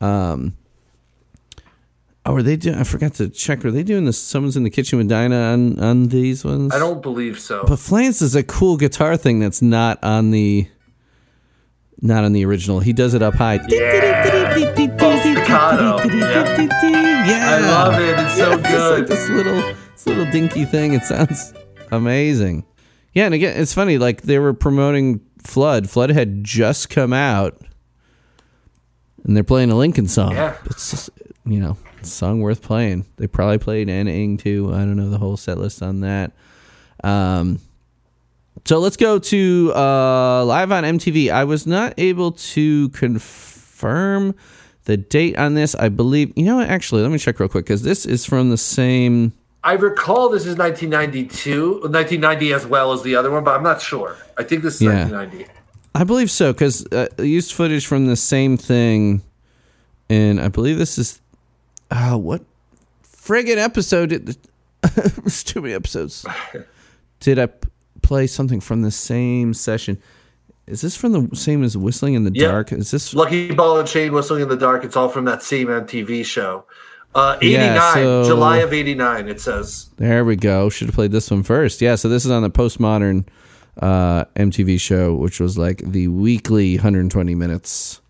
Um, 0.00 0.56
oh, 2.26 2.34
are 2.36 2.42
they 2.42 2.56
doing? 2.56 2.76
I 2.76 2.84
forgot 2.84 3.14
to 3.14 3.28
check. 3.28 3.64
Are 3.64 3.70
they 3.70 3.82
doing 3.82 4.04
this? 4.04 4.20
Someone's 4.20 4.56
in 4.56 4.62
the 4.64 4.70
kitchen 4.70 4.98
with 4.98 5.08
Dinah 5.08 5.36
on 5.36 5.78
on 5.80 6.08
these 6.08 6.44
ones. 6.44 6.74
I 6.74 6.78
don't 6.78 7.02
believe 7.02 7.38
so. 7.40 7.64
But 7.66 7.78
Flans 7.78 8.22
is 8.22 8.34
a 8.34 8.42
cool 8.42 8.76
guitar 8.76 9.16
thing 9.16 9.40
that's 9.40 9.62
not 9.62 10.02
on 10.02 10.30
the 10.30 10.68
not 12.00 12.24
on 12.24 12.32
the 12.32 12.44
original. 12.44 12.80
He 12.80 12.92
does 12.92 13.14
it 13.14 13.22
up 13.22 13.34
high. 13.34 13.60
yeah. 13.68 14.56
Yeah. 14.56 16.02
Yeah, 17.24 17.50
I 17.50 17.58
love 17.60 18.00
it. 18.00 18.18
It's 18.18 18.36
so 18.36 18.52
It's 18.58 18.68
good. 18.68 18.98
like 19.00 19.06
this 19.08 19.28
little, 19.28 19.60
this 19.92 20.06
little 20.06 20.24
dinky 20.32 20.64
thing. 20.64 20.94
It 20.94 21.02
sounds 21.04 21.54
amazing. 21.92 22.64
Yeah, 23.14 23.26
and 23.26 23.34
again, 23.34 23.60
it's 23.60 23.74
funny. 23.74 23.98
Like 23.98 24.22
they 24.22 24.38
were 24.38 24.54
promoting 24.54 25.20
Flood. 25.44 25.88
Flood 25.90 26.10
had 26.10 26.42
just 26.44 26.88
come 26.90 27.12
out, 27.12 27.60
and 29.24 29.36
they're 29.36 29.44
playing 29.44 29.70
a 29.70 29.76
Lincoln 29.76 30.08
song. 30.08 30.32
Yeah. 30.32 30.56
It's 30.66 30.90
just, 30.90 31.10
you 31.44 31.58
know, 31.60 31.76
song 32.02 32.40
worth 32.40 32.62
playing. 32.62 33.04
They 33.16 33.26
probably 33.26 33.58
played 33.58 33.88
Ana 33.88 34.10
Ng 34.10 34.36
too. 34.36 34.70
I 34.72 34.78
don't 34.78 34.96
know 34.96 35.10
the 35.10 35.18
whole 35.18 35.36
set 35.36 35.58
list 35.58 35.82
on 35.82 36.00
that. 36.00 36.32
Um, 37.02 37.58
so 38.64 38.78
let's 38.78 38.96
go 38.96 39.18
to 39.18 39.72
uh, 39.74 40.44
live 40.44 40.70
on 40.70 40.84
MTV. 40.84 41.32
I 41.32 41.44
was 41.44 41.66
not 41.66 41.94
able 41.98 42.32
to 42.32 42.88
confirm 42.90 44.34
the 44.84 44.96
date 44.96 45.36
on 45.36 45.54
this. 45.54 45.74
I 45.74 45.88
believe, 45.88 46.32
you 46.36 46.44
know 46.44 46.56
what? 46.56 46.68
Actually, 46.68 47.02
let 47.02 47.10
me 47.10 47.18
check 47.18 47.40
real 47.40 47.48
quick 47.48 47.64
because 47.64 47.82
this 47.82 48.06
is 48.06 48.24
from 48.24 48.50
the 48.50 48.56
same. 48.56 49.32
I 49.64 49.74
recall 49.74 50.28
this 50.28 50.42
is 50.46 50.56
1992, 50.56 51.80
1990 51.82 52.52
as 52.52 52.66
well 52.66 52.92
as 52.92 53.02
the 53.02 53.14
other 53.16 53.30
one, 53.30 53.44
but 53.44 53.54
I'm 53.56 53.62
not 53.62 53.80
sure. 53.80 54.16
I 54.36 54.42
think 54.42 54.62
this 54.62 54.76
is 54.76 54.82
Yeah. 54.82 55.08
1990. 55.08 55.50
I 55.94 56.04
believe 56.04 56.30
so 56.30 56.52
because 56.52 56.86
uh, 56.92 57.06
I 57.18 57.22
used 57.22 57.52
footage 57.52 57.86
from 57.86 58.06
the 58.06 58.16
same 58.16 58.56
thing, 58.56 59.22
and 60.08 60.40
I 60.40 60.48
believe 60.48 60.78
this 60.78 60.98
is. 60.98 61.20
Uh, 61.92 62.16
what 62.16 62.42
friggin' 63.04 63.58
episode? 63.58 64.08
Did, 64.08 64.36
There's 64.94 65.44
too 65.44 65.60
many 65.60 65.74
episodes. 65.74 66.24
Did 67.20 67.38
I 67.38 67.46
p- 67.46 67.68
play 68.02 68.26
something 68.26 68.60
from 68.60 68.82
the 68.82 68.90
same 68.90 69.52
session? 69.54 70.00
Is 70.66 70.80
this 70.80 70.96
from 70.96 71.12
the 71.12 71.36
same 71.36 71.62
as 71.62 71.76
Whistling 71.76 72.14
in 72.14 72.24
the 72.24 72.32
Yeah. 72.34 72.48
Dark? 72.48 72.72
Is 72.72 72.90
this 72.90 73.12
Lucky 73.14 73.52
Ball 73.52 73.78
and 73.80 73.86
Chain 73.88 74.12
Whistling 74.12 74.42
in 74.42 74.48
the 74.48 74.56
Dark. 74.56 74.84
It's 74.84 74.96
all 74.96 75.08
from 75.08 75.24
that 75.26 75.42
same 75.42 75.68
MTV 75.68 76.24
show. 76.24 76.64
Uh, 77.14 77.36
89, 77.42 77.60
Yeah, 77.74 77.94
so- 77.94 78.24
July 78.24 78.56
of 78.58 78.72
89, 78.72 79.28
it 79.28 79.40
says. 79.40 79.90
There 79.98 80.24
we 80.24 80.34
go. 80.34 80.70
Should 80.70 80.88
have 80.88 80.94
played 80.94 81.12
this 81.12 81.30
one 81.30 81.42
first. 81.42 81.80
Yeah, 81.82 81.94
so 81.96 82.08
this 82.08 82.24
is 82.24 82.30
on 82.30 82.42
the 82.42 82.50
postmodern 82.50 83.26
uh, 83.80 84.24
MTV 84.36 84.80
show, 84.80 85.14
which 85.14 85.38
was 85.38 85.58
like 85.58 85.78
the 85.84 86.08
weekly 86.08 86.76
120 86.76 87.34
minutes 87.34 88.00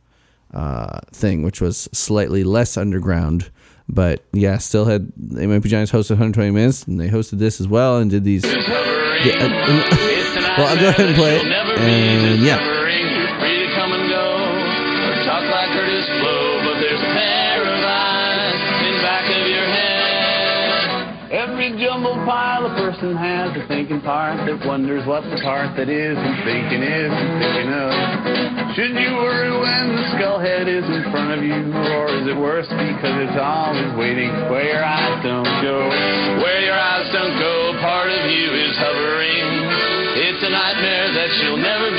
uh, 0.55 1.01
thing, 1.13 1.43
which 1.43 1.61
was 1.61 1.89
slightly 1.93 2.45
less 2.45 2.77
underground. 2.77 3.51
But 3.93 4.25
yeah, 4.33 4.57
still 4.57 4.87
had 4.87 5.13
might 5.19 5.63
Giants 5.65 5.93
hosted 5.93 6.13
120 6.13 6.51
minutes, 6.51 6.85
and 6.85 6.99
they 6.99 7.09
hosted 7.09 7.39
this 7.39 7.61
as 7.61 7.69
well, 7.69 7.99
and 7.99 8.11
did 8.11 8.25
these. 8.25 8.43
Yeah, 8.45 9.37
uh, 9.39 10.55
well, 10.59 10.69
I'll 10.69 10.81
go 10.81 10.89
ahead 10.89 11.07
and 11.07 11.15
play 11.15 11.37
it, 11.37 11.45
and 11.45 12.43
yeah, 12.43 12.72
pile 22.63 22.71
a 22.71 22.91
person 22.91 23.17
has 23.17 23.51
a 23.57 23.67
thinking 23.67 24.01
part 24.03 24.39
that 24.47 24.67
wonders 24.67 25.07
what 25.07 25.23
the 25.31 25.39
part 25.43 25.75
that 25.77 25.89
isn't 25.89 26.37
thinking 26.47 26.83
isn't 26.83 27.31
thinking 27.43 27.71
of. 27.75 27.91
Should 28.75 28.95
you 28.95 29.19
worry 29.19 29.51
when 29.51 29.97
the 29.97 30.05
skull 30.15 30.39
head 30.39 30.69
is 30.69 30.85
in 30.85 31.03
front 31.11 31.35
of 31.35 31.43
you, 31.43 31.59
or 31.75 32.07
is 32.23 32.27
it 32.27 32.39
worse 32.39 32.69
because 32.71 33.17
it's 33.19 33.39
always 33.39 33.91
waiting 33.99 34.31
where 34.51 34.65
your 34.65 34.85
eyes 34.85 35.19
don't 35.23 35.49
go? 35.63 35.89
Where 36.43 36.63
your 36.63 36.79
eyes 36.79 37.11
don't 37.13 37.37
go, 37.39 37.75
part 37.81 38.11
of 38.11 38.31
you 38.31 38.47
is 38.55 38.75
hovering. 38.79 39.43
It's 40.13 40.43
a 40.45 40.51
nightmare 40.51 41.09
that 41.19 41.31
you'll 41.43 41.63
never 41.63 41.92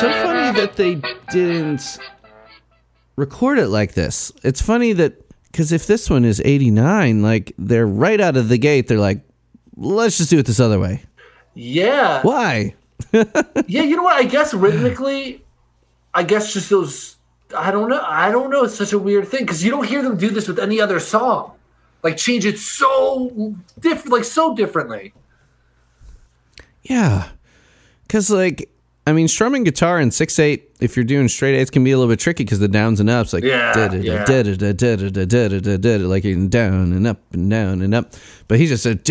so 0.00 0.12
funny 0.24 0.60
that 0.60 0.76
they 0.76 1.00
didn't 1.30 1.98
record 3.16 3.58
it 3.58 3.68
like 3.68 3.94
this. 3.94 4.32
It's 4.42 4.62
funny 4.62 4.92
that 4.94 5.28
because 5.50 5.72
if 5.72 5.86
this 5.86 6.08
one 6.08 6.24
is 6.24 6.40
89, 6.44 7.22
like 7.22 7.52
they're 7.58 7.86
right 7.86 8.20
out 8.20 8.36
of 8.36 8.48
the 8.48 8.58
gate, 8.58 8.88
they're 8.88 8.98
like, 8.98 9.20
let's 9.76 10.18
just 10.18 10.30
do 10.30 10.38
it 10.38 10.46
this 10.46 10.60
other 10.60 10.78
way. 10.78 11.02
Yeah. 11.54 12.22
Why? 12.22 12.74
Yeah, 13.66 13.82
you 13.82 13.96
know 13.96 14.02
what? 14.02 14.16
I 14.16 14.24
guess 14.24 14.52
rhythmically, 14.52 15.42
I 16.12 16.22
guess 16.22 16.52
just 16.52 16.70
those. 16.70 17.16
I 17.56 17.70
don't 17.70 17.88
know. 17.88 18.02
I 18.06 18.30
don't 18.30 18.50
know. 18.50 18.64
It's 18.64 18.74
such 18.74 18.92
a 18.92 18.98
weird 18.98 19.26
thing 19.28 19.40
because 19.40 19.64
you 19.64 19.70
don't 19.70 19.86
hear 19.86 20.02
them 20.02 20.16
do 20.16 20.30
this 20.30 20.46
with 20.46 20.58
any 20.58 20.80
other 20.80 21.00
song. 21.00 21.52
Like 22.02 22.16
change 22.16 22.44
it 22.46 22.58
so 22.58 23.54
different, 23.78 24.12
like 24.12 24.24
so 24.24 24.54
differently. 24.54 25.12
Yeah. 26.82 27.28
Because, 28.02 28.30
like, 28.30 28.70
I 29.10 29.12
mean, 29.12 29.26
strumming 29.26 29.64
guitar 29.64 30.00
in 30.00 30.12
6 30.12 30.38
8, 30.38 30.76
if 30.78 30.94
you're 30.94 31.04
doing 31.04 31.26
straight 31.26 31.56
eights, 31.56 31.68
can 31.68 31.82
be 31.82 31.90
a 31.90 31.98
little 31.98 32.12
bit 32.12 32.20
tricky 32.20 32.44
because 32.44 32.60
the 32.60 32.68
downs 32.68 33.00
and 33.00 33.10
ups, 33.10 33.32
like, 33.32 33.42
Yeah, 33.42 33.72
like 36.06 36.22
down 36.22 36.92
and 36.92 37.06
up 37.08 37.18
and 37.32 37.50
down 37.50 37.82
and 37.82 37.92
up. 37.92 38.14
But 38.46 38.60
he 38.60 38.68
just 38.68 38.84
said, 38.84 39.04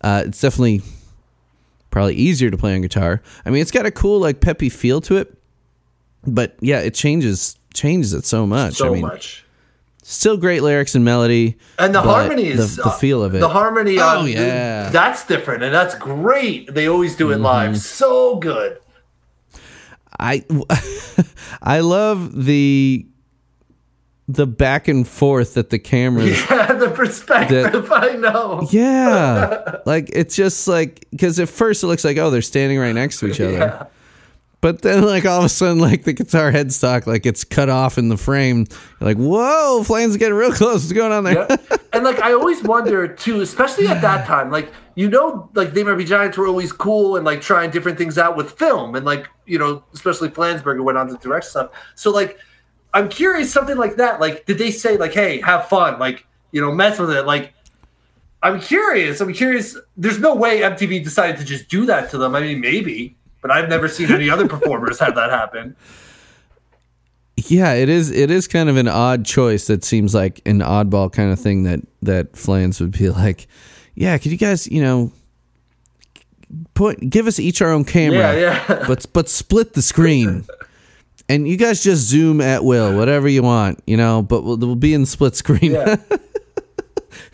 uh, 0.00 0.22
it's 0.26 0.40
definitely 0.40 0.82
probably 1.90 2.14
easier 2.14 2.52
to 2.52 2.56
play 2.56 2.72
on 2.76 2.82
guitar. 2.82 3.20
I 3.44 3.50
mean, 3.50 3.62
it's 3.62 3.72
got 3.72 3.84
a 3.84 3.90
cool, 3.90 4.20
like, 4.20 4.40
peppy 4.40 4.68
feel 4.68 5.00
to 5.00 5.16
it. 5.16 5.36
But 6.24 6.56
yeah, 6.60 6.78
it 6.80 6.94
changes 6.94 7.56
changes 7.74 8.12
it 8.12 8.24
so 8.24 8.46
much. 8.46 8.74
So 8.74 8.88
I 8.88 8.90
mean, 8.90 9.02
much. 9.02 9.44
Still 10.08 10.36
great 10.36 10.62
lyrics 10.62 10.94
and 10.94 11.04
melody. 11.04 11.56
And 11.78 11.94
the 11.94 12.00
but 12.00 12.08
harmonies, 12.14 12.76
the, 12.76 12.84
the 12.84 12.90
feel 12.90 13.22
of 13.24 13.34
it. 13.34 13.38
the 13.40 13.48
harmony. 13.48 13.98
Oh, 13.98 14.20
on- 14.20 14.28
yeah. 14.28 14.88
that's 14.90 15.26
different, 15.26 15.62
and 15.64 15.74
that's 15.74 15.94
great. 15.96 16.72
They 16.72 16.86
always 16.88 17.16
do 17.16 17.30
it 17.30 17.34
Mm-hmm. 17.34 17.42
live, 17.44 17.78
so 17.78 18.36
good. 18.36 18.78
I 20.18 20.44
I 21.62 21.80
love 21.80 22.44
the 22.46 23.06
the 24.28 24.46
back 24.46 24.88
and 24.88 25.06
forth 25.06 25.54
that 25.54 25.70
the 25.70 25.78
cameras 25.78 26.38
Yeah, 26.50 26.72
the 26.72 26.90
perspective. 26.90 27.92
I 27.92 28.14
know. 28.16 28.66
yeah 28.70 29.76
like 29.86 30.10
it's 30.12 30.34
just 30.34 30.66
like 30.66 31.04
because 31.10 31.38
at 31.38 31.48
first 31.48 31.84
it 31.84 31.86
looks 31.86 32.04
like 32.04 32.16
oh 32.16 32.30
they're 32.30 32.42
standing 32.42 32.78
right 32.78 32.94
next 32.94 33.20
to 33.20 33.26
each 33.28 33.40
other 33.40 33.52
Yeah. 33.52 33.86
But 34.60 34.82
then 34.82 35.04
like 35.04 35.24
all 35.24 35.40
of 35.40 35.44
a 35.44 35.48
sudden 35.48 35.78
like 35.78 36.04
the 36.04 36.12
guitar 36.12 36.50
headstock 36.50 37.06
like 37.06 37.26
it's 37.26 37.44
cut 37.44 37.68
off 37.68 37.98
in 37.98 38.08
the 38.08 38.16
frame 38.16 38.66
You're 39.00 39.08
like 39.08 39.16
whoa 39.16 39.84
Flans 39.84 40.16
getting 40.16 40.34
real 40.34 40.52
close 40.52 40.82
what's 40.82 40.92
going 40.92 41.12
on 41.12 41.24
there. 41.24 41.46
And 41.92 42.04
like 42.04 42.18
I 42.20 42.32
always 42.32 42.62
wonder 42.62 43.06
too, 43.06 43.40
especially 43.40 43.86
at 43.86 44.00
that 44.02 44.26
time, 44.26 44.50
like 44.50 44.72
you 44.94 45.08
know, 45.08 45.50
like 45.54 45.72
they 45.72 45.84
might 45.84 45.96
be 45.96 46.04
giants 46.04 46.36
were 46.38 46.46
always 46.46 46.72
cool 46.72 47.16
and 47.16 47.24
like 47.24 47.40
trying 47.40 47.70
different 47.70 47.98
things 47.98 48.18
out 48.18 48.36
with 48.36 48.52
film 48.52 48.94
and 48.94 49.04
like 49.04 49.28
you 49.46 49.58
know, 49.58 49.84
especially 49.94 50.28
Flansburgh 50.28 50.82
went 50.82 50.98
on 50.98 51.08
to 51.08 51.16
direct 51.16 51.44
stuff. 51.44 51.70
So 51.94 52.10
like 52.10 52.38
I'm 52.96 53.10
curious, 53.10 53.52
something 53.52 53.76
like 53.76 53.96
that. 53.96 54.20
Like, 54.20 54.46
did 54.46 54.56
they 54.56 54.70
say 54.70 54.96
like, 54.96 55.12
"Hey, 55.12 55.40
have 55.42 55.68
fun," 55.68 55.98
like 55.98 56.26
you 56.50 56.62
know, 56.62 56.72
mess 56.72 56.98
with 56.98 57.10
it? 57.10 57.26
Like, 57.26 57.52
I'm 58.42 58.58
curious. 58.58 59.20
I'm 59.20 59.34
curious. 59.34 59.76
There's 59.98 60.18
no 60.18 60.34
way 60.34 60.60
MTV 60.60 61.04
decided 61.04 61.36
to 61.38 61.44
just 61.44 61.68
do 61.68 61.84
that 61.86 62.10
to 62.10 62.18
them. 62.18 62.34
I 62.34 62.40
mean, 62.40 62.60
maybe, 62.60 63.15
but 63.46 63.54
I've 63.56 63.68
never 63.68 63.88
seen 63.88 64.10
any 64.10 64.28
other 64.28 64.48
performers 64.48 64.98
have 64.98 65.14
that 65.14 65.30
happen. 65.30 65.76
yeah 67.36 67.74
it 67.74 67.88
is 67.88 68.10
it 68.10 68.30
is 68.30 68.48
kind 68.48 68.68
of 68.68 68.76
an 68.76 68.88
odd 68.88 69.24
choice 69.24 69.66
that 69.68 69.84
seems 69.84 70.14
like 70.14 70.40
an 70.46 70.60
oddball 70.60 71.12
kind 71.12 71.30
of 71.30 71.38
thing 71.38 71.62
that 71.64 71.80
that 72.02 72.36
flans 72.36 72.80
would 72.80 72.90
be 72.92 73.08
like 73.22 73.46
yeah 73.94 74.16
could 74.18 74.32
you 74.32 74.38
guys 74.38 74.66
you 74.66 74.82
know 74.82 75.12
put 76.74 76.98
give 77.10 77.26
us 77.26 77.38
each 77.38 77.60
our 77.62 77.70
own 77.70 77.84
camera 77.84 78.18
Yeah, 78.38 78.64
yeah. 78.68 78.84
but 78.88 79.06
but 79.12 79.28
split 79.28 79.74
the 79.74 79.82
screen 79.82 80.44
and 81.28 81.46
you 81.46 81.56
guys 81.56 81.82
just 81.84 82.02
zoom 82.02 82.40
at 82.40 82.64
will 82.64 82.96
whatever 82.96 83.28
you 83.28 83.42
want 83.42 83.80
you 83.86 83.96
know 83.96 84.22
but 84.22 84.42
we'll, 84.42 84.56
we'll 84.56 84.74
be 84.74 84.94
in 84.94 85.04
split 85.06 85.36
screen 85.36 85.72
Yeah. 85.72 85.96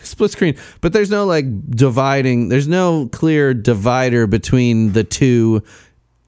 split 0.03 0.33
screen 0.33 0.57
but 0.81 0.93
there's 0.93 1.11
no 1.11 1.27
like 1.27 1.45
dividing 1.71 2.49
there's 2.49 2.67
no 2.69 3.09
clear 3.13 3.55
divider 3.55 4.27
between 4.27 4.93
the 4.93 5.05
two 5.05 5.63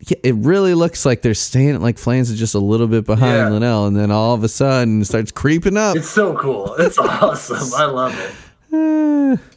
yeah, 0.07 0.17
it 0.23 0.35
really 0.37 0.75
looks 0.75 1.05
like 1.07 1.23
they're 1.23 1.35
staying 1.35 1.81
like 1.81 1.99
Flans 1.99 2.31
is 2.31 2.39
just 2.39 2.55
a 2.55 2.59
little 2.59 2.87
bit 2.87 3.05
behind 3.07 3.37
Yeah. 3.37 3.49
Linnell, 3.51 3.87
and 3.87 3.97
then 3.97 4.11
all 4.11 4.35
of 4.35 4.45
a 4.45 4.49
sudden 4.49 5.03
it 5.03 5.05
starts 5.07 5.33
creeping 5.33 5.77
up. 5.77 5.97
It's 5.97 6.09
so 6.11 6.37
cool. 6.37 6.75
It's 6.79 6.99
awesome. 6.99 7.73
I 7.77 7.85
love 7.87 8.19
it. 8.71 9.41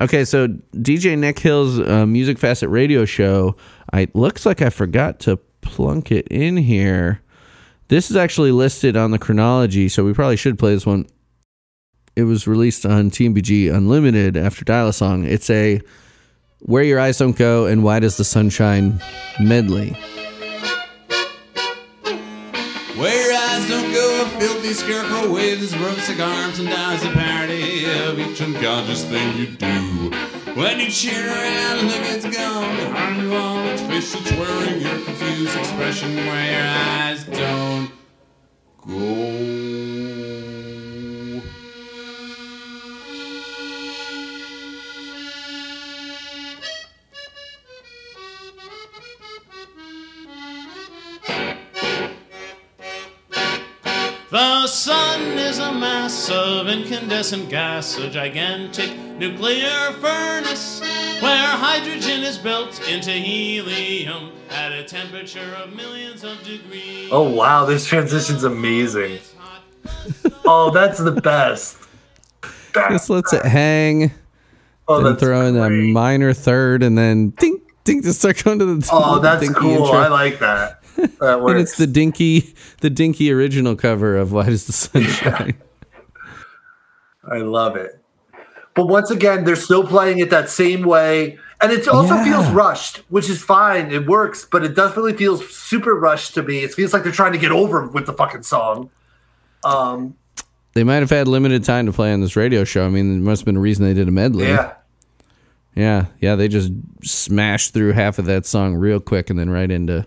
Okay, 0.00 0.24
so 0.24 0.48
DJ 0.74 1.16
Nick 1.16 1.38
Hill's 1.38 1.78
uh, 1.78 2.06
Music 2.06 2.38
Faucet 2.38 2.68
radio 2.70 3.04
show. 3.04 3.54
I 3.92 4.08
looks 4.14 4.44
like 4.44 4.60
I 4.60 4.70
forgot 4.70 5.20
to 5.20 5.36
plunk 5.60 6.10
it 6.10 6.26
in 6.28 6.56
here. 6.56 7.20
This 7.88 8.10
is 8.10 8.16
actually 8.16 8.50
listed 8.50 8.96
on 8.96 9.10
the 9.12 9.18
chronology, 9.18 9.88
so 9.88 10.02
we 10.04 10.12
probably 10.12 10.36
should 10.38 10.58
play 10.58 10.74
this 10.74 10.86
one. 10.86 11.06
It 12.16 12.24
was 12.24 12.48
released 12.48 12.84
on 12.84 13.10
TMBG 13.10 13.72
Unlimited 13.72 14.36
after 14.36 14.64
Dial 14.64 14.88
a 14.88 14.92
Song. 14.92 15.24
It's 15.24 15.48
a 15.50 15.80
where 16.64 16.84
Your 16.84 17.00
Eyes 17.00 17.18
Don't 17.18 17.36
Go, 17.36 17.66
and 17.66 17.82
Why 17.82 17.98
Does 17.98 18.16
the 18.16 18.24
Sunshine 18.24 19.02
Medley. 19.40 19.96
Where 22.96 23.26
your 23.26 23.34
eyes 23.34 23.68
don't 23.68 23.92
go, 23.92 24.22
a 24.22 24.28
filthy 24.38 24.72
scarecrow 24.72 25.32
waves 25.32 25.60
his 25.60 25.74
broomstick 25.74 26.20
arms 26.20 26.60
and 26.60 26.68
dies 26.68 27.04
a 27.04 27.10
parody 27.10 27.84
of 28.02 28.16
each 28.16 28.40
unconscious 28.40 29.04
thing 29.04 29.36
you 29.36 29.46
do. 29.48 30.10
When 30.54 30.78
you 30.78 30.88
cheer 30.88 31.26
around 31.26 31.78
and 31.78 31.88
look, 31.88 32.02
it's 32.02 32.24
gone 32.26 32.76
behind 32.76 33.22
you 33.22 33.34
all 33.34 33.66
its 33.66 33.82
fish 33.82 34.12
that's 34.12 34.30
wearing 34.30 34.80
your 34.82 35.04
confused 35.04 35.56
expression 35.56 36.14
where 36.14 36.52
your 36.52 36.62
eyes 36.62 37.24
don't 37.24 37.90
go. 38.86 40.12
The 54.32 54.66
sun 54.66 55.20
is 55.36 55.58
a 55.58 55.74
mass 55.74 56.30
of 56.30 56.66
incandescent 56.66 57.50
gas, 57.50 57.98
a 57.98 58.08
gigantic 58.08 58.96
nuclear 59.18 59.92
furnace 60.00 60.80
where 61.20 61.46
hydrogen 61.48 62.22
is 62.22 62.38
built 62.38 62.80
into 62.88 63.10
helium 63.10 64.32
at 64.48 64.72
a 64.72 64.84
temperature 64.84 65.54
of 65.62 65.76
millions 65.76 66.24
of 66.24 66.42
degrees. 66.44 67.10
Oh 67.12 67.28
wow, 67.28 67.66
this 67.66 67.84
transition's 67.84 68.42
amazing. 68.42 69.18
Oh, 70.46 70.70
that's 70.70 70.96
the 70.96 71.12
best. 71.12 71.76
Just 72.72 73.10
lets 73.10 73.34
it 73.34 73.44
hang. 73.44 74.12
Oh, 74.88 75.02
then 75.02 75.16
throw 75.16 75.44
in 75.44 75.58
a 75.58 75.68
minor 75.68 76.32
third, 76.32 76.82
and 76.82 76.96
then 76.96 77.30
ding, 77.38 77.60
ding, 77.84 78.00
to 78.00 78.14
start 78.14 78.42
going 78.42 78.60
to 78.60 78.64
the. 78.64 78.88
Oh, 78.90 79.18
that's 79.22 79.46
cool. 79.52 79.72
intro. 79.72 79.90
I 79.90 80.08
like 80.08 80.38
that. 80.38 80.81
That 80.96 81.40
and 81.40 81.58
it's 81.58 81.76
the 81.76 81.86
dinky, 81.86 82.54
the 82.80 82.90
dinky 82.90 83.32
original 83.32 83.76
cover 83.76 84.16
of 84.16 84.32
"Why 84.32 84.46
Does 84.46 84.66
the 84.66 84.72
Sun 84.72 85.02
Shine." 85.04 85.54
I 87.24 87.38
love 87.38 87.76
it. 87.76 87.98
But 88.74 88.86
once 88.86 89.10
again, 89.10 89.44
they're 89.44 89.54
still 89.56 89.86
playing 89.86 90.18
it 90.18 90.30
that 90.30 90.48
same 90.50 90.82
way. 90.82 91.38
And 91.60 91.70
it 91.70 91.86
also 91.86 92.14
Yeah. 92.14 92.24
feels 92.24 92.48
rushed, 92.50 93.02
which 93.08 93.30
is 93.30 93.40
fine. 93.42 93.92
It 93.92 94.06
works, 94.06 94.44
but 94.50 94.64
it 94.64 94.74
definitely 94.74 95.12
feels 95.12 95.48
super 95.54 95.94
rushed 95.94 96.34
to 96.34 96.42
me. 96.42 96.64
It 96.64 96.74
feels 96.74 96.92
like 96.92 97.04
they're 97.04 97.12
trying 97.12 97.32
to 97.32 97.38
get 97.38 97.52
over 97.52 97.86
with 97.86 98.06
the 98.06 98.12
fucking 98.12 98.42
song. 98.42 98.90
Um, 99.62 100.14
they 100.74 100.82
might 100.82 100.96
have 100.96 101.10
had 101.10 101.28
limited 101.28 101.62
time 101.64 101.86
to 101.86 101.92
play 101.92 102.12
on 102.12 102.20
this 102.20 102.34
radio 102.34 102.64
show. 102.64 102.84
I 102.84 102.88
mean, 102.88 103.10
there 103.20 103.24
must 103.24 103.42
have 103.42 103.46
been 103.46 103.56
a 103.56 103.60
reason 103.60 103.84
they 103.84 103.94
did 103.94 104.08
a 104.08 104.10
medley. 104.10 104.48
yeah. 104.48 104.72
yeah, 105.76 106.06
yeah. 106.18 106.34
They 106.34 106.48
just 106.48 106.72
smashed 107.04 107.72
through 107.74 107.92
half 107.92 108.18
of 108.18 108.24
that 108.24 108.44
song 108.46 108.74
real 108.74 108.98
quick, 108.98 109.30
and 109.30 109.38
then 109.38 109.48
right 109.50 109.70
into 109.70 110.04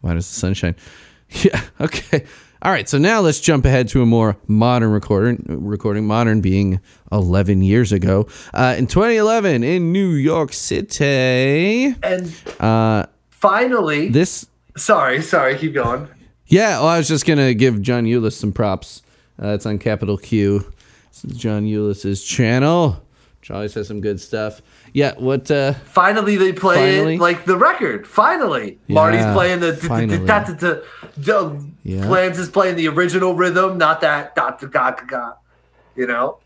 "Why 0.00 0.14
Does 0.14 0.28
the 0.28 0.34
Sun 0.38 0.54
Shine." 0.54 0.76
Yeah. 1.44 1.62
Okay. 1.80 2.24
All 2.60 2.72
right. 2.72 2.88
So 2.88 2.98
now 2.98 3.20
let's 3.20 3.38
jump 3.38 3.64
ahead 3.64 3.86
to 3.90 4.02
a 4.02 4.06
more 4.06 4.36
modern 4.48 4.90
recording. 4.90 5.44
Recording 5.48 6.06
modern 6.08 6.40
being 6.40 6.80
11 7.12 7.62
years 7.62 7.92
ago. 7.92 8.26
Uh, 8.52 8.74
in 8.76 8.88
2011 8.88 9.62
in 9.62 9.92
New 9.92 10.10
York 10.10 10.52
City. 10.52 11.94
And 12.02 12.34
Uh, 12.58 13.06
finally, 13.30 14.08
this 14.08 14.46
sorry, 14.76 15.22
sorry, 15.22 15.56
keep 15.56 15.72
going. 15.74 16.08
Yeah, 16.46 16.78
well, 16.80 16.88
I 16.88 16.98
was 16.98 17.06
just 17.08 17.26
gonna 17.26 17.54
give 17.54 17.80
John 17.80 18.04
Eulis 18.04 18.32
some 18.32 18.52
props. 18.52 19.02
Uh, 19.40 19.48
it's 19.54 19.66
on 19.66 19.78
Capital 19.78 20.18
Q. 20.18 20.64
This 21.12 21.24
is 21.24 21.38
John 21.38 21.64
Eulis's 21.64 22.24
channel. 22.24 23.02
Charlie 23.40 23.68
says 23.68 23.86
some 23.88 24.00
good 24.00 24.20
stuff. 24.20 24.60
Yeah, 24.92 25.14
what? 25.18 25.50
uh 25.50 25.72
Finally, 25.84 26.36
they 26.36 26.52
play 26.52 26.96
Finally? 26.96 27.14
it 27.14 27.20
like 27.20 27.44
the 27.44 27.56
record. 27.56 28.06
Finally, 28.06 28.78
Marty's 28.88 29.24
playing 29.34 29.60
the 29.60 29.74
finally. 29.76 30.18
da- 30.26 30.44
da- 30.44 30.54
da- 30.54 30.80
da- 31.22 31.56
Yeah. 31.84 32.02
Flans 32.06 32.38
is 32.38 32.48
playing 32.48 32.76
the 32.76 32.88
original 32.88 33.34
rhythm, 33.34 33.78
not 33.78 34.00
that 34.00 34.34
dot 34.34 34.60
da 34.60 34.66
ga 34.66 34.90
ga 34.92 35.04
ga. 35.06 35.32
You 35.96 36.06
know? 36.06 36.38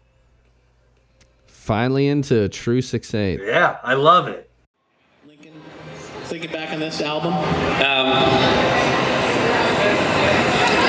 Finally 1.46 2.08
into 2.08 2.42
a 2.42 2.48
true 2.48 2.82
six 2.82 3.14
eight. 3.14 3.40
Yeah, 3.42 3.78
I 3.82 3.94
love 3.94 4.28
it. 4.28 4.50
Lincoln, 5.26 5.52
Thinking 6.24 6.50
back 6.52 6.70
on 6.72 6.80
this 6.80 7.00
album, 7.00 7.32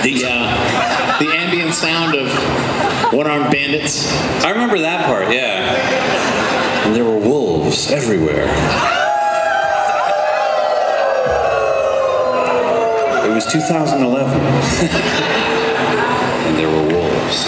The 0.04 0.24
uh, 0.28 1.18
the 1.20 1.28
ambient 1.34 1.74
sound 1.74 2.14
of 2.16 2.28
one-armed 3.14 3.50
bandits. 3.52 4.12
I 4.44 4.52
remember 4.52 4.78
that 4.80 5.06
part, 5.06 5.32
yeah. 5.34 6.86
And 6.86 6.96
there 6.96 7.04
were 7.04 7.18
wolves 7.76 7.92
everywhere. 7.92 8.48
It 13.26 13.34
was 13.34 13.46
2011. 13.52 14.32
and 16.46 16.58
there 16.58 16.70
were 16.70 16.88
wolves. 16.94 17.48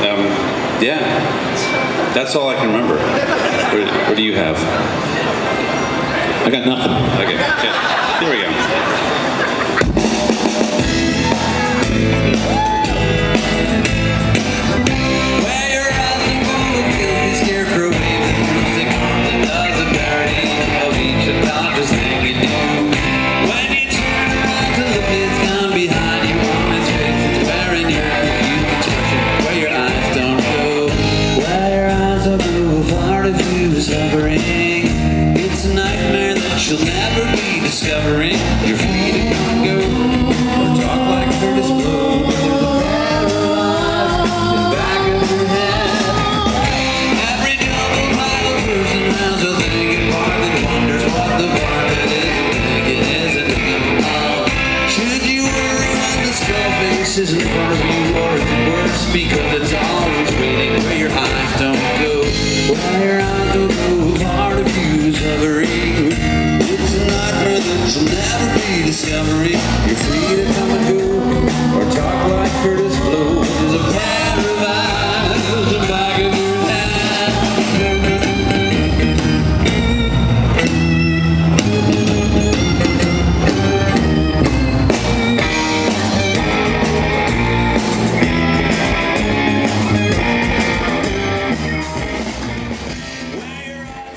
Um, 0.00 0.26
yeah, 0.82 0.98
that's 2.14 2.34
all 2.34 2.48
I 2.48 2.56
can 2.56 2.66
remember. 2.66 2.96
What, 2.96 4.08
what 4.08 4.16
do 4.16 4.22
you 4.22 4.34
have? 4.34 4.56
I 6.46 6.50
got 6.50 6.66
nothing. 6.66 6.92
Okay, 7.22 7.36
yeah. 7.36 8.20
Here 8.20 8.30
we 8.30 8.42
go. 8.42 8.83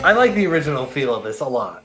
I 0.08 0.14
like 0.14 0.36
the 0.36 0.48
original 0.48 0.86
feel 0.86 1.14
of 1.14 1.26
this 1.26 1.42
a 1.42 1.46
lot. 1.50 1.84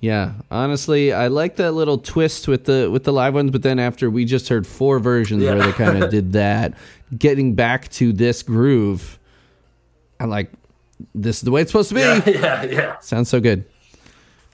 Yeah, 0.00 0.32
honestly, 0.50 1.12
I 1.12 1.28
like 1.28 1.54
that 1.56 1.70
little 1.70 1.96
twist 1.96 2.48
with 2.48 2.64
the 2.64 2.90
with 2.90 3.04
the 3.04 3.12
live 3.12 3.34
ones. 3.34 3.52
But 3.52 3.62
then 3.62 3.78
after 3.78 4.10
we 4.10 4.24
just 4.24 4.48
heard 4.48 4.66
four 4.66 4.98
versions 4.98 5.44
where 5.44 5.54
they 5.56 5.70
kind 5.70 6.02
of 6.02 6.10
did 6.18 6.32
that, 6.32 6.74
getting 7.16 7.54
back 7.54 7.90
to 7.90 8.12
this 8.12 8.42
groove, 8.42 9.20
I'm 10.18 10.30
like, 10.30 10.50
this 11.14 11.36
is 11.36 11.42
the 11.42 11.52
way 11.52 11.60
it's 11.62 11.70
supposed 11.70 11.90
to 11.90 11.94
be. 11.94 12.00
Yeah, 12.00 12.22
yeah, 12.28 12.64
yeah. 12.64 12.98
Sounds 12.98 13.28
so 13.28 13.38
good. 13.38 13.64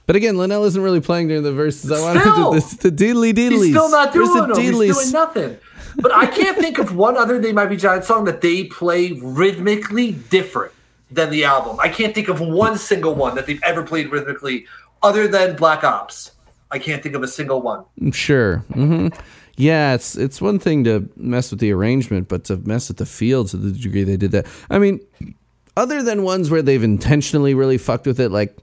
But 0.06 0.16
again, 0.16 0.36
Linnell 0.36 0.64
isn't 0.64 0.82
really 0.82 1.00
playing 1.00 1.28
during 1.28 1.42
the 1.42 1.52
verses. 1.52 1.90
I 1.90 2.02
wanted 2.02 2.20
Still! 2.20 2.50
to 2.52 2.54
this, 2.56 2.74
the 2.74 2.90
deedly 2.90 3.32
deedlies. 3.32 3.64
He's 3.64 3.70
still 3.70 3.90
not 3.90 4.14
Where's 4.14 4.28
doing 4.28 4.48
the 4.48 4.54
them. 4.54 4.62
He's 4.62 4.94
doing 4.94 5.10
nothing. 5.10 5.58
But 5.96 6.12
I 6.12 6.26
can't 6.26 6.58
think 6.58 6.76
of 6.76 6.94
one 6.94 7.16
other 7.16 7.38
They 7.38 7.54
Might 7.54 7.68
Be 7.68 7.78
Giant 7.78 8.04
song 8.04 8.26
that 8.26 8.42
they 8.42 8.64
play 8.64 9.12
rhythmically 9.12 10.12
different 10.12 10.74
than 11.10 11.30
the 11.30 11.44
album. 11.44 11.76
I 11.80 11.88
can't 11.88 12.14
think 12.14 12.28
of 12.28 12.40
one 12.40 12.76
single 12.78 13.14
one 13.14 13.34
that 13.36 13.46
they've 13.46 13.62
ever 13.62 13.82
played 13.82 14.10
rhythmically 14.10 14.66
other 15.02 15.28
than 15.28 15.56
Black 15.56 15.84
Ops. 15.84 16.32
I 16.70 16.78
can't 16.78 17.02
think 17.02 17.14
of 17.14 17.22
a 17.22 17.28
single 17.28 17.62
one. 17.62 17.84
Sure. 18.12 18.58
hmm 18.72 19.08
Yeah, 19.56 19.94
it's 19.94 20.16
it's 20.16 20.40
one 20.40 20.58
thing 20.58 20.82
to 20.84 21.08
mess 21.16 21.50
with 21.50 21.60
the 21.60 21.70
arrangement, 21.72 22.28
but 22.28 22.44
to 22.44 22.56
mess 22.56 22.88
with 22.88 22.96
the 22.96 23.06
feel 23.06 23.44
to 23.44 23.56
the 23.56 23.70
degree 23.70 24.02
they 24.02 24.16
did 24.16 24.32
that. 24.32 24.46
I 24.70 24.78
mean, 24.78 24.98
other 25.76 26.02
than 26.02 26.22
ones 26.24 26.50
where 26.50 26.62
they've 26.62 26.82
intentionally 26.82 27.54
really 27.54 27.78
fucked 27.78 28.06
with 28.06 28.18
it, 28.18 28.30
like 28.30 28.56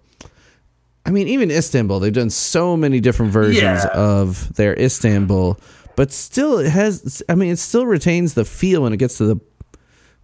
I 1.06 1.12
mean, 1.12 1.28
even 1.30 1.50
Istanbul, 1.50 2.00
they've 2.00 2.14
done 2.14 2.30
so 2.30 2.76
many 2.78 3.00
different 3.00 3.32
versions 3.32 3.64
Yeah. 3.64 3.88
of 3.94 4.54
their 4.56 4.78
Istanbul, 4.80 5.60
but 5.96 6.12
still 6.12 6.58
it 6.60 6.70
has. 6.70 7.24
I 7.30 7.36
mean, 7.36 7.52
it 7.52 7.58
still 7.60 7.86
retains 7.86 8.34
the 8.34 8.46
feel 8.46 8.84
when 8.84 8.92
it 8.94 8.98
gets 8.98 9.18
to 9.20 9.26
the 9.26 9.40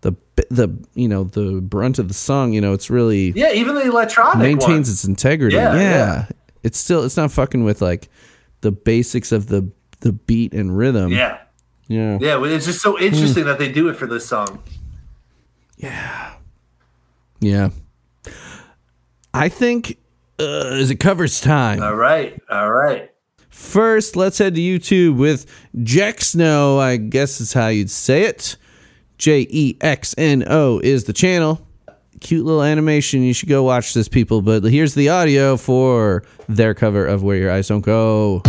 the 0.08 0.16
the 0.50 0.70
you 0.96 1.08
know 1.08 1.26
the 1.26 1.60
brunt 1.62 2.00
of 2.00 2.08
the 2.08 2.14
song. 2.14 2.54
You 2.54 2.62
know, 2.62 2.74
it's 2.74 2.90
really 2.90 3.32
Yeah, 3.32 3.52
even 3.54 3.76
the 3.76 3.82
electronic 3.84 4.38
maintains 4.38 4.88
one. 4.88 4.94
its 4.94 5.04
integrity. 5.04 5.56
Yeah, 5.56 5.74
Yeah, 5.76 5.82
yeah. 5.82 6.26
it's 6.64 6.78
still 6.78 7.04
it's 7.04 7.18
not 7.18 7.32
fucking 7.32 7.64
with 7.64 7.82
like 7.82 8.10
the 8.62 8.72
basics 8.72 9.32
of 9.32 9.48
the 9.48 9.70
the 10.00 10.14
beat 10.14 10.54
and 10.54 10.78
rhythm. 10.78 11.12
Yeah. 11.12 11.40
yeah. 11.88 12.18
Yeah, 12.22 12.44
it's 12.46 12.66
just 12.66 12.82
so 12.82 13.00
interesting 13.00 13.46
that 13.46 13.58
they 13.60 13.72
do 13.72 13.90
it 13.90 13.96
for 13.96 14.06
this 14.08 14.26
song. 14.28 14.62
Yeah, 15.78 16.34
yeah. 17.40 17.70
I 19.34 19.50
think 19.50 19.98
uh, 20.40 20.72
is 20.74 20.90
it 20.92 20.96
covers 21.00 21.40
time. 21.42 21.82
All 21.82 21.96
right. 21.96 22.40
All 22.50 22.72
right. 22.72 23.12
First, 23.50 24.16
let's 24.16 24.38
head 24.38 24.56
to 24.56 24.62
YouTube 24.62 25.18
with 25.18 25.46
Jack 25.84 26.22
Snow. 26.22 26.80
I 26.80 26.98
guess 26.98 27.42
is 27.42 27.54
how 27.54 27.68
you'd 27.70 27.90
say 27.90 28.24
it. 28.24 28.56
J 29.18 29.48
E 29.50 29.78
X 29.82 30.16
N 30.18 30.44
O 30.48 30.80
is 30.80 31.06
the 31.06 31.14
channel. 31.14 31.62
Cute 32.20 32.46
little 32.46 32.64
animation. 32.64 33.22
You 33.22 33.34
should 33.34 33.50
go 33.50 33.64
watch 33.64 33.94
this, 33.94 34.08
people. 34.08 34.42
But 34.42 34.64
here's 34.64 34.96
the 34.96 35.10
audio 35.10 35.58
for 35.58 36.24
their 36.50 36.74
cover 36.74 37.06
of 37.06 37.24
Where 37.24 37.38
Your 37.38 37.52
Eyes 37.52 37.68
Don't 37.68 37.82
Go. 37.82 38.42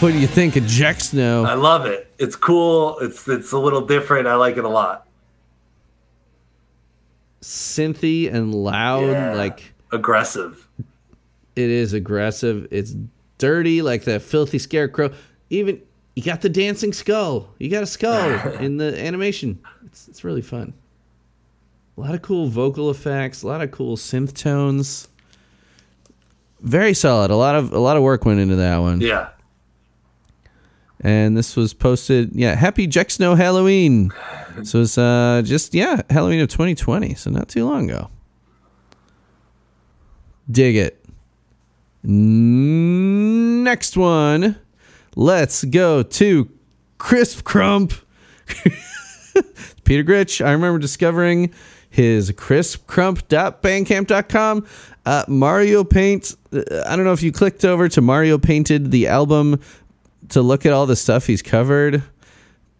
What, 0.00 0.12
do 0.12 0.18
you 0.18 0.26
think 0.26 0.56
of 0.56 0.66
Jack 0.66 1.00
Snow? 1.00 1.44
I 1.44 1.54
love 1.54 1.86
it. 1.86 2.12
It's 2.18 2.36
cool. 2.36 2.98
It's 2.98 3.26
it's 3.28 3.52
a 3.52 3.58
little 3.58 3.80
different. 3.80 4.26
I 4.26 4.34
like 4.34 4.56
it 4.58 4.64
a 4.64 4.68
lot. 4.68 5.06
Synthy 7.42 8.32
and 8.32 8.54
loud, 8.54 9.06
Yeah. 9.06 9.34
like 9.34 9.72
Aggressive. 9.92 10.68
it 11.54 11.70
is 11.70 11.92
aggressive. 11.94 12.66
It's 12.70 12.94
dirty, 13.38 13.80
like 13.82 14.04
that 14.04 14.20
filthy 14.22 14.58
scarecrow. 14.58 15.12
Even 15.48 15.80
you 16.14 16.22
got 16.22 16.40
the 16.42 16.48
dancing 16.50 16.92
skull. 16.92 17.48
You 17.58 17.70
got 17.70 17.82
a 17.82 17.86
skull 17.86 18.30
in 18.60 18.76
the 18.76 18.98
animation. 19.02 19.60
It's 19.86 20.08
it's 20.08 20.24
really 20.24 20.42
fun. 20.42 20.74
A 21.96 22.00
lot 22.02 22.14
of 22.14 22.20
cool 22.20 22.48
vocal 22.48 22.90
effects. 22.90 23.42
A 23.42 23.46
lot 23.46 23.62
of 23.62 23.70
cool 23.70 23.96
synth 23.96 24.34
tones. 24.34 25.08
Very 26.60 26.92
solid. 26.94 27.30
A 27.30 27.36
lot 27.36 27.54
of 27.54 27.72
a 27.72 27.78
lot 27.78 27.96
of 27.96 28.02
work 28.02 28.24
went 28.26 28.40
into 28.40 28.56
that 28.56 28.78
one. 28.78 29.00
Yeah. 29.00 29.28
And 31.00 31.36
this 31.36 31.56
was 31.56 31.74
posted. 31.74 32.34
Yeah, 32.34 32.54
happy 32.54 32.88
Snow 33.08 33.34
Halloween. 33.34 34.10
So 34.62 34.80
it's 34.80 34.96
uh 34.96 35.42
just 35.44 35.74
yeah 35.74 36.00
Halloween 36.08 36.40
of 36.40 36.48
2020. 36.48 37.14
So 37.14 37.30
not 37.30 37.48
too 37.48 37.66
long 37.66 37.90
ago. 37.90 38.10
Dig 40.50 40.76
it. 40.76 41.04
Next 42.02 43.96
one. 43.96 44.56
Let's 45.16 45.64
go 45.64 46.02
to 46.02 46.50
Crisp 46.98 47.44
Crump. 47.44 47.92
Peter 49.84 50.02
Gritch. 50.02 50.40
I 50.40 50.52
remember 50.52 50.78
discovering 50.78 51.52
his 51.90 52.32
crispcrump.bandcamp.com. 52.32 54.66
Uh, 55.04 55.24
Mario 55.28 55.84
Paint. 55.84 56.34
uh, 56.52 56.62
I 56.86 56.96
don't 56.96 57.04
know 57.04 57.12
if 57.12 57.22
you 57.22 57.32
clicked 57.32 57.64
over 57.64 57.88
to 57.88 58.00
Mario 58.00 58.38
Painted 58.38 58.90
the 58.90 59.06
album 59.08 59.60
to 60.30 60.42
look 60.42 60.66
at 60.66 60.72
all 60.72 60.86
the 60.86 60.96
stuff 60.96 61.26
he's 61.26 61.42
covered. 61.42 62.02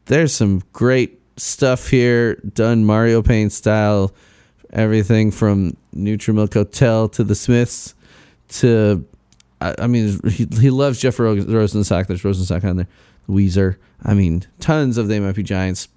There's 0.06 0.32
some 0.32 0.62
great 0.73 1.20
stuff 1.36 1.89
here 1.89 2.36
done 2.36 2.85
Mario 2.85 3.23
Paint 3.23 3.52
style. 3.52 4.14
Everything 4.73 5.31
from 5.31 5.77
Neutral 5.93 6.35
Milk 6.35 6.55
Hotel 6.55 7.09
to 7.10 7.24
the 7.24 7.35
Smiths 7.35 7.94
to 8.48 9.06
I, 9.60 9.74
I 9.78 9.86
mean, 9.86 10.20
he, 10.28 10.47
he 10.60 10.70
loves 10.70 11.01
Jeff 11.01 11.18
Ro- 11.18 11.36
Rosenstock. 11.36 12.06
There's 12.06 12.23
Rosenstock 12.23 12.64
on 12.64 12.77
there. 12.77 12.89
Weezer. 13.28 13.77
I 14.05 14.14
mean, 14.14 14.44
tons 14.60 14.98
of 14.98 15.09
They 15.09 15.18
Might 15.20 15.35
Be 15.35 15.43
Giants. 15.43 15.89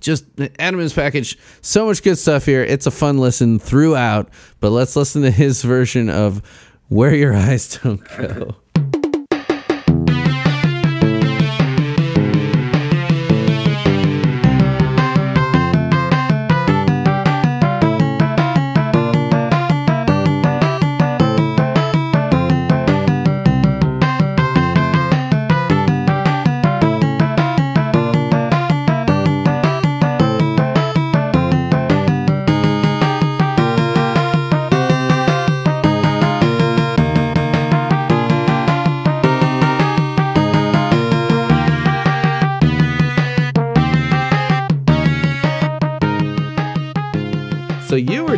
Just 0.00 0.24
Adam's 0.58 0.92
package. 0.92 1.36
So 1.60 1.86
much 1.86 2.02
good 2.02 2.16
stuff 2.16 2.46
here. 2.46 2.62
It's 2.62 2.86
a 2.86 2.90
fun 2.90 3.18
listen 3.18 3.58
throughout. 3.58 4.28
But 4.60 4.70
let's 4.70 4.94
listen 4.94 5.22
to 5.22 5.30
his 5.30 5.62
version 5.62 6.08
of 6.08 6.40
Where 6.88 7.14
Your 7.14 7.34
Eyes 7.34 7.78
Don't 7.82 8.02
Go. 8.16 8.54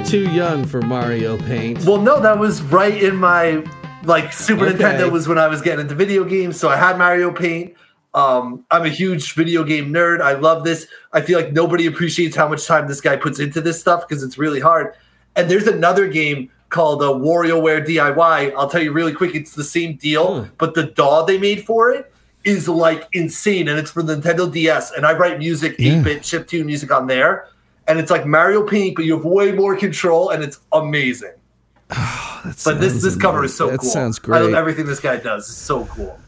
Were 0.00 0.06
too 0.06 0.30
young 0.30 0.64
for 0.64 0.80
Mario 0.82 1.36
Paint. 1.38 1.84
Well, 1.84 2.00
no, 2.00 2.20
that 2.20 2.38
was 2.38 2.62
right 2.62 3.02
in 3.02 3.16
my 3.16 3.64
like 4.04 4.32
Super 4.32 4.66
Okay. 4.66 4.76
Nintendo 4.78 5.10
was 5.10 5.28
when 5.28 5.38
I 5.38 5.46
was 5.46 5.60
getting 5.60 5.80
into 5.80 5.94
video 5.94 6.24
games. 6.24 6.58
So 6.58 6.68
I 6.68 6.76
had 6.76 6.96
Mario 6.98 7.32
Paint. 7.32 7.74
Um, 8.14 8.64
I'm 8.70 8.84
a 8.86 8.88
huge 8.88 9.34
video 9.34 9.62
game 9.62 9.92
nerd. 9.92 10.20
I 10.20 10.32
love 10.32 10.64
this. 10.64 10.86
I 11.12 11.20
feel 11.20 11.38
like 11.38 11.52
nobody 11.52 11.86
appreciates 11.86 12.34
how 12.34 12.48
much 12.48 12.66
time 12.66 12.88
this 12.88 13.00
guy 13.00 13.16
puts 13.16 13.38
into 13.38 13.60
this 13.60 13.80
stuff 13.80 14.08
because 14.08 14.22
it's 14.22 14.38
really 14.38 14.58
hard. 14.60 14.94
And 15.36 15.48
there's 15.50 15.66
another 15.66 16.08
game 16.08 16.50
called 16.70 17.02
uh, 17.02 17.06
WarioWare 17.06 17.86
DIY. 17.86 18.52
I'll 18.56 18.68
tell 18.70 18.82
you 18.82 18.92
really 18.92 19.12
quick, 19.12 19.34
it's 19.34 19.54
the 19.54 19.64
same 19.64 19.96
deal, 19.96 20.48
but 20.58 20.74
the 20.74 20.84
DAW 20.86 21.24
they 21.24 21.38
made 21.38 21.64
for 21.64 21.90
it 21.92 22.12
is 22.44 22.68
like 22.68 23.06
insane, 23.12 23.68
and 23.68 23.78
it's 23.78 23.90
for 23.90 24.02
the 24.02 24.16
Nintendo 24.16 24.50
DS. 24.50 24.92
And 24.92 25.04
I 25.04 25.12
write 25.12 25.38
music, 25.38 25.76
Yeah. 25.78 25.94
8-bit 25.94 26.22
chiptune 26.22 26.64
music 26.66 26.90
on 26.92 27.06
there, 27.06 27.48
and 27.90 27.98
it's 27.98 28.10
like 28.10 28.24
Mario 28.24 28.62
Paint, 28.62 28.94
but 28.94 29.04
you 29.04 29.16
have 29.16 29.24
way 29.24 29.52
more 29.52 29.76
control, 29.76 30.30
and 30.30 30.44
it's 30.44 30.60
amazing. 30.72 31.32
but 31.88 32.54
this 32.54 32.64
sounds 32.64 33.02
this 33.02 33.16
cover 33.16 33.44
is 33.44 33.56
so. 33.56 33.68
That 33.68 33.80
cool. 33.80 33.90
sounds 33.90 34.20
I 34.24 34.28
love 34.28 34.42
great. 34.50 34.54
everything 34.54 34.86
this 34.86 35.00
guy 35.00 35.16
does. 35.16 35.48
It's 35.48 35.58
so 35.58 35.84
cool. 35.86 36.18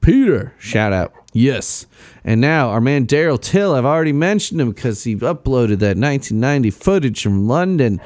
Peter, 0.00 0.52
shout 0.58 0.92
out. 0.92 1.12
Yes. 1.32 1.86
And 2.24 2.40
now 2.40 2.70
our 2.70 2.80
man 2.80 3.06
Daryl 3.06 3.40
Till, 3.40 3.74
I've 3.74 3.84
already 3.84 4.12
mentioned 4.12 4.60
him 4.60 4.70
because 4.70 5.02
he 5.04 5.16
uploaded 5.16 5.78
that 5.78 5.96
1990 5.96 6.70
footage 6.70 7.22
from 7.22 7.48
London. 7.48 8.00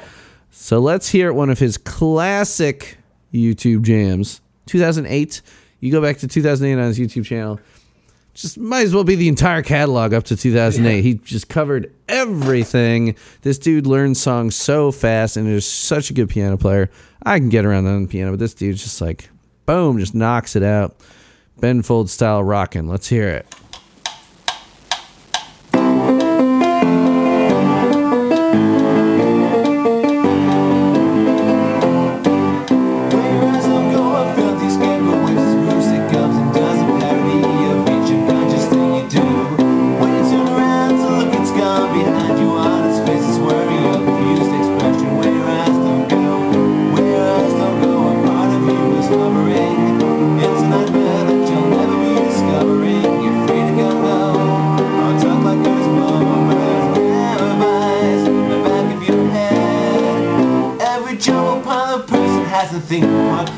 So 0.49 0.79
let's 0.79 1.09
hear 1.09 1.31
one 1.31 1.49
of 1.49 1.59
his 1.59 1.77
classic 1.77 2.97
YouTube 3.33 3.83
jams. 3.83 4.41
2008. 4.65 5.41
You 5.79 5.91
go 5.91 6.01
back 6.01 6.17
to 6.17 6.27
2008 6.27 6.81
on 6.81 6.87
his 6.87 6.99
YouTube 6.99 7.25
channel. 7.25 7.59
Just 8.37 8.59
might 8.59 8.85
as 8.85 8.93
well 8.93 9.03
be 9.03 9.15
the 9.15 9.27
entire 9.27 9.63
catalog 9.63 10.13
up 10.13 10.25
to 10.25 10.37
2008. 10.37 11.01
He 11.01 11.15
just 11.15 11.49
covered 11.49 11.91
everything. 12.07 13.15
This 13.41 13.57
dude 13.57 13.87
learns 13.87 14.21
songs 14.21 14.55
so 14.55 14.91
fast 14.91 15.37
and 15.37 15.47
is 15.47 15.65
such 15.65 16.11
a 16.11 16.13
good 16.13 16.29
piano 16.29 16.55
player. 16.55 16.91
I 17.25 17.39
can 17.39 17.49
get 17.49 17.65
around 17.65 17.87
on 17.87 18.03
the 18.03 18.07
piano, 18.07 18.33
but 18.33 18.39
this 18.39 18.53
dude's 18.53 18.83
just 18.83 19.01
like, 19.01 19.29
boom, 19.65 19.97
just 19.97 20.13
knocks 20.13 20.55
it 20.55 20.61
out. 20.61 20.95
Ben 21.59 21.81
Fold 21.81 22.11
style 22.11 22.43
rocking. 22.43 22.87
Let's 22.87 23.07
hear 23.07 23.27
it. 23.27 23.55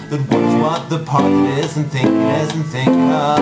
Hard, 0.09 0.27
then 0.27 0.27
what's 0.27 0.89
what 0.89 0.89
the 0.89 1.05
part 1.05 1.23
that 1.23 1.63
isn't 1.65 1.89
thinking 1.89 2.21
isn't 2.21 2.63
thinking 2.63 3.09
of? 3.11 3.37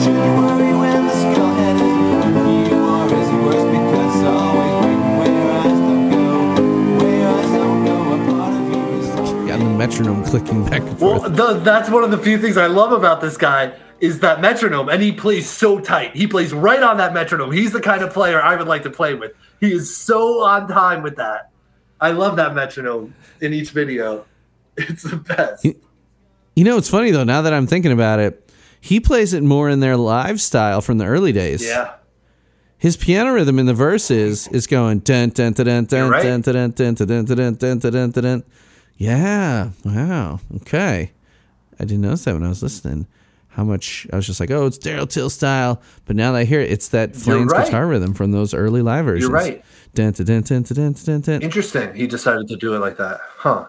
Should 0.00 0.14
you 0.14 0.32
worry 0.38 0.72
when 0.78 1.06
the 1.06 1.14
skill 1.14 1.54
head 1.54 1.76
is 1.76 1.82
good 1.82 2.70
you, 2.70 2.78
or 2.78 3.06
is 3.06 3.28
it 3.28 3.42
worse 3.44 3.64
because 3.70 4.16
it's 4.16 4.24
always 4.26 4.84
waiting 4.84 5.18
where 5.18 5.32
your 5.32 5.52
eyes 5.52 5.78
don't 5.88 6.10
go? 6.10 7.04
Where 7.04 7.18
your 7.18 7.28
eyes 7.28 7.50
don't 7.52 7.84
go, 7.84 8.12
a 8.12 8.30
part 8.30 8.54
of 8.54 8.68
you 8.68 8.98
is 8.98 9.48
Got 9.48 9.58
the 9.58 9.64
metronome 9.64 10.24
clicking 10.24 10.64
back 10.64 10.80
and 10.82 11.00
Well, 11.00 11.20
forth. 11.20 11.36
the, 11.36 11.54
that's 11.60 11.90
one 11.90 12.04
of 12.04 12.10
the 12.10 12.18
few 12.18 12.38
things 12.38 12.56
I 12.56 12.66
love 12.66 12.92
about 12.92 13.20
this 13.20 13.36
guy 13.36 13.72
is 14.00 14.20
that 14.20 14.40
metronome, 14.40 14.88
and 14.88 15.02
he 15.02 15.12
plays 15.12 15.46
so 15.48 15.78
tight. 15.78 16.16
He 16.16 16.26
plays 16.26 16.54
right 16.54 16.82
on 16.82 16.96
that 16.96 17.12
metronome. 17.12 17.52
He's 17.52 17.72
the 17.72 17.82
kind 17.82 18.02
of 18.02 18.14
player 18.14 18.40
I 18.40 18.56
would 18.56 18.66
like 18.66 18.82
to 18.84 18.90
play 18.90 19.12
with. 19.12 19.32
He 19.60 19.72
is 19.72 19.94
so 19.94 20.42
on 20.42 20.68
time 20.68 21.02
with 21.02 21.16
that. 21.16 21.50
I 22.00 22.12
love 22.12 22.36
that 22.36 22.54
metronome 22.54 23.14
in 23.42 23.52
each 23.52 23.72
video. 23.72 24.24
It's 24.88 25.02
the 25.02 25.16
best. 25.16 25.64
You 25.64 26.64
know, 26.64 26.76
it's 26.76 26.90
funny 26.90 27.10
though. 27.10 27.24
Now 27.24 27.42
that 27.42 27.52
I'm 27.52 27.66
thinking 27.66 27.92
about 27.92 28.18
it, 28.18 28.50
he 28.80 29.00
plays 29.00 29.34
it 29.34 29.42
more 29.42 29.68
in 29.68 29.80
their 29.80 29.96
live 29.96 30.40
style 30.40 30.80
from 30.80 30.98
the 30.98 31.04
early 31.04 31.32
days. 31.32 31.64
Yeah. 31.64 31.94
His 32.78 32.96
piano 32.96 33.34
rhythm 33.34 33.58
in 33.58 33.66
the 33.66 33.74
verses 33.74 34.48
is 34.48 34.66
going 34.66 35.00
dun 35.00 35.30
dun 35.30 35.52
dun 35.52 35.66
dun 35.66 35.84
dun 35.84 36.40
dun 36.40 36.40
dun 36.40 36.94
dun 36.94 37.24
dun 37.24 37.54
dun 37.54 37.78
dun 37.78 37.78
dun 37.78 38.10
dun. 38.10 38.44
Yeah. 38.96 39.70
Wow. 39.84 40.40
Okay. 40.56 41.12
I 41.78 41.84
didn't 41.84 42.00
notice 42.00 42.24
that 42.24 42.34
when 42.34 42.44
I 42.44 42.48
was 42.48 42.62
listening. 42.62 43.06
How 43.48 43.64
much 43.64 44.06
I 44.12 44.16
was 44.16 44.26
just 44.26 44.38
like, 44.38 44.50
oh, 44.50 44.66
it's 44.66 44.78
Daryl 44.78 45.10
Till 45.10 45.28
style. 45.28 45.82
But 46.06 46.16
now 46.16 46.32
that 46.32 46.38
I 46.38 46.44
hear 46.44 46.60
it, 46.60 46.70
it's 46.70 46.88
that 46.88 47.16
Flans 47.16 47.52
guitar 47.52 47.86
rhythm 47.86 48.14
from 48.14 48.30
those 48.30 48.54
early 48.54 48.80
live 48.80 49.04
versions. 49.04 49.28
You're 49.28 49.32
right. 49.32 49.64
Dun 49.92 50.12
dun 50.12 50.42
dun 50.42 50.62
dun 50.62 50.92
dun 50.92 51.20
dun. 51.20 51.42
Interesting. 51.42 51.94
He 51.94 52.06
decided 52.06 52.48
to 52.48 52.56
do 52.56 52.74
it 52.74 52.78
like 52.78 52.96
that. 52.98 53.20
Huh. 53.36 53.66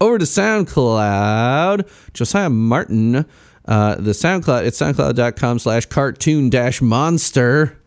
Over 0.00 0.18
to 0.18 0.24
SoundCloud. 0.24 1.88
Josiah 2.12 2.50
Martin, 2.50 3.26
uh, 3.66 3.94
the 3.96 4.12
SoundCloud, 4.12 4.64
it's 4.64 4.80
soundcloud.com 4.80 5.58
slash 5.58 5.86
cartoon 5.86 6.50
dash 6.50 6.82
monster. 6.82 7.78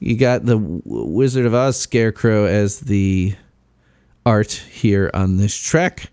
You 0.00 0.16
got 0.16 0.46
the 0.46 0.58
Wizard 0.58 1.46
of 1.46 1.54
Oz 1.54 1.78
Scarecrow 1.78 2.44
as 2.44 2.80
the 2.80 3.34
art 4.24 4.52
here 4.52 5.10
on 5.12 5.38
this 5.38 5.56
track. 5.56 6.10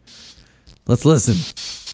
Let's 0.88 1.06
listen. 1.06 1.85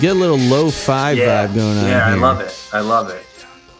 Get 0.00 0.12
a 0.12 0.18
little 0.18 0.36
lo-fi 0.38 1.14
vibe 1.14 1.54
going 1.54 1.78
on 1.78 1.86
Yeah, 1.86 2.06
I 2.06 2.14
love 2.14 2.40
it. 2.40 2.68
I 2.72 2.80
love 2.80 3.10
it. 3.10 3.24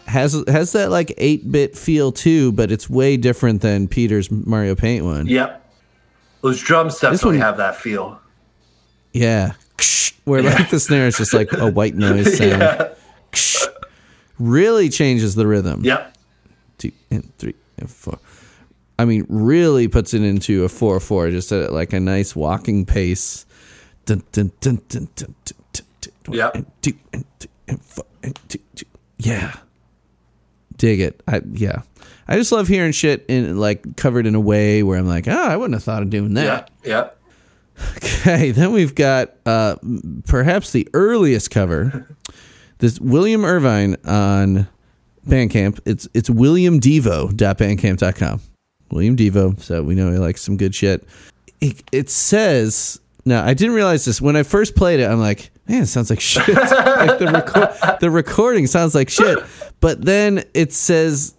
Has 0.05 0.43
has 0.47 0.71
that 0.71 0.89
like 0.89 1.09
8-bit 1.09 1.77
feel 1.77 2.11
too, 2.11 2.51
but 2.53 2.71
it's 2.71 2.89
way 2.89 3.15
different 3.17 3.61
than 3.61 3.87
Peter's 3.87 4.31
Mario 4.31 4.73
Paint 4.75 5.05
one. 5.05 5.27
Yep. 5.27 5.65
Those 6.41 6.59
drums 6.61 6.93
This 6.93 7.01
definitely 7.01 7.37
one- 7.37 7.45
have 7.45 7.57
that 7.57 7.75
feel. 7.75 8.19
Yeah. 9.13 9.53
Where 10.25 10.41
like 10.43 10.69
the 10.69 10.79
snare 10.79 11.07
is 11.07 11.17
just 11.17 11.33
like 11.33 11.51
a 11.53 11.69
white 11.69 11.95
noise 11.95 12.37
sound. 12.37 12.61
Yeah. 12.61 12.93
Really 14.39 14.89
changes 14.89 15.35
the 15.35 15.45
rhythm. 15.45 15.83
Yep. 15.83 16.17
Two 16.77 16.91
and 17.11 17.37
three 17.37 17.55
and 17.77 17.89
four. 17.89 18.17
I 18.97 19.05
mean, 19.05 19.25
really 19.29 19.87
puts 19.87 20.13
it 20.13 20.21
into 20.23 20.63
a 20.63 20.69
four 20.69 20.99
four, 20.99 21.29
just 21.29 21.51
at 21.51 21.71
like 21.73 21.93
a 21.93 21.99
nice 21.99 22.35
walking 22.35 22.85
pace. 22.85 23.45
Dun, 24.05 24.23
dun, 24.31 24.51
dun, 24.61 24.81
Yep. 26.33 26.55
And 26.55 26.65
two 26.81 26.93
and 27.13 27.25
and 27.67 27.81
four 27.81 28.05
and 28.23 28.39
two, 28.47 28.59
two. 28.75 28.85
Yeah. 29.17 29.53
Dig 30.77 31.01
it. 31.01 31.21
I 31.27 31.41
yeah. 31.51 31.81
I 32.27 32.37
just 32.37 32.51
love 32.51 32.67
hearing 32.67 32.91
shit 32.91 33.25
in 33.27 33.57
like 33.57 33.95
covered 33.95 34.27
in 34.27 34.35
a 34.35 34.39
way 34.39 34.83
where 34.83 34.99
I'm 34.99 35.07
like, 35.07 35.27
oh, 35.27 35.43
I 35.43 35.57
wouldn't 35.57 35.73
have 35.73 35.83
thought 35.83 36.03
of 36.03 36.09
doing 36.09 36.35
that. 36.35 36.69
Yep. 36.83 36.85
Yep. 36.85 37.15
Okay, 37.95 38.51
then 38.51 38.73
we've 38.73 38.93
got 38.93 39.35
uh, 39.45 39.77
perhaps 40.27 40.73
the 40.73 40.85
earliest 40.93 41.49
cover. 41.49 42.13
This 42.79 42.99
William 42.99 43.45
Irvine 43.45 43.95
on 44.03 44.67
Bandcamp. 45.25 45.79
It's 45.85 46.05
it's 46.13 46.29
williamdevo.bandcamp.com. 46.29 48.41
William 48.91 49.15
Devo, 49.15 49.59
so 49.61 49.83
we 49.83 49.95
know 49.95 50.11
he 50.11 50.17
likes 50.17 50.41
some 50.41 50.57
good 50.57 50.75
shit. 50.75 51.07
It, 51.61 51.83
it 51.91 52.09
says 52.09 52.99
now 53.25 53.45
I 53.45 53.53
didn't 53.53 53.75
realize 53.75 54.05
this 54.05 54.21
when 54.21 54.35
I 54.35 54.43
first 54.43 54.75
played 54.75 54.99
it. 54.99 55.09
I'm 55.09 55.19
like, 55.19 55.51
man, 55.69 55.83
it 55.83 55.87
sounds 55.87 56.09
like 56.09 56.19
shit. 56.19 56.47
like 56.55 57.19
the 57.19 57.25
reco- 57.25 57.99
the 57.99 58.11
recording 58.11 58.67
sounds 58.67 58.95
like 58.95 59.09
shit. 59.09 59.39
But 59.79 60.03
then 60.03 60.43
it 60.53 60.73
says 60.73 61.35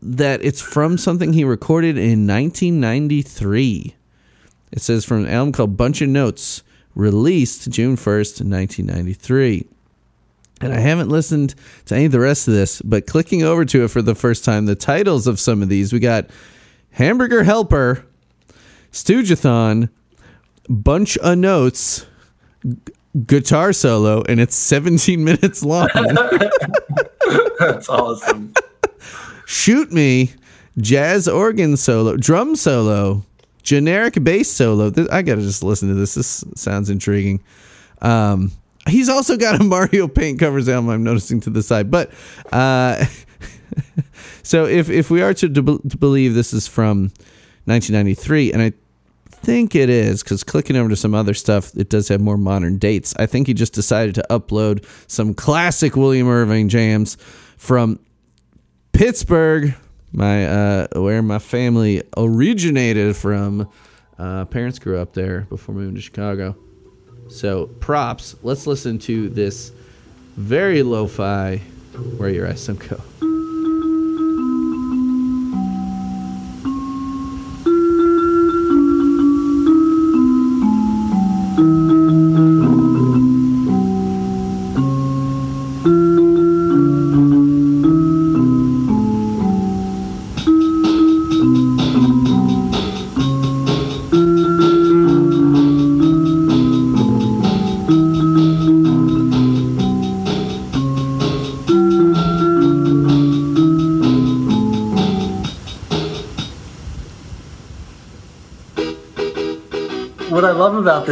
that 0.00 0.44
it's 0.44 0.60
from 0.60 0.96
something 0.96 1.32
he 1.32 1.44
recorded 1.44 1.98
in 1.98 2.26
1993. 2.26 3.94
It 4.72 4.80
says 4.80 5.04
from 5.04 5.24
an 5.24 5.30
album 5.30 5.52
called 5.52 5.76
Bunch 5.76 6.00
of 6.00 6.08
Notes, 6.08 6.62
released 6.94 7.70
June 7.70 7.96
1st, 7.96 8.42
1993. 8.48 9.66
And 10.60 10.72
I 10.72 10.78
haven't 10.78 11.08
listened 11.08 11.54
to 11.86 11.94
any 11.94 12.06
of 12.06 12.12
the 12.12 12.20
rest 12.20 12.46
of 12.48 12.54
this, 12.54 12.80
but 12.82 13.06
clicking 13.06 13.42
over 13.42 13.64
to 13.64 13.84
it 13.84 13.88
for 13.88 14.02
the 14.02 14.14
first 14.14 14.44
time, 14.44 14.66
the 14.66 14.74
titles 14.74 15.26
of 15.26 15.40
some 15.40 15.62
of 15.62 15.68
these 15.68 15.92
we 15.92 15.98
got 15.98 16.30
Hamburger 16.92 17.42
Helper, 17.42 18.04
Stoogeathon, 18.92 19.90
Bunch 20.68 21.18
of 21.18 21.38
Notes, 21.38 22.06
G- 22.66 22.76
Guitar 23.26 23.72
Solo, 23.72 24.22
and 24.28 24.40
it's 24.40 24.56
17 24.56 25.22
minutes 25.24 25.62
long. 25.62 25.88
That's 27.58 27.88
awesome. 27.88 28.52
Shoot 29.46 29.92
Me, 29.92 30.32
Jazz 30.78 31.28
Organ 31.28 31.76
Solo, 31.76 32.16
Drum 32.16 32.56
Solo, 32.56 33.24
Generic 33.62 34.22
Bass 34.24 34.50
Solo. 34.50 34.92
I 35.12 35.22
gotta 35.22 35.42
just 35.42 35.62
listen 35.62 35.88
to 35.88 35.94
this. 35.94 36.14
This 36.14 36.44
sounds 36.56 36.90
intriguing. 36.90 37.42
Um, 38.02 38.50
he's 38.88 39.08
also 39.08 39.36
got 39.36 39.60
a 39.60 39.64
Mario 39.64 40.08
Paint 40.08 40.40
covers 40.40 40.68
album. 40.68 40.90
I'm 40.90 41.04
noticing 41.04 41.40
to 41.42 41.50
the 41.50 41.62
side, 41.62 41.90
but 41.90 42.10
uh, 42.52 43.04
so 44.42 44.66
if 44.66 44.90
if 44.90 45.10
we 45.10 45.22
are 45.22 45.34
to, 45.34 45.48
to, 45.48 45.62
to 45.88 45.96
believe 45.96 46.34
this 46.34 46.52
is 46.52 46.66
from 46.66 47.12
1993, 47.66 48.52
and 48.52 48.62
I 48.62 48.72
think 49.44 49.74
it 49.74 49.90
is 49.90 50.22
because 50.22 50.42
clicking 50.42 50.76
over 50.76 50.88
to 50.88 50.96
some 50.96 51.14
other 51.14 51.34
stuff, 51.34 51.74
it 51.76 51.88
does 51.88 52.08
have 52.08 52.20
more 52.20 52.38
modern 52.38 52.78
dates. 52.78 53.14
I 53.18 53.26
think 53.26 53.46
he 53.46 53.54
just 53.54 53.72
decided 53.72 54.14
to 54.16 54.24
upload 54.30 54.84
some 55.06 55.34
classic 55.34 55.96
William 55.96 56.28
Irving 56.28 56.68
jams 56.68 57.16
from 57.56 57.98
Pittsburgh, 58.92 59.74
my 60.12 60.46
uh, 60.46 60.86
where 60.94 61.22
my 61.22 61.38
family 61.38 62.02
originated 62.16 63.16
from. 63.16 63.68
Uh, 64.18 64.44
parents 64.44 64.78
grew 64.78 64.98
up 64.98 65.12
there 65.12 65.42
before 65.42 65.74
moving 65.74 65.94
to 65.94 66.00
Chicago. 66.00 66.56
So 67.28 67.66
props. 67.66 68.36
Let's 68.42 68.66
listen 68.66 68.98
to 69.00 69.28
this 69.28 69.72
very 70.36 70.82
lo-fi. 70.82 71.60
Where 72.16 72.28
your 72.28 72.48
eyes 72.48 72.66
don't 72.66 72.76
go. 72.76 73.43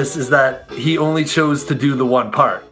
This 0.03 0.17
is 0.17 0.31
that 0.31 0.69
he 0.73 0.99
only 0.99 1.25
chose 1.25 1.65
to 1.67 1.77
do 1.77 1.95
the 1.95 2.05
one 2.05 2.33
part. 2.33 2.65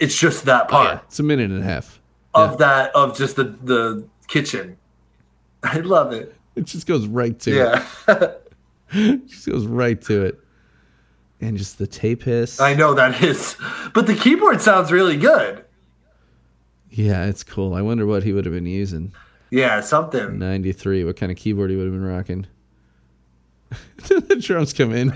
It's 0.00 0.18
just 0.18 0.46
that 0.46 0.68
part 0.68 1.00
It's 1.06 1.20
a 1.20 1.22
minute 1.22 1.48
and 1.52 1.60
a 1.60 1.62
half. 1.62 2.00
of 2.34 2.58
that 2.58 2.90
of 2.96 3.16
just 3.16 3.36
the 3.36 3.44
the 3.44 4.04
kitchen. 4.26 4.76
I 5.62 5.78
love 5.78 6.12
it. 6.12 6.34
It 6.56 6.64
just 6.64 6.88
goes 6.88 7.06
right 7.06 7.38
to 7.40 7.54
Yeah. 7.54 7.86
it. 8.08 8.52
It 8.90 9.26
just 9.28 9.46
goes 9.46 9.64
right 9.66 10.00
to 10.02 10.24
it. 10.24 10.40
And 11.40 11.56
just 11.56 11.78
the 11.78 11.86
tape 11.86 12.24
hiss. 12.24 12.58
I 12.58 12.74
know 12.74 12.94
that 12.94 13.22
is. 13.22 13.54
But 13.94 14.06
the 14.08 14.14
keyboard 14.16 14.60
sounds 14.60 14.90
really 14.90 15.16
good. 15.18 15.64
Yeah, 16.90 17.26
it's 17.26 17.44
cool. 17.44 17.74
I 17.74 17.82
wonder 17.82 18.06
what 18.06 18.24
he 18.24 18.32
would 18.32 18.44
have 18.46 18.54
been 18.54 18.66
using. 18.66 19.12
Yeah, 19.50 19.82
something. 19.82 20.38
93. 20.38 21.04
What 21.04 21.16
kind 21.16 21.30
of 21.30 21.38
keyboard 21.38 21.70
he 21.70 21.76
would 21.76 21.84
have 21.84 21.92
been 21.92 22.02
rocking. 22.04 22.46
the 24.08 24.36
drums 24.40 24.72
come 24.72 24.92
in. 24.94 25.12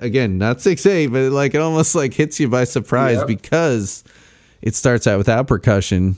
Again, 0.00 0.38
not 0.38 0.60
6 0.60 0.86
8, 0.86 1.06
but 1.08 1.32
like 1.32 1.54
it 1.54 1.60
almost 1.60 1.94
like 1.94 2.12
hits 2.14 2.38
you 2.40 2.48
by 2.48 2.64
surprise 2.64 3.18
Yep. 3.18 3.26
because 3.26 4.04
it 4.62 4.74
starts 4.74 5.06
out 5.06 5.18
without 5.18 5.46
percussion. 5.46 6.16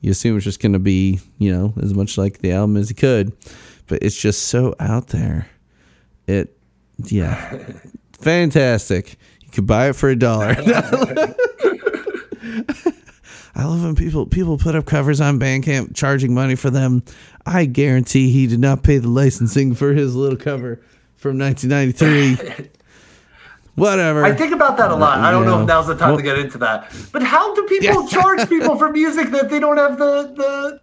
You 0.00 0.10
assume 0.10 0.36
it's 0.36 0.44
just 0.44 0.60
going 0.60 0.74
to 0.74 0.78
be, 0.78 1.20
you 1.38 1.50
know, 1.52 1.72
as 1.80 1.94
much 1.94 2.18
like 2.18 2.38
the 2.38 2.52
album 2.52 2.76
as 2.76 2.88
he 2.88 2.94
could, 2.94 3.32
but 3.86 4.02
it's 4.02 4.20
just 4.20 4.44
so 4.44 4.74
out 4.78 5.08
there. 5.08 5.48
It, 6.26 6.54
yeah, 7.04 7.58
fantastic. 8.20 9.16
You 9.42 9.48
could 9.50 9.66
buy 9.66 9.88
it 9.88 9.96
for 9.96 10.10
a 10.10 10.16
dollar. 10.16 10.54
I 13.56 13.64
love 13.66 13.84
when 13.84 13.94
people 13.94 14.26
people 14.26 14.58
put 14.58 14.74
up 14.74 14.84
covers 14.84 15.20
on 15.20 15.38
Bandcamp 15.38 15.94
charging 15.94 16.34
money 16.34 16.56
for 16.56 16.70
them. 16.70 17.04
I 17.46 17.66
guarantee 17.66 18.30
he 18.30 18.46
did 18.48 18.58
not 18.58 18.82
pay 18.82 18.98
the 18.98 19.08
licensing 19.08 19.74
for 19.74 19.92
his 19.92 20.14
little 20.16 20.36
cover 20.36 20.80
from 21.24 21.38
1993. 21.38 22.68
Whatever. 23.76 24.24
I 24.24 24.32
think 24.34 24.52
about 24.52 24.76
that 24.76 24.90
a 24.92 24.94
lot. 24.94 25.18
I 25.18 25.32
don't 25.32 25.46
know 25.46 25.56
Yeah. 25.56 25.62
if 25.62 25.66
now's 25.66 25.86
the 25.88 25.96
time 25.96 26.10
Well- 26.10 26.18
to 26.18 26.22
get 26.22 26.38
into 26.38 26.58
that. 26.58 26.92
But 27.12 27.22
how 27.22 27.54
do 27.54 27.62
people 27.64 28.06
charge 28.06 28.48
people 28.54 28.76
for 28.78 28.90
music 28.92 29.30
that 29.30 29.48
they 29.50 29.58
don't 29.58 29.78
have 29.78 29.98
the 29.98 30.32
the 30.36 30.80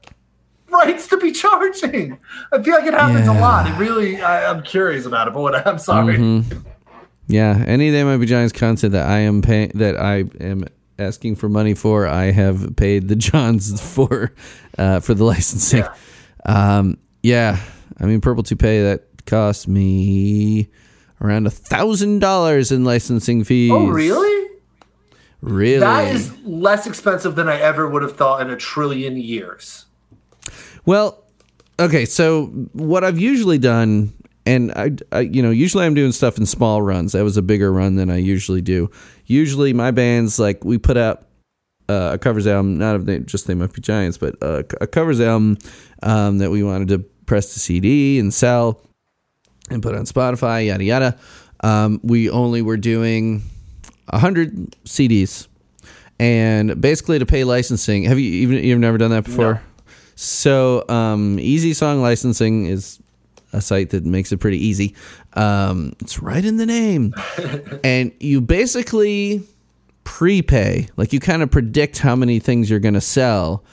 rights 0.70 1.08
to 1.10 1.18
be 1.18 1.32
charging? 1.32 2.18
I 2.52 2.62
feel 2.62 2.74
like 2.76 2.86
it 2.88 2.94
happens 2.94 3.28
a 3.28 3.34
lot. 3.34 3.68
It 3.70 3.78
really, 3.78 4.22
I, 4.22 4.50
I'm 4.52 4.62
curious 4.64 5.06
about 5.06 5.28
it. 5.30 5.34
But 5.34 5.42
what, 5.42 5.66
I'm 5.68 5.78
sorry. 5.78 6.18
Mhm. 6.18 6.66
Yeah, 7.28 7.64
any 7.66 7.88
of 7.88 7.94
might 8.08 8.18
be 8.18 8.26
Giants 8.26 8.52
content 8.52 8.92
that 8.92 9.08
I 9.08 9.20
am 9.20 9.42
paying 9.42 9.72
that 9.76 9.96
I 9.98 10.26
am 10.42 10.66
asking 11.00 11.38
for 11.38 11.48
money 11.48 11.74
for, 11.76 12.06
I 12.08 12.32
have 12.32 12.76
paid 12.76 13.08
the 13.08 13.16
Johns 13.28 13.80
for 13.80 14.34
uh, 14.78 15.00
for 15.00 15.14
the 15.14 15.24
licensing. 15.24 15.86
Yeah. 15.86 15.94
Um, 16.78 16.98
yeah, 17.24 17.58
I 18.02 18.06
mean 18.06 18.20
Purple 18.20 18.44
Toupee 18.44 18.82
that 18.82 19.11
cost 19.26 19.68
me 19.68 20.70
around 21.22 21.48
a 21.48 21.52
thousand 21.52 22.20
dollars 22.20 22.72
in 22.72 22.84
licensing 22.84 23.44
fees. 23.44 23.72
Oh, 23.72 23.88
really? 23.88 24.50
Really? 25.42 25.80
That 25.80 26.14
is 26.14 26.38
less 26.44 26.86
expensive 26.86 27.36
than 27.36 27.50
I 27.50 27.60
ever 27.60 27.88
would 27.88 28.04
have 28.04 28.16
thought 28.16 28.42
in 28.42 28.50
a 28.50 28.56
trillion 28.56 29.18
years. 29.18 29.86
Well, 30.86 31.24
okay. 31.80 32.06
So 32.06 32.46
what 32.74 33.04
I've 33.04 33.20
usually 33.20 33.58
done, 33.58 34.14
and 34.46 34.72
I, 34.74 34.92
I, 35.12 35.22
you 35.22 35.42
know, 35.42 35.50
usually 35.50 35.86
I'm 35.86 35.96
doing 35.96 36.12
stuff 36.12 36.38
in 36.38 36.46
small 36.46 36.82
runs. 36.82 37.14
That 37.14 37.24
was 37.24 37.38
a 37.38 37.42
bigger 37.42 37.72
run 37.72 37.96
than 37.96 38.10
I 38.12 38.18
usually 38.18 38.62
do. 38.62 38.92
Usually 39.26 39.74
my 39.74 39.92
bands 39.92 40.40
like 40.40 40.64
we 40.64 40.78
put 40.78 40.98
out 40.98 41.26
uh, 41.90 42.12
a 42.14 42.18
covers 42.20 42.46
album, 42.46 42.78
not 42.78 42.96
of 42.96 43.06
they, 43.06 43.20
just 43.20 43.48
they 43.48 43.56
might 43.56 43.74
be 43.74 43.82
giants, 43.82 44.18
but 44.18 44.36
uh, 44.42 44.64
a 44.80 44.88
covers 44.88 45.20
album 45.20 45.58
um, 46.04 46.38
that 46.38 46.52
we 46.52 46.64
wanted 46.64 46.88
to 46.90 47.00
press 47.26 47.54
to 47.54 47.60
CD 47.60 48.20
and 48.20 48.34
sell 48.34 48.82
and 49.72 49.82
put 49.82 49.96
on 49.96 50.06
Spotify, 50.06 50.68
yada 50.68 50.84
yada. 50.84 51.18
Um, 51.62 52.00
we 52.04 52.30
only 52.30 52.62
were 52.62 52.78
doing 52.78 53.44
hundred 54.10 54.72
CDs, 54.86 55.48
and 56.20 56.80
basically 56.82 57.20
to 57.20 57.26
pay 57.26 57.44
licensing. 57.44 58.04
Have 58.04 58.20
you 58.20 58.32
even 58.32 58.64
you've 58.64 58.80
never 58.80 58.98
done 58.98 59.12
that 59.12 59.26
before? 59.26 59.62
So 60.16 60.86
um, 60.90 61.40
Easy 61.40 61.74
Song 61.74 62.02
Licensing 62.02 62.66
is 62.66 63.00
a 63.54 63.62
site 63.62 63.90
that 63.92 64.06
makes 64.06 64.32
it 64.32 64.38
pretty 64.38 64.64
easy. 64.64 64.96
Um, 65.34 65.94
it's 66.00 66.20
right 66.20 66.44
in 66.44 66.58
the 66.58 66.66
name, 66.66 67.14
and 67.84 68.12
you 68.20 68.42
basically 68.42 69.44
prepay. 70.04 70.88
Like 70.98 71.14
you 71.14 71.20
kind 71.20 71.42
of 71.42 71.52
predict 71.52 72.00
how 72.00 72.16
many 72.16 72.40
things 72.40 72.70
you're 72.70 72.80
going 72.80 72.94
to 72.94 73.02
sell. 73.02 73.64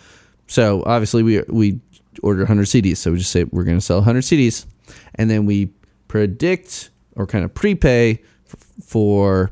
So 0.46 0.82
obviously 0.86 1.22
we 1.22 1.42
we 1.48 1.80
order 2.22 2.40
100 2.40 2.64
CDs. 2.64 2.96
So 2.98 3.12
we 3.12 3.18
just 3.18 3.30
say 3.30 3.44
we're 3.44 3.64
going 3.64 3.76
to 3.76 3.84
sell 3.84 3.98
100 3.98 4.20
CDs, 4.20 4.66
and 5.14 5.30
then 5.30 5.46
we 5.46 5.66
predict 6.08 6.90
or 7.16 7.26
kind 7.26 7.44
of 7.44 7.54
prepay 7.54 8.22
f- 8.46 8.56
for 8.84 9.50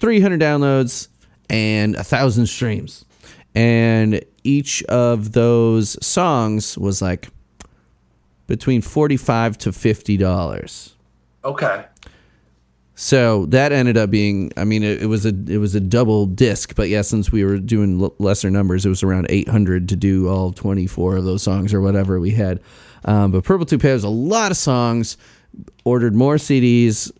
300 0.00 0.40
downloads 0.40 1.08
and 1.48 1.94
a 1.96 2.04
thousand 2.04 2.46
streams. 2.46 3.04
And 3.54 4.24
each 4.44 4.82
of 4.84 5.32
those 5.32 6.04
songs 6.04 6.78
was 6.78 7.02
like 7.02 7.28
between 8.46 8.82
45 8.82 9.58
to 9.58 9.72
50 9.72 10.16
dollars. 10.16 10.94
Okay. 11.44 11.84
So 12.94 13.46
that 13.46 13.72
ended 13.72 13.96
up 13.96 14.10
being, 14.10 14.52
I 14.58 14.64
mean, 14.64 14.82
it, 14.82 15.02
it 15.02 15.06
was 15.06 15.24
a 15.24 15.32
it 15.48 15.56
was 15.56 15.74
a 15.74 15.80
double 15.80 16.26
disc, 16.26 16.74
but 16.76 16.90
yeah, 16.90 17.00
since 17.00 17.32
we 17.32 17.44
were 17.44 17.58
doing 17.58 18.02
l- 18.02 18.14
lesser 18.18 18.50
numbers, 18.50 18.84
it 18.84 18.90
was 18.90 19.02
around 19.02 19.26
eight 19.30 19.48
hundred 19.48 19.88
to 19.88 19.96
do 19.96 20.28
all 20.28 20.52
twenty 20.52 20.86
four 20.86 21.16
of 21.16 21.24
those 21.24 21.42
songs 21.42 21.72
or 21.72 21.80
whatever 21.80 22.20
we 22.20 22.32
had. 22.32 22.60
Um, 23.06 23.30
but 23.32 23.44
Purple 23.44 23.64
Toupee 23.64 23.92
was 23.92 24.04
a 24.04 24.10
lot 24.10 24.50
of 24.50 24.58
songs. 24.58 25.16
Ordered 25.84 26.14
more 26.14 26.36
CDs, 26.36 27.10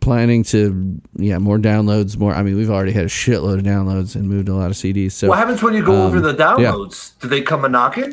planning 0.00 0.44
to 0.44 1.00
yeah 1.16 1.38
more 1.38 1.58
downloads. 1.58 2.16
More, 2.16 2.34
I 2.34 2.42
mean, 2.42 2.56
we've 2.56 2.70
already 2.70 2.92
had 2.92 3.04
a 3.04 3.08
shitload 3.08 3.58
of 3.58 3.64
downloads 3.64 4.14
and 4.14 4.28
moved 4.28 4.48
a 4.48 4.54
lot 4.54 4.70
of 4.70 4.76
CDs. 4.76 5.12
So 5.12 5.28
what 5.28 5.38
happens 5.38 5.62
when 5.62 5.74
you 5.74 5.84
go 5.84 6.06
over 6.06 6.18
um, 6.18 6.22
the 6.22 6.34
yeah. 6.34 6.70
downloads? 6.70 7.18
Do 7.20 7.28
they 7.28 7.40
come 7.40 7.64
a 7.64 7.68
knocking? 7.68 8.12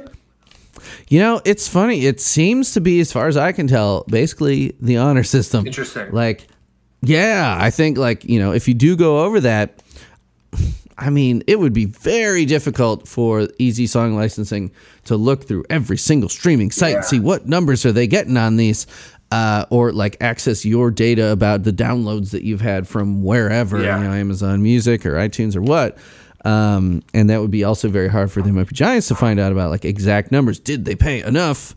You 1.10 1.20
know, 1.20 1.42
it's 1.46 1.68
funny. 1.68 2.06
It 2.06 2.22
seems 2.22 2.74
to 2.74 2.82
be, 2.82 3.00
as 3.00 3.12
far 3.12 3.28
as 3.28 3.36
I 3.36 3.52
can 3.52 3.68
tell, 3.68 4.06
basically 4.08 4.76
the 4.80 4.98
honor 4.98 5.24
system. 5.24 5.68
Interesting. 5.68 6.12
Like, 6.12 6.48
yeah, 7.02 7.58
I 7.60 7.70
think 7.70 7.98
like 7.98 8.24
you 8.26 8.40
know, 8.40 8.54
if 8.54 8.68
you 8.68 8.74
do 8.74 8.96
go 8.96 9.24
over 9.26 9.40
that, 9.42 9.82
I 10.98 11.10
mean, 11.10 11.44
it 11.48 11.60
would 11.60 11.74
be 11.74 11.86
very 11.86 12.46
difficult 12.46 13.08
for 13.08 13.48
Easy 13.58 13.88
Song 13.88 14.16
Licensing 14.16 14.72
to 15.06 15.16
look 15.16 15.46
through 15.46 15.64
every 15.70 15.98
single 15.98 16.30
streaming 16.30 16.72
site 16.72 16.96
and 16.96 17.06
see 17.06 17.20
what 17.20 17.48
numbers 17.48 17.86
are 17.86 17.94
they 17.94 18.06
getting 18.06 18.36
on 18.36 18.58
these. 18.58 18.86
Uh, 19.32 19.64
or 19.70 19.92
like 19.92 20.18
access 20.22 20.66
your 20.66 20.90
data 20.90 21.28
about 21.32 21.62
the 21.64 21.72
downloads 21.72 22.32
that 22.32 22.44
you've 22.44 22.62
had 22.62 22.88
from 22.88 23.22
wherever, 23.24 23.80
Yeah. 23.80 24.00
you 24.02 24.04
know, 24.08 24.14
Amazon 24.14 24.64
Music 24.64 25.06
or 25.06 25.14
iTunes 25.14 25.56
or 25.56 25.62
what. 25.62 26.00
Um, 26.46 27.04
and 27.14 27.30
that 27.30 27.40
would 27.40 27.52
be 27.52 27.64
also 27.64 27.90
very 27.90 28.08
hard 28.08 28.32
for 28.32 28.42
the 28.42 28.52
Might 28.52 28.70
Be 28.70 28.74
Giants 28.76 29.08
to 29.10 29.16
find 29.16 29.40
out 29.40 29.52
about 29.52 29.70
like 29.70 29.86
exact 29.86 30.32
numbers. 30.32 30.58
Did 30.60 30.84
they 30.86 30.96
pay 30.96 31.22
enough? 31.22 31.76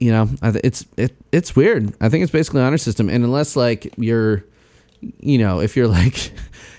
You 0.00 0.10
know, 0.12 0.28
it's 0.42 0.86
it 0.96 1.14
it's 1.32 1.54
weird. 1.54 1.92
I 2.00 2.08
think 2.08 2.22
it's 2.22 2.32
basically 2.32 2.62
honor 2.62 2.78
system, 2.78 3.08
and 3.10 3.24
unless 3.24 3.54
like 3.54 3.92
you're, 3.98 4.42
you 5.20 5.36
know, 5.38 5.60
if 5.60 5.76
you're 5.76 5.86
like 6.00 6.32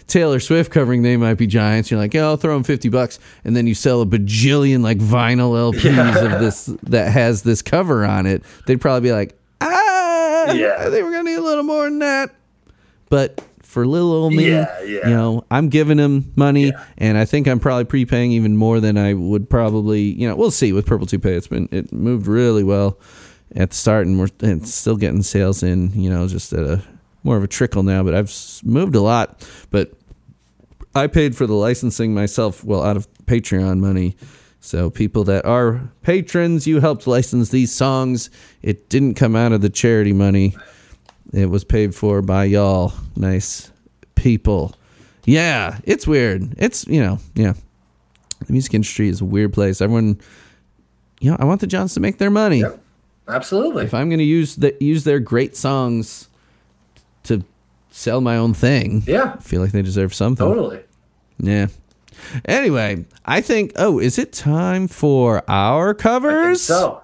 Taylor 0.08 0.40
Swift 0.40 0.72
covering 0.72 1.04
They 1.04 1.16
Might 1.16 1.36
Be 1.36 1.46
Giants, 1.48 1.92
you're 1.92 2.00
like, 2.00 2.14
yeah, 2.14 2.24
I'll 2.24 2.38
throw 2.38 2.54
them 2.56 2.64
fifty 2.64 2.90
bucks, 2.90 3.20
and 3.46 3.56
then 3.56 3.68
you 3.68 3.76
sell 3.76 4.02
a 4.02 4.06
bajillion 4.06 4.82
like 4.82 4.98
vinyl 4.98 5.74
LPs 5.74 6.34
of 6.34 6.42
this 6.42 6.66
that 6.84 7.12
has 7.12 7.44
this 7.44 7.62
cover 7.62 8.04
on 8.04 8.26
it. 8.26 8.44
They'd 8.66 8.82
probably 8.82 9.08
be 9.10 9.14
like, 9.14 9.38
ah, 10.50 10.54
Yeah. 10.54 10.76
I 10.80 10.90
think 10.90 11.04
we're 11.04 11.12
gonna 11.12 11.24
need 11.30 11.38
a 11.38 11.42
little 11.42 11.64
more 11.64 11.86
than 11.86 12.00
that. 12.00 12.32
But 13.10 13.42
for 13.62 13.86
little 13.88 14.12
old 14.12 14.34
me, 14.34 14.50
Yeah, 14.52 14.82
yeah. 14.84 15.08
you 15.08 15.16
know, 15.16 15.46
I'm 15.50 15.70
giving 15.70 15.98
him 15.98 16.32
money, 16.36 16.72
and 16.98 17.18
I 17.18 17.26
think 17.26 17.48
I'm 17.48 17.60
probably 17.60 17.86
prepaying 17.86 18.32
even 18.32 18.56
more 18.56 18.80
than 18.80 18.98
I 18.98 19.14
would 19.14 19.50
probably. 19.50 20.02
You 20.02 20.28
know, 20.28 20.36
we'll 20.36 20.52
see 20.52 20.74
with 20.74 20.86
Purple 20.86 21.08
Toupee. 21.08 21.30
It's 21.32 21.48
been 21.48 21.68
it 21.72 21.92
moved 21.92 22.28
really 22.28 22.64
well 22.64 23.00
at 23.56 23.72
the 23.72 23.76
start, 23.76 24.06
and 24.08 24.20
we're 24.20 24.30
and 24.42 24.68
still 24.68 24.96
getting 24.96 25.24
sales 25.24 25.64
in. 25.64 25.92
You 26.00 26.10
know, 26.10 26.28
just 26.28 26.54
at 26.54 26.64
a 26.64 26.84
more 27.24 27.38
of 27.38 27.44
a 27.44 27.48
trickle 27.48 27.84
now, 27.84 28.04
but 28.04 28.14
I've 28.14 28.32
moved 28.64 28.96
a 28.96 29.02
lot. 29.02 29.48
But 29.72 29.94
I 30.96 31.08
paid 31.08 31.36
for 31.36 31.48
the 31.48 31.56
licensing 31.56 32.14
myself, 32.14 32.64
well, 32.64 32.84
out 32.84 32.96
of 32.98 33.08
Patreon 33.26 33.80
money. 33.80 34.16
So 34.66 34.90
people 34.90 35.26
that 35.26 35.46
are 35.46 35.82
patrons, 36.04 36.66
you 36.66 36.80
helped 36.80 37.06
license 37.06 37.50
these 37.50 37.70
songs. 37.70 38.30
It 38.62 38.88
didn't 38.88 39.16
come 39.16 39.36
out 39.36 39.52
of 39.52 39.60
the 39.60 39.70
charity 39.70 40.14
money. 40.14 40.56
It 41.34 41.50
was 41.50 41.66
paid 41.66 41.94
for 41.94 42.22
by 42.22 42.46
y'all. 42.46 42.94
Nice 43.18 43.70
people. 44.16 44.74
Yeah, 45.26 45.80
it's 45.84 46.08
weird. 46.08 46.56
It's, 46.58 46.88
you 46.88 47.02
know, 47.02 47.20
yeah. 47.36 47.54
The 48.46 48.54
music 48.54 48.74
industry 48.74 49.10
is 49.10 49.20
a 49.20 49.26
weird 49.26 49.52
place. 49.52 49.82
Everyone, 49.82 50.18
you 51.20 51.30
know, 51.32 51.38
I 51.42 51.44
want 51.44 51.60
the 51.60 51.68
Johns 51.68 51.94
to 51.96 52.00
make 52.00 52.18
their 52.18 52.32
money. 52.32 52.64
Absolutely. 53.28 53.84
If 53.84 53.94
I'm 53.94 54.08
going 54.08 54.20
to 54.20 54.24
use 54.26 54.56
the, 54.56 54.74
use 54.80 55.04
their 55.04 55.20
great 55.20 55.58
songs 55.58 56.30
to 57.24 57.44
sell 57.92 58.22
my 58.22 58.38
own 58.38 58.54
thing, 58.54 59.04
Yeah. 59.06 59.34
I 59.38 59.42
feel 59.42 59.60
like 59.62 59.74
they 59.74 59.82
deserve 59.82 60.14
something. 60.14 60.48
Totally. 60.48 60.80
Yeah. 61.38 61.68
Anyway, 62.46 63.06
I 63.26 63.42
think. 63.42 63.74
Oh, 63.76 64.00
is 64.00 64.18
it 64.18 64.34
time 64.34 64.88
for 64.88 65.44
our 65.50 65.94
covers? 65.94 66.62
So, 66.62 67.02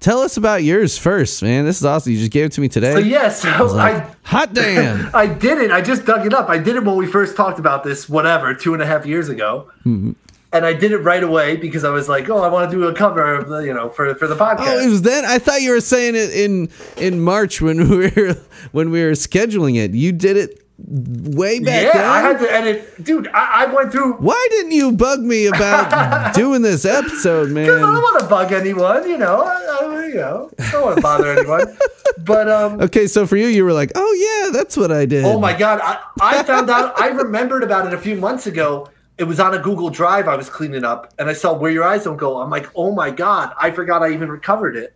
Tell 0.00 0.20
us 0.20 0.36
about 0.36 0.62
yours 0.62 0.96
first, 0.96 1.42
man. 1.42 1.64
This 1.64 1.78
is 1.80 1.84
awesome. 1.84 2.12
You 2.12 2.18
just 2.20 2.30
gave 2.30 2.46
it 2.46 2.52
to 2.52 2.60
me 2.60 2.68
today. 2.68 2.92
so 2.92 2.98
yes, 3.00 3.44
I 3.44 3.58
like, 3.60 3.94
I 3.96 4.14
hot 4.22 4.54
damn. 4.54 5.10
I 5.14 5.26
did 5.26 5.58
it. 5.58 5.72
I 5.72 5.80
just 5.82 6.04
dug 6.04 6.24
it 6.24 6.32
up. 6.32 6.48
I 6.48 6.58
did 6.58 6.76
it 6.76 6.84
when 6.84 6.94
we 6.96 7.04
first 7.06 7.34
talked 7.36 7.58
about 7.58 7.82
this, 7.82 8.08
whatever, 8.08 8.54
two 8.54 8.74
and 8.74 8.82
a 8.82 8.86
half 8.86 9.04
years 9.06 9.28
ago. 9.28 9.68
Mhm. 9.84 10.14
and 10.52 10.64
I 10.64 10.72
did 10.72 10.92
it 10.92 10.98
right 10.98 11.22
away 11.22 11.56
because 11.56 11.82
I 11.84 11.90
was 11.90 12.08
like, 12.08 12.30
oh, 12.30 12.38
I 12.42 12.48
want 12.48 12.70
to 12.70 12.76
do 12.76 12.84
a 12.86 12.94
cover 12.94 13.34
of 13.34 13.48
the, 13.48 13.58
you 13.58 13.74
know, 13.74 13.88
for 13.90 14.14
for 14.14 14.28
the 14.28 14.36
podcast. 14.36 14.68
Oh, 14.68 14.78
it 14.78 14.88
was 14.88 15.02
then. 15.02 15.24
I 15.24 15.40
thought 15.40 15.62
you 15.62 15.72
were 15.72 15.80
saying 15.80 16.14
it 16.14 16.30
in 16.30 16.68
in 16.96 17.20
March 17.20 17.60
when 17.60 17.88
we 17.98 18.08
were 18.14 18.36
when 18.70 18.90
we 18.92 19.02
were 19.02 19.10
scheduling 19.12 19.74
it. 19.76 19.94
You 19.94 20.12
did 20.12 20.36
it 20.36 20.64
way 20.86 21.58
back 21.58 21.82
yeah, 21.82 21.92
then. 21.92 22.04
I 22.04 22.20
had 22.20 22.38
to 22.38 22.52
edit, 22.52 23.04
dude. 23.04 23.28
I, 23.28 23.64
I 23.64 23.74
went 23.74 23.90
through 23.90 24.14
Why 24.14 24.48
didn't 24.50 24.72
you 24.72 24.92
bug 24.92 25.20
me 25.20 25.46
about 25.46 26.34
doing 26.34 26.62
this 26.62 26.84
episode, 26.84 27.50
man? 27.50 27.66
because 27.66 27.82
I 27.82 27.92
don't 27.92 28.02
want 28.02 28.20
to 28.20 28.26
bug 28.26 28.52
anyone. 28.52 29.08
You 29.08 29.18
know, 29.18 29.42
I, 29.42 29.78
I, 29.80 30.06
you 30.06 30.14
know, 30.14 30.50
I 30.58 30.70
don't 30.70 30.84
want 30.84 30.96
to 30.96 31.02
bother 31.02 31.32
anyone. 31.32 31.76
But 32.18 32.48
um, 32.48 32.80
Okay, 32.80 33.06
so 33.06 33.26
for 33.26 33.36
you, 33.36 33.46
you 33.46 33.64
were 33.64 33.72
like, 33.72 33.90
"Oh 33.94 34.42
yeah, 34.44 34.50
that's 34.52 34.76
what 34.76 34.92
I 34.92 35.04
did." 35.04 35.24
Oh 35.24 35.38
my 35.38 35.56
god, 35.56 35.80
I, 35.82 36.00
I 36.20 36.42
found 36.42 36.70
out 36.70 36.98
I 37.00 37.08
remembered 37.08 37.62
about 37.62 37.86
it 37.86 37.94
a 37.94 37.98
few 37.98 38.16
months 38.16 38.46
ago. 38.46 38.88
It 39.18 39.24
was 39.24 39.40
on 39.40 39.54
a 39.54 39.58
Google 39.58 39.90
Drive 39.90 40.28
I 40.28 40.36
was 40.36 40.48
cleaning 40.48 40.84
up 40.84 41.12
and 41.18 41.28
I 41.28 41.32
saw 41.32 41.52
Where 41.52 41.72
Your 41.72 41.82
Eyes 41.82 42.04
Don't 42.04 42.16
Go. 42.16 42.40
I'm 42.40 42.50
like, 42.50 42.70
oh 42.76 42.94
my 42.94 43.10
god, 43.10 43.52
I 43.58 43.72
forgot 43.72 44.02
I 44.02 44.12
even 44.12 44.28
recovered 44.28 44.76
it. 44.76 44.94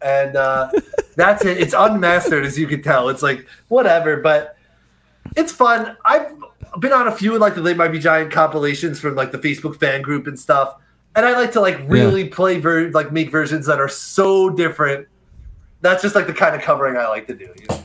And 0.00 0.36
uh, 0.36 0.70
that's 1.16 1.44
it. 1.44 1.58
It's 1.58 1.74
unmastered, 1.76 2.44
as 2.44 2.56
you 2.56 2.68
can 2.68 2.82
tell. 2.82 3.08
It's 3.08 3.22
like 3.22 3.46
whatever, 3.68 4.18
but 4.18 4.56
it's 5.36 5.52
fun. 5.52 5.96
I've 6.04 6.32
been 6.80 6.92
on 6.92 7.08
a 7.08 7.12
few 7.12 7.38
like 7.38 7.54
the 7.54 7.60
They 7.60 7.74
Might 7.74 7.88
Be 7.88 7.98
Giant 7.98 8.32
compilations 8.32 9.00
from 9.00 9.14
like 9.14 9.32
the 9.32 9.38
Facebook 9.38 9.78
fan 9.78 10.02
group 10.02 10.26
and 10.26 10.38
stuff. 10.38 10.76
And 11.16 11.24
I 11.24 11.32
like 11.32 11.52
to 11.52 11.60
like 11.60 11.78
really 11.86 12.28
play 12.28 12.58
ver- 12.58 12.90
like 12.90 13.12
make 13.12 13.30
versions 13.30 13.66
that 13.66 13.80
are 13.80 13.88
so 13.88 14.50
different. 14.50 15.06
That's 15.80 16.02
just 16.02 16.14
like 16.14 16.26
the 16.26 16.34
kind 16.34 16.54
of 16.54 16.62
covering 16.62 16.96
I 16.96 17.06
like 17.08 17.26
to 17.28 17.34
do. 17.34 17.52
you 17.56 17.66
know? 17.68 17.84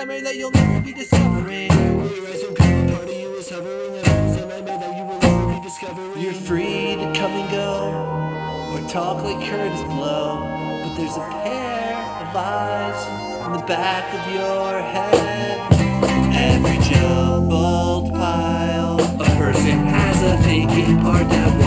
Nightmare 0.00 0.22
that 0.22 0.36
you 0.36 0.44
will 0.44 0.52
never 0.52 0.80
be 0.80 0.94
discovering. 0.94 1.68
You're 6.16 6.32
free 6.32 6.96
to 6.96 7.12
come 7.14 7.32
and 7.32 7.50
go, 7.50 7.92
or 8.72 8.88
talk 8.88 9.22
like 9.22 9.36
Kurtis 9.44 9.84
Blow. 9.88 10.40
But 10.84 10.94
there's 10.96 11.18
a 11.18 11.28
pair 11.44 11.96
of 12.22 12.34
eyes 12.34 13.44
in 13.44 13.52
the 13.52 13.66
back 13.66 14.08
of 14.14 14.32
your 14.32 14.80
head. 14.80 15.60
Every 16.54 16.78
jumbled 16.88 18.10
pile, 18.14 19.00
a 19.20 19.24
person 19.36 19.84
has 19.84 20.22
a 20.22 20.42
thinking 20.44 20.98
part 21.02 21.28
that 21.28 21.59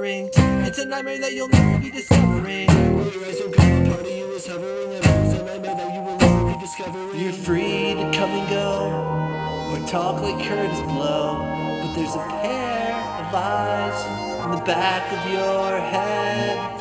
It's 0.00 0.78
a 0.78 0.84
nightmare 0.84 1.18
that 1.18 1.32
you'll 1.32 1.48
never 1.48 1.78
be 1.80 1.90
discovering. 1.90 2.68
You 2.70 3.00
is 3.00 4.46
hovering. 4.46 4.92
It's 4.92 5.34
a 5.34 5.44
nightmare 5.44 5.74
that 5.74 5.92
you 5.92 6.02
will 6.02 6.16
never 6.18 6.54
be 6.54 6.60
discovering. 6.60 7.18
You're 7.18 7.32
free 7.32 7.94
to 7.94 8.10
come 8.16 8.30
and 8.30 8.48
go, 8.48 8.92
or 9.72 9.88
talk 9.88 10.22
like 10.22 10.36
Kurtis 10.36 10.80
Blow. 10.86 11.38
But 11.82 11.94
there's 11.94 12.14
a 12.14 12.18
pair 12.18 12.94
of 12.94 13.34
eyes 13.34 14.44
in 14.44 14.50
the 14.52 14.64
back 14.64 15.12
of 15.12 15.32
your 15.32 15.80
head. 15.80 16.77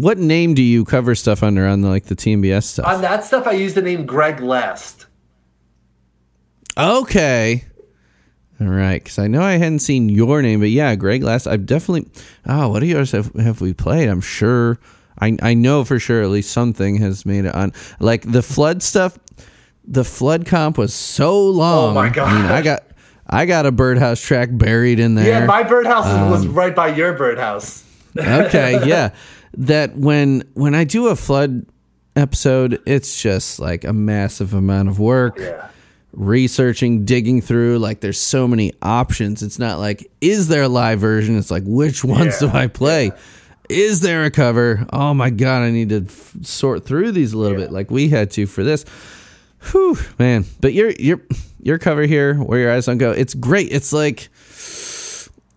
What 0.00 0.16
name 0.16 0.54
do 0.54 0.62
you 0.62 0.86
cover 0.86 1.14
stuff 1.14 1.42
under 1.42 1.66
on 1.66 1.82
the, 1.82 1.88
like 1.90 2.06
the 2.06 2.16
TMBS 2.16 2.62
stuff? 2.62 2.86
On 2.86 3.02
that 3.02 3.22
stuff, 3.22 3.46
I 3.46 3.52
use 3.52 3.74
the 3.74 3.82
name 3.82 4.06
Greg 4.06 4.40
Last. 4.40 5.04
Okay. 6.78 7.66
All 8.62 8.66
right, 8.66 9.02
because 9.02 9.18
I 9.18 9.26
know 9.26 9.42
I 9.42 9.52
hadn't 9.52 9.80
seen 9.80 10.08
your 10.08 10.40
name, 10.40 10.60
but 10.60 10.70
yeah, 10.70 10.94
Greg 10.94 11.22
Last. 11.22 11.46
I've 11.46 11.66
definitely. 11.66 12.10
Oh, 12.46 12.68
what 12.68 12.82
yours 12.82 13.12
have, 13.12 13.30
have 13.34 13.60
we 13.60 13.74
played? 13.74 14.08
I'm 14.08 14.22
sure. 14.22 14.78
I 15.18 15.36
I 15.42 15.52
know 15.52 15.84
for 15.84 15.98
sure 15.98 16.22
at 16.22 16.30
least 16.30 16.50
something 16.50 16.96
has 16.96 17.26
made 17.26 17.44
it 17.44 17.54
on. 17.54 17.74
Like 17.98 18.22
the 18.22 18.42
flood 18.42 18.82
stuff. 18.82 19.18
The 19.84 20.04
flood 20.04 20.46
comp 20.46 20.78
was 20.78 20.94
so 20.94 21.44
long. 21.44 21.90
Oh 21.90 21.94
my 21.94 22.08
I 22.08 22.34
mean, 22.34 22.46
I 22.50 22.62
got 22.62 22.84
I 23.26 23.44
got 23.44 23.66
a 23.66 23.72
birdhouse 23.72 24.20
track 24.22 24.48
buried 24.50 24.98
in 24.98 25.14
there. 25.14 25.26
Yeah, 25.26 25.44
my 25.44 25.62
birdhouse 25.62 26.06
was 26.30 26.46
Um, 26.46 26.54
right 26.54 26.74
by 26.74 26.88
your 26.88 27.12
birdhouse. 27.12 27.84
okay, 28.16 28.80
yeah. 28.88 29.10
That 29.54 29.96
when 29.96 30.44
when 30.54 30.74
I 30.74 30.84
do 30.84 31.08
a 31.08 31.16
flood 31.16 31.66
episode, 32.16 32.80
it's 32.86 33.20
just 33.20 33.58
like 33.58 33.84
a 33.84 33.92
massive 33.92 34.54
amount 34.54 34.88
of 34.88 34.98
work. 34.98 35.38
Yeah. 35.38 35.68
Researching, 36.12 37.04
digging 37.04 37.40
through, 37.40 37.78
like 37.78 38.00
there's 38.00 38.20
so 38.20 38.48
many 38.48 38.72
options. 38.82 39.44
It's 39.44 39.60
not 39.60 39.78
like, 39.78 40.10
is 40.20 40.48
there 40.48 40.62
a 40.62 40.68
live 40.68 40.98
version? 40.98 41.38
It's 41.38 41.52
like, 41.52 41.62
which 41.64 42.02
ones 42.04 42.38
do 42.40 42.48
I 42.48 42.66
play? 42.66 43.12
Is 43.68 44.00
there 44.00 44.24
a 44.24 44.30
cover? 44.30 44.84
Oh 44.92 45.14
my 45.14 45.30
god, 45.30 45.62
I 45.62 45.70
need 45.70 45.90
to 45.90 46.06
f- 46.06 46.34
sort 46.42 46.84
through 46.84 47.12
these 47.12 47.32
a 47.32 47.38
little 47.38 47.56
bit, 47.56 47.70
like 47.70 47.92
we 47.92 48.08
had 48.08 48.32
to 48.32 48.46
for 48.46 48.64
this. 48.64 48.84
Whew, 49.70 49.96
man. 50.18 50.46
But 50.60 50.72
your 50.72 50.90
your 50.90 51.20
your 51.62 51.78
cover 51.78 52.02
here, 52.02 52.34
where 52.34 52.58
your 52.58 52.72
eyes 52.72 52.86
don't 52.86 52.98
go, 52.98 53.12
it's 53.12 53.34
great. 53.34 53.70
It's 53.70 53.92
like 53.92 54.28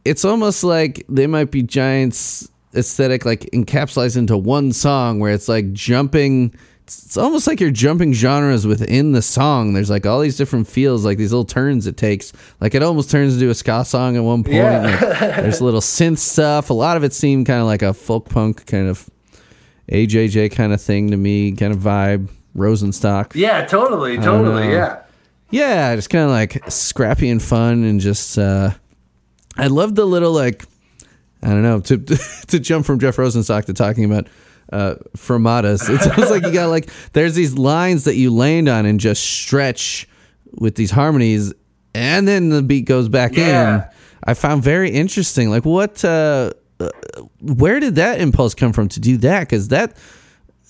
it's 0.05 0.23
almost 0.23 0.63
like 0.63 1.03
They 1.09 1.25
Might 1.25 1.49
Be 1.49 1.63
Giants 1.63 2.47
aesthetic 2.75 3.25
like 3.25 3.41
encapsulates 3.53 4.17
into 4.17 4.37
one 4.37 4.71
song 4.71 5.19
where 5.19 5.33
it's 5.33 5.47
like 5.47 5.71
jumping 5.73 6.53
it's 6.83 7.15
almost 7.15 7.47
like 7.47 7.61
you're 7.61 7.71
jumping 7.71 8.11
genres 8.11 8.67
within 8.67 9.13
the 9.13 9.21
song. 9.21 9.73
There's 9.73 9.89
like 9.89 10.05
all 10.05 10.19
these 10.19 10.35
different 10.35 10.67
feels 10.67 11.05
like 11.05 11.17
these 11.17 11.31
little 11.31 11.45
turns 11.45 11.87
it 11.87 11.95
takes. 11.95 12.33
Like 12.59 12.75
it 12.75 12.83
almost 12.83 13.09
turns 13.09 13.35
into 13.35 13.49
a 13.49 13.55
ska 13.55 13.85
song 13.85 14.17
at 14.17 14.23
one 14.23 14.43
point. 14.43 14.57
Yeah. 14.57 14.81
Like, 14.81 15.19
there's 15.19 15.61
a 15.61 15.63
little 15.65 15.79
synth 15.79 16.17
stuff. 16.17 16.69
A 16.69 16.73
lot 16.73 16.97
of 16.97 17.03
it 17.05 17.13
seemed 17.13 17.45
kind 17.45 17.61
of 17.61 17.67
like 17.67 17.81
a 17.81 17.93
folk 17.93 18.27
punk 18.27 18.65
kind 18.65 18.89
of 18.89 19.09
AJJ 19.89 20.51
kind 20.51 20.73
of 20.73 20.81
thing 20.81 21.11
to 21.11 21.17
me 21.17 21.53
kind 21.53 21.73
of 21.73 21.79
vibe. 21.79 22.29
Rosenstock. 22.55 23.33
Yeah, 23.35 23.65
totally, 23.65 24.17
totally, 24.17 24.71
yeah. 24.71 25.01
yeah, 25.49 25.95
just 25.95 26.09
kind 26.09 26.25
of 26.25 26.29
like 26.29 26.63
scrappy 26.69 27.29
and 27.29 27.41
fun, 27.41 27.83
and 27.83 27.99
just 27.99 28.37
uh, 28.37 28.71
I 29.57 29.67
love 29.67 29.95
the 29.95 30.05
little 30.05 30.31
like 30.31 30.65
I 31.43 31.47
don't 31.49 31.61
know 31.63 31.79
to 31.81 31.97
to 32.47 32.59
jump 32.59 32.85
from 32.85 32.99
Jeff 32.99 33.17
Rosenstock 33.17 33.65
to 33.65 33.73
talking 33.73 34.05
about 34.05 34.27
uh, 34.71 34.95
Framadas. 35.17 35.89
It 35.93 36.01
sounds 36.01 36.31
like 36.31 36.43
you 36.43 36.51
got 36.53 36.69
like 36.69 36.89
there's 37.11 37.35
these 37.35 37.57
lines 37.57 38.05
that 38.05 38.15
you 38.15 38.33
land 38.33 38.69
on 38.69 38.85
and 38.85 38.99
just 38.99 39.23
stretch 39.23 40.07
with 40.53 40.75
these 40.75 40.91
harmonies, 40.91 41.53
and 41.93 42.27
then 42.27 42.49
the 42.49 42.61
beat 42.63 42.85
goes 42.85 43.09
back 43.09 43.35
Yeah. 43.35 43.75
in. 43.75 43.83
I 44.25 44.33
found 44.35 44.63
very 44.63 44.89
interesting. 44.89 45.49
Like 45.49 45.65
what? 45.65 46.03
Uh, 46.05 46.51
uh, 46.79 46.89
where 47.41 47.79
did 47.79 47.95
that 47.95 48.21
impulse 48.21 48.55
come 48.55 48.71
from 48.73 48.87
to 48.89 48.99
do 48.99 49.17
that? 49.17 49.41
Because 49.41 49.67
that 49.67 49.97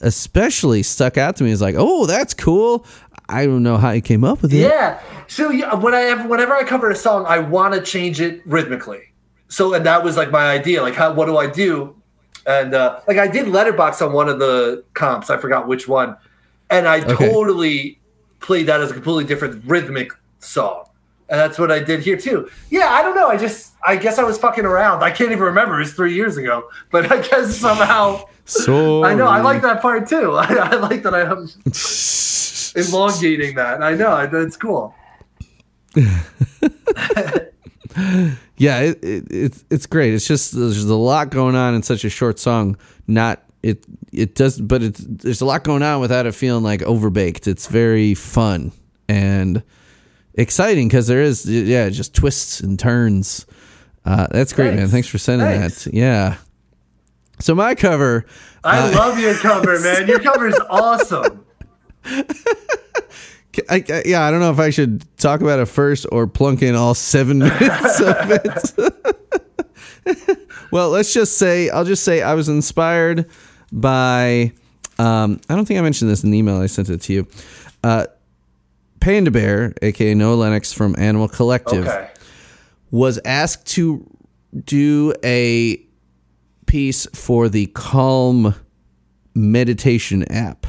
especially 0.01 0.83
stuck 0.83 1.17
out 1.17 1.35
to 1.37 1.43
me. 1.43 1.51
Is 1.51 1.61
like, 1.61 1.75
oh, 1.77 2.05
that's 2.05 2.33
cool. 2.33 2.85
I 3.29 3.45
don't 3.45 3.63
know 3.63 3.77
how 3.77 3.91
you 3.91 4.01
came 4.01 4.23
up 4.23 4.41
with 4.41 4.53
it. 4.53 4.57
Yeah. 4.57 4.99
So 5.27 5.49
yeah, 5.49 5.75
when 5.75 5.93
I 5.93 6.01
ever, 6.03 6.27
whenever 6.27 6.53
I 6.53 6.63
cover 6.63 6.89
a 6.89 6.95
song, 6.95 7.25
I 7.27 7.39
want 7.39 7.73
to 7.73 7.81
change 7.81 8.19
it 8.19 8.41
rhythmically. 8.45 9.12
So 9.53 9.75
and 9.75 9.85
that 9.85 10.03
was 10.03 10.17
like 10.17 10.31
my 10.31 10.49
idea. 10.49 10.81
Like, 10.81 10.95
how 10.95 11.13
what 11.13 11.27
do 11.27 11.37
I 11.37 11.45
do? 11.45 11.95
And 12.47 12.73
uh, 12.73 13.01
like 13.07 13.17
I 13.19 13.27
did 13.27 13.47
letterbox 13.47 14.01
on 14.01 14.11
one 14.11 14.27
of 14.27 14.39
the 14.39 14.83
comps. 14.95 15.29
I 15.29 15.37
forgot 15.37 15.67
which 15.67 15.87
one, 15.87 16.17
and 16.71 16.87
I 16.87 17.01
Okay. 17.01 17.29
totally 17.29 17.99
played 18.39 18.65
that 18.65 18.81
as 18.81 18.89
a 18.89 18.95
completely 18.95 19.25
different 19.25 19.63
rhythmic 19.65 20.11
song. 20.39 20.85
And 21.29 21.39
that's 21.39 21.59
what 21.59 21.71
I 21.71 21.77
did 21.79 21.99
here 22.01 22.17
too. 22.17 22.49
Yeah, 22.71 22.87
I 22.89 23.03
don't 23.03 23.15
know. 23.15 23.27
I 23.27 23.37
just, 23.37 23.73
I 23.85 23.95
guess 23.95 24.17
I 24.17 24.23
was 24.23 24.39
fucking 24.39 24.65
around. 24.65 25.03
I 25.03 25.11
can't 25.11 25.31
even 25.31 25.43
remember. 25.43 25.75
It 25.75 25.79
was 25.85 25.93
three 25.93 26.15
years 26.15 26.35
ago. 26.37 26.67
But 26.91 27.11
I 27.11 27.21
guess 27.21 27.55
somehow, 27.55 28.25
So 28.45 29.03
I 29.05 29.13
know. 29.13 29.27
I 29.27 29.39
like 29.41 29.61
that 29.61 29.81
part 29.83 30.09
too. 30.09 30.33
I, 30.45 30.45
I 30.45 30.75
like 30.77 31.03
that 31.03 31.13
I 31.13 31.21
am 31.21 31.47
elongating 32.91 33.55
that. 33.55 33.83
I 33.83 33.93
know. 33.93 34.25
That's 34.27 34.57
cool. 34.57 34.93
yeah, 38.57 38.79
it, 38.79 39.03
it, 39.03 39.23
it's 39.29 39.65
it's 39.69 39.85
great. 39.85 40.13
It's 40.13 40.27
just 40.27 40.53
there's 40.53 40.83
a 40.83 40.95
lot 40.95 41.29
going 41.29 41.55
on 41.55 41.75
in 41.75 41.83
such 41.83 42.03
a 42.03 42.09
short 42.09 42.39
song. 42.39 42.77
Not 43.07 43.43
it 43.61 43.85
it 44.11 44.35
does, 44.35 44.59
but 44.59 44.83
it's 44.83 45.03
there's 45.07 45.41
a 45.41 45.45
lot 45.45 45.63
going 45.63 45.83
on 45.83 46.01
without 46.01 46.25
it 46.25 46.33
feeling 46.33 46.63
like 46.63 46.81
overbaked. 46.81 47.47
It's 47.47 47.67
very 47.67 48.13
fun 48.13 48.71
and 49.07 49.63
exciting 50.33 50.87
because 50.87 51.07
there 51.07 51.21
is 51.21 51.45
yeah 51.45 51.89
just 51.89 52.15
twists 52.15 52.59
and 52.59 52.79
turns. 52.79 53.45
Uh, 54.05 54.27
that's 54.31 54.53
great, 54.53 54.69
man. 54.69 54.77
Thanks. 54.77 54.91
Thanks 54.91 55.07
for 55.07 55.17
sending 55.17 55.47
Thanks. 55.47 55.85
that. 55.85 55.93
Yeah. 55.93 56.37
So 57.39 57.55
my 57.55 57.75
cover. 57.75 58.25
I 58.63 58.79
uh, 58.79 58.91
love 58.91 59.19
your 59.19 59.35
cover, 59.35 59.79
man. 59.79 60.07
Your 60.07 60.19
cover 60.21 60.47
is 60.47 60.59
awesome. 60.69 61.45
I, 63.69 63.83
I- 63.89 64.03
yeah, 64.05 64.23
I 64.23 64.31
don't 64.31 64.39
know 64.39 64.51
if 64.51 64.59
I 64.59 64.69
should 64.69 65.03
talk 65.17 65.41
about 65.41 65.59
it 65.59 65.65
first 65.65 66.05
or 66.11 66.27
plunk 66.27 66.61
in 66.61 66.75
all 66.75 66.93
seven 66.93 67.39
minutes 67.39 67.99
of 68.01 68.31
it. 68.31 68.73
well, 70.71 70.89
let's 70.89 71.13
just 71.13 71.37
say 71.37 71.69
I'll 71.69 71.85
just 71.85 72.03
say 72.03 72.21
I 72.21 72.33
was 72.33 72.49
inspired 72.49 73.29
by. 73.71 74.53
Um, 74.99 75.41
I 75.49 75.55
don't 75.55 75.65
think 75.65 75.79
I 75.79 75.83
mentioned 75.83 76.09
this 76.11 76.23
in 76.23 76.31
the 76.31 76.37
email 76.37 76.57
I 76.61 76.67
sent 76.67 76.89
it 76.89 77.01
to 77.01 77.13
you. 77.13 77.27
Uh, 77.83 78.05
Panda 78.99 79.31
Bear, 79.31 79.73
aka 79.81 80.13
Noah 80.13 80.35
Lennox 80.35 80.71
from 80.71 80.95
Animal 80.97 81.27
Collective, 81.27 81.87
Okay. 81.87 82.09
was 82.91 83.19
asked 83.25 83.65
to 83.73 84.05
do 84.65 85.13
a 85.23 85.81
piece 86.67 87.05
for 87.07 87.49
the 87.49 87.65
Calm 87.67 88.55
meditation 89.35 90.23
app 90.31 90.65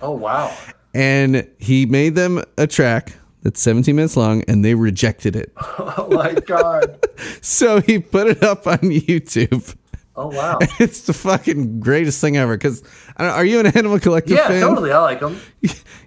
Oh 0.00 0.12
wow. 0.12 0.54
And 0.98 1.48
he 1.58 1.86
made 1.86 2.14
them 2.14 2.42
a 2.56 2.66
track 2.66 3.14
that's 3.42 3.60
17 3.60 3.94
minutes 3.94 4.16
long 4.16 4.42
and 4.48 4.64
they 4.64 4.74
rejected 4.74 5.36
it 5.36 5.52
Oh 5.78 6.08
my 6.10 6.32
god. 6.34 7.06
so 7.40 7.80
he 7.80 7.98
put 8.00 8.26
it 8.26 8.42
up 8.42 8.66
on 8.66 8.78
youtube 8.78 9.76
Oh 10.16 10.26
wow. 10.28 10.58
it's 10.80 11.02
the 11.02 11.12
fucking 11.12 11.78
greatest 11.78 12.20
thing 12.20 12.36
ever 12.36 12.56
because 12.56 12.82
are 13.16 13.44
you 13.44 13.60
an 13.60 13.66
animal 13.66 14.00
collective 14.00 14.36
Yeah, 14.36 14.48
fan 14.48 14.60
totally. 14.62 14.90
I 14.90 14.98
like 15.00 15.20
them. 15.20 15.40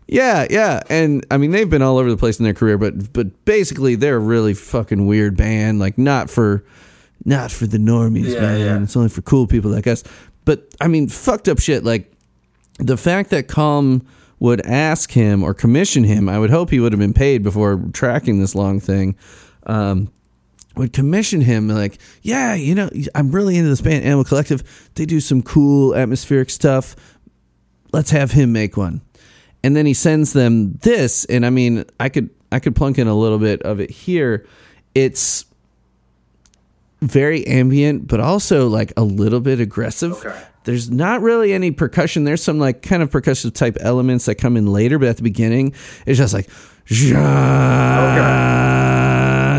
yeah 0.08 0.46
yeah 0.50 0.82
and 0.90 1.26
i 1.32 1.38
mean 1.38 1.52
they've 1.52 1.70
been 1.70 1.82
all 1.82 1.98
over 1.98 2.10
the 2.10 2.18
place 2.18 2.38
in 2.40 2.44
their 2.44 2.54
career 2.54 2.78
but 2.78 3.14
but 3.14 3.46
basically 3.46 3.96
they're 3.96 4.18
a 4.18 4.20
really 4.20 4.54
fucking 4.54 5.08
weird 5.08 5.38
band 5.38 5.80
like 5.80 5.98
not 5.98 6.30
for 6.30 6.66
not 7.24 7.52
for 7.52 7.66
the 7.68 7.78
normies 7.78 8.34
Yeah, 8.34 8.42
man 8.42 8.60
yeah. 8.60 8.84
it's 8.84 8.98
only 8.98 9.08
for 9.10 9.22
cool 9.22 9.48
people 9.48 9.72
like 9.72 9.88
us 9.88 10.04
but 10.44 10.68
i 10.82 10.88
mean 10.90 11.08
fucked 11.08 11.48
up 11.48 11.60
shit 11.60 11.86
like 11.86 12.12
the 12.80 12.98
fact 12.98 13.30
that 13.30 13.48
calm 13.48 14.06
would 14.42 14.60
ask 14.66 15.12
him 15.12 15.44
or 15.44 15.54
commission 15.54 16.04
him 16.04 16.28
i 16.28 16.38
would 16.38 16.50
hope 16.50 16.70
he 16.70 16.82
would 16.82 16.92
have 16.92 17.00
been 17.00 17.14
paid 17.14 17.42
before 17.42 17.82
tracking 17.94 18.40
this 18.40 18.54
long 18.54 18.82
thing 18.82 19.16
um 19.68 20.12
would 20.76 20.94
commission 20.94 21.42
him 21.42 21.68
like 21.68 22.00
yeah 22.22 22.54
you 22.54 22.74
know 22.74 22.90
i'm 23.16 23.32
really 23.32 23.58
into 23.58 23.70
this 23.70 23.82
band 23.82 24.04
animal 24.04 24.24
collective. 24.24 24.90
They 24.96 25.06
do 25.06 25.20
some 25.20 25.42
cool 25.42 25.96
atmospheric 25.96 26.50
stuff. 26.50 26.96
Let's 27.92 28.12
have 28.12 28.32
him 28.32 28.54
make 28.54 28.78
one. 28.78 29.02
And 29.64 29.76
then 29.76 29.86
he 29.86 29.94
sends 29.94 30.34
them 30.34 30.74
this 30.82 31.26
and 31.26 31.46
i 31.46 31.50
mean 31.50 31.86
i 32.00 32.10
could 32.10 32.30
i 32.52 32.60
could 32.60 32.76
plunk 32.76 32.98
in 32.98 33.08
a 33.08 33.16
little 33.16 33.40
bit 33.40 33.62
of 33.64 33.80
it 33.80 33.90
here. 33.90 34.48
It's 34.96 35.46
very 37.02 37.46
ambient 37.48 38.08
but 38.08 38.20
also 38.20 38.68
like 38.68 38.94
a 38.96 39.04
little 39.04 39.42
bit 39.42 39.60
aggressive. 39.60 40.14
Okay. 40.14 40.42
There's 40.64 40.90
not 40.92 41.22
really 41.22 41.54
any 41.54 41.72
percussion 41.72 42.24
there's 42.24 42.44
some 42.44 42.60
like 42.60 42.82
kind 42.82 43.02
of 43.04 43.10
percussive 43.10 43.54
type 43.54 43.78
elements 43.82 44.26
that 44.26 44.36
come 44.36 44.56
in 44.58 44.68
later 44.68 45.00
but 45.00 45.08
at 45.08 45.18
the 45.18 45.24
beginning 45.24 45.74
it's 46.06 46.18
just 46.18 46.34
like 46.34 46.48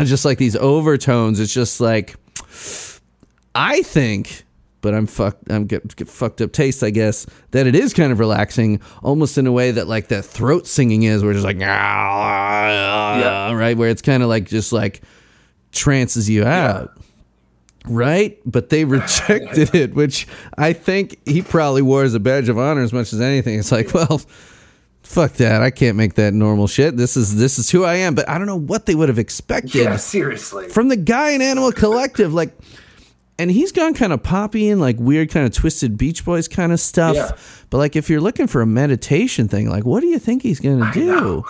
just 0.07 0.25
like 0.25 0.37
these 0.37 0.55
overtones 0.55 1.39
it's 1.39 1.53
just 1.53 1.79
like 1.81 2.15
I 3.55 3.83
think, 3.83 4.45
but 4.81 4.95
I'm 4.95 5.05
fucked. 5.05 5.51
I'm 5.51 5.65
get, 5.67 5.95
get 5.95 6.07
fucked 6.09 6.41
up 6.41 6.51
taste, 6.51 6.83
I 6.83 6.89
guess. 6.89 7.27
That 7.51 7.67
it 7.67 7.75
is 7.75 7.93
kind 7.93 8.11
of 8.11 8.17
relaxing, 8.19 8.81
almost 9.03 9.37
in 9.37 9.45
a 9.45 9.51
way 9.51 9.69
that 9.71 9.87
like 9.87 10.07
that 10.07 10.23
throat 10.25 10.65
singing 10.65 11.03
is, 11.03 11.21
where 11.21 11.31
it's 11.31 11.37
just 11.37 11.45
like, 11.45 11.59
Yeah. 13.19 13.53
right, 13.53 13.77
where 13.77 13.89
it's 13.89 14.01
kind 14.01 14.23
of 14.23 14.29
like 14.29 14.45
just 14.47 14.73
like 14.73 15.01
trances 15.71 16.27
you 16.29 16.43
out, 16.43 16.97
right? 17.87 18.39
But 18.45 18.69
they 18.69 18.85
rejected 18.85 19.73
it, 19.75 19.93
which 19.95 20.27
I 20.57 20.73
think 20.73 21.19
he 21.27 21.41
probably 21.41 21.81
wore 21.81 22.03
as 22.03 22.13
a 22.13 22.19
badge 22.19 22.49
of 22.49 22.57
honor 22.57 22.81
as 22.81 22.93
much 22.93 23.13
as 23.13 23.21
anything. 23.21 23.59
It's 23.59 23.71
like, 23.71 23.93
well. 23.93 24.21
Fuck 25.05 25.33
that! 25.33 25.61
I 25.61 25.69
can't 25.69 25.97
make 25.97 26.13
that 26.13 26.33
normal 26.33 26.65
shit. 26.65 26.95
This 26.95 27.17
is 27.17 27.35
this 27.35 27.59
is 27.59 27.69
who 27.69 27.83
I 27.83 27.95
am. 27.95 28.15
But 28.15 28.29
I 28.29 28.37
don't 28.37 28.47
know 28.47 28.55
what 28.55 28.85
they 28.85 28.95
would 28.95 29.09
have 29.09 29.19
expected 29.19 29.75
Yeah, 29.75 29.97
seriously. 29.97 30.69
from 30.69 30.87
the 30.87 30.95
guy 30.95 31.31
in 31.31 31.41
Animal 31.41 31.73
Collective, 31.73 32.33
like, 32.33 32.57
and 33.37 33.51
he's 33.51 33.73
gone 33.73 33.95
kind 33.95 34.13
of 34.13 34.23
poppy 34.23 34.69
and 34.69 34.79
like 34.79 34.95
weird, 34.97 35.29
kind 35.29 35.45
of 35.45 35.51
twisted 35.51 35.97
Beach 35.97 36.23
Boys 36.23 36.47
kind 36.47 36.71
of 36.71 36.79
stuff. 36.79 37.17
Yeah. 37.17 37.31
But 37.69 37.79
like, 37.79 37.97
if 37.97 38.09
you're 38.09 38.21
looking 38.21 38.47
for 38.47 38.61
a 38.61 38.65
meditation 38.65 39.49
thing, 39.49 39.69
like, 39.69 39.83
what 39.83 39.99
do 39.99 40.07
you 40.07 40.19
think 40.19 40.41
he's 40.41 40.61
gonna 40.61 40.89
do? 40.93 41.43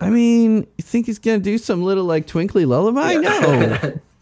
I 0.00 0.10
mean, 0.10 0.66
you 0.76 0.82
think 0.82 1.06
he's 1.06 1.20
gonna 1.20 1.38
do 1.38 1.58
some 1.58 1.84
little 1.84 2.04
like 2.04 2.26
twinkly 2.26 2.64
lullaby? 2.66 3.14
No. 3.14 4.00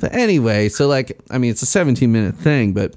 but 0.00 0.14
anyway, 0.14 0.68
so 0.68 0.86
like, 0.86 1.18
I 1.30 1.38
mean, 1.38 1.50
it's 1.50 1.62
a 1.62 1.66
17 1.66 2.10
minute 2.10 2.36
thing, 2.36 2.72
but 2.72 2.94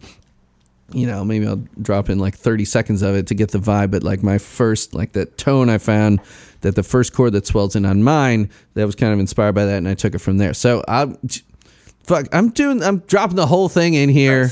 you 0.94 1.08
know, 1.08 1.24
maybe 1.24 1.48
I'll 1.48 1.64
drop 1.82 2.10
in 2.10 2.20
like 2.20 2.36
30 2.36 2.66
seconds 2.66 3.02
of 3.02 3.16
it 3.16 3.28
to 3.28 3.36
get 3.36 3.52
the 3.52 3.60
vibe. 3.60 3.92
But 3.92 4.04
like 4.04 4.24
my 4.24 4.38
first, 4.38 4.94
like 4.94 5.14
that 5.14 5.38
tone 5.38 5.70
I 5.70 5.78
found 5.78 6.20
that 6.62 6.76
the 6.76 6.84
first 6.84 7.14
chord 7.14 7.34
that 7.34 7.48
swells 7.48 7.76
in 7.76 7.86
on 7.86 8.04
mine, 8.04 8.50
that 8.74 8.86
was 8.86 8.96
kind 8.96 9.14
of 9.14 9.20
inspired 9.20 9.54
by 9.54 9.66
that. 9.66 9.78
And 9.78 9.88
I 9.88 9.94
took 9.94 10.16
it 10.16 10.20
from 10.20 10.38
there. 10.38 10.54
So 10.54 10.84
I'm, 10.88 11.18
fuck, 12.04 12.28
I'm 12.34 12.50
doing, 12.50 12.84
I'm 12.84 13.00
dropping 13.00 13.36
the 13.38 13.48
whole 13.48 13.70
thing 13.70 13.94
in 13.94 14.10
here. 14.10 14.50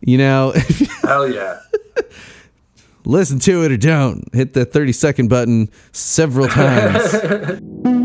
You 0.00 0.18
know, 0.18 0.52
Hell 1.02 1.28
yeah. 1.28 1.60
listen 3.04 3.40
to 3.40 3.64
it 3.64 3.72
or 3.72 3.76
don't. 3.76 4.32
Hit 4.32 4.52
the 4.52 4.64
30 4.64 4.92
second 4.92 5.28
button 5.28 5.70
several 5.92 6.46
times. 6.48 7.14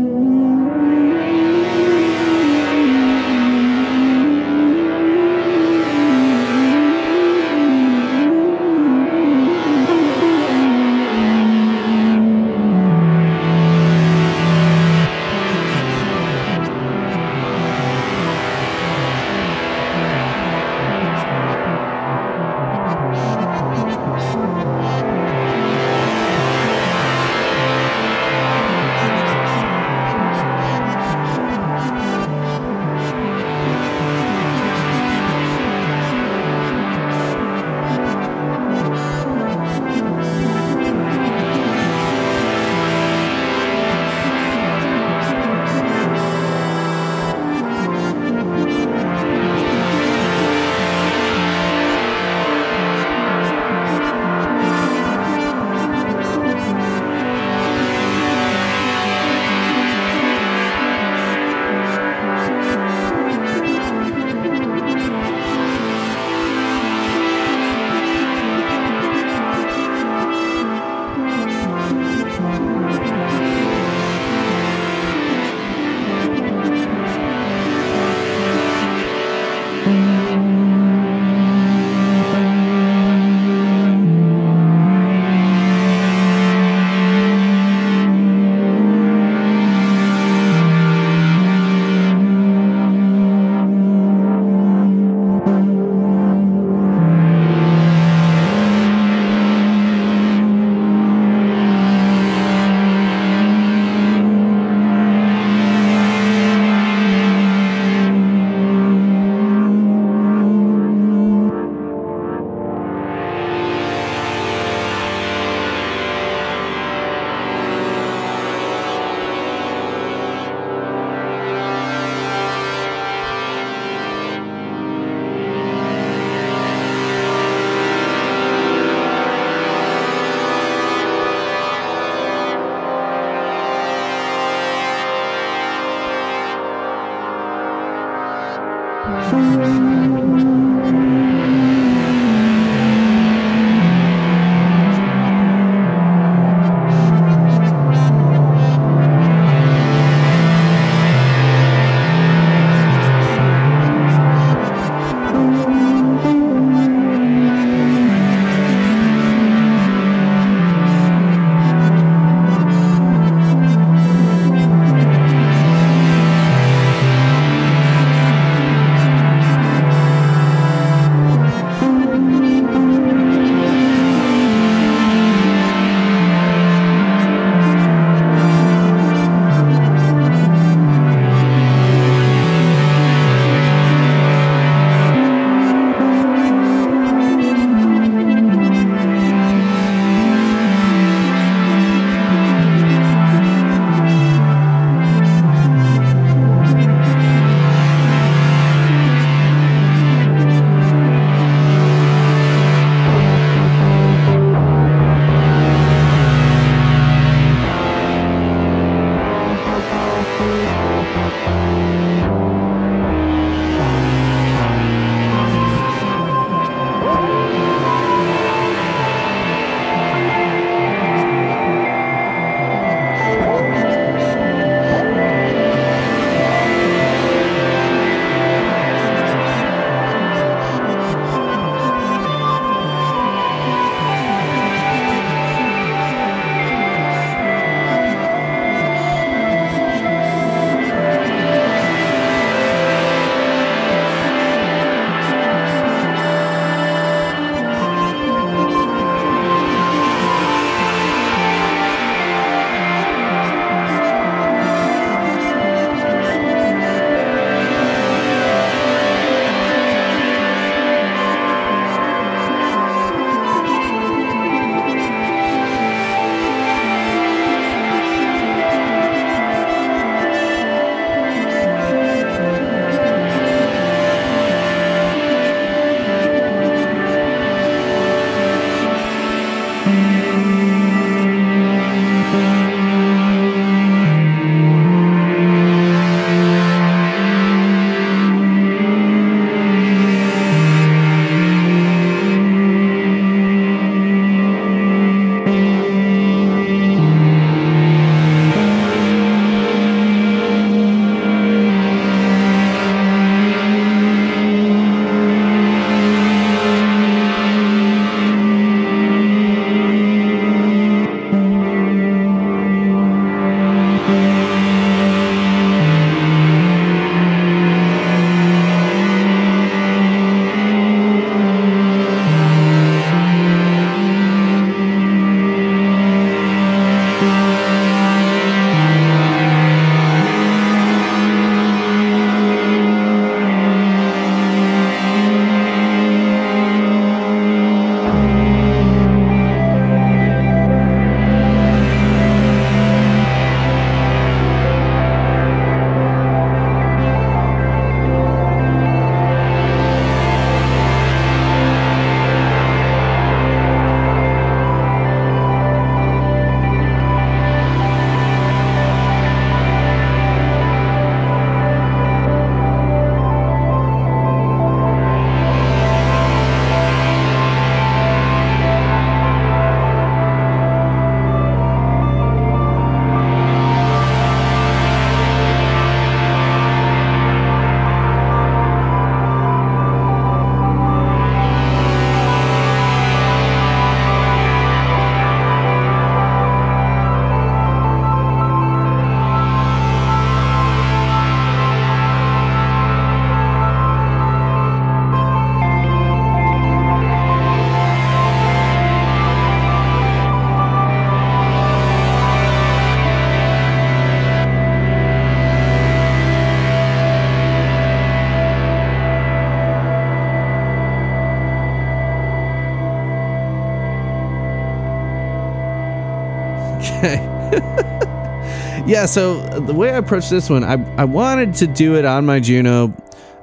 yeah, 419.04 419.08
so 419.08 419.60
the 419.60 419.74
way 419.74 419.90
I 419.90 419.98
approached 419.98 420.30
this 420.30 420.48
one, 420.48 420.64
I, 420.64 420.82
I 420.96 421.04
wanted 421.04 421.52
to 421.56 421.66
do 421.66 421.94
it 421.94 422.06
on 422.06 422.24
my 422.24 422.40
Juno 422.40 422.96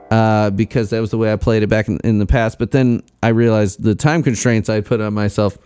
uh, 0.10 0.50
because 0.50 0.90
that 0.90 1.00
was 1.02 1.12
the 1.12 1.20
way 1.20 1.32
I 1.32 1.36
played 1.36 1.62
it 1.62 1.68
back 1.68 1.88
in, 1.88 2.00
in 2.04 2.18
the 2.18 2.26
past. 2.26 2.58
But 2.58 2.72
then 2.72 3.04
I 3.22 3.28
realized 3.28 3.84
the 3.84 3.94
time 3.94 4.24
constraints 4.24 4.70
I 4.70 4.82
put 4.82 5.02
on 5.02 5.14
myself 5.14 5.60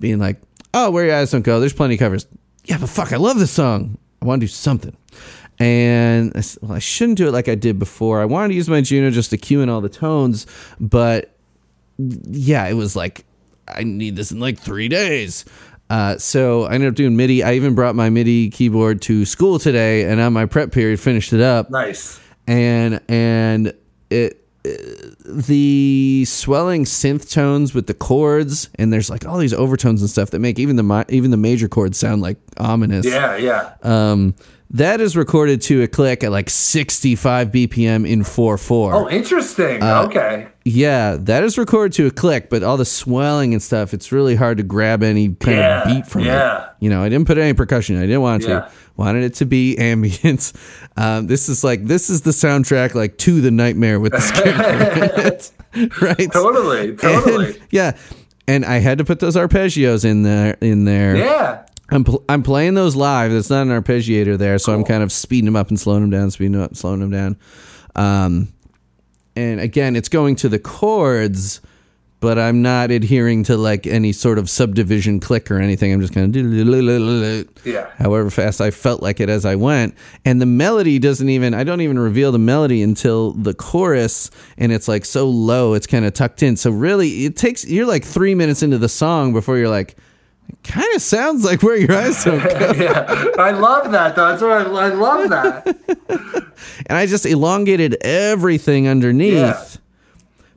being 0.00 0.18
like, 0.18 0.40
oh, 0.74 0.90
where 0.90 1.04
your 1.04 1.14
eyes 1.14 1.30
don't 1.30 1.42
go, 1.42 1.60
there's 1.60 1.72
plenty 1.72 1.94
of 1.94 2.00
covers. 2.00 2.26
Yeah, 2.64 2.78
but 2.78 2.88
fuck, 2.88 3.12
I 3.12 3.18
love 3.18 3.38
this 3.38 3.52
song. 3.52 3.98
I 4.20 4.24
want 4.24 4.40
to 4.40 4.48
do 4.48 4.48
something. 4.48 4.96
And 5.60 6.32
I, 6.36 6.42
well, 6.60 6.72
I 6.72 6.80
shouldn't 6.80 7.16
do 7.16 7.28
it 7.28 7.32
like 7.32 7.48
I 7.48 7.54
did 7.54 7.78
before. 7.78 8.20
I 8.20 8.24
wanted 8.24 8.48
to 8.48 8.54
use 8.54 8.68
my 8.68 8.80
Juno 8.80 9.12
just 9.12 9.30
to 9.30 9.38
cue 9.38 9.60
in 9.60 9.68
all 9.68 9.80
the 9.80 9.88
tones, 9.88 10.48
but 10.80 11.36
yeah, 11.98 12.66
it 12.66 12.74
was 12.74 12.96
like 12.96 13.24
I 13.68 13.84
need 13.84 14.16
this 14.16 14.32
in 14.32 14.40
like 14.40 14.58
three 14.58 14.88
days. 14.88 15.44
Uh, 15.90 16.16
so 16.18 16.64
I 16.64 16.74
ended 16.74 16.88
up 16.88 16.94
doing 16.94 17.16
MIDI. 17.16 17.42
I 17.42 17.54
even 17.54 17.74
brought 17.74 17.96
my 17.96 18.08
MIDI 18.10 18.48
keyboard 18.48 19.02
to 19.02 19.24
school 19.24 19.58
today, 19.58 20.04
and 20.04 20.20
on 20.20 20.32
my 20.32 20.46
prep 20.46 20.70
period, 20.70 21.00
finished 21.00 21.32
it 21.32 21.40
up. 21.40 21.68
Nice. 21.68 22.20
And 22.46 23.00
and 23.08 23.74
it 24.08 24.40
uh, 24.64 24.70
the 25.24 26.24
swelling 26.26 26.84
synth 26.84 27.32
tones 27.32 27.74
with 27.74 27.88
the 27.88 27.94
chords, 27.94 28.70
and 28.76 28.92
there's 28.92 29.10
like 29.10 29.26
all 29.26 29.38
these 29.38 29.54
overtones 29.54 30.00
and 30.00 30.08
stuff 30.08 30.30
that 30.30 30.38
make 30.38 30.58
even 30.60 30.76
the 30.76 31.04
even 31.08 31.32
the 31.32 31.36
major 31.36 31.66
chords 31.66 31.98
sound 31.98 32.22
like 32.22 32.36
ominous. 32.56 33.04
Yeah, 33.04 33.36
yeah. 33.36 33.74
Um, 33.82 34.34
that 34.70 35.00
is 35.00 35.16
recorded 35.16 35.60
to 35.62 35.82
a 35.82 35.88
click 35.88 36.22
at 36.22 36.30
like 36.30 36.48
65 36.48 37.48
BPM 37.50 38.06
in 38.08 38.22
4/4. 38.22 38.92
Oh, 38.94 39.08
interesting. 39.08 39.82
Uh, 39.82 40.04
okay. 40.06 40.46
Yeah, 40.64 41.16
that 41.20 41.42
is 41.42 41.58
recorded 41.58 41.92
to 41.94 42.06
a 42.06 42.10
click, 42.10 42.50
but 42.50 42.62
all 42.62 42.76
the 42.76 42.84
swelling 42.84 43.52
and 43.54 43.62
stuff, 43.62 43.92
it's 43.94 44.12
really 44.12 44.36
hard 44.36 44.58
to 44.58 44.62
grab 44.62 45.02
any 45.02 45.28
kind 45.30 45.56
Yeah, 45.56 45.82
of 45.82 45.88
beat 45.88 46.06
from 46.06 46.22
yeah. 46.24 46.64
it. 46.64 46.68
You 46.80 46.90
know, 46.90 47.02
I 47.02 47.08
didn't 47.08 47.26
put 47.26 47.38
any 47.38 47.54
percussion. 47.54 47.96
I 47.96 48.02
didn't 48.02 48.20
want 48.20 48.42
Yeah. 48.44 48.48
to. 48.60 48.70
Wanted 48.96 49.24
it 49.24 49.34
to 49.36 49.46
be 49.46 49.76
ambience. 49.80 50.52
Um, 50.96 51.26
this 51.26 51.48
is 51.48 51.64
like 51.64 51.86
this 51.86 52.10
is 52.10 52.20
the 52.22 52.30
soundtrack 52.32 52.94
like 52.94 53.16
to 53.18 53.40
the 53.40 53.50
nightmare 53.50 53.98
with 53.98 54.12
the 54.12 54.20
scarecrow 54.20 55.38
right? 56.06 56.30
Totally, 56.32 56.96
totally. 56.96 57.46
And- 57.46 57.58
yeah, 57.70 57.96
and 58.46 58.64
I 58.64 58.78
had 58.78 58.98
to 58.98 59.04
put 59.04 59.20
those 59.20 59.36
arpeggios 59.36 60.04
in 60.04 60.22
there. 60.22 60.56
In 60.60 60.84
there. 60.84 61.16
Yeah. 61.16 61.62
I'm 61.90 62.04
pl- 62.04 62.24
I'm 62.28 62.42
playing 62.42 62.74
those 62.74 62.94
live. 62.96 63.30
There's 63.32 63.50
not 63.50 63.66
an 63.66 63.82
arpeggiator 63.82 64.38
there, 64.38 64.58
so 64.58 64.72
I'm 64.72 64.84
kind 64.84 65.02
of 65.02 65.10
speeding 65.10 65.46
them 65.46 65.56
up 65.56 65.68
and 65.68 65.78
slowing 65.80 66.02
them 66.02 66.10
down, 66.10 66.30
speeding 66.30 66.52
them 66.52 66.62
up, 66.62 66.76
slowing 66.76 67.00
them 67.00 67.10
down. 67.10 67.36
Um, 67.96 68.48
and 69.36 69.60
again, 69.60 69.96
it's 69.96 70.08
going 70.08 70.36
to 70.36 70.48
the 70.48 70.58
chords, 70.58 71.60
but 72.20 72.38
I'm 72.38 72.60
not 72.62 72.90
adhering 72.90 73.44
to 73.44 73.56
like 73.56 73.86
any 73.86 74.12
sort 74.12 74.38
of 74.38 74.48
subdivision 74.50 75.20
click 75.20 75.50
or 75.50 75.58
anything. 75.58 75.92
I'm 75.92 76.00
just 76.00 76.12
kind 76.12 76.36
of 76.36 77.46
Yeah. 77.64 77.86
however 77.96 78.30
fast 78.30 78.60
I 78.60 78.70
felt 78.70 79.02
like 79.02 79.18
it 79.20 79.28
as 79.28 79.44
I 79.44 79.56
went. 79.56 79.94
And 80.24 80.40
the 80.40 80.46
melody 80.46 80.98
doesn't 80.98 81.28
even, 81.28 81.54
I 81.54 81.64
don't 81.64 81.80
even 81.80 81.98
reveal 81.98 82.30
the 82.30 82.38
melody 82.38 82.82
until 82.82 83.32
the 83.32 83.54
chorus, 83.54 84.30
and 84.58 84.70
it's 84.70 84.86
like 84.86 85.04
so 85.04 85.28
low, 85.28 85.74
it's 85.74 85.86
kind 85.86 86.04
of 86.04 86.12
tucked 86.12 86.42
in. 86.42 86.56
So 86.56 86.70
really, 86.70 87.24
it 87.24 87.36
takes, 87.36 87.64
you're 87.66 87.86
like 87.86 88.04
three 88.04 88.34
minutes 88.34 88.62
into 88.62 88.78
the 88.78 88.88
song 88.88 89.32
before 89.32 89.56
you're 89.58 89.68
like, 89.70 89.96
it 90.48 90.62
kind 90.64 90.94
of 90.94 91.02
sounds 91.02 91.44
like 91.44 91.62
where 91.62 91.76
your 91.76 91.92
eyes 91.92 92.24
don't 92.24 92.42
go. 92.58 92.72
yeah. 92.72 93.26
I 93.38 93.50
love 93.52 93.92
that 93.92 94.16
though. 94.16 94.28
That's 94.28 94.42
what 94.42 94.52
I, 94.52 94.62
I 94.62 94.88
love 94.88 95.30
that. 95.30 96.46
and 96.86 96.98
I 96.98 97.06
just 97.06 97.26
elongated 97.26 97.96
everything 98.02 98.88
underneath. 98.88 99.34
Yeah. 99.34 99.64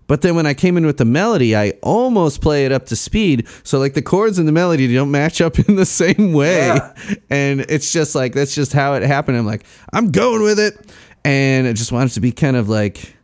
But 0.08 0.22
then 0.22 0.36
when 0.36 0.46
I 0.46 0.54
came 0.54 0.76
in 0.76 0.86
with 0.86 0.98
the 0.98 1.06
melody, 1.06 1.56
I 1.56 1.72
almost 1.82 2.42
play 2.42 2.66
it 2.66 2.72
up 2.74 2.88
to 2.88 2.96
speed. 2.96 3.48
So 3.64 3.80
like 3.80 3.94
the 3.94 4.02
chords 4.02 4.38
and 4.38 4.48
the 4.48 4.52
melody 4.52 4.94
don't 4.94 5.12
match 5.12 5.40
up 5.42 5.58
in 5.68 5.76
the 5.76 5.86
same 5.86 6.34
way. 6.34 6.58
Yeah. 6.68 6.94
And 7.30 7.62
it's 7.62 7.92
just 7.94 8.14
like 8.14 8.34
that's 8.34 8.54
just 8.54 8.74
how 8.74 8.96
it 8.96 9.04
happened. 9.04 9.38
I'm 9.38 9.46
like, 9.46 9.64
I'm 9.94 10.12
going 10.12 10.42
with 10.44 10.60
it. 10.60 10.92
And 11.26 11.68
I 11.68 11.74
just 11.74 11.92
want 11.94 12.12
it 12.12 12.14
to 12.16 12.20
be 12.20 12.32
kind 12.34 12.58
of 12.58 12.68
like 12.68 13.16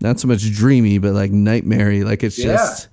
not 0.00 0.18
so 0.18 0.26
much 0.28 0.42
dreamy, 0.52 0.98
but 0.98 1.12
like 1.14 1.30
nightmare 1.30 2.04
Like 2.04 2.24
it's 2.24 2.38
Yeah. 2.38 2.54
just 2.56 2.88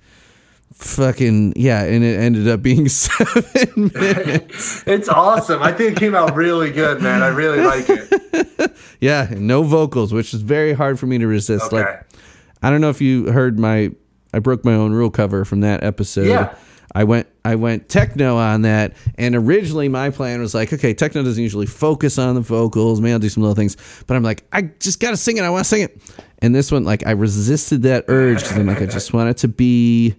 fucking 0.74 1.54
yeah, 1.56 1.82
and 1.84 2.04
it 2.04 2.18
ended 2.18 2.48
up 2.48 2.62
being 2.62 2.88
seven 2.88 3.90
minutes. 3.94 4.84
It's 4.86 5.08
awesome. 5.08 5.62
I 5.62 5.72
think 5.72 5.92
it 5.92 5.98
came 5.98 6.14
out 6.14 6.34
really 6.34 6.70
good, 6.70 7.00
man. 7.02 7.22
I 7.22 7.28
really 7.28 7.60
like 7.60 7.86
it. 7.88 8.76
Yeah, 9.00 9.28
no 9.36 9.62
vocals, 9.64 10.14
which 10.14 10.32
is 10.32 10.40
very 10.40 10.72
hard 10.72 10.98
for 10.98 11.06
me 11.06 11.18
to 11.18 11.26
resist. 11.26 11.66
Okay. 11.66 11.76
Like, 11.76 12.06
I 12.62 12.70
don't 12.70 12.80
know 12.80 12.88
if 12.88 13.02
you 13.02 13.30
heard 13.30 13.58
my 13.58 13.90
I 14.32 14.38
broke 14.38 14.64
my 14.64 14.72
own 14.72 14.92
rule 14.92 15.10
cover 15.10 15.44
from 15.44 15.60
that 15.60 15.84
episode. 15.84 16.26
Yeah. 16.26 16.54
I 16.94 17.04
went 17.04 17.26
I 17.44 17.56
went 17.56 17.88
techno 17.88 18.36
on 18.36 18.62
that, 18.62 18.94
and 19.18 19.34
originally 19.36 19.88
my 19.88 20.08
plan 20.10 20.40
was 20.40 20.54
like, 20.54 20.72
okay, 20.72 20.94
techno 20.94 21.22
doesn't 21.22 21.42
usually 21.42 21.66
focus 21.66 22.18
on 22.18 22.34
the 22.34 22.40
vocals. 22.40 23.00
Maybe 23.00 23.12
I'll 23.12 23.18
do 23.18 23.28
some 23.28 23.42
little 23.42 23.56
things, 23.56 23.76
but 24.06 24.16
I'm 24.16 24.22
like, 24.22 24.44
I 24.52 24.62
just 24.62 25.00
gotta 25.00 25.16
sing 25.16 25.36
it. 25.36 25.42
I 25.42 25.50
want 25.50 25.64
to 25.64 25.68
sing 25.68 25.82
it. 25.82 26.00
And 26.38 26.54
this 26.54 26.72
one, 26.72 26.84
like, 26.84 27.06
I 27.06 27.12
resisted 27.12 27.82
that 27.82 28.04
urge 28.08 28.42
because 28.42 28.56
I'm 28.56 28.66
like, 28.66 28.80
I 28.80 28.86
just 28.86 29.12
want 29.12 29.28
it 29.28 29.36
to 29.38 29.48
be 29.48 30.14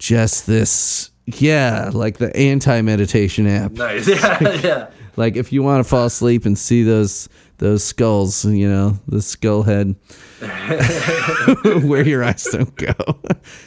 just 0.00 0.46
this, 0.48 1.10
yeah, 1.26 1.90
like 1.92 2.18
the 2.18 2.34
anti 2.36 2.80
meditation 2.80 3.46
app. 3.46 3.70
Nice. 3.72 4.08
Yeah, 4.08 4.40
yeah. 4.64 4.90
Like 5.16 5.36
if 5.36 5.52
you 5.52 5.62
want 5.62 5.84
to 5.84 5.88
fall 5.88 6.06
asleep 6.06 6.44
and 6.46 6.58
see 6.58 6.82
those 6.82 7.28
those 7.58 7.84
skulls, 7.84 8.44
you 8.44 8.68
know, 8.68 8.98
the 9.06 9.20
skull 9.22 9.62
head 9.62 9.94
where 11.84 12.06
your 12.06 12.24
eyes 12.24 12.44
don't 12.44 12.74
go. 12.76 12.94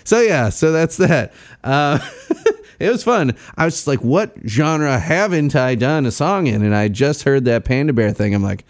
So 0.04 0.20
yeah, 0.22 0.50
so 0.50 0.72
that's 0.72 0.98
that. 0.98 1.32
Uh, 1.64 2.00
it 2.80 2.90
was 2.90 3.04
fun. 3.04 3.36
I 3.56 3.66
was 3.66 3.76
just 3.76 3.88
like, 3.88 4.04
what 4.04 4.34
genre 4.48 4.98
haven't 5.00 5.56
I 5.56 5.76
done 5.76 6.06
a 6.08 6.12
song 6.12 6.48
in? 6.48 6.64
And 6.64 6.74
I 6.76 6.88
just 6.88 7.24
heard 7.24 7.46
that 7.46 7.66
Panda 7.66 7.94
Bear 7.94 8.12
thing. 8.12 8.34
I'm 8.34 8.42
like, 8.44 8.66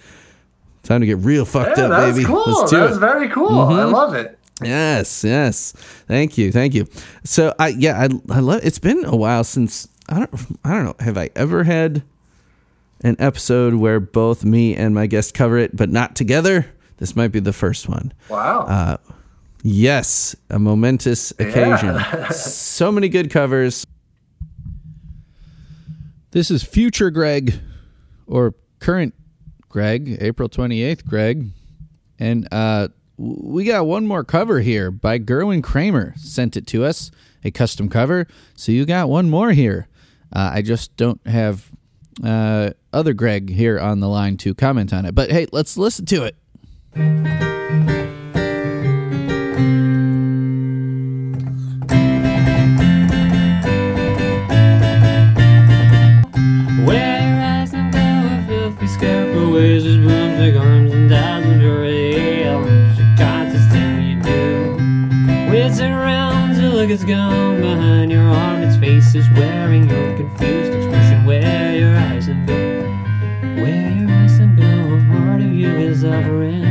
time 0.83 0.99
to 1.01 1.07
get 1.07 1.19
real 1.19 1.45
fucked 1.45 1.77
Yeah, 1.77 1.85
up, 1.85 1.89
that 1.91 2.07
was 2.07 2.15
baby. 2.17 2.25
cool. 2.27 2.43
Let's 2.45 2.71
do 2.71 2.77
That 2.77 2.85
it. 2.85 2.89
was 2.89 2.97
very 2.97 3.29
cool. 3.29 3.61
I 3.61 3.71
Mhm. 3.85 3.91
love 3.93 4.13
it. 4.15 4.37
Yes, 4.61 5.23
yes. 5.23 5.71
Thank 6.07 6.37
you, 6.37 6.51
thank 6.51 6.73
you. 6.73 6.87
So 7.23 7.53
I 7.59 7.69
yeah, 7.69 7.99
I 7.99 8.09
I 8.33 8.39
love. 8.39 8.61
It's 8.63 8.79
been 8.79 9.03
a 9.05 9.15
while 9.15 9.43
since 9.43 9.87
I 10.09 10.19
don't 10.19 10.59
I 10.63 10.73
don't 10.73 10.85
know. 10.85 10.95
Have 10.99 11.17
I 11.17 11.29
ever 11.35 11.63
had 11.63 12.03
an 13.03 13.15
episode 13.19 13.73
where 13.75 13.99
both 13.99 14.45
me 14.45 14.75
and 14.75 14.93
my 14.93 15.07
guest 15.07 15.33
cover 15.33 15.57
it, 15.57 15.75
but 15.75 15.89
not 15.89 16.15
together? 16.15 16.67
This 16.97 17.15
might 17.15 17.29
be 17.29 17.39
the 17.39 17.51
first 17.53 17.89
one. 17.89 18.13
Wow. 18.29 18.61
Uh, 18.61 18.97
yes, 19.63 20.35
a 20.49 20.59
momentous 20.59 21.31
occasion. 21.31 21.99
so 22.31 22.91
many 22.91 23.09
good 23.09 23.29
covers. 23.31 23.85
This 26.31 26.49
is 26.49 26.63
future 26.63 27.09
Greg, 27.11 27.55
or 28.25 28.55
current 28.79 29.13
Greg, 29.69 30.17
April 30.21 30.49
28th, 30.49 31.05
Greg. 31.05 31.49
And 32.19 32.47
uh, 32.51 32.87
w- 32.87 32.93
we 33.17 33.63
got 33.65 33.85
one 33.85 34.07
more 34.07 34.23
cover 34.23 34.59
here 34.59 34.91
by 34.91 35.19
Gerwin 35.19 35.63
Kramer. 35.63 36.13
Sent 36.17 36.57
it 36.57 36.67
to 36.67 36.83
us, 36.83 37.11
a 37.43 37.51
custom 37.51 37.89
cover. 37.89 38.27
So 38.55 38.71
you 38.71 38.85
got 38.85 39.09
one 39.09 39.29
more 39.29 39.51
here. 39.51 39.87
Uh, 40.31 40.51
I 40.53 40.61
just 40.61 40.95
don't 40.97 41.25
have 41.27 41.69
uh, 42.23 42.71
other 42.91 43.13
Greg 43.13 43.49
here 43.49 43.79
on 43.79 43.99
the 43.99 44.09
line 44.09 44.37
to 44.37 44.53
comment 44.53 44.93
on 44.93 45.05
it. 45.05 45.13
But 45.13 45.31
hey, 45.31 45.47
let's 45.51 45.77
listen 45.77 46.05
to 46.07 46.23
it. 46.23 46.35
Is 66.93 67.03
gone 67.03 67.59
behind 67.59 68.11
your 68.11 68.21
arm. 68.21 68.61
Its 68.61 68.77
face 68.77 69.15
is 69.15 69.27
wearing 69.31 69.89
your 69.89 70.15
confused 70.15 70.73
expression. 70.75 71.25
Where 71.25 71.75
your 71.75 71.95
eyes 71.97 72.27
have 72.27 72.45
been, 72.45 72.85
Where 73.63 73.89
your 73.97 74.11
eyes 74.11 74.37
and 74.37 74.55
go, 74.55 74.63
a 74.63 74.99
part 75.11 75.41
of 75.41 75.51
you 75.51 75.71
is 75.71 76.01
suffering. 76.01 76.63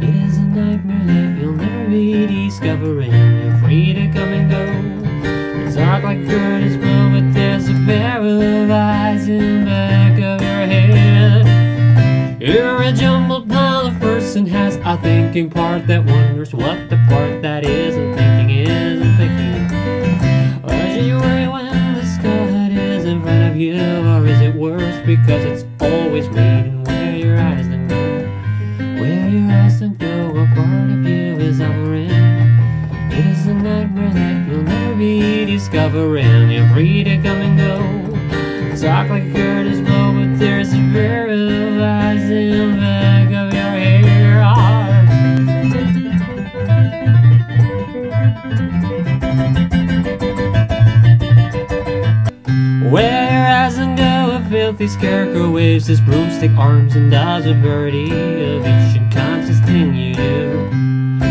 It 0.00 0.14
is 0.14 0.38
a 0.38 0.44
nightmare 0.44 1.04
that 1.04 1.42
you'll 1.42 1.52
never 1.52 1.90
be 1.90 2.26
discovering. 2.26 3.12
You're 3.12 3.58
free 3.58 3.92
to 3.92 4.06
come 4.14 4.32
and 4.32 4.50
go. 4.50 5.66
It's 5.66 5.76
dark 5.76 6.04
like 6.04 6.20
Kurtis 6.20 6.80
Blow, 6.80 7.10
but 7.20 7.34
there's 7.34 7.68
a 7.68 7.74
pair 7.84 8.22
of 8.22 8.70
eyes 8.70 9.28
in 9.28 9.60
the 9.60 9.66
back 9.66 10.12
of 10.12 10.40
your 10.40 10.66
head. 10.72 12.40
You're 12.40 12.80
a 12.80 12.92
jumbled 12.92 13.46
pile 13.50 13.88
of 13.88 14.00
person 14.00 14.46
has 14.46 14.76
a 14.76 14.96
thinking 15.02 15.50
part 15.50 15.86
that 15.86 16.02
wonders 16.02 16.54
what 16.54 16.88
the 16.88 16.96
part 17.10 17.42
that 17.42 17.64
isn't 17.64 18.14
thinking 18.14 18.50
isn't 18.50 19.17
you, 23.58 23.74
or 24.06 24.26
is 24.26 24.40
it 24.40 24.54
worse 24.54 25.04
because 25.04 25.44
it's 25.44 25.64
always 25.80 26.28
reading 26.28 26.84
where 26.84 27.16
your 27.16 27.38
eyes 27.38 27.68
then 27.68 27.88
go? 27.88 27.96
Where 29.00 29.28
your 29.28 29.50
eyes 29.50 29.80
don't 29.80 29.98
go, 29.98 30.30
a 30.30 30.46
part 30.54 30.90
of 30.90 31.04
you 31.04 31.36
is 31.38 31.58
hovering. 31.58 32.10
It 33.10 33.26
is 33.26 33.46
a 33.46 33.54
nightmare 33.54 34.12
that 34.14 34.48
you'll 34.48 34.62
never 34.62 34.94
be 34.94 35.44
discovering. 35.46 36.50
You're 36.50 36.68
free 36.68 37.02
to 37.04 37.16
come 37.16 37.38
and 37.38 37.58
go. 37.58 37.78
Talk 38.80 39.08
like 39.10 39.24
Kurtis 39.32 39.84
Blow, 39.84 40.12
but 40.14 40.38
there's 40.38 40.72
a 40.72 40.76
pair 40.92 41.26
of 41.26 41.82
eyes 41.82 42.30
in 42.30 42.76
the 42.76 42.80
back 42.80 43.26
of 43.26 43.52
your 43.52 43.62
hair. 43.62 43.98
Where 52.90 53.27
filthy 54.68 54.86
scarecrow 54.86 55.50
waves 55.50 55.86
his 55.86 55.98
broomstick 55.98 56.50
arms 56.58 56.94
and 56.94 57.10
does 57.10 57.46
a 57.46 57.54
birdie 57.54 58.10
of 58.10 58.60
each 58.60 59.00
unconscious 59.00 59.58
thing 59.60 59.94
you 59.94 60.14
do. 60.14 60.68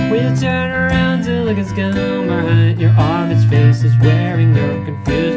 We'll 0.10 0.36
turn 0.36 0.72
around 0.72 1.22
to 1.26 1.44
look 1.44 1.60
at 1.60 1.68
scum 1.68 2.26
behind 2.26 2.82
your 2.82 2.90
arm. 2.98 3.30
Its 3.30 3.44
face 3.44 3.84
is 3.84 3.96
wearing 4.00 4.56
your 4.56 4.84
confused 4.86 5.37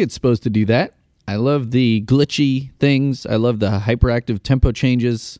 it's 0.00 0.14
supposed 0.14 0.42
to 0.44 0.50
do 0.50 0.64
that. 0.66 0.94
I 1.26 1.36
love 1.36 1.70
the 1.70 2.02
glitchy 2.06 2.72
things. 2.78 3.24
I 3.26 3.36
love 3.36 3.60
the 3.60 3.80
hyperactive 3.80 4.42
tempo 4.42 4.72
changes. 4.72 5.38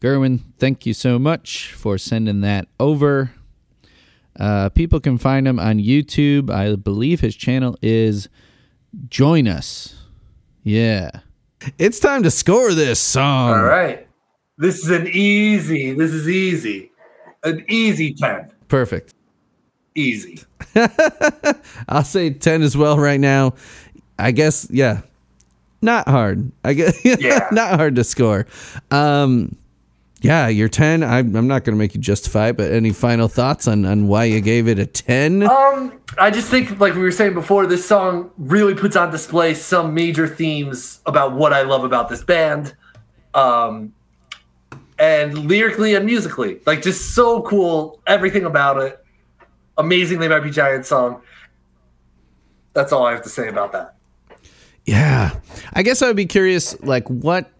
Gerwin, 0.00 0.40
thank 0.58 0.86
you 0.86 0.94
so 0.94 1.18
much 1.18 1.72
for 1.72 1.98
sending 1.98 2.40
that 2.40 2.66
over. 2.78 3.32
Uh, 4.38 4.68
people 4.70 5.00
can 5.00 5.18
find 5.18 5.46
him 5.46 5.60
on 5.60 5.78
YouTube. 5.78 6.50
I 6.50 6.74
believe 6.76 7.20
his 7.20 7.36
channel 7.36 7.76
is 7.82 8.28
Join 9.08 9.46
Us. 9.46 9.94
Yeah. 10.62 11.10
It's 11.78 12.00
time 12.00 12.22
to 12.22 12.30
score 12.30 12.72
this 12.72 12.98
song. 12.98 13.52
All 13.52 13.62
right. 13.62 14.08
This 14.56 14.82
is 14.82 14.90
an 14.90 15.08
easy. 15.08 15.92
This 15.92 16.12
is 16.12 16.28
easy. 16.28 16.90
An 17.44 17.64
easy 17.68 18.14
10. 18.14 18.50
Perfect. 18.68 19.14
Easy. 20.00 20.40
I'll 21.88 22.04
say 22.04 22.30
10 22.30 22.62
as 22.62 22.76
well 22.76 22.98
right 22.98 23.20
now. 23.20 23.54
I 24.18 24.32
guess, 24.32 24.66
yeah. 24.70 25.02
Not 25.82 26.08
hard. 26.08 26.50
I 26.64 26.74
guess 26.74 27.02
Yeah. 27.04 27.48
not 27.52 27.76
hard 27.76 27.96
to 27.96 28.04
score. 28.04 28.46
Um 28.90 29.56
yeah, 30.22 30.48
you're 30.48 30.68
10. 30.68 31.02
I'm, 31.02 31.34
I'm 31.34 31.46
not 31.48 31.64
going 31.64 31.74
to 31.74 31.78
make 31.78 31.94
you 31.94 32.00
justify 32.00 32.48
it, 32.48 32.56
but 32.58 32.70
any 32.70 32.90
final 32.90 33.26
thoughts 33.26 33.66
on, 33.66 33.86
on 33.86 34.06
why 34.06 34.24
you 34.24 34.42
gave 34.42 34.68
it 34.68 34.78
a 34.78 34.84
10? 34.84 35.44
Um, 35.44 35.98
I 36.18 36.30
just 36.30 36.50
think, 36.50 36.78
like 36.78 36.94
we 36.94 37.00
were 37.00 37.10
saying 37.10 37.32
before, 37.32 37.66
this 37.66 37.86
song 37.86 38.30
really 38.36 38.74
puts 38.74 38.96
on 38.96 39.10
display 39.10 39.54
some 39.54 39.94
major 39.94 40.28
themes 40.28 41.00
about 41.06 41.32
what 41.32 41.54
I 41.54 41.62
love 41.62 41.84
about 41.84 42.10
this 42.10 42.22
band, 42.22 42.74
um, 43.32 43.94
and 44.98 45.46
lyrically 45.48 45.94
and 45.94 46.04
musically, 46.04 46.60
like 46.66 46.82
just 46.82 47.14
so 47.14 47.40
cool. 47.42 48.02
Everything 48.06 48.44
about 48.44 48.76
it, 48.82 48.99
amazing. 49.76 50.18
They 50.20 50.28
might 50.28 50.40
be 50.40 50.50
giant 50.50 50.86
song. 50.86 51.22
That's 52.72 52.92
all 52.92 53.04
I 53.04 53.12
have 53.12 53.22
to 53.22 53.28
say 53.28 53.48
about 53.48 53.72
that. 53.72 53.96
Yeah. 54.84 55.38
I 55.72 55.82
guess 55.82 56.02
I 56.02 56.06
would 56.06 56.16
be 56.16 56.26
curious, 56.26 56.80
like, 56.82 57.08
what 57.08 57.50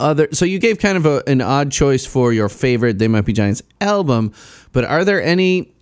other. 0.00 0.28
So 0.32 0.44
you 0.44 0.58
gave 0.58 0.78
kind 0.78 0.96
of 0.96 1.06
a, 1.06 1.22
an 1.26 1.40
odd 1.40 1.70
choice 1.72 2.04
for 2.06 2.32
your 2.32 2.48
favorite 2.48 2.98
They 2.98 3.08
Might 3.08 3.24
Be 3.24 3.32
Giants 3.32 3.62
album, 3.80 4.32
but 4.72 4.84
are 4.84 5.04
there 5.04 5.22
any 5.22 5.74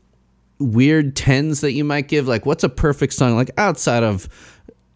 weird 0.58 1.16
tens 1.16 1.60
that 1.60 1.72
you 1.72 1.84
might 1.84 2.08
give? 2.08 2.26
Like, 2.28 2.46
what's 2.46 2.64
a 2.64 2.68
perfect 2.68 3.12
song, 3.12 3.36
like, 3.36 3.50
outside 3.58 4.02
of. 4.02 4.28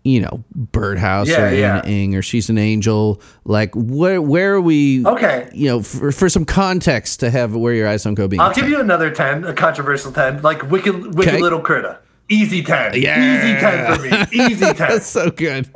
You 0.03 0.21
know, 0.23 0.43
Birdhouse 0.55 1.29
Yeah, 1.29 1.51
or 1.51 1.55
yeah. 1.55 1.85
Ing 1.85 2.15
or 2.15 2.23
She's 2.23 2.49
an 2.49 2.57
Angel. 2.57 3.21
Like, 3.45 3.73
where 3.75 4.23
where 4.23 4.55
are 4.55 4.61
we? 4.61 5.05
Okay. 5.07 5.51
You 5.53 5.69
know, 5.69 5.83
for, 5.83 6.11
for 6.11 6.29
some 6.29 6.45
context 6.47 7.21
to 7.21 7.31
have 7.31 7.55
where 7.55 7.75
your 7.75 7.87
eyes 7.87 8.05
don't 8.05 8.15
go 8.15 8.27
being. 8.27 8.41
I'll 8.41 8.55
give 8.55 8.69
you 8.69 8.81
another 8.81 9.11
ten, 9.11 9.45
a 9.45 9.53
controversial 9.53 10.11
ten, 10.13 10.41
like 10.43 10.71
Wicked, 10.71 11.15
Wicked 11.15 11.35
Okay. 11.35 11.43
Little 11.43 11.61
Critter. 11.61 11.99
Easy 12.31 12.63
ten. 12.63 12.93
Yeah. 12.95 13.19
Easy 13.19 13.61
ten 13.61 13.97
for 13.97 14.03
me. 14.03 14.45
Easy 14.45 14.65
ten. 14.75 14.77
That's 14.77 15.07
so 15.07 15.33
good, 15.33 15.69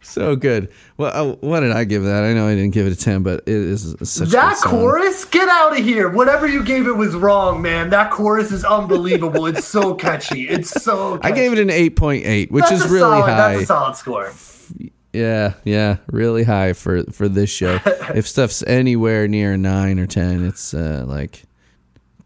so 0.00 0.36
good. 0.36 0.72
Well, 0.96 1.12
oh, 1.14 1.38
what 1.46 1.60
did 1.60 1.72
I 1.72 1.84
give 1.84 2.02
that? 2.04 2.24
I 2.24 2.32
know 2.32 2.48
I 2.48 2.54
didn't 2.54 2.72
give 2.72 2.86
it 2.86 2.92
a 2.94 2.96
ten, 2.96 3.22
but 3.22 3.40
it 3.40 3.54
is 3.54 3.94
such 4.02 4.28
a 4.28 4.30
that 4.30 4.56
chorus, 4.64 5.26
get 5.26 5.50
out 5.50 5.78
of 5.78 5.84
here. 5.84 6.08
Whatever 6.08 6.46
you 6.46 6.64
gave 6.64 6.86
it 6.86 6.96
was 6.96 7.14
wrong, 7.14 7.60
man. 7.60 7.90
That 7.90 8.10
chorus 8.10 8.50
is 8.50 8.64
unbelievable. 8.64 9.44
it's 9.46 9.68
so 9.68 9.94
catchy. 9.94 10.48
It's 10.48 10.70
so 10.82 11.20
I 11.22 11.30
gave 11.30 11.52
it 11.52 11.58
an 11.58 11.68
eight 11.68 11.94
point 11.94 12.24
eight, 12.24 12.50
which 12.50 12.64
That's 12.70 12.86
is 12.86 12.90
really 12.90 13.02
solid, 13.02 13.30
high. 13.30 13.50
That's 13.52 13.62
a 13.64 13.66
solid 13.66 13.96
score. 13.96 14.32
Yeah, 15.12 15.54
yeah, 15.64 15.98
really 16.06 16.44
high 16.44 16.72
for 16.72 17.04
for 17.12 17.28
this 17.28 17.50
show. 17.50 17.80
if 18.14 18.26
stuff's 18.26 18.62
anywhere 18.62 19.28
near 19.28 19.58
nine 19.58 19.98
or 19.98 20.06
ten, 20.06 20.46
it's 20.46 20.72
uh, 20.72 21.04
like 21.06 21.44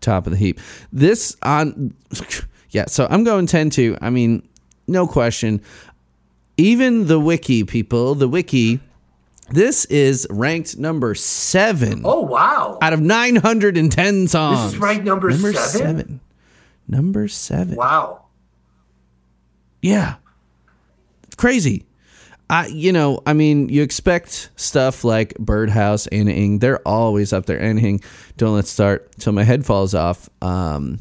top 0.01 0.27
of 0.27 0.33
the 0.33 0.39
heap. 0.39 0.61
This 0.93 1.37
on, 1.43 1.95
yeah. 2.73 2.87
So 2.87 3.07
I'm 3.09 3.23
going 3.25 3.47
ten 3.47 3.71
too. 3.71 3.97
I 4.03 4.11
mean, 4.11 4.47
no 4.87 5.07
question. 5.07 5.63
Even 6.59 7.07
the 7.07 7.19
wiki 7.19 7.65
people, 7.65 8.15
the 8.15 8.29
wiki, 8.29 8.81
this 9.51 9.85
is 9.87 10.27
ranked 10.29 10.77
number 10.77 11.15
seven. 11.15 12.03
Oh 12.05 12.21
wow! 12.21 12.79
Out 12.83 12.93
of 12.93 13.01
910 13.01 14.29
songs, 14.29 14.65
This 14.65 14.73
is 14.75 14.79
ranked 14.79 15.05
number 15.05 15.31
seven? 15.31 15.51
seven. 15.97 16.21
Number 16.89 17.29
seven. 17.29 17.77
Wow. 17.77 18.25
Yeah. 19.81 20.17
It's 21.25 21.37
crazy. 21.37 21.87
I, 22.51 22.67
you 22.67 22.93
know, 22.93 23.21
I 23.25 23.33
mean, 23.33 23.71
you 23.71 23.83
expect 23.83 24.51
stuff 24.57 25.05
like 25.05 25.35
Birdhouse, 25.39 26.07
Ana 26.09 26.33
Ng, 26.33 26.59
they're 26.59 26.87
always 26.87 27.33
up 27.33 27.47
there. 27.47 27.59
Ana 27.61 27.81
Ng, 27.81 28.01
Don't 28.37 28.55
Let's 28.55 28.69
Start 28.69 29.11
Till 29.19 29.33
My 29.33 29.43
Head 29.45 29.65
Falls 29.65 29.95
Off. 29.95 30.29
Um, 30.43 30.99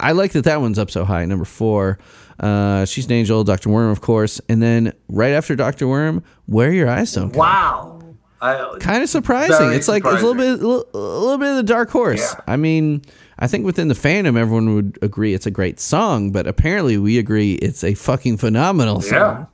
I 0.00 0.12
like 0.12 0.32
that 0.32 0.44
that 0.44 0.60
one's 0.60 0.78
up 0.78 0.90
so 0.90 1.04
high, 1.04 1.24
number 1.24 1.44
four. 1.44 1.98
Uh, 2.40 2.84
She's 2.84 3.06
an 3.06 3.12
Angel, 3.12 3.44
Dr. 3.44 3.70
Worm, 3.70 3.90
of 3.90 4.00
course. 4.00 4.40
And 4.48 4.62
then 4.62 4.92
right 5.08 5.32
after 5.32 5.56
Dr. 5.56 5.88
Worm, 5.88 6.22
Where 6.46 6.72
Your 6.72 6.88
Eyes 6.88 7.12
Don't 7.12 7.32
Go. 7.32 7.40
Wow. 7.40 7.94
Kind 8.40 9.02
of 9.02 9.08
surprising. 9.08 9.72
It's 9.72 9.88
like 9.88 10.04
it's 10.04 10.22
a 10.22 10.26
little 10.26 10.34
bit, 10.34 10.62
a 10.62 10.66
little, 10.66 10.88
a 10.94 10.98
little 10.98 11.38
bit 11.38 11.50
of 11.50 11.56
the 11.56 11.62
dark 11.64 11.90
horse. 11.90 12.36
I 12.46 12.56
mean, 12.56 13.02
I 13.38 13.48
think 13.48 13.66
within 13.66 13.88
the 13.88 13.94
fandom, 13.94 14.38
everyone 14.38 14.74
would 14.74 14.98
agree 15.02 15.34
it's 15.34 15.46
a 15.46 15.50
great 15.50 15.80
song, 15.80 16.30
but 16.30 16.46
apparently 16.46 16.98
we 16.98 17.18
agree 17.18 17.54
it's 17.54 17.82
a 17.82 17.94
fucking 17.94 18.36
phenomenal 18.36 19.00
song. 19.00 19.18
Yeah. 19.18 19.46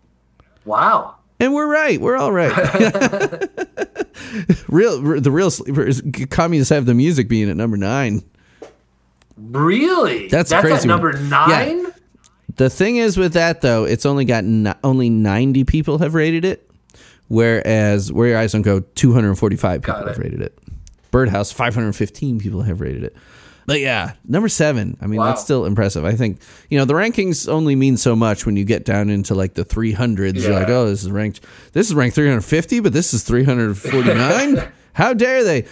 Wow. 0.67 1.17
And 1.41 1.55
we're 1.55 1.71
right. 1.71 2.01
We're 2.01 2.17
all 2.17 2.33
right. 2.33 2.53
real, 4.69 5.01
the 5.01 5.31
real 5.31 5.51
sleeper 5.51 5.83
is 5.83 6.03
communists 6.31 6.71
have 6.71 6.87
the 6.87 6.95
music 6.95 7.29
being 7.29 7.49
at 7.49 7.57
number 7.57 7.77
nine. 7.77 8.23
Really? 9.55 10.29
That's 10.29 10.51
That's 10.51 10.67
crazy 10.67 10.89
number 10.89 11.13
nine. 11.15 11.85
Yeah. 11.85 11.91
The 12.57 12.71
thing 12.71 12.97
is 12.97 13.17
with 13.17 13.33
that 13.35 13.61
though, 13.63 13.85
it's 13.85 14.05
only 14.07 14.25
got 14.25 14.45
n- 14.45 14.75
only 14.85 15.11
ninety 15.11 15.65
people 15.65 15.99
have 15.99 16.15
rated 16.15 16.45
it, 16.45 16.71
whereas 17.29 18.13
Where 18.13 18.29
Your 18.29 18.39
Eyes 18.39 18.53
Don't 18.53 18.63
Go, 18.63 18.81
two 18.81 19.13
hundred 19.13 19.29
and 19.31 19.39
forty-five 19.39 19.83
people 19.83 20.07
have 20.07 20.19
rated 20.19 20.41
it. 20.43 20.59
Birdhouse, 21.11 21.53
five 21.53 21.75
hundred 21.75 21.95
fifteen 21.95 22.39
people 22.39 22.63
have 22.63 22.81
rated 22.81 23.05
it. 23.05 23.17
But 23.67 23.81
yeah, 23.81 24.13
number 24.29 24.49
seven. 24.49 24.97
I 25.01 25.07
mean, 25.07 25.19
Wow. 25.21 25.27
that's 25.29 25.41
still 25.43 25.65
impressive. 25.65 26.05
I 26.05 26.13
think 26.13 26.41
you 26.69 26.79
know 26.79 26.85
the 26.85 26.95
rankings 26.95 27.49
only 27.49 27.75
mean 27.77 27.97
so 27.97 28.15
much 28.15 28.45
when 28.47 28.57
you 28.57 28.65
get 28.65 28.85
down 28.85 29.09
into 29.11 29.35
like 29.35 29.55
the 29.55 29.65
three 29.65 29.93
hundreds. 29.93 30.45
You're 30.45 30.53
like, 30.55 30.69
oh, 30.69 30.87
this 30.87 31.03
is 31.03 31.11
ranked. 31.11 31.41
This 31.73 31.89
is 31.89 31.95
ranked 31.95 32.15
three 32.15 32.29
hundred 32.29 32.43
fifty, 32.43 32.81
but 32.81 32.93
this 32.93 33.15
is 33.15 33.23
three 33.25 33.45
hundred 33.45 33.77
forty-nine. 33.79 34.69
How 34.93 35.13
dare 35.15 35.43
they? 35.43 35.65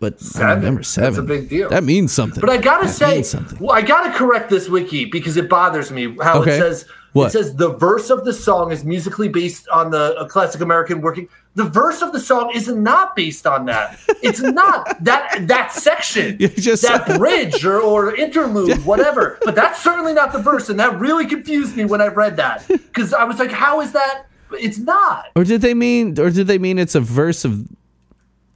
But 0.00 0.20
Seven. 0.20 0.64
number 0.64 0.82
That's 0.82 1.16
a 1.18 1.22
big 1.22 1.48
deal. 1.48 1.68
That 1.68 1.84
means 1.84 2.12
something. 2.12 2.40
But 2.40 2.50
I 2.50 2.56
gotta 2.58 2.86
That 2.86 2.92
say, 2.92 3.22
something. 3.22 3.58
well, 3.58 3.72
I 3.72 3.82
gotta 3.82 4.10
correct 4.16 4.50
this 4.50 4.68
wiki 4.68 5.04
because 5.06 5.36
it 5.36 5.48
bothers 5.48 5.90
me 5.90 6.16
how 6.22 6.40
Okay. 6.40 6.52
it 6.56 6.58
says 6.60 6.84
What? 7.12 7.28
it 7.28 7.30
says 7.30 7.54
the 7.56 7.70
verse 7.70 8.10
of 8.10 8.24
the 8.24 8.32
song 8.34 8.72
is 8.72 8.84
musically 8.84 9.28
based 9.28 9.68
on 9.68 9.90
the 9.90 10.26
classic 10.28 10.60
American 10.60 11.00
working. 11.00 11.28
The 11.54 11.64
verse 11.64 12.02
of 12.02 12.12
the 12.12 12.20
song 12.20 12.50
is 12.54 12.68
not 12.68 13.16
based 13.16 13.46
on 13.46 13.64
that. 13.66 13.98
It's 14.22 14.40
not 14.42 15.02
that 15.04 15.46
that 15.48 15.72
section, 15.72 16.36
just- 16.38 16.82
that 16.82 17.18
bridge 17.18 17.64
or, 17.64 17.80
or 17.80 18.14
interlude, 18.14 18.84
whatever. 18.84 19.38
But 19.44 19.54
that's 19.54 19.82
certainly 19.82 20.12
not 20.12 20.32
the 20.32 20.38
verse, 20.40 20.68
and 20.68 20.78
that 20.78 20.98
really 21.00 21.24
confused 21.26 21.74
me 21.76 21.86
when 21.86 22.02
I 22.02 22.08
read 22.08 22.36
that 22.36 22.66
because 22.68 23.14
I 23.14 23.24
was 23.24 23.38
like, 23.38 23.50
"How 23.50 23.80
is 23.80 23.92
that?" 23.92 24.24
It's 24.52 24.78
not. 24.78 25.26
Or 25.34 25.42
did 25.44 25.60
they 25.62 25.72
mean? 25.74 26.20
Or 26.20 26.28
did 26.30 26.46
they 26.46 26.58
mean 26.58 26.78
it's 26.78 26.94
a 26.94 27.00
verse 27.00 27.44
of? 27.46 27.66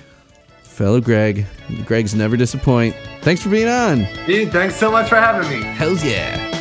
fellow 0.62 1.00
Greg, 1.00 1.46
Greg's 1.84 2.14
never 2.14 2.36
disappoint. 2.36 2.96
Thanks 3.22 3.42
for 3.42 3.50
being 3.50 3.68
on. 3.68 4.06
Dude, 4.26 4.50
thanks 4.50 4.76
so 4.76 4.90
much 4.90 5.08
for 5.08 5.16
having 5.16 5.48
me. 5.48 5.64
Hells 5.64 6.04
yeah. 6.04 6.57